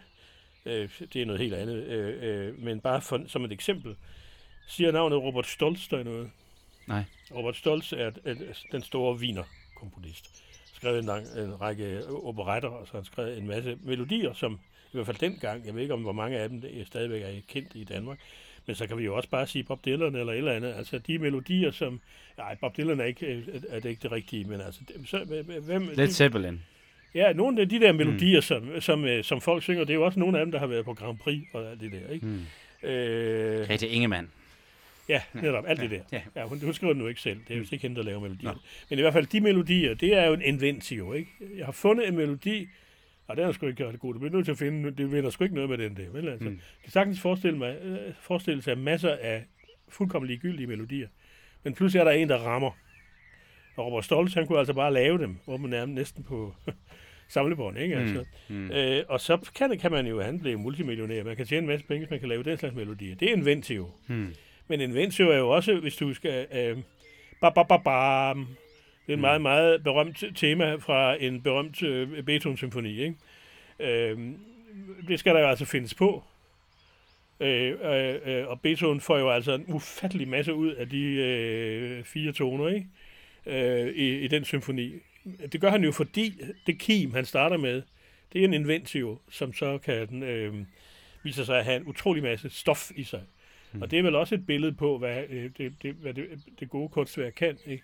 øh, 0.65 0.89
det 1.13 1.21
er 1.21 1.25
noget 1.25 1.41
helt 1.41 1.53
andet, 1.53 1.83
øh, 1.83 2.47
øh, 2.47 2.59
men 2.59 2.79
bare 2.79 3.01
for, 3.01 3.23
som 3.27 3.45
et 3.45 3.51
eksempel, 3.51 3.95
siger 4.67 4.91
navnet 4.91 5.21
Robert 5.21 5.47
Stolz 5.47 5.87
der 5.89 6.03
noget? 6.03 6.31
Nej. 6.87 7.03
Robert 7.35 7.55
Stolz 7.55 7.93
er, 7.93 8.11
er 8.25 8.35
den 8.71 8.81
store 8.81 9.15
wiener-komponist. 9.15 10.43
Skrevet 10.73 10.99
en, 10.99 11.05
lang, 11.05 11.25
en 11.37 11.61
række 11.61 12.07
operetter, 12.07 12.69
og 12.69 12.87
så 12.87 12.91
har 12.91 12.99
han 12.99 13.05
skrevet 13.05 13.37
en 13.37 13.47
masse 13.47 13.77
melodier, 13.83 14.33
som 14.33 14.53
i 14.53 14.89
hvert 14.91 15.05
fald 15.05 15.17
dengang, 15.17 15.65
jeg 15.65 15.75
ved 15.75 15.81
ikke 15.81 15.93
om 15.93 16.01
hvor 16.01 16.11
mange 16.11 16.37
af 16.37 16.49
dem 16.49 16.61
der 16.61 16.85
stadigvæk 16.85 17.21
er 17.21 17.41
kendt 17.47 17.75
i 17.75 17.83
Danmark, 17.83 18.19
men 18.67 18.75
så 18.75 18.87
kan 18.87 18.97
vi 18.97 19.03
jo 19.03 19.15
også 19.15 19.29
bare 19.29 19.47
sige 19.47 19.63
Bob 19.63 19.85
Dylan 19.85 20.15
eller 20.15 20.33
et 20.33 20.37
eller 20.37 20.51
andet. 20.51 20.73
Altså 20.73 20.97
de 20.97 21.19
melodier, 21.19 21.71
som... 21.71 22.01
Nej, 22.37 22.55
Bob 22.55 22.77
Dylan 22.77 22.99
er 22.99 23.05
ikke, 23.05 23.27
er, 23.27 23.59
er 23.69 23.79
det 23.79 23.89
ikke 23.89 24.01
det 24.01 24.11
rigtige, 24.11 24.43
men 24.43 24.61
altså... 24.61 24.81
Så, 25.05 25.43
hvem, 25.65 25.89
Led 25.95 26.07
Zeppelin. 26.07 26.59
Ja, 27.15 27.33
nogle 27.33 27.61
af 27.61 27.69
de 27.69 27.79
der 27.79 27.91
melodier, 27.91 28.37
mm. 28.37 28.41
som, 28.41 28.81
som, 28.81 29.05
øh, 29.05 29.23
som 29.23 29.41
folk 29.41 29.63
synger, 29.63 29.83
det 29.83 29.89
er 29.89 29.95
jo 29.95 30.05
også 30.05 30.19
nogle 30.19 30.39
af 30.39 30.45
dem, 30.45 30.51
der 30.51 30.59
har 30.59 30.67
været 30.67 30.85
på 30.85 30.93
Grand 30.93 31.17
Prix 31.17 31.41
og 31.53 31.71
alt 31.71 31.81
det 31.81 31.91
der, 31.91 32.13
ikke? 32.13 32.25
Hmm. 32.25 32.89
Øh, 32.89 33.67
Grete 33.67 33.87
Ingemann. 33.87 34.29
Ja, 35.09 35.21
netop, 35.33 35.63
alt 35.67 35.79
det 35.79 35.91
der. 35.91 36.01
ja. 36.11 36.21
Ja, 36.35 36.43
hun, 36.43 36.59
hun 36.59 36.73
skriver 36.73 36.93
den 36.93 37.01
nu 37.01 37.07
ikke 37.07 37.21
selv. 37.21 37.39
Det 37.47 37.53
er 37.53 37.57
jo 37.57 37.65
ikke 37.71 37.77
hende, 37.77 37.95
der 37.95 38.03
laver 38.03 38.19
melodier. 38.19 38.51
Nå. 38.51 38.59
Men 38.89 38.99
i 38.99 39.01
hvert 39.01 39.13
fald, 39.13 39.25
de 39.25 39.41
melodier, 39.41 39.93
det 39.93 40.13
er 40.13 40.25
jo 40.25 40.33
en 40.33 40.41
inventio, 40.41 41.13
ikke? 41.13 41.29
Jeg 41.57 41.65
har 41.65 41.71
fundet 41.71 42.07
en 42.07 42.15
melodi, 42.15 42.67
og 43.27 43.37
den 43.37 43.45
er 43.45 43.51
sgu 43.51 43.65
ikke 43.65 43.77
gjort 43.77 43.99
god. 43.99 44.13
Du 44.13 44.19
bliver 44.19 44.33
nødt 44.33 44.45
til 44.45 44.51
at 44.51 44.57
finde, 44.57 44.91
det 44.91 45.11
vinder 45.11 45.29
sgu 45.29 45.43
ikke 45.43 45.55
noget 45.55 45.69
med 45.69 45.77
den 45.77 45.97
der, 45.97 46.09
vel? 46.09 46.27
Altså, 46.29 46.45
Mm. 46.49 46.51
mm. 46.53 46.59
Kan 46.83 46.91
sagtens 46.91 47.19
forestille, 47.19 47.57
mig, 47.57 47.77
øh, 47.83 47.97
forestille 48.21 48.61
sig 48.61 48.77
masser 48.77 49.17
af 49.21 49.43
fuldkommen 49.89 50.27
ligegyldige 50.27 50.67
melodier. 50.67 51.07
Men 51.63 51.73
pludselig 51.73 51.99
er 51.99 52.03
der 52.03 52.11
en, 52.11 52.29
der 52.29 52.37
rammer. 52.37 52.71
Og 53.75 53.85
Robert 53.85 54.05
Stoltz, 54.05 54.33
han 54.33 54.47
kunne 54.47 54.59
altså 54.59 54.73
bare 54.73 54.93
lave 54.93 55.17
dem, 55.17 55.37
hvor 55.45 55.57
man 55.57 55.69
nærmest 55.69 55.95
næsten 55.95 56.23
på 56.23 56.53
samlebånd, 57.27 57.77
ikke? 57.77 57.95
Altså. 57.95 58.25
Mm. 58.49 58.71
Øh, 58.71 59.03
og 59.09 59.21
så 59.21 59.49
kan, 59.55 59.77
kan 59.79 59.91
man 59.91 60.07
jo, 60.07 60.21
han 60.21 60.39
blive 60.39 60.57
multimillionær. 60.57 61.23
Man 61.23 61.35
kan 61.35 61.45
tjene 61.45 61.61
en 61.61 61.67
masse 61.67 61.85
penge, 61.85 61.99
hvis 62.05 62.09
man 62.11 62.19
kan 62.19 62.29
lave 62.29 62.43
den 62.43 62.57
slags 62.57 62.75
melodier. 62.75 63.15
Det 63.15 63.29
er 63.29 63.33
inventio. 63.35 63.91
Mm. 64.07 64.33
Men 64.67 64.81
inventio 64.81 65.29
er 65.29 65.37
jo 65.37 65.49
også, 65.49 65.79
hvis 65.79 65.95
du 65.95 66.13
skal... 66.13 66.47
Øh, 66.53 66.77
ba, 67.41 67.49
ba, 67.49 67.63
ba, 67.63 67.77
bam. 67.77 68.47
Det 69.07 69.13
er 69.13 69.15
et 69.15 69.19
Mm. 69.19 69.21
meget, 69.21 69.41
meget 69.41 69.83
berømt 69.83 70.23
tema 70.35 70.75
fra 70.75 71.15
en 71.23 71.41
berømt 71.41 71.83
øh, 71.83 72.23
Beethoven-symfoni. 72.23 73.01
Ikke? 73.01 73.15
Øh, 73.79 74.31
det 75.07 75.19
skal 75.19 75.35
der 75.35 75.41
jo 75.41 75.47
altså 75.47 75.65
findes 75.65 75.93
på. 75.93 76.23
Øh, 77.39 77.75
øh, 77.83 78.15
øh, 78.25 78.47
og 78.47 78.61
Beethoven 78.61 79.01
får 79.01 79.17
jo 79.17 79.29
altså 79.31 79.53
en 79.53 79.65
ufattelig 79.67 80.27
masse 80.27 80.53
ud 80.53 80.71
af 80.71 80.89
de 80.89 81.03
øh, 81.03 82.03
fire 82.03 82.31
toner 82.31 82.67
ikke? 82.67 82.87
Øh, 83.45 83.93
i, 83.95 84.19
i 84.19 84.27
den 84.27 84.45
symfoni. 84.45 84.91
Det 85.51 85.61
gør 85.61 85.69
han 85.71 85.83
jo, 85.83 85.91
fordi 85.91 86.33
det 86.67 86.79
kim, 86.79 87.13
han 87.13 87.25
starter 87.25 87.57
med, 87.57 87.81
det 88.33 88.41
er 88.41 88.45
en 88.45 88.53
inventio, 88.53 89.19
som 89.29 89.53
så 89.53 89.77
kan 89.77 90.23
øh, 90.23 90.53
vise 91.23 91.45
sig 91.45 91.57
at 91.59 91.65
have 91.65 91.77
en 91.77 91.87
utrolig 91.87 92.23
masse 92.23 92.49
stof 92.49 92.91
i 92.95 93.03
sig. 93.03 93.21
Mm. 93.73 93.81
Og 93.81 93.91
det 93.91 93.99
er 93.99 94.03
vel 94.03 94.15
også 94.15 94.35
et 94.35 94.45
billede 94.45 94.71
på, 94.73 94.97
hvad, 94.97 95.23
øh, 95.29 95.49
det, 95.57 95.73
det, 95.83 95.93
hvad 95.93 96.13
det, 96.13 96.25
det 96.59 96.69
gode 96.69 96.89
kunstværk 96.89 97.33
kan. 97.33 97.57
Ikke? 97.65 97.83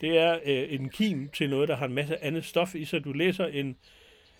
Det 0.00 0.18
er 0.18 0.38
øh, 0.44 0.72
en 0.74 0.88
kim 0.88 1.28
til 1.28 1.50
noget, 1.50 1.68
der 1.68 1.76
har 1.76 1.86
en 1.86 1.94
masse 1.94 2.24
andet 2.24 2.44
stof 2.44 2.74
i 2.74 2.84
sig. 2.84 3.04
Du 3.04 3.12
læser 3.12 3.46
en, 3.46 3.76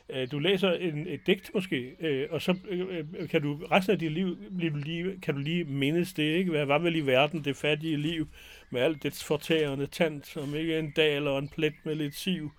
øh, 0.09 0.30
du 0.30 0.38
læser 0.38 0.72
en, 0.72 1.06
et 1.06 1.20
digt 1.26 1.50
måske, 1.54 1.96
øh, 2.00 2.26
og 2.30 2.42
så 2.42 2.56
øh, 2.68 3.28
kan 3.28 3.42
du 3.42 3.54
resten 3.70 3.92
af 3.92 3.98
dit 3.98 4.12
liv 4.12 4.36
lige, 4.74 5.20
kan 5.22 5.34
du 5.34 5.40
lige 5.40 5.64
mindes 5.64 6.12
det. 6.12 6.22
Ikke? 6.36 6.50
Hvad 6.50 6.64
var 6.64 6.78
vel 6.78 6.96
i 6.96 7.00
verden 7.00 7.44
det 7.44 7.56
fattige 7.56 7.96
liv, 7.96 8.28
med 8.70 8.80
alt 8.80 9.02
dets 9.02 9.24
fortærende 9.24 9.86
tand, 9.86 10.22
som 10.22 10.54
ikke 10.54 10.78
en 10.78 10.90
dal 10.90 11.26
og 11.26 11.38
en 11.38 11.48
plet 11.48 11.74
med 11.84 11.94
lidt 11.94 12.14
siv, 12.14 12.52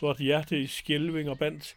vort 0.00 0.18
hjerte 0.18 0.60
i 0.60 0.66
skælving 0.66 1.30
og 1.30 1.38
bandt. 1.38 1.76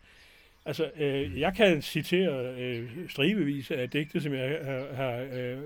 Altså, 0.66 0.92
øh, 1.00 1.40
jeg 1.40 1.54
kan 1.56 1.82
citere 1.82 2.56
øh, 2.60 2.90
stribevis 3.10 3.72
af 3.72 3.90
digte, 3.90 4.22
som 4.22 4.34
jeg 4.34 4.60
har, 4.64 4.94
har 4.96 5.28
øh, 5.34 5.58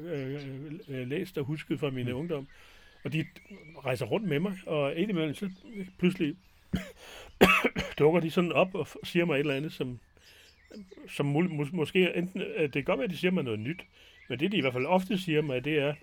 øh, 0.89 1.07
læst 1.07 1.38
og 1.38 1.45
husket 1.45 1.80
fra 1.80 1.89
min 1.89 2.05
Mm. 2.05 2.14
ungdom. 2.16 2.47
Og 3.04 3.14
de 3.14 3.26
rejser 3.86 4.06
rundt 4.06 4.28
med 4.28 4.39
mig, 4.39 4.58
og 4.66 4.95
indimellem 4.95 5.34
så 5.34 5.50
pludselig 5.97 6.36
dukker 8.00 8.20
de 8.20 8.32
sådan 8.32 8.52
op 8.52 8.76
og 8.76 8.88
siger 9.04 9.26
mig 9.26 9.34
et 9.34 9.39
eller 9.39 9.56
andet, 9.56 9.74
som, 9.74 10.00
som 11.08 11.36
mås- 11.36 11.76
måske 11.76 12.16
enten, 12.16 12.41
øh, 12.41 12.62
det 12.62 12.74
kan 12.74 12.84
godt 12.84 12.97
være, 12.97 13.06
at 13.06 13.12
de 13.12 13.18
siger 13.18 13.32
mig 13.32 13.43
noget 13.43 13.60
nyt, 13.60 13.86
men 14.30 14.39
det 14.39 14.52
de 14.52 14.58
i 14.58 14.62
hvert 14.62 14.74
fald 14.74 14.86
ofte 14.86 15.18
siger 15.18 15.41
mig, 15.41 15.66
det 15.66 15.80
er, 15.80 15.93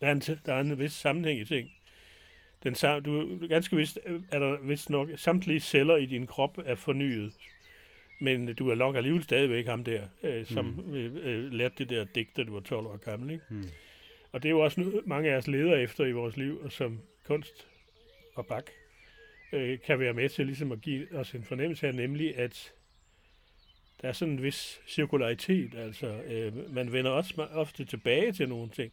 der 0.00 0.06
er 0.06 0.12
en, 0.12 0.20
der 0.20 0.54
er 0.54 0.60
en 0.60 0.78
vis 0.78 0.92
sammenhæng 0.92 1.40
i 1.40 1.44
ting. 1.44 1.70
Den, 2.62 2.74
du, 3.04 3.38
ganske 3.48 3.76
vist 3.76 3.98
øh, 4.06 4.20
er 4.32 4.38
der 4.38 4.56
vist 4.62 4.90
nok, 4.90 5.08
samtlige 5.16 5.60
celler 5.60 5.96
i 5.96 6.06
din 6.06 6.26
krop 6.26 6.58
er 6.64 6.74
fornyet, 6.74 7.32
men 8.20 8.54
du 8.54 8.70
er 8.70 8.74
nok 8.74 8.96
alligevel 8.96 9.22
stadigvæk 9.22 9.66
ham 9.66 9.84
der, 9.84 10.02
øh, 10.22 10.46
som 10.46 10.64
mm. 10.64 10.94
øh, 10.94 11.52
lærte 11.52 11.74
det 11.78 11.88
der 11.88 12.04
digt, 12.04 12.36
da 12.36 12.44
du 12.44 12.52
var 12.52 12.60
12 12.60 12.86
år 12.86 12.96
gammel. 12.96 13.30
Ikke? 13.30 13.44
Mm. 13.50 13.64
Og 14.36 14.42
det 14.42 14.48
er 14.48 14.50
jo 14.50 14.60
også 14.60 14.80
noget, 14.80 15.06
mange 15.06 15.30
af 15.30 15.36
os 15.36 15.46
leder 15.46 15.76
efter 15.76 16.04
i 16.04 16.12
vores 16.12 16.36
liv, 16.36 16.60
og 16.64 16.72
som 16.72 17.00
kunst 17.24 17.66
og 18.34 18.46
bak 18.46 18.70
øh, 19.52 19.78
kan 19.86 19.98
være 19.98 20.12
med 20.12 20.28
til 20.28 20.46
ligesom 20.46 20.72
at 20.72 20.80
give 20.80 21.18
os 21.18 21.34
en 21.34 21.44
fornemmelse 21.44 21.86
af, 21.86 21.94
nemlig 21.94 22.38
at 22.38 22.72
der 24.02 24.08
er 24.08 24.12
sådan 24.12 24.34
en 24.34 24.42
vis 24.42 24.80
cirkularitet. 24.88 25.74
Altså, 25.74 26.22
øh, 26.22 26.74
man 26.74 26.92
vender 26.92 27.10
også 27.10 27.46
ofte 27.52 27.84
tilbage 27.84 28.32
til 28.32 28.48
nogle 28.48 28.70
ting, 28.70 28.92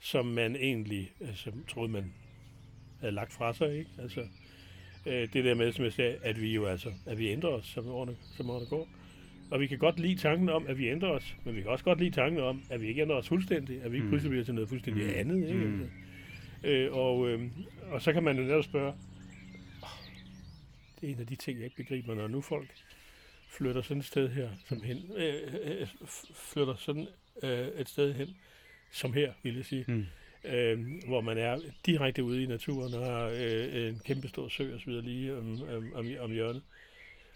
som 0.00 0.26
man 0.26 0.56
egentlig 0.56 1.12
altså, 1.20 1.52
troede, 1.68 1.92
man 1.92 2.14
havde 3.00 3.14
lagt 3.14 3.32
fra 3.32 3.54
sig. 3.54 3.78
Ikke? 3.78 3.90
Altså, 3.98 4.28
øh, 5.06 5.32
det 5.32 5.44
der 5.44 5.54
med, 5.54 5.72
som 5.72 5.84
jeg 5.84 5.92
sagde, 5.92 6.18
at 6.22 6.40
vi 6.40 6.54
jo 6.54 6.66
altså, 6.66 6.92
at 7.06 7.18
vi 7.18 7.28
ændrer 7.28 7.50
os, 7.50 7.66
som 7.66 7.88
årene, 7.88 8.16
som 8.36 8.50
årene 8.50 8.66
går. 8.66 8.88
Og 9.50 9.60
vi 9.60 9.66
kan 9.66 9.78
godt 9.78 10.00
lide 10.00 10.16
tanken 10.16 10.48
om, 10.48 10.66
at 10.66 10.78
vi 10.78 10.88
ændrer 10.88 11.08
os, 11.08 11.36
men 11.44 11.56
vi 11.56 11.60
kan 11.62 11.70
også 11.70 11.84
godt 11.84 11.98
lide 11.98 12.10
tanken 12.10 12.40
om, 12.42 12.62
at 12.70 12.80
vi 12.80 12.86
ikke 12.88 13.02
ændrer 13.02 13.16
os 13.16 13.28
fuldstændig, 13.28 13.82
at 13.82 13.92
vi 13.92 13.96
ikke 13.96 14.04
Mm. 14.04 14.10
pludselig 14.10 14.30
bliver 14.30 14.44
til 14.44 14.54
noget 14.54 14.68
fuldstændig 14.68 15.04
Mm. 15.06 15.12
andet. 15.16 15.48
Ikke? 15.48 15.64
Mm. 15.64 15.88
Øh, 16.64 16.92
og, 16.92 17.28
øh, 17.30 17.42
og 17.90 18.02
så 18.02 18.12
kan 18.12 18.22
man 18.22 18.36
jo 18.36 18.42
netop 18.42 18.64
spørge, 18.64 18.88
"Åh, 19.82 19.88
det 21.00 21.08
er 21.08 21.12
en 21.14 21.20
af 21.20 21.26
de 21.26 21.34
ting, 21.36 21.58
jeg 21.58 21.64
ikke 21.64 21.76
begriber, 21.76 22.14
når 22.14 22.28
nu 22.28 22.40
folk 22.40 22.68
flytter 23.48 23.82
sådan 23.82 23.98
et 23.98 24.04
sted 24.04 24.28
her, 24.28 24.48
som 24.68 24.82
hen, 24.82 24.96
øh, 25.16 25.34
øh, 25.64 25.82
f- 25.82 26.52
flytter 26.52 26.74
sådan 26.78 27.06
øh, 27.42 27.68
et 27.80 27.88
sted 27.88 28.14
hen, 28.14 28.28
som 28.92 29.12
her, 29.12 29.32
vil 29.42 29.54
jeg 29.56 29.64
sige, 29.64 29.84
Mm. 29.88 30.04
øh, 30.44 30.78
hvor 31.08 31.20
man 31.20 31.38
er 31.38 31.58
direkte 31.86 32.24
ude 32.24 32.42
i 32.42 32.46
naturen 32.46 32.94
og 32.94 33.06
har 33.06 33.22
øh, 33.40 33.88
en 33.88 34.00
kæmpe 34.04 34.28
stor 34.28 34.48
sø 34.48 34.74
og 34.74 34.80
så 34.80 34.86
videre 34.86 35.04
lige 35.04 35.36
om, 35.36 35.62
om, 35.62 35.92
om, 35.94 36.06
om 36.20 36.30
hjørnet. 36.32 36.62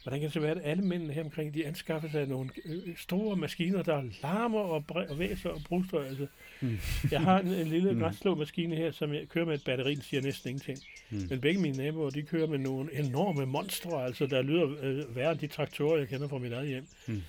Hvordan 0.02 0.20
kan 0.20 0.24
det 0.26 0.32
så 0.32 0.40
være, 0.40 0.50
at 0.50 0.60
alle 0.64 0.84
mændene 0.84 1.12
her 1.12 1.24
omkring, 1.24 1.54
de 1.54 1.66
anskaffer 1.66 2.08
sig 2.10 2.26
nogle 2.26 2.50
øh, 2.64 2.96
store 2.96 3.36
maskiner, 3.36 3.82
der 3.82 4.02
larmer 4.22 4.60
og, 4.60 4.84
og 5.08 5.18
væser 5.18 5.48
og 5.50 5.60
bruster? 5.68 6.00
Altså, 6.00 6.26
Mm. 6.62 6.78
jeg 7.10 7.20
har 7.20 7.38
en, 7.40 7.46
en 7.48 7.66
lille 7.66 7.92
Mm. 7.92 8.00
græsslåmaskine 8.00 8.76
her, 8.76 8.90
som 8.92 9.14
jeg 9.14 9.28
kører 9.28 9.44
med 9.44 9.54
et 9.54 9.64
batteri, 9.64 9.94
den 9.94 10.02
siger 10.02 10.22
næsten 10.22 10.50
ingenting. 10.50 10.78
Mm. 11.10 11.26
Men 11.30 11.40
begge 11.40 11.60
mine 11.60 11.76
naboer, 11.76 12.10
de 12.10 12.22
kører 12.22 12.46
med 12.46 12.58
nogle 12.58 12.98
enorme 12.98 13.46
monstre, 13.46 14.04
altså 14.04 14.26
der 14.26 14.42
lyder 14.42 14.68
øh, 14.82 15.16
værre 15.16 15.30
end 15.32 15.38
de 15.40 15.46
traktorer, 15.46 15.98
jeg 15.98 16.08
kender 16.08 16.28
fra 16.28 16.38
mit 16.38 16.52
eget 16.52 16.68
hjem. 16.68 16.86
Mm. 17.06 17.22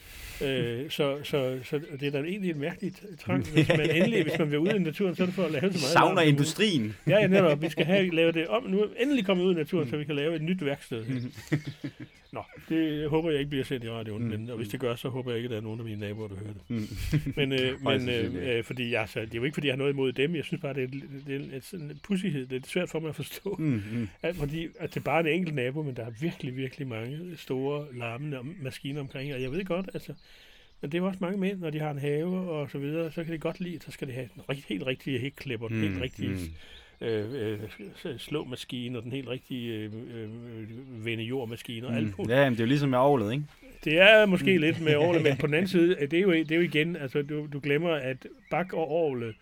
Øh, 0.43 0.89
så, 0.89 1.17
så, 1.23 1.59
så 1.63 1.79
det 1.99 2.07
er 2.07 2.11
da 2.11 2.17
egentlig 2.19 2.49
et 2.51 2.57
mærkeligt 2.57 3.03
trang. 3.19 3.47
Hvis 3.53 3.67
man 3.67 3.89
endelig, 3.91 4.23
hvis 4.23 4.39
man 4.39 4.51
vil 4.51 4.59
ud 4.59 4.67
i 4.69 4.79
naturen, 4.79 5.15
så 5.15 5.23
er 5.23 5.25
det 5.25 5.35
for 5.35 5.43
at 5.43 5.51
lave 5.51 5.61
så 5.61 5.67
meget. 5.67 5.93
Savner 5.93 6.21
industrien. 6.21 6.95
Ja, 7.07 7.19
ja, 7.19 7.27
netop. 7.27 7.61
Vi 7.61 7.69
skal 7.69 7.85
have 7.85 8.09
lavet 8.15 8.33
det 8.33 8.47
om. 8.47 8.63
Nu 8.63 8.81
er 8.81 8.87
endelig 8.99 9.25
kommet 9.25 9.43
ud 9.43 9.53
i 9.53 9.57
naturen, 9.57 9.89
så 9.89 9.97
vi 9.97 10.03
kan 10.03 10.15
lave 10.15 10.35
et 10.35 10.41
nyt 10.41 10.65
værksted. 10.65 11.05
Mm. 11.05 11.31
Nå, 12.33 12.43
det 12.69 13.09
håber 13.09 13.29
jeg 13.29 13.39
ikke 13.39 13.49
bliver 13.49 13.65
sendt 13.65 13.85
i 13.85 13.89
radioen, 13.89 14.23
Mm. 14.23 14.29
men 14.29 14.49
og 14.49 14.57
hvis 14.57 14.67
det 14.67 14.79
gør, 14.79 14.95
så 14.95 15.09
håber 15.09 15.31
jeg 15.31 15.37
ikke, 15.37 15.45
at 15.47 15.51
der 15.51 15.57
er 15.57 15.61
nogen 15.61 15.79
af 15.79 15.85
mine 15.85 15.99
naboer, 15.99 16.27
der 16.27 16.35
hører 16.35 16.53
det. 16.53 16.61
Mm. 16.69 17.33
Men, 17.35 17.51
øh, 17.51 17.83
men 17.87 18.09
øh, 18.09 18.57
øh, 18.57 18.63
fordi 18.63 18.91
jeg, 18.91 19.01
altså, 19.01 19.19
det 19.19 19.33
er 19.33 19.37
jo 19.37 19.43
ikke, 19.43 19.53
fordi 19.53 19.67
jeg 19.67 19.73
har 19.73 19.77
noget 19.77 19.93
imod 19.93 20.11
dem. 20.11 20.35
Jeg 20.35 20.43
synes 20.43 20.61
bare, 20.61 20.73
det 20.73 20.83
er, 20.83 20.87
det 21.27 21.49
er 21.53 21.59
sådan 21.61 21.85
en 21.85 21.99
pussighed. 22.03 22.45
Det 22.47 22.63
er 22.63 22.67
svært 22.67 22.89
for 22.89 22.99
mig 22.99 23.09
at 23.09 23.15
forstå. 23.15 23.55
Mm. 23.59 23.83
Mm. 23.91 24.07
At, 24.21 24.35
fordi 24.35 24.67
at 24.79 24.89
det 24.89 24.97
er 24.99 25.03
bare 25.03 25.19
en 25.19 25.27
enkelt 25.27 25.55
nabo, 25.55 25.83
men 25.83 25.95
der 25.95 26.05
er 26.05 26.11
virkelig, 26.21 26.57
virkelig 26.57 26.87
mange 26.87 27.19
store, 27.37 27.85
larmende 27.93 28.37
maskiner 28.61 29.01
omkring. 29.01 29.33
Og 29.33 29.41
jeg 29.41 29.51
ved 29.51 29.65
godt, 29.65 29.89
altså, 29.93 30.13
men 30.81 30.91
det 30.91 30.97
er 30.97 31.01
jo 31.01 31.07
også 31.07 31.19
mange 31.21 31.37
mænd, 31.39 31.59
når 31.59 31.69
de 31.69 31.79
har 31.79 31.91
en 31.91 31.97
have 31.99 32.49
og 32.49 32.69
så 32.71 32.77
videre, 32.77 33.11
så 33.11 33.23
kan 33.23 33.33
de 33.33 33.37
godt 33.37 33.59
lide, 33.59 33.79
så 33.85 33.91
skal 33.91 34.07
de 34.07 34.13
have 34.13 34.29
den 34.35 34.41
rigt, 34.49 34.65
helt 34.65 34.85
rigtige 34.87 35.19
hækklipper, 35.19 35.67
den 35.67 35.81
helt 35.81 36.01
rigtige 36.01 36.29
Mm. 37.01 37.07
øh, 37.07 37.59
øh, 38.05 38.17
slåmaskine 38.17 38.97
og 38.97 39.03
den 39.03 39.11
helt 39.11 39.27
rigtige 39.27 39.73
øh, 39.73 39.91
øh, 40.13 41.05
vende 41.05 41.23
jordmaskine 41.23 41.87
og 41.87 41.95
alt 41.95 42.07
Mm. 42.07 42.13
muligt. 42.17 42.37
Ja, 42.37 42.43
men 42.43 42.53
det 42.53 42.59
er 42.59 42.63
jo 42.63 42.67
ligesom 42.67 42.89
med 42.89 42.97
ovlet, 42.97 43.31
ikke? 43.33 43.45
Det 43.83 43.99
er 43.99 44.25
måske 44.25 44.57
lidt 44.57 44.81
med 44.81 44.95
Orle, 44.95 45.19
men 45.23 45.37
på 45.41 45.47
den 45.47 45.53
anden 45.55 45.67
side, 45.67 45.95
det 46.11 46.13
er 46.13 46.21
jo, 46.21 46.31
det 46.31 46.51
er 46.51 46.55
jo 46.55 46.61
igen, 46.61 46.95
altså 46.95 47.21
du, 47.21 47.47
du 47.53 47.59
glemmer, 47.59 47.89
at 47.91 48.27
Bak 48.51 48.73
og 48.73 48.91
Orle, 48.91 49.33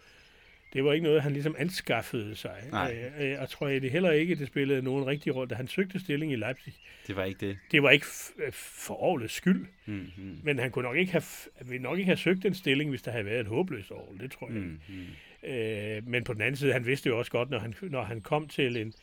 det 0.74 0.84
var 0.84 0.94
ikke 0.94 1.04
noget, 1.04 1.22
han 1.24 1.34
ligesom 1.34 1.56
anskaffede 1.58 2.36
sig. 2.36 2.64
Nej. 2.72 2.96
Øh, 3.18 3.22
øh, 3.24 3.30
Jeg 3.30 3.50
tror 3.50 3.68
jeg 3.68 3.82
det 3.82 3.92
heller 3.92 4.12
ikke, 4.12 4.36
det 4.36 4.48
spillede 4.48 4.82
nogen 4.82 5.08
rigtig 5.08 5.36
rolle. 5.36 5.50
Da 5.50 5.56
han 5.56 5.68
søgte 5.68 6.00
stilling 6.00 6.32
i 6.32 6.36
Leipzig, 6.36 6.74
Det 7.08 7.16
var 7.16 7.24
ikke 7.24 7.48
det. 7.48 7.58
det 7.72 7.84
var 7.84 7.90
ikke 7.90 8.06
øh, 8.46 8.52
for 8.54 9.04
Orles 9.04 9.32
skyld, 9.32 9.66
Mm. 9.86 10.12
Mm. 10.18 10.40
men 10.44 10.60
han 10.60 10.72
kunne 10.72 10.84
nok 10.84 10.98
ikke 10.98 11.12
have, 11.12 11.24
ville 11.66 11.84
nok 11.84 11.98
ikke 11.98 12.10
have 12.10 12.18
søgt 12.18 12.46
en 12.46 12.54
stilling, 12.54 12.90
hvis 12.90 13.02
der 13.02 13.12
havde 13.12 13.26
været 13.26 13.40
et 13.40 13.48
håbløst 13.48 13.92
Orle, 13.92 14.20
det 14.20 14.32
tror 14.32 14.48
jeg. 14.48 14.56
Mm. 14.58 14.80
Mm. 14.90 15.50
Øh, 15.50 16.08
men 16.08 16.24
på 16.24 16.34
den 16.34 16.42
anden 16.42 16.56
side, 16.56 16.74
han 16.74 16.86
vidste 16.86 17.10
jo 17.10 17.20
også 17.20 17.32
godt, 17.32 17.50
når 17.50 17.60
han, 17.60 17.76
når 17.82 18.04
han 18.04 18.22
kom 18.22 18.48
til 18.48 18.78
en... 18.78 18.94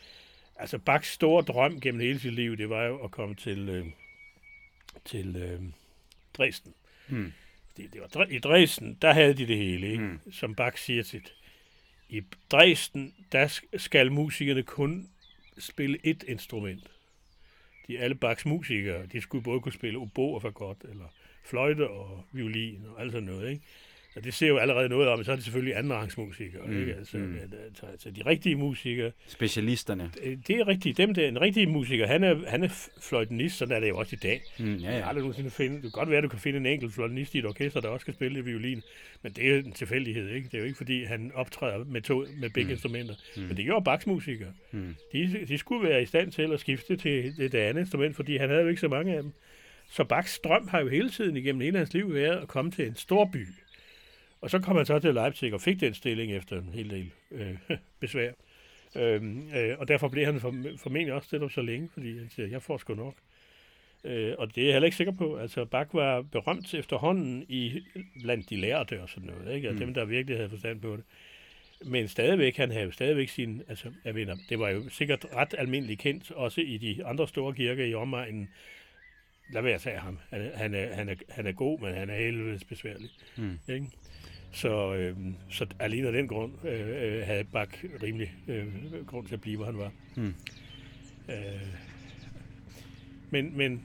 Altså, 0.58 0.78
Bachs 0.78 1.08
store 1.08 1.42
drøm 1.42 1.80
gennem 1.80 2.00
hele 2.00 2.18
sit 2.18 2.32
liv, 2.34 2.56
det 2.56 2.68
var 2.70 2.84
jo 2.84 2.96
at 3.04 3.10
komme 3.10 3.34
til, 3.34 3.68
øh, 3.68 3.86
til 5.04 5.36
øh, 5.36 5.60
Dresden. 6.34 6.74
Mm. 7.08 7.32
Det, 7.76 7.92
det 7.92 8.00
var, 8.14 8.26
I 8.30 8.38
Dresden, 8.38 8.98
der 9.02 9.12
havde 9.12 9.34
de 9.34 9.46
det 9.46 9.56
hele, 9.56 9.90
ikke? 9.90 10.02
Mm. 10.04 10.32
Som 10.32 10.54
Bach 10.54 10.78
siger 10.82 11.02
til 11.02 11.22
i 12.08 12.22
Dresden, 12.50 13.14
der 13.32 13.60
skal 13.76 14.12
musikerne 14.12 14.62
kun 14.62 15.08
spille 15.58 15.98
et 16.04 16.24
instrument. 16.28 16.90
De 17.86 17.98
alle 17.98 18.14
Bachs 18.14 18.46
musikere, 18.46 19.06
de 19.06 19.20
skulle 19.20 19.44
både 19.44 19.60
kunne 19.60 19.72
spille 19.72 19.98
obo 19.98 20.32
og 20.34 20.42
fagot, 20.42 20.76
eller 20.88 21.08
fløjte 21.44 21.90
og 21.90 22.24
violin 22.32 22.86
og 22.86 23.00
alt 23.00 23.12
sådan 23.12 23.28
noget, 23.28 23.50
ikke? 23.50 23.64
Og 24.16 24.24
det 24.24 24.34
ser 24.34 24.48
jo 24.48 24.56
allerede 24.56 24.88
noget 24.88 25.08
om, 25.08 25.24
så 25.24 25.32
er 25.32 25.36
det 25.36 25.44
selvfølgelig 25.44 25.76
andenrangsmusikere. 25.76 26.66
Mm, 26.66 26.80
Ikke? 26.80 26.94
Altså, 26.94 27.18
mm. 27.18 27.38
altså, 27.66 27.86
altså, 27.86 28.10
de 28.10 28.22
rigtige 28.26 28.56
musikere, 28.56 29.10
Specialisterne. 29.26 30.10
øh, 30.22 30.36
det 30.46 30.56
er 30.56 30.68
rigtigt. 30.68 30.98
Dem 30.98 31.14
der, 31.14 31.28
en 31.28 31.40
rigtig 31.40 31.68
musiker, 31.68 32.06
han 32.06 32.24
er, 32.24 32.48
han 32.48 32.64
er 32.64 32.88
fløjtenist, 33.02 33.56
sådan 33.56 33.76
er 33.76 33.80
det 33.80 33.88
jo 33.88 33.96
også 33.98 34.16
i 34.16 34.18
dag. 34.22 34.42
Mm, 34.58 34.74
ja, 34.76 34.90
Ja, 34.90 34.96
jeg 34.96 35.06
aldrig 35.06 35.22
nogensinde 35.22 35.50
finde, 35.50 35.74
det 35.74 35.82
kan 35.82 35.90
godt 35.90 36.08
være, 36.08 36.18
at 36.18 36.24
du 36.24 36.28
kan 36.28 36.38
finde 36.38 36.58
en 36.58 36.66
enkelt 36.66 36.92
fløjtenist 36.94 37.34
i 37.34 37.38
et 37.38 37.46
orkester, 37.46 37.80
der 37.80 37.88
også 37.88 38.04
kan 38.04 38.14
spille 38.14 38.44
violin, 38.44 38.82
men 39.22 39.32
det 39.32 39.50
er 39.50 39.58
en 39.58 39.72
tilfældighed, 39.72 40.28
ikke? 40.30 40.48
Det 40.48 40.54
er 40.54 40.58
jo 40.58 40.64
ikke, 40.64 40.76
fordi 40.76 41.04
han 41.04 41.32
optræder 41.34 41.84
med, 41.84 42.00
to, 42.00 42.24
med 42.36 42.50
begge 42.50 42.64
mm. 42.64 42.70
instrumenter. 42.70 43.14
Mm. 43.36 43.42
Men 43.42 43.56
det 43.56 43.64
gjorde 43.64 43.84
Bachs 43.84 44.06
musikere. 44.06 44.52
Mm. 44.72 44.94
De, 45.12 45.44
de 45.48 45.58
skulle 45.58 45.88
være 45.88 46.02
i 46.02 46.06
stand 46.06 46.32
til 46.32 46.52
at 46.52 46.60
skifte 46.60 46.96
til 46.96 47.36
det, 47.36 47.52
det 47.52 47.58
andet 47.58 47.80
instrument, 47.80 48.16
fordi 48.16 48.36
han 48.36 48.48
havde 48.48 48.62
jo 48.62 48.68
ikke 48.68 48.80
så 48.80 48.88
mange 48.88 49.16
af 49.16 49.22
dem. 49.22 49.32
Så 49.90 50.04
Bachs 50.04 50.38
drøm 50.38 50.68
har 50.68 50.80
jo 50.80 50.88
hele 50.88 51.10
tiden 51.10 51.36
igennem 51.36 51.60
hele 51.60 51.78
hans 51.78 51.94
liv 51.94 52.14
været 52.14 52.36
at 52.42 52.48
komme 52.48 52.70
til 52.70 52.86
en 52.86 52.94
stor 52.94 53.24
by. 53.32 53.46
Og 54.46 54.50
så 54.50 54.58
kom 54.58 54.76
han 54.76 54.86
så 54.86 54.98
til 54.98 55.14
Leipzig 55.14 55.54
og 55.54 55.60
fik 55.60 55.80
den 55.80 55.94
stilling 55.94 56.32
efter 56.32 56.58
en 56.58 56.70
hel 56.74 56.90
del 56.90 57.10
øh, 57.30 57.54
besvær. 58.00 58.32
Øhm, 58.96 59.48
øh, 59.54 59.78
og 59.78 59.88
derfor 59.88 60.08
blev 60.08 60.24
han 60.26 60.40
for, 60.40 60.54
formentlig 60.78 61.14
også 61.14 61.26
stillet 61.26 61.52
så 61.52 61.62
længe, 61.62 61.88
fordi 61.92 62.18
han 62.18 62.30
siger, 62.30 62.48
jeg 62.48 62.62
får 62.62 62.78
sgu 62.78 62.94
nok. 62.94 63.14
Øh, 64.04 64.34
og 64.38 64.54
det 64.54 64.62
er 64.62 64.66
jeg 64.66 64.74
heller 64.74 64.84
ikke 64.86 64.96
sikker 64.96 65.12
på. 65.12 65.36
Altså, 65.36 65.64
Bach 65.64 65.94
var 65.94 66.22
berømt 66.22 66.74
efterhånden 66.74 67.46
i, 67.48 67.80
blandt 68.22 68.50
de 68.50 68.56
lærte 68.56 69.02
og 69.02 69.08
sådan 69.08 69.28
noget, 69.30 69.54
ikke? 69.56 69.68
Og 69.68 69.74
Mm. 69.74 69.80
dem, 69.80 69.94
der 69.94 70.04
virkelig 70.04 70.36
havde 70.36 70.50
forstand 70.50 70.80
på 70.80 70.96
det. 70.96 71.04
Men 71.84 72.08
stadigvæk, 72.08 72.56
han 72.56 72.70
havde 72.70 72.84
jo 72.84 72.90
stadigvæk 72.90 73.28
sin, 73.28 73.62
altså, 73.68 73.92
jeg 74.04 74.14
mener, 74.14 74.36
det 74.48 74.58
var 74.58 74.68
jo 74.70 74.88
sikkert 74.88 75.26
ret 75.34 75.54
almindeligt 75.58 76.00
kendt, 76.00 76.30
også 76.30 76.60
i 76.60 76.76
de 76.76 77.04
andre 77.04 77.28
store 77.28 77.54
kirker 77.54 77.84
i 77.84 77.94
omegnen. 77.94 78.48
Lad 79.52 79.62
være 79.62 79.74
at 79.74 79.80
tage 79.80 79.98
ham. 79.98 80.18
Han, 80.30 80.40
er- 80.40 80.56
han, 80.56 80.74
er, 80.74 80.94
han, 80.94 81.08
er, 81.08 81.14
han 81.28 81.46
er 81.46 81.52
god, 81.52 81.80
men 81.80 81.94
han 81.94 82.10
er 82.10 82.16
helvedes 82.16 82.64
besværlig. 82.64 83.10
Mm. 83.36 83.58
Ikke? 83.68 83.86
Så, 84.56 84.94
øh, 84.94 85.16
så 85.50 85.66
alene 85.78 86.06
af 86.06 86.12
den 86.12 86.28
grund 86.28 86.52
øh, 86.64 86.80
øh, 86.80 87.22
havde 87.26 87.44
Bach 87.52 87.70
rimelig 88.02 88.32
øh, 88.48 88.64
grund 89.06 89.26
til 89.26 89.34
at 89.34 89.40
blive, 89.40 89.56
hvor 89.56 89.66
han 89.66 89.78
var. 89.78 89.90
Mm. 90.16 90.34
Øh, 91.28 91.34
men, 93.30 93.52
men 93.56 93.82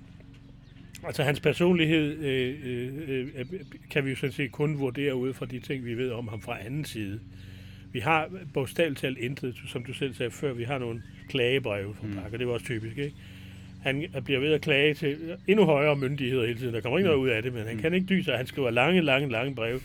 altså 1.06 1.24
hans 1.24 1.40
personlighed 1.40 2.18
øh, 2.18 2.56
øh, 2.64 3.28
øh, 3.38 3.46
kan 3.90 4.06
vi 4.06 4.10
jo 4.10 4.16
sådan 4.16 4.32
set 4.32 4.52
kun 4.52 4.80
vurdere 4.80 5.16
ud 5.16 5.34
fra 5.34 5.46
de 5.46 5.60
ting, 5.60 5.86
vi 5.86 5.94
ved 5.98 6.12
om 6.12 6.28
ham 6.28 6.42
fra 6.42 6.66
anden 6.66 6.86
side. 6.86 7.20
Vi 7.94 8.00
har 8.00 8.30
bogstaveligt 8.54 9.00
talt 9.02 9.18
intet, 9.18 9.56
som 9.68 9.84
du 9.84 9.94
selv 9.94 10.14
sagde 10.14 10.32
før, 10.32 10.54
vi 10.54 10.64
har 10.64 10.78
nogle 10.78 11.04
klagebreve 11.30 11.94
fra 11.96 12.08
Mm. 12.08 12.14
Bach, 12.14 12.34
og 12.34 12.40
det 12.40 12.48
var 12.48 12.54
også 12.54 12.66
typisk, 12.66 12.98
ikke? 12.98 13.16
Han 13.84 14.06
bliver 14.26 14.40
ved 14.40 14.54
at 14.54 14.62
klage 14.62 14.94
til 14.94 15.18
endnu 15.48 15.66
højere 15.66 15.96
myndigheder 15.96 16.46
hele 16.46 16.60
tiden. 16.60 16.74
Der 16.74 16.82
kommer 16.82 16.98
ikke 17.00 17.08
noget 17.10 17.22
ud 17.22 17.30
af 17.30 17.44
det, 17.44 17.54
men 17.54 17.66
han 17.66 17.76
Mm. 17.76 17.82
kan 17.82 17.94
ikke 17.94 18.08
dyse, 18.08 18.24
sig. 18.24 18.38
han 18.38 18.48
skriver 18.48 18.70
lange, 18.70 19.02
lange, 19.02 19.30
lange 19.32 19.56
breve. 19.56 19.80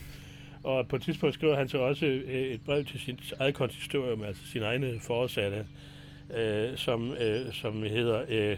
Og 0.67 0.87
på 0.87 0.95
et 0.95 1.01
tidspunkt 1.01 1.35
skriver 1.35 1.57
han 1.57 1.67
så 1.67 1.77
også 1.77 2.05
øh, 2.05 2.41
et 2.41 2.61
brev 2.61 2.85
til 2.85 2.99
sin 2.99 3.19
eget 3.39 3.53
konsistorium, 3.53 4.23
altså 4.23 4.41
sin 4.47 4.63
egne 4.63 4.99
foresatte, 4.99 5.65
øh, 6.37 6.77
som, 6.77 7.13
øh, 7.13 7.53
som 7.53 7.83
hedder 7.83 8.21
øh, 8.29 8.57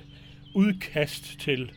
Udkast 0.55 1.39
til 1.39 1.72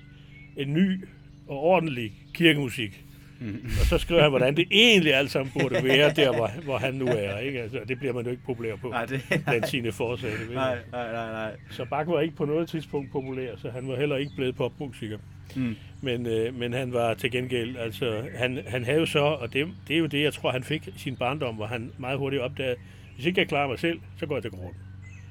en 0.57 0.75
ny 0.75 1.05
og 1.49 1.59
ordentlig 1.59 2.13
kirkemusik. 2.35 3.05
Mm. 3.41 3.65
Og 3.81 3.87
så 3.87 3.99
skriver 3.99 4.23
han, 4.23 4.31
hvordan 4.31 4.57
det 4.57 4.69
egentlig 4.91 5.15
alt 5.15 5.31
sammen 5.31 5.53
burde 5.61 5.85
være 5.85 6.13
der, 6.13 6.37
hvor, 6.37 6.51
hvor 6.65 6.79
han 6.79 6.95
nu 6.95 7.07
er. 7.07 7.39
Ikke? 7.39 7.63
Altså, 7.63 7.81
det 7.89 7.99
bliver 7.99 8.13
man 8.13 8.25
jo 8.25 8.31
ikke 8.31 8.43
populær 8.47 8.77
på 8.77 8.89
Nej, 8.89 9.07
det... 9.07 9.21
blandt 9.47 9.69
sine 9.69 9.93
forsatte. 9.93 10.55
Nej, 10.55 10.79
nej, 10.93 11.13
nej, 11.13 11.33
nej. 11.33 11.57
Så 11.71 11.85
Bach 11.85 12.09
var 12.09 12.21
ikke 12.21 12.37
på 12.37 12.45
noget 12.45 12.69
tidspunkt 12.69 13.13
populær, 13.13 13.57
så 13.57 13.71
han 13.71 13.89
var 13.89 13.97
heller 13.97 14.17
ikke 14.17 14.33
blevet 14.37 14.57
popmusiker. 14.57 15.19
Mm. 15.57 15.77
Men, 16.05 16.27
øh, 16.27 16.55
men 16.55 16.73
han 16.73 16.93
var 16.93 17.15
til 17.15 17.31
gengæld, 17.31 17.77
altså 17.77 18.23
han, 18.35 18.59
han 18.67 18.85
havde 18.85 18.99
jo 18.99 19.07
så, 19.07 19.19
og 19.19 19.53
det, 19.53 19.69
det 19.89 19.95
er 19.95 19.99
jo 19.99 20.07
det, 20.07 20.23
jeg 20.23 20.33
tror, 20.33 20.51
han 20.51 20.65
fik 20.65 20.87
i 20.87 20.93
sin 20.97 21.17
barndom, 21.17 21.55
hvor 21.55 21.67
han 21.67 21.93
meget 21.99 22.19
hurtigt 22.19 22.43
opdagede, 22.43 22.77
hvis 23.15 23.27
ikke 23.27 23.41
jeg 23.41 23.49
klarer 23.49 23.69
mig 23.69 23.79
selv, 23.79 24.01
så 24.19 24.27
går 24.27 24.37
jeg 24.37 24.43
til 24.43 24.51
grunden. 24.51 24.77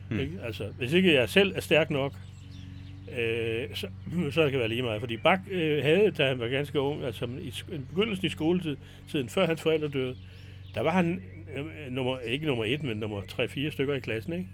Mm. 0.09 0.19
Ikke? 0.19 0.34
Altså, 0.43 0.67
hvis 0.78 0.93
ikke 0.93 1.13
jeg 1.13 1.30
selv 1.30 1.53
er 1.55 1.61
stærk 1.61 1.89
nok, 1.89 2.13
øh, 3.19 3.76
så, 3.76 3.88
så 4.32 4.43
det 4.43 4.51
kan 4.51 4.59
være 4.59 4.69
lige 4.69 4.82
meget. 4.82 4.99
Fordi 4.99 5.17
Bach 5.17 5.41
øh, 5.51 5.84
havde, 5.84 6.11
da 6.11 6.28
han 6.28 6.39
var 6.39 6.47
ganske 6.47 6.80
ung, 6.80 7.03
altså 7.03 7.26
i 7.41 7.47
i 7.47 7.78
begyndelsen 7.89 8.26
i 8.26 8.30
skoletid, 8.30 8.78
tiden 9.09 9.30
før 9.30 9.45
hans 9.45 9.61
forældre 9.61 9.88
døde, 9.88 10.15
der 10.76 10.82
var 10.82 10.91
han 10.91 11.22
øh, 11.55 11.91
nummer, 11.91 12.19
ikke 12.19 12.45
nummer 12.45 12.65
et, 12.65 12.84
men 12.84 12.97
nummer 12.97 13.22
3-4 13.22 13.69
stykker 13.69 13.93
i 13.93 13.99
klassen, 13.99 14.34
ikke? 14.34 14.47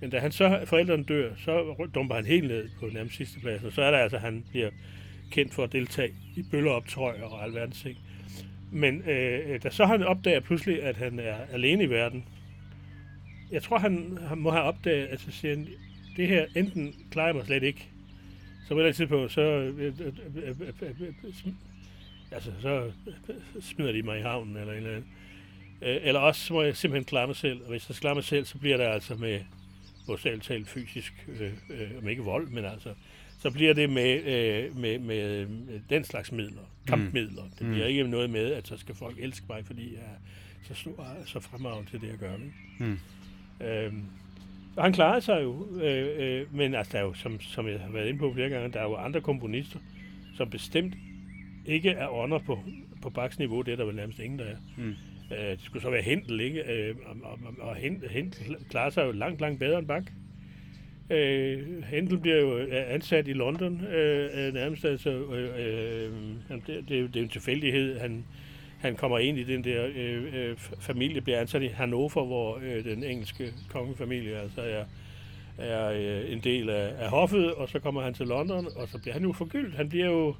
Men 0.00 0.10
da 0.10 0.18
han 0.18 0.32
så, 0.32 0.60
forældrene 0.64 1.04
dør, 1.04 1.30
så 1.44 1.86
dumper 1.94 2.14
han 2.14 2.26
helt 2.26 2.48
ned 2.48 2.68
på 2.80 2.86
nærmest 2.92 3.16
sidste 3.16 3.40
plads, 3.40 3.64
og 3.64 3.72
så 3.72 3.82
er 3.82 3.90
der 3.90 3.98
altså, 3.98 4.18
han 4.18 4.44
bliver 4.50 4.70
kendt 5.34 5.54
for 5.54 5.64
at 5.64 5.72
deltage 5.72 6.14
i 6.36 6.42
bølleoptøjer 6.50 7.22
og 7.22 7.44
alverdens 7.44 7.82
ting. 7.82 7.98
Men 8.70 9.02
øh, 9.08 9.62
da 9.62 9.70
så 9.70 9.86
han 9.86 10.02
opdager 10.02 10.40
pludselig, 10.40 10.82
at 10.82 10.96
han 10.96 11.18
er 11.18 11.36
alene 11.52 11.84
i 11.84 11.90
verden, 11.90 12.24
jeg 13.50 13.62
tror, 13.62 13.78
han, 13.78 14.18
han 14.28 14.38
må 14.38 14.50
have 14.50 14.62
opdaget, 14.62 15.06
at 15.06 15.20
så 15.20 15.30
siger 15.30 15.56
han, 15.56 15.68
det 16.16 16.28
her 16.28 16.46
enten 16.56 16.94
klarer 17.10 17.28
jeg 17.28 17.34
mig 17.34 17.46
slet 17.46 17.62
ikke, 17.62 17.88
så 18.62 18.68
på 18.68 18.74
et 18.74 18.78
eller 18.78 18.84
andet 18.84 18.96
tidspunkt, 18.96 19.32
så, 19.32 19.40
øh, 19.40 19.78
øh, 19.78 19.92
øh, 20.82 21.52
altså, 22.32 22.50
så 22.62 22.92
smider 23.60 23.92
de 23.92 24.02
mig 24.02 24.18
i 24.18 24.22
havnen 24.22 24.56
eller 24.56 24.72
en 24.72 24.76
eller 24.76 24.90
anden. 24.90 25.10
Eller 25.80 26.20
også 26.20 26.46
så 26.46 26.54
må 26.54 26.62
jeg 26.62 26.76
simpelthen 26.76 27.04
klare 27.04 27.26
mig 27.26 27.36
selv, 27.36 27.62
og 27.62 27.70
hvis 27.70 27.88
jeg 27.88 27.96
klarer 27.96 28.14
mig 28.14 28.24
selv, 28.24 28.44
så 28.44 28.58
bliver 28.58 28.76
der 28.76 28.88
altså 28.88 29.14
med, 29.14 29.40
bogstaveligt 30.06 30.46
talt 30.46 30.68
fysisk, 30.68 31.12
øh, 31.28 31.52
øh, 31.70 31.90
om 31.98 32.08
ikke 32.08 32.22
vold, 32.22 32.48
men 32.48 32.64
altså, 32.64 32.88
så 33.44 33.50
bliver 33.50 33.74
det 33.74 33.90
med, 33.90 34.22
øh, 34.24 34.78
med, 34.80 34.98
med, 34.98 35.46
den 35.90 36.04
slags 36.04 36.32
midler, 36.32 36.60
kampmidler. 36.86 37.42
Det 37.58 37.66
Mm. 37.66 37.72
bliver 37.72 37.86
ikke 37.86 38.02
noget 38.08 38.30
med, 38.30 38.52
at 38.52 38.66
så 38.68 38.76
skal 38.76 38.94
folk 38.94 39.16
elske 39.18 39.46
mig, 39.48 39.66
fordi 39.66 39.92
jeg 39.94 40.00
er 40.00 40.18
så 40.62 40.74
stor, 40.74 41.06
så 41.26 41.40
fremragende 41.40 41.90
til 41.90 42.00
det, 42.00 42.08
jeg 42.08 42.16
gør. 42.18 42.32
Ikke? 42.34 42.52
Mm. 42.78 42.98
Øhm, 43.66 44.02
og 44.76 44.82
han 44.82 44.92
klarede 44.92 45.20
sig 45.20 45.42
jo, 45.42 45.66
øh, 45.82 46.08
øh, 46.40 46.56
men 46.56 46.74
altså, 46.74 46.92
der 46.92 46.98
er 46.98 47.02
jo, 47.02 47.14
som, 47.14 47.40
som 47.40 47.68
jeg 47.68 47.80
har 47.80 47.90
været 47.92 48.08
inde 48.08 48.18
på 48.18 48.32
flere 48.34 48.48
gange, 48.48 48.72
der 48.72 48.80
er 48.80 48.84
jo 48.84 48.94
andre 48.96 49.20
komponister, 49.20 49.78
som 50.36 50.50
bestemt 50.50 50.94
ikke 51.66 51.90
er 51.90 52.08
under 52.08 52.38
på, 52.38 52.58
på 53.02 53.10
Bachs 53.10 53.38
niveau, 53.38 53.62
det 53.62 53.72
er 53.72 53.76
der 53.76 53.84
vel 53.84 53.94
nærmest 53.96 54.18
ingen, 54.18 54.38
der 54.38 54.44
er. 54.44 54.56
Mm. 54.76 54.94
Øh, 55.36 55.38
det 55.50 55.60
skulle 55.62 55.82
så 55.82 55.90
være 55.90 56.02
Hentel, 56.02 56.40
ikke? 56.40 56.60
Øh, 56.72 56.94
og 57.06 57.16
og, 57.22 57.38
og 57.68 57.76
Hen- 57.76 58.02
Hentel 58.10 58.56
klarer 58.70 58.90
sig 58.90 59.04
jo 59.06 59.12
langt, 59.12 59.40
langt 59.40 59.58
bedre 59.58 59.78
end 59.78 59.86
Bach. 59.86 60.06
Øh, 61.10 61.82
Handel 61.84 62.18
bliver 62.18 62.36
jo 62.40 62.58
øh, 62.58 62.94
ansat 62.94 63.28
i 63.28 63.32
London 63.32 63.84
øh, 63.86 64.30
øh, 64.46 64.54
nærmest, 64.54 64.84
altså, 64.84 65.10
øh, 65.10 65.48
øh, 65.66 66.12
det, 66.66 66.84
det, 66.88 66.96
er 66.96 67.00
jo- 67.00 67.06
det 67.06 67.16
er 67.16 67.22
en 67.22 67.28
tilfældighed, 67.28 67.98
han, 67.98 68.24
han 68.80 68.96
kommer 68.96 69.18
ind 69.18 69.38
i 69.38 69.44
den 69.44 69.64
der 69.64 69.86
øh, 69.96 70.24
øh, 70.34 70.56
familie, 70.80 71.20
bliver 71.20 71.40
ansat 71.40 71.62
i 71.62 71.66
Hannover, 71.66 72.24
hvor 72.26 72.60
øh, 72.62 72.84
den 72.84 73.04
engelske 73.04 73.52
kongefamilie 73.68 74.36
altså 74.40 74.60
er, 74.62 74.84
er 75.58 75.90
øh, 75.90 76.32
en 76.32 76.40
del 76.40 76.70
af, 76.70 76.92
af 76.98 77.08
hoffet, 77.10 77.54
og 77.54 77.68
så 77.68 77.78
kommer 77.78 78.02
han 78.02 78.14
til 78.14 78.26
London, 78.26 78.66
og 78.76 78.88
så 78.88 78.98
bliver 78.98 79.14
han 79.14 79.22
jo 79.22 79.32
forgyldt. 79.32 79.74
Han 79.74 79.88
bliver 79.88 80.06
jo 80.06 80.34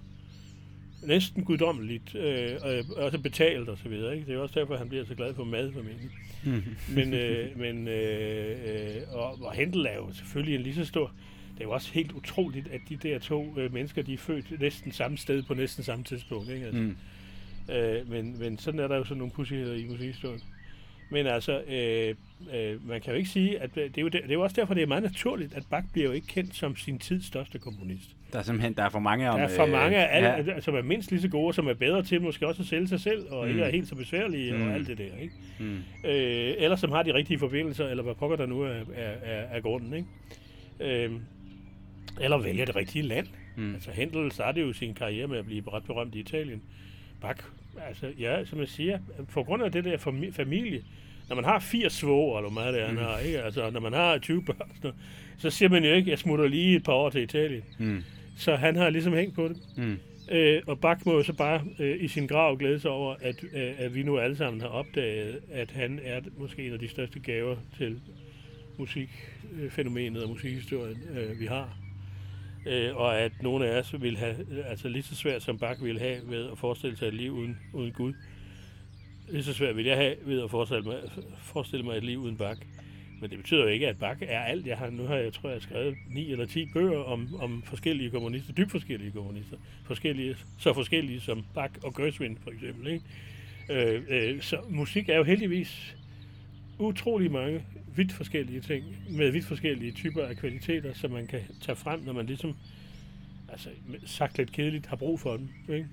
næsten 1.06 1.44
guddommeligt, 1.44 2.14
øh, 2.14 2.50
og 2.62 3.04
også 3.04 3.18
betalt 3.18 3.68
og 3.68 3.78
så 3.78 3.88
videre. 3.88 4.14
Ikke? 4.14 4.26
Det 4.26 4.34
er 4.34 4.38
også 4.38 4.60
derfor, 4.60 4.76
han 4.76 4.88
bliver 4.88 5.04
så 5.04 5.14
glad 5.14 5.34
for 5.34 5.44
mad, 5.44 5.72
formentlig. 5.72 6.10
Mm. 6.44 6.62
Men, 6.94 7.14
øh, 7.14 7.58
men 7.58 7.88
øh, 7.88 8.50
øh, 8.66 9.02
og, 9.12 9.38
og 9.42 9.52
Hentel 9.52 9.86
er 9.86 9.94
jo 9.94 10.12
selvfølgelig 10.12 10.54
en 10.54 10.60
lige 10.62 10.74
så 10.74 10.84
stor... 10.84 11.12
Det 11.54 11.60
er 11.60 11.64
jo 11.64 11.70
også 11.70 11.92
helt 11.92 12.12
utroligt, 12.12 12.68
at 12.68 12.80
de 12.88 12.96
der 12.96 13.18
to 13.18 13.54
øh, 13.58 13.72
mennesker, 13.72 14.02
de 14.02 14.14
er 14.14 14.18
født 14.18 14.60
næsten 14.60 14.92
samme 14.92 15.18
sted 15.18 15.42
på 15.42 15.54
næsten 15.54 15.84
samme 15.84 16.04
tidspunkt. 16.04 16.50
Ikke? 16.50 16.66
Altså, 16.66 16.80
Mm. 16.82 16.96
øh, 17.74 18.10
men, 18.10 18.38
men 18.38 18.58
sådan 18.58 18.80
er 18.80 18.88
der 18.88 18.96
jo 18.96 19.04
sådan 19.04 19.18
nogle 19.18 19.32
pussigheder 19.32 19.74
i 19.74 19.84
musikhistorien. 19.84 20.40
Men 21.10 21.26
altså, 21.26 21.62
øh, 21.62 22.14
øh, 22.54 22.88
man 22.88 23.00
kan 23.00 23.12
jo 23.12 23.18
ikke 23.18 23.30
sige, 23.30 23.60
at 23.60 23.70
øh, 23.76 23.84
det 23.84 23.98
er, 23.98 24.02
jo, 24.02 24.08
det, 24.08 24.22
det 24.22 24.30
er 24.30 24.34
jo 24.34 24.42
også 24.42 24.56
derfor, 24.60 24.74
det 24.74 24.82
er 24.82 24.86
meget 24.86 25.02
naturligt, 25.02 25.54
at 25.54 25.62
Bach 25.70 25.86
bliver 25.92 26.06
jo 26.06 26.12
ikke 26.12 26.26
kendt 26.26 26.54
som 26.54 26.76
sin 26.76 26.98
tids 26.98 27.26
største 27.26 27.58
komponist. 27.58 28.10
Der 28.32 28.38
er 28.38 28.42
simpelthen 28.42 28.74
der 28.74 28.82
er 28.82 28.88
for 28.88 28.98
mange 28.98 29.30
om... 29.30 29.38
Der 29.38 29.44
er 29.44 29.56
for 29.56 29.64
øh, 29.64 29.72
mange 29.72 29.96
af 29.96 30.16
alle, 30.16 30.52
ja. 30.52 30.60
som 30.60 30.74
er 30.74 30.82
mindst 30.82 31.10
lige 31.10 31.20
så 31.20 31.28
gode, 31.28 31.54
som 31.54 31.66
er 31.66 31.74
bedre 31.74 32.02
til 32.02 32.22
måske 32.22 32.46
også 32.46 32.62
at 32.62 32.68
sælge 32.68 32.88
sig 32.88 33.00
selv, 33.00 33.26
og 33.30 33.44
mm. 33.44 33.50
ikke 33.50 33.62
er 33.62 33.70
helt 33.70 33.88
så 33.88 33.94
besværlige 33.94 34.56
mm. 34.56 34.62
Og 34.62 34.74
alt 34.74 34.86
det 34.86 34.98
der. 34.98 35.18
Ikke? 35.20 35.34
Mm. 35.58 35.76
Øh, 36.04 36.54
eller 36.58 36.76
som 36.76 36.92
har 36.92 37.02
de 37.02 37.14
rigtige 37.14 37.38
forbindelser, 37.38 37.88
eller 37.88 38.02
hvad 38.02 38.14
pokker 38.14 38.36
der 38.36 38.46
nu 38.46 38.62
er, 38.62 38.68
er, 38.94 39.12
er, 39.22 39.42
er 39.42 39.60
grunden. 39.60 39.94
Ikke? 39.94 41.04
Øh, 41.04 41.12
eller 42.20 42.38
vælger 42.38 42.64
det 42.64 42.76
rigtige 42.76 43.02
land. 43.02 43.26
Mm. 43.56 43.74
Altså 43.74 43.90
Händel 43.90 44.32
startede 44.32 44.66
jo 44.66 44.72
sin 44.72 44.94
karriere 44.94 45.26
med 45.26 45.38
at 45.38 45.46
blive 45.46 45.62
ret 45.72 45.84
berømt 45.84 46.14
i 46.14 46.20
Italien. 46.20 46.62
Bach, 47.20 47.40
altså 47.88 48.12
ja, 48.18 48.44
som 48.44 48.58
jeg 48.58 48.68
siger, 48.68 48.98
på 49.32 49.42
grund 49.42 49.62
af 49.62 49.72
det 49.72 49.84
der 49.84 49.96
fami- 49.96 50.32
familie, 50.32 50.82
når 51.28 51.36
man 51.36 51.44
har 51.44 51.58
80 51.58 51.92
svoger, 51.92 52.38
eller 52.38 52.50
meget 52.50 52.74
det 52.74 52.82
er, 52.82 52.90
Mm. 52.90 52.96
har, 52.96 53.18
ikke? 53.18 53.42
Altså, 53.42 53.70
når 53.70 53.80
man 53.80 53.92
har 53.92 54.18
20 54.18 54.42
børn, 54.44 54.70
noget, 54.82 54.96
så 55.38 55.50
siger 55.50 55.68
man 55.68 55.84
jo 55.84 55.92
ikke, 55.92 56.10
jeg 56.10 56.18
smutter 56.18 56.48
lige 56.48 56.76
et 56.76 56.84
par 56.84 56.92
år 56.92 57.10
til 57.10 57.22
Italien. 57.22 57.62
Mm. 57.78 58.02
Så 58.36 58.56
han 58.56 58.76
har 58.76 58.90
ligesom 58.90 59.12
hængt 59.12 59.34
på 59.34 59.48
det. 59.48 59.56
Mm. 59.76 59.98
Øh, 60.30 60.62
og 60.66 60.80
Bach 60.80 61.00
må 61.06 61.12
jo 61.12 61.22
så 61.22 61.32
bare 61.32 61.62
øh, 61.78 61.96
i 62.04 62.08
sin 62.08 62.26
grav 62.26 62.56
glæde 62.58 62.80
sig 62.80 62.90
over, 62.90 63.14
at, 63.20 63.44
øh, 63.54 63.72
at 63.78 63.94
vi 63.94 64.02
nu 64.02 64.18
alle 64.18 64.36
sammen 64.36 64.60
har 64.60 64.68
opdaget, 64.68 65.40
at 65.52 65.70
han 65.70 66.00
er 66.04 66.20
måske 66.38 66.66
en 66.66 66.72
af 66.72 66.78
de 66.78 66.88
største 66.88 67.20
gaver 67.20 67.56
til 67.78 68.00
musikfænomenet 68.78 70.22
og 70.22 70.28
musikhistorien, 70.28 71.02
øh, 71.16 71.40
vi 71.40 71.46
har. 71.46 71.78
Øh, 72.66 72.96
og 72.96 73.18
at 73.20 73.32
nogle 73.42 73.66
af 73.68 73.78
os 73.78 73.94
vil 74.02 74.16
have, 74.16 74.36
øh, 74.50 74.70
altså 74.70 74.88
lige 74.88 75.02
så 75.02 75.14
svært 75.16 75.42
som 75.42 75.58
Bach 75.58 75.84
ville 75.84 76.00
have 76.00 76.16
ved 76.24 76.50
at 76.52 76.58
forestille 76.58 76.96
sig 76.96 77.08
et 77.08 77.14
liv 77.14 77.32
uden, 77.32 77.58
uden 77.72 77.92
Gud 77.92 78.12
lige 79.28 79.44
så 79.44 79.52
svært 79.52 79.76
vil 79.76 79.84
jeg 79.84 79.96
have 79.96 80.14
ved 80.24 80.42
at 80.42 80.50
forestille 80.50 80.82
mig, 80.82 80.96
forestille 81.38 81.84
mig 81.84 81.96
et 81.96 82.04
liv 82.04 82.18
uden 82.18 82.36
bak. 82.36 82.58
Men 83.20 83.30
det 83.30 83.38
betyder 83.38 83.62
jo 83.62 83.66
ikke, 83.66 83.88
at 83.88 83.98
bak 83.98 84.22
er 84.22 84.40
alt. 84.40 84.66
Jeg 84.66 84.78
har, 84.78 84.90
nu 84.90 85.02
har 85.02 85.14
jeg, 85.14 85.32
tror 85.32 85.50
jeg, 85.50 85.62
skrevet 85.62 85.96
ni 86.10 86.32
eller 86.32 86.46
ti 86.46 86.66
bøger 86.72 86.98
om, 86.98 87.34
om 87.40 87.62
forskellige 87.62 88.10
komponister, 88.10 88.52
dybt 88.52 88.70
forskellige 88.70 89.10
komponister. 89.10 89.56
Forskellige, 89.84 90.36
så 90.58 90.72
forskellige 90.72 91.20
som 91.20 91.44
Bach 91.54 91.74
og 91.82 91.94
Gershwin, 91.94 92.38
for 92.42 92.50
eksempel. 92.50 92.86
Ikke? 92.86 93.04
Øh, 93.70 94.02
øh, 94.08 94.42
så 94.42 94.58
musik 94.68 95.08
er 95.08 95.16
jo 95.16 95.24
heldigvis 95.24 95.96
utrolig 96.78 97.32
mange 97.32 97.64
vidt 97.96 98.12
forskellige 98.12 98.60
ting, 98.60 98.84
med 99.10 99.30
vidt 99.30 99.44
forskellige 99.44 99.92
typer 99.92 100.24
af 100.24 100.36
kvaliteter, 100.36 100.94
som 100.94 101.10
man 101.10 101.26
kan 101.26 101.40
tage 101.60 101.76
frem, 101.76 102.00
når 102.00 102.12
man 102.12 102.26
ligesom, 102.26 102.56
altså 103.48 103.68
sagt 104.06 104.38
lidt 104.38 104.52
kedeligt, 104.52 104.86
har 104.86 104.96
brug 104.96 105.20
for 105.20 105.36
dem. 105.36 105.48
Ikke? 105.68 105.86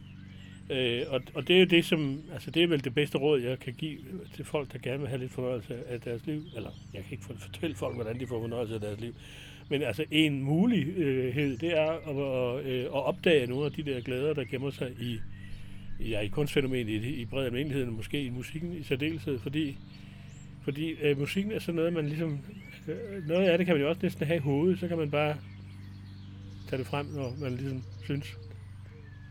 Øh, 0.72 1.02
og, 1.10 1.22
og 1.34 1.48
det 1.48 1.56
er 1.56 1.60
jo 1.60 1.66
det, 1.66 1.86
som, 1.86 2.22
altså 2.34 2.52
det 2.52 2.64
er 2.64 2.68
vel 2.68 2.84
det 2.84 2.94
bedste 2.94 3.18
råd, 3.18 3.42
jeg 3.42 3.60
kan 3.60 3.74
give 3.74 3.98
til 4.36 4.46
folk, 4.46 4.74
der 4.74 4.80
gerne 4.80 5.00
vil 5.00 5.08
have 5.08 5.20
lidt 5.20 5.32
fornøjelse 5.32 5.88
af 5.88 6.02
deres 6.02 6.26
liv. 6.26 6.44
Eller, 6.56 6.70
jeg 6.94 7.04
kan 7.04 7.12
ikke 7.12 7.24
fortælle 7.24 7.76
folk, 7.76 7.96
hvordan 7.96 8.20
de 8.20 8.28
får 8.28 8.42
fornøjelse 8.42 8.74
af 8.76 8.82
deres 8.82 9.00
liv. 9.00 9.14
Men 9.70 9.82
altså, 9.82 10.06
en 10.12 10.44
mulighed, 10.44 11.58
det 11.58 11.78
er 11.78 11.92
at, 11.92 12.66
at, 12.66 12.86
at 12.86 12.92
opdage 12.92 13.48
nogle 13.48 13.66
af 13.66 13.72
de 13.72 13.84
der 13.84 14.02
glæder, 14.02 14.34
der 14.34 14.44
gemmer 14.44 14.70
sig 14.70 14.92
i, 15.02 15.20
ja, 16.00 16.20
i 16.20 16.28
kunstfænomenet, 16.28 17.04
i, 17.04 17.22
i 17.22 17.26
bred 17.26 17.46
almindelighed, 17.46 17.86
måske 17.86 18.24
i 18.24 18.30
musikken 18.30 18.74
i 18.74 18.84
særdeleshed, 18.84 19.40
fordi, 19.40 19.78
fordi 20.64 20.92
øh, 20.92 21.20
musikken 21.20 21.52
er 21.52 21.60
sådan 21.60 21.76
noget, 21.76 21.94
man 21.94 22.08
ligesom, 22.08 22.40
øh, 22.88 23.28
noget 23.28 23.46
af 23.46 23.58
det 23.58 23.68
kan 23.68 23.76
man 23.76 23.82
jo 23.82 23.90
også 23.90 24.00
næsten 24.04 24.28
have 24.28 24.38
i 24.38 24.40
hovedet, 24.40 24.80
så 24.80 24.88
kan 24.88 24.98
man 24.98 25.12
bare 25.12 25.36
tage 26.70 26.78
det 26.78 26.88
frem, 26.88 27.06
når 27.06 27.34
man 27.42 27.52
ligesom 27.52 27.84
synes, 28.04 28.38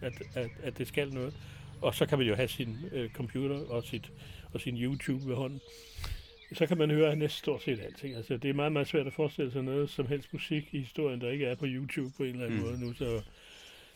at, 0.03 0.13
at, 0.35 0.51
at 0.63 0.79
det 0.79 0.89
skal 0.89 1.13
noget. 1.15 1.35
Og 1.81 1.95
så 1.95 2.07
kan 2.07 2.19
man 2.19 2.27
jo 2.27 2.35
have 2.35 2.49
sin 2.49 2.77
øh, 2.93 3.11
computer 3.11 3.57
og, 3.57 3.85
sit, 3.85 4.13
og 4.53 4.61
sin 4.61 4.77
YouTube 4.77 5.29
ved 5.29 5.37
hånden. 5.37 5.61
Så 6.53 6.67
kan 6.67 6.79
man 6.79 6.91
høre 6.91 7.17
næsten 7.17 7.39
stort 7.39 7.63
set 7.63 7.81
alting. 7.81 8.17
Altså, 8.17 8.37
det 8.37 8.51
er 8.51 8.55
meget, 8.55 8.73
meget 8.73 8.89
svært 8.89 9.07
at 9.07 9.13
forestille 9.13 9.53
sig 9.53 9.63
noget 9.63 9.91
som 9.91 10.07
helst 10.07 10.33
musik 10.33 10.69
i 10.73 10.79
historien, 10.79 11.21
der 11.21 11.31
ikke 11.31 11.47
er 11.47 11.55
på 11.55 11.67
YouTube 11.69 12.13
på 12.17 12.23
en 12.23 12.31
eller 12.31 12.45
anden 12.47 12.61
mm. 12.61 12.67
måde 12.67 12.81
nu. 12.81 12.95
Så, 12.95 13.23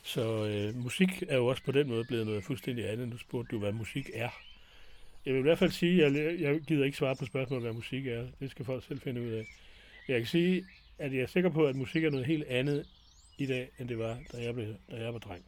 så 0.03 0.45
øh, 0.45 0.75
musik 0.75 1.23
er 1.27 1.37
jo 1.37 1.45
også 1.45 1.63
på 1.63 1.71
den 1.71 1.87
måde 1.87 2.05
blevet 2.05 2.25
noget 2.25 2.43
fuldstændig 2.43 2.89
andet. 2.89 3.07
Nu 3.07 3.17
spurgte 3.17 3.55
du, 3.55 3.59
hvad 3.59 3.71
musik 3.71 4.09
er. 4.13 4.29
Jeg 5.25 5.33
vil 5.33 5.39
i 5.39 5.43
hvert 5.43 5.59
fald 5.59 5.71
sige, 5.71 6.05
at 6.05 6.13
jeg, 6.13 6.39
jeg 6.39 6.59
gider 6.61 6.85
ikke 6.85 6.97
svare 6.97 7.15
på 7.15 7.25
spørgsmålet, 7.25 7.63
hvad 7.63 7.73
musik 7.73 8.07
er. 8.07 8.25
Det 8.39 8.51
skal 8.51 8.65
folk 8.65 8.83
selv 8.87 9.01
finde 9.01 9.21
ud 9.21 9.29
af. 9.29 9.45
Jeg 10.07 10.19
kan 10.19 10.27
sige, 10.27 10.65
at 10.99 11.13
jeg 11.13 11.21
er 11.21 11.27
sikker 11.27 11.49
på, 11.49 11.65
at 11.65 11.75
musik 11.75 12.03
er 12.03 12.09
noget 12.09 12.25
helt 12.25 12.43
andet 12.43 12.87
i 13.37 13.45
dag, 13.45 13.69
end 13.79 13.89
det 13.89 13.99
var, 13.99 14.17
da 14.33 14.43
jeg, 14.43 14.53
blev, 14.53 14.67
da 14.91 14.95
jeg 15.03 15.13
var 15.13 15.19
dreng. 15.19 15.43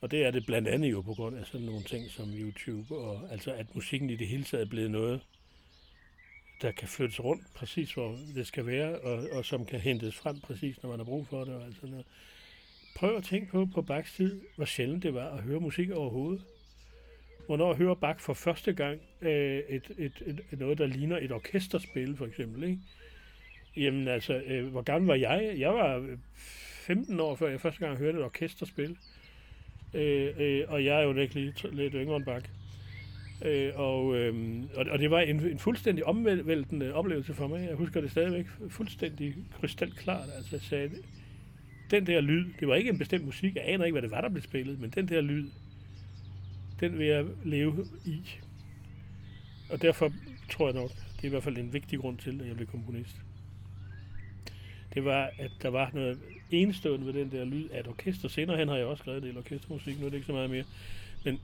Og 0.00 0.10
det 0.10 0.24
er 0.24 0.30
det 0.30 0.46
blandt 0.46 0.68
andet 0.68 0.90
jo 0.90 1.00
på 1.00 1.14
grund 1.14 1.36
af 1.36 1.46
sådan 1.46 1.66
nogle 1.66 1.82
ting 1.82 2.10
som 2.10 2.28
YouTube, 2.34 2.96
og 2.96 3.32
altså 3.32 3.52
at 3.52 3.74
musikken 3.74 4.10
i 4.10 4.16
det 4.16 4.26
hele 4.26 4.44
taget 4.44 4.64
er 4.64 4.70
blevet 4.70 4.90
noget, 4.90 5.20
der 6.62 6.70
kan 6.70 6.88
flyttes 6.88 7.24
rundt 7.24 7.42
præcis, 7.54 7.92
hvor 7.94 8.18
det 8.34 8.46
skal 8.46 8.66
være, 8.66 8.98
og, 8.98 9.26
og 9.32 9.44
som 9.44 9.66
kan 9.66 9.80
hentes 9.80 10.14
frem 10.14 10.40
præcis, 10.40 10.82
når 10.82 10.90
man 10.90 10.98
har 10.98 11.04
brug 11.04 11.26
for 11.26 11.44
det. 11.44 11.54
Og 11.54 11.64
altså 11.64 11.86
noget. 11.86 12.06
Prøv 12.96 13.16
at 13.16 13.24
tænke 13.24 13.50
på 13.50 13.68
på 13.74 13.82
Bachs 13.82 14.14
tid, 14.14 14.40
hvor 14.56 14.64
sjældent 14.64 15.02
det 15.02 15.14
var 15.14 15.30
at 15.30 15.42
høre 15.42 15.60
musik 15.60 15.90
overhovedet. 15.90 16.44
Hvornår 17.46 17.74
hører 17.74 17.94
Bach 17.94 18.20
for 18.20 18.34
første 18.34 18.72
gang 18.72 19.00
øh, 19.20 19.58
et, 19.68 19.90
et, 19.98 20.12
et, 20.26 20.40
et, 20.52 20.58
noget, 20.58 20.78
der 20.78 20.86
ligner 20.86 21.18
et 21.18 21.32
orkesterspil, 21.32 22.16
for 22.16 22.26
eksempel, 22.26 22.64
ikke? 22.64 22.78
Jamen 23.76 24.08
altså, 24.08 24.34
øh, 24.46 24.66
hvor 24.66 24.82
gammel 24.82 25.06
var 25.06 25.14
jeg? 25.14 25.54
Jeg 25.58 25.74
var 25.74 25.96
øh, 25.96 26.18
15 26.86 27.20
år, 27.20 27.34
før 27.34 27.48
jeg 27.48 27.60
første 27.60 27.86
gang 27.86 27.98
hørte 27.98 28.18
et 28.18 28.24
orkesterspil. 28.24 28.96
Øh, 29.96 30.34
øh, 30.38 30.64
og 30.68 30.84
jeg 30.84 30.98
er 30.98 31.02
jo 31.02 31.10
virkelig 31.10 31.54
lidt 31.72 31.94
yngre 31.94 32.16
end 32.16 32.24
Bak. 32.24 32.48
Øh, 33.44 33.72
og, 33.74 34.16
øh, 34.16 34.62
og, 34.74 34.86
og 34.90 34.98
det 34.98 35.10
var 35.10 35.20
en, 35.20 35.40
en 35.40 35.58
fuldstændig 35.58 36.04
omvæltende 36.04 36.94
oplevelse 36.94 37.34
for 37.34 37.46
mig. 37.46 37.66
Jeg 37.68 37.76
husker 37.76 38.00
det 38.00 38.10
stadigvæk 38.10 38.46
fuldstændig 38.68 39.34
krystalklart. 39.60 40.28
Altså 40.36 40.48
jeg 40.52 40.60
sagde, 40.60 40.90
den 41.90 42.06
der 42.06 42.20
lyd, 42.20 42.44
det 42.60 42.68
var 42.68 42.74
ikke 42.74 42.90
en 42.90 42.98
bestemt 42.98 43.24
musik, 43.24 43.54
jeg 43.54 43.64
aner 43.66 43.84
ikke, 43.84 43.94
hvad 43.94 44.02
det 44.02 44.10
var, 44.10 44.20
der 44.20 44.28
blev 44.28 44.42
spillet, 44.42 44.80
men 44.80 44.90
den 44.90 45.08
der 45.08 45.20
lyd, 45.20 45.50
den 46.80 46.98
vil 46.98 47.06
jeg 47.06 47.24
leve 47.44 47.86
i. 48.04 48.20
Og 49.70 49.82
derfor 49.82 50.12
tror 50.50 50.66
jeg 50.66 50.74
nok, 50.74 50.90
det 50.90 51.22
er 51.22 51.26
i 51.26 51.28
hvert 51.28 51.42
fald 51.42 51.58
en 51.58 51.72
vigtig 51.72 51.98
grund 51.98 52.18
til, 52.18 52.40
at 52.40 52.48
jeg 52.48 52.56
blev 52.56 52.68
komponist. 52.68 53.16
Det 54.94 55.04
var, 55.04 55.30
at 55.38 55.50
der 55.62 55.68
var 55.68 55.90
noget 55.94 56.18
enestående 56.50 57.06
ved 57.06 57.12
den 57.12 57.30
der 57.30 57.44
lyd 57.44 57.68
af 57.68 57.80
et 57.80 57.88
orkester. 57.88 58.28
Senere 58.28 58.56
hen 58.56 58.68
har 58.68 58.76
jeg 58.76 58.86
også 58.86 59.02
skrevet 59.02 59.22
det 59.22 59.34
i 59.34 59.36
orkestermusik, 59.36 60.00
nu 60.00 60.06
er 60.06 60.10
det 60.10 60.16
ikke 60.16 60.26
så 60.26 60.32
meget 60.32 60.50
mere. 60.50 60.64
Men 61.24 61.40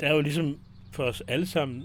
der 0.00 0.06
er 0.06 0.14
jo 0.14 0.20
ligesom 0.20 0.58
for 0.92 1.04
os 1.04 1.22
alle 1.28 1.46
sammen, 1.46 1.82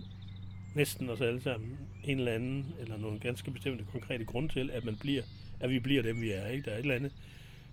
næsten 0.75 1.09
os 1.09 1.21
alle 1.21 1.41
sammen, 1.41 1.77
en 2.03 2.19
eller 2.19 2.31
anden, 2.31 2.65
eller 2.81 2.97
nogle 2.97 3.19
ganske 3.19 3.51
bestemte 3.51 3.85
konkrete 3.91 4.25
grunde 4.25 4.53
til, 4.53 4.71
at 4.73 4.85
man 4.85 4.95
bliver, 4.95 5.21
at 5.59 5.69
vi 5.69 5.79
bliver 5.79 6.01
dem, 6.01 6.21
vi 6.21 6.31
er. 6.31 6.47
Ikke? 6.47 6.65
Der 6.65 6.71
er 6.71 6.75
et 6.75 6.81
eller 6.81 6.95
andet, 6.95 7.11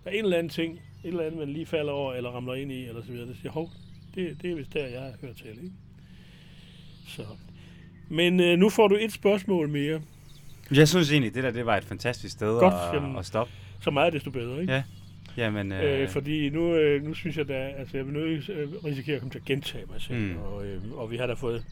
der 0.04 0.10
er 0.10 0.14
en 0.14 0.24
eller 0.24 0.38
anden 0.38 0.50
ting, 0.50 0.72
et 0.74 1.08
eller 1.08 1.24
andet, 1.24 1.38
man 1.38 1.48
lige 1.48 1.66
falder 1.66 1.92
over, 1.92 2.14
eller 2.14 2.30
ramler 2.30 2.54
ind 2.54 2.72
i, 2.72 2.84
eller 2.84 3.02
så 3.02 3.12
videre. 3.12 3.28
Det 3.28 3.36
siger, 3.36 3.52
hov, 3.52 3.70
det, 4.14 4.42
det 4.42 4.50
er 4.50 4.54
vist 4.54 4.74
der, 4.74 4.86
jeg 4.86 5.14
hører 5.20 5.34
til. 5.34 5.50
Ikke? 5.50 5.72
Så. 7.08 7.26
Men 8.08 8.40
øh, 8.40 8.58
nu 8.58 8.68
får 8.68 8.88
du 8.88 8.96
et 9.00 9.12
spørgsmål 9.12 9.68
mere. 9.68 10.02
Jeg 10.70 10.88
synes 10.88 11.12
egentlig, 11.12 11.34
det 11.34 11.42
der 11.42 11.50
det 11.50 11.66
var 11.66 11.76
et 11.76 11.84
fantastisk 11.84 12.32
sted 12.32 12.58
Godt, 12.58 12.74
at, 12.74 12.94
jamen, 12.94 13.16
at 13.16 13.26
stoppe 13.26 13.52
så 13.82 13.90
meget 13.90 14.12
desto 14.12 14.30
bedre, 14.30 14.60
ikke? 14.60 14.72
Ja. 14.72 14.82
Jamen, 15.36 15.72
øh... 15.72 16.02
Øh, 16.02 16.08
fordi 16.08 16.50
nu, 16.50 16.74
øh, 16.74 17.04
nu 17.04 17.14
synes 17.14 17.36
jeg 17.36 17.48
da, 17.48 17.68
altså 17.78 17.96
jeg 17.96 18.06
vil 18.06 18.14
nødt 18.14 18.48
øh, 18.48 18.68
risikere 18.84 19.14
at 19.14 19.20
komme 19.20 19.32
til 19.32 19.38
at 19.38 19.44
gentage 19.44 19.84
mig 19.90 20.00
selv, 20.00 20.18
mm. 20.18 20.36
og, 20.36 20.66
øh, 20.66 20.92
og 20.92 21.10
vi 21.10 21.16
har 21.16 21.26
da 21.26 21.32
fået, 21.32 21.64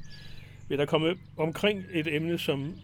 vi 0.69 0.75
er 0.75 0.77
der 0.77 0.87
kommet 0.87 1.19
omkring 1.37 1.85
et 1.93 2.15
emne, 2.15 2.39
som, 2.39 2.75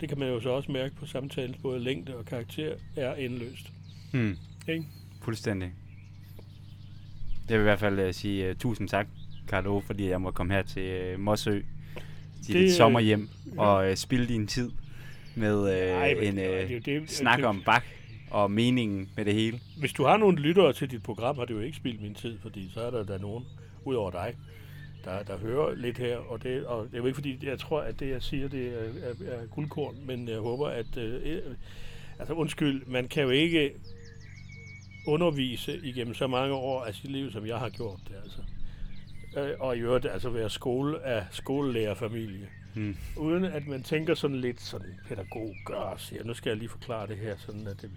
det 0.00 0.08
kan 0.08 0.18
man 0.18 0.28
jo 0.28 0.40
så 0.40 0.48
også 0.48 0.72
mærke 0.72 0.94
på 0.94 1.06
samtalens 1.06 1.56
både 1.56 1.80
længde 1.80 2.16
og 2.16 2.24
karakter, 2.24 2.74
er 2.96 3.14
endeløst. 3.14 3.72
Mm. 4.12 4.36
Ikke? 4.68 4.84
Fuldstændig. 5.22 5.72
Jeg 7.48 7.58
vil 7.58 7.62
i 7.62 7.68
hvert 7.68 7.80
fald 7.80 8.08
uh, 8.08 8.14
sige 8.14 8.50
uh, 8.50 8.56
tusind 8.56 8.88
tak, 8.88 9.06
Carlo, 9.48 9.80
fordi 9.80 10.08
jeg 10.08 10.20
må 10.20 10.30
komme 10.30 10.54
her 10.54 10.62
til 10.62 11.14
uh, 11.14 11.20
Mossø, 11.20 11.60
til 12.44 12.54
det, 12.54 12.62
dit 12.62 12.72
sommerhjem, 12.72 13.28
ja. 13.54 13.60
og 13.60 13.90
uh, 13.90 13.94
spille 13.94 14.28
din 14.28 14.46
tid 14.46 14.70
med 15.34 15.58
uh, 15.58 15.68
Ej, 15.68 16.08
en 16.08 16.38
uh, 16.38 16.44
det, 16.44 16.86
det, 16.86 17.10
snak 17.10 17.38
det, 17.38 17.46
om 17.46 17.62
bak 17.66 17.95
og 18.30 18.50
meningen 18.50 19.10
med 19.16 19.24
det 19.24 19.34
hele. 19.34 19.60
Hvis 19.78 19.92
du 19.92 20.04
har 20.04 20.16
nogle 20.16 20.38
lyttere 20.38 20.72
til 20.72 20.90
dit 20.90 21.02
program, 21.02 21.36
har 21.36 21.44
det 21.44 21.54
jo 21.54 21.60
ikke 21.60 21.76
spildt 21.76 22.02
min 22.02 22.14
tid, 22.14 22.38
fordi 22.42 22.70
så 22.74 22.80
er 22.80 22.90
der 22.90 23.04
da 23.04 23.18
nogen, 23.18 23.44
ud 23.84 23.94
over 23.94 24.10
dig, 24.10 24.36
der, 25.04 25.22
der 25.22 25.38
hører 25.38 25.74
lidt 25.74 25.98
her, 25.98 26.16
og 26.16 26.42
det, 26.42 26.66
og 26.66 26.84
det 26.84 26.94
er 26.94 26.98
jo 26.98 27.06
ikke 27.06 27.14
fordi, 27.14 27.38
jeg 27.42 27.58
tror, 27.58 27.80
at 27.80 28.00
det, 28.00 28.10
jeg 28.10 28.22
siger, 28.22 28.48
det 28.48 28.68
er, 28.68 29.08
er, 29.08 29.32
er 29.32 29.46
guldkorn, 29.46 29.96
men 30.06 30.28
jeg 30.28 30.38
håber, 30.38 30.68
at, 30.68 30.96
øh, 30.96 31.40
altså 32.18 32.34
undskyld, 32.34 32.86
man 32.86 33.08
kan 33.08 33.22
jo 33.22 33.30
ikke 33.30 33.72
undervise 35.06 35.80
igennem 35.82 36.14
så 36.14 36.26
mange 36.26 36.54
år 36.54 36.84
af 36.84 36.94
sit 36.94 37.10
liv, 37.10 37.32
som 37.32 37.46
jeg 37.46 37.58
har 37.58 37.68
gjort 37.68 38.00
det, 38.08 38.14
altså. 38.22 38.40
Øh, 39.36 39.60
og 39.60 39.76
i 39.76 39.80
øvrigt 39.80 40.06
altså 40.06 40.30
være 40.30 40.50
skole 40.50 41.02
af 41.04 41.24
skolelærerfamilie. 41.30 42.48
Hmm. 42.74 42.96
Uden 43.16 43.44
at 43.44 43.66
man 43.66 43.82
tænker 43.82 44.14
sådan 44.14 44.36
lidt 44.36 44.60
sådan, 44.60 44.94
pædagog 45.08 45.54
gør 45.64 45.94
siger, 45.98 46.24
nu 46.24 46.34
skal 46.34 46.50
jeg 46.50 46.58
lige 46.58 46.68
forklare 46.68 47.06
det 47.06 47.16
her, 47.16 47.36
sådan 47.38 47.66
at 47.66 47.82
det 47.82 47.90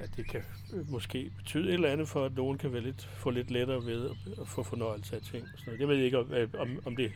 at 0.00 0.10
det 0.16 0.26
kan 0.26 0.40
øh, 0.72 0.90
måske 0.90 1.30
betyde 1.36 1.68
et 1.68 1.74
eller 1.74 1.88
andet 1.88 2.08
for, 2.08 2.24
at 2.24 2.36
nogen 2.36 2.58
kan 2.58 2.72
være 2.72 2.82
lidt, 2.82 3.04
få 3.04 3.30
lidt 3.30 3.50
lettere 3.50 3.86
ved 3.86 4.10
at, 4.10 4.16
at 4.40 4.48
få 4.48 4.62
fornøjelse 4.62 5.16
af 5.16 5.22
ting. 5.22 5.42
Og 5.42 5.58
sådan 5.58 5.64
noget. 5.66 5.80
Jeg 5.80 5.88
ved 5.88 5.96
ikke, 5.96 6.18
om, 6.18 6.32
øh, 6.32 6.48
om, 6.58 6.78
om, 6.84 6.96
det, 6.96 7.12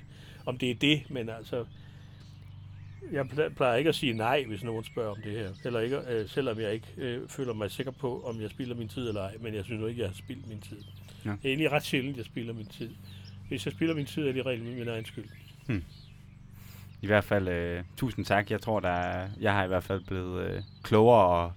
om 0.47 0.59
det 0.59 0.71
er 0.71 0.75
det, 0.75 1.11
men 1.11 1.29
altså, 1.29 1.65
jeg 3.13 3.27
plejer 3.57 3.77
ikke 3.77 3.89
at 3.89 3.95
sige 3.95 4.13
nej, 4.13 4.45
hvis 4.49 4.65
nogen 4.65 4.85
spørger 4.85 5.11
om 5.11 5.23
det 5.25 5.33
her. 5.33 5.51
Eller 5.65 5.81
ikke, 5.81 6.01
øh, 6.09 6.29
selvom 6.29 6.61
jeg 6.61 6.73
ikke 6.75 6.89
øh, 6.97 7.29
føler 7.29 7.53
mig 7.53 7.71
sikker 7.71 7.93
på, 7.93 8.23
om 8.23 8.41
jeg 8.41 8.51
spilder 8.51 8.75
min 8.75 8.89
tid 8.89 9.09
eller 9.09 9.23
ej, 9.23 9.35
men 9.41 9.55
jeg 9.55 9.65
synes 9.65 9.81
nu 9.81 9.87
ikke, 9.87 10.01
jeg 10.01 10.09
har 10.09 10.15
spildt 10.15 10.49
min 10.49 10.61
tid. 10.61 10.83
Ja. 11.25 11.31
Det 11.31 11.39
er 11.45 11.49
egentlig 11.49 11.73
ret 11.73 11.85
sjældent, 11.85 12.17
jeg 12.17 12.25
spilder 12.25 12.55
min 12.55 12.67
tid. 12.67 12.91
Hvis 13.49 13.67
jeg 13.67 13.73
spilder 13.73 13.95
min 13.95 14.07
tid, 14.07 14.29
er 14.29 14.33
det 14.33 14.47
regel 14.47 14.63
min 14.63 14.89
egen 14.89 15.05
skyld. 15.05 15.29
Hmm. 15.67 15.85
I 17.03 17.07
hvert 17.07 17.25
fald, 17.25 17.49
øh, 17.49 17.85
tusind 17.97 18.25
tak. 18.25 18.51
Jeg 18.51 18.61
tror, 18.61 18.81
der 18.81 18.89
er, 18.89 19.29
jeg 19.41 19.53
har 19.53 19.65
i 19.65 19.67
hvert 19.67 19.85
fald 19.85 20.05
blevet 20.07 20.51
øh, 20.51 20.63
klogere 20.83 21.27
og 21.45 21.53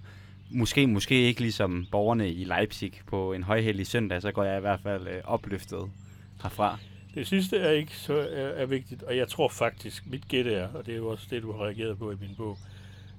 måske, 0.50 0.86
måske 0.86 1.14
ikke 1.14 1.40
ligesom 1.40 1.86
borgerne 1.90 2.32
i 2.32 2.44
Leipzig 2.44 2.92
på 3.06 3.32
en 3.32 3.42
højhellig 3.42 3.86
søndag, 3.86 4.22
så 4.22 4.32
går 4.32 4.44
jeg 4.44 4.58
i 4.58 4.60
hvert 4.60 4.80
fald 4.82 5.08
øh, 5.08 5.20
opløftet 5.24 5.90
herfra. 6.42 6.78
Det 7.14 7.26
sidste 7.26 7.56
er 7.56 7.70
ikke 7.70 7.96
så 7.96 8.14
er, 8.14 8.48
er 8.48 8.66
vigtigt, 8.66 9.02
og 9.02 9.16
jeg 9.16 9.28
tror 9.28 9.48
faktisk, 9.48 10.06
mit 10.06 10.28
gæt 10.28 10.46
er, 10.46 10.68
og 10.68 10.86
det 10.86 10.92
er 10.92 10.96
jo 10.96 11.08
også 11.08 11.26
det, 11.30 11.42
du 11.42 11.52
har 11.52 11.64
reageret 11.64 11.98
på 11.98 12.10
i 12.10 12.14
min 12.20 12.34
bog, 12.36 12.58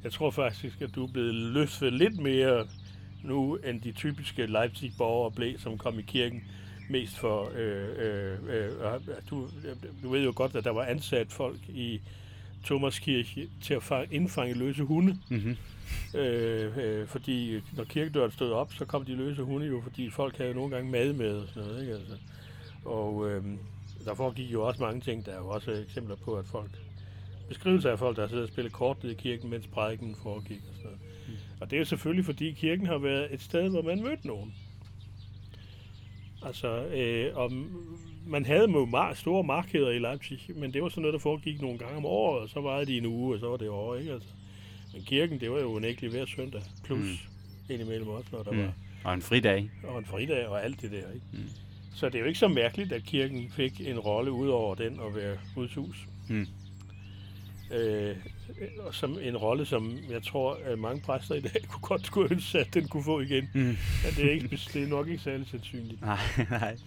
jeg 0.03 0.11
tror 0.11 0.31
faktisk, 0.31 0.81
at 0.81 0.95
du 0.95 1.03
er 1.03 1.11
blevet 1.11 1.33
løftet 1.33 1.93
lidt 1.93 2.19
mere 2.19 2.67
nu, 3.23 3.55
end 3.55 3.81
de 3.81 3.91
typiske 3.91 4.45
Leipzig-borgere 4.45 5.31
blev, 5.31 5.59
som 5.59 5.77
kom 5.77 5.99
i 5.99 6.01
kirken 6.01 6.43
mest 6.89 7.17
for... 7.17 7.51
Øh, 7.55 7.89
øh, 7.97 8.37
øh, 8.49 8.71
du, 9.29 9.47
du 10.03 10.09
ved 10.09 10.23
jo 10.23 10.33
godt, 10.35 10.55
at 10.55 10.63
der 10.63 10.71
var 10.71 10.83
ansat 10.83 11.27
folk 11.31 11.59
i 11.69 12.01
Thomas 12.65 12.99
Kirke 12.99 13.49
til 13.61 13.73
at 13.73 14.11
indfange 14.11 14.53
løse 14.53 14.83
hunde. 14.83 15.17
Mm-hmm. 15.29 15.57
Øh, 16.15 16.77
øh, 16.77 17.07
fordi 17.07 17.61
når 17.77 17.84
kirkedøren 17.84 18.31
stod 18.31 18.51
op, 18.51 18.73
så 18.73 18.85
kom 18.85 19.05
de 19.05 19.15
løse 19.15 19.43
hunde 19.43 19.68
jo, 19.68 19.81
fordi 19.81 20.09
folk 20.09 20.38
havde 20.38 20.53
nogle 20.53 20.76
gange 20.76 20.91
mad 20.91 21.13
med 21.13 21.35
og 21.35 21.47
sådan 21.47 21.63
noget. 21.63 21.81
Ikke? 21.81 21.93
Altså. 21.93 22.13
Og, 22.85 23.30
øh, 23.30 23.43
der 24.05 24.13
foregik 24.15 24.53
jo 24.53 24.68
også 24.68 24.81
mange 24.81 25.01
ting. 25.01 25.26
Der 25.26 25.31
er 25.31 25.38
jo 25.38 25.47
også 25.47 25.72
eksempler 25.72 26.15
på, 26.15 26.35
at 26.35 26.45
folk... 26.45 26.72
Beskrivelser 27.47 27.91
af 27.91 27.99
folk, 27.99 28.15
der 28.15 28.22
har 28.22 28.30
siddet 28.30 28.43
og 28.43 28.49
spillet 28.49 28.73
kort 28.73 29.03
nede 29.03 29.13
i 29.13 29.18
kirken, 29.18 29.49
mens 29.49 29.68
prædiken 29.68 30.15
foregik 30.23 30.61
og 30.69 30.76
sådan 30.76 30.84
noget. 30.84 30.99
Mm. 31.27 31.34
Og 31.61 31.69
det 31.69 31.76
er 31.76 31.80
jo 31.80 31.85
selvfølgelig, 31.85 32.26
fordi 32.26 32.51
kirken 32.51 32.85
har 32.85 32.97
været 32.97 33.34
et 33.34 33.41
sted, 33.41 33.69
hvor 33.69 33.81
man 33.81 34.03
mødte 34.03 34.27
nogen. 34.27 34.53
Altså, 36.45 36.85
øh, 36.85 37.38
om, 37.38 37.72
man 38.27 38.45
havde 38.45 38.72
jo 38.72 38.85
mar- 38.85 39.13
store 39.13 39.43
markeder 39.43 39.89
i 39.89 39.99
Leipzig, 39.99 40.39
men 40.55 40.73
det 40.73 40.84
var 40.84 40.89
sådan 40.89 41.01
noget, 41.01 41.13
der 41.13 41.19
foregik 41.19 41.61
nogle 41.61 41.77
gange 41.77 41.97
om 41.97 42.05
året, 42.05 42.41
og 42.41 42.49
så 42.49 42.61
var 42.61 42.80
det 42.80 42.89
i 42.89 42.97
en 42.97 43.05
uge, 43.05 43.35
og 43.35 43.39
så 43.39 43.47
var 43.47 43.57
det 43.57 43.69
over, 43.69 43.95
ikke? 43.95 44.11
Altså, 44.11 44.30
men 44.93 45.03
kirken, 45.03 45.39
det 45.39 45.51
var 45.51 45.59
jo 45.59 45.65
unægteligt 45.65 46.13
hver 46.13 46.26
søndag, 46.26 46.61
plus 46.84 46.99
mm. 46.99 47.73
indimellem 47.73 48.07
også, 48.07 48.30
når 48.31 48.43
der 48.43 48.51
mm. 48.51 48.57
var... 48.57 48.73
Og 49.03 49.13
en 49.13 49.22
fridag. 49.22 49.69
Og 49.84 49.99
en 49.99 50.05
fridag, 50.05 50.47
og 50.47 50.63
alt 50.63 50.81
det 50.81 50.91
der, 50.91 50.97
ikke? 50.97 51.26
Mm. 51.34 51.49
Så 51.95 52.05
det 52.09 52.15
er 52.15 52.19
jo 52.19 52.26
ikke 52.26 52.39
så 52.39 52.47
mærkeligt, 52.47 52.91
at 52.91 53.03
kirken 53.03 53.51
fik 53.51 53.81
en 53.81 53.99
rolle 53.99 54.31
ud 54.31 54.47
over 54.47 54.76
den 54.76 54.99
at 55.07 55.15
være 55.15 55.38
Guds 55.55 55.73
hus. 55.73 56.07
Mm. 56.30 56.47
Øh, 57.72 58.15
som 58.91 59.18
en 59.22 59.38
rolle, 59.38 59.65
som 59.65 59.97
jeg 60.09 60.23
tror, 60.23 60.59
at 60.65 60.80
mange 60.80 61.01
præster 61.01 61.35
i 61.35 61.41
dag 61.41 61.61
kunne 61.69 61.81
godt 61.81 62.05
skulle 62.05 62.31
ønske, 62.31 62.59
at 62.59 62.73
den 62.73 62.88
kunne 62.88 63.03
få 63.03 63.19
igen. 63.19 63.49
Mm. 63.53 63.61
Men 63.61 63.77
det 64.15 64.26
er, 64.26 64.31
ikke, 64.31 64.47
det 64.73 64.84
er 64.84 64.88
nok 64.88 65.07
ikke 65.07 65.23
særlig 65.23 65.47
sandsynligt. 65.47 66.01
Nej, 66.05 66.18
nej. 66.49 66.77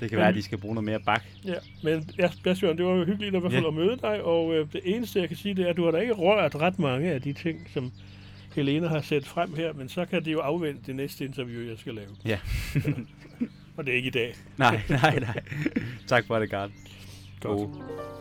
Det 0.00 0.10
kan 0.10 0.16
men, 0.16 0.20
være, 0.20 0.28
at 0.28 0.34
de 0.34 0.42
skal 0.42 0.58
bruge 0.58 0.74
noget 0.74 0.84
mere 0.84 1.00
bak. 1.00 1.24
Ja, 1.44 1.54
men 1.82 2.10
ja, 2.18 2.30
Bjørn, 2.44 2.76
det 2.76 2.84
var 2.84 2.92
jo 2.92 3.04
hyggeligt 3.04 3.36
at, 3.36 3.52
ja. 3.52 3.68
at 3.68 3.74
møde 3.74 3.96
dig, 4.02 4.22
og 4.22 4.54
øh, 4.54 4.66
det 4.72 4.80
eneste, 4.84 5.20
jeg 5.20 5.28
kan 5.28 5.36
sige, 5.36 5.54
det 5.54 5.64
er, 5.64 5.70
at 5.70 5.76
du 5.76 5.84
har 5.84 5.90
da 5.90 5.98
ikke 5.98 6.12
rørt 6.12 6.54
ret 6.54 6.78
mange 6.78 7.12
af 7.12 7.22
de 7.22 7.32
ting, 7.32 7.68
som 7.74 7.92
Helena 8.54 8.88
har 8.88 9.00
sat 9.00 9.26
frem 9.26 9.54
her, 9.54 9.72
men 9.72 9.88
så 9.88 10.04
kan 10.04 10.24
det 10.24 10.32
jo 10.32 10.40
afvente 10.40 10.82
det 10.86 10.96
næste 10.96 11.24
interview, 11.24 11.68
jeg 11.68 11.78
skal 11.78 11.94
lave. 11.94 12.08
Ja. 12.24 12.38
og 13.76 13.86
det 13.86 13.92
er 13.92 13.96
ikke 13.96 14.08
i 14.08 14.10
dag. 14.10 14.34
nej, 14.56 14.80
nej, 14.88 15.18
nej. 15.18 15.40
Tak 16.06 16.26
for 16.26 16.38
det, 16.38 16.50
Karl. 16.50 16.70
Godt. 17.40 17.58
God. 17.58 18.19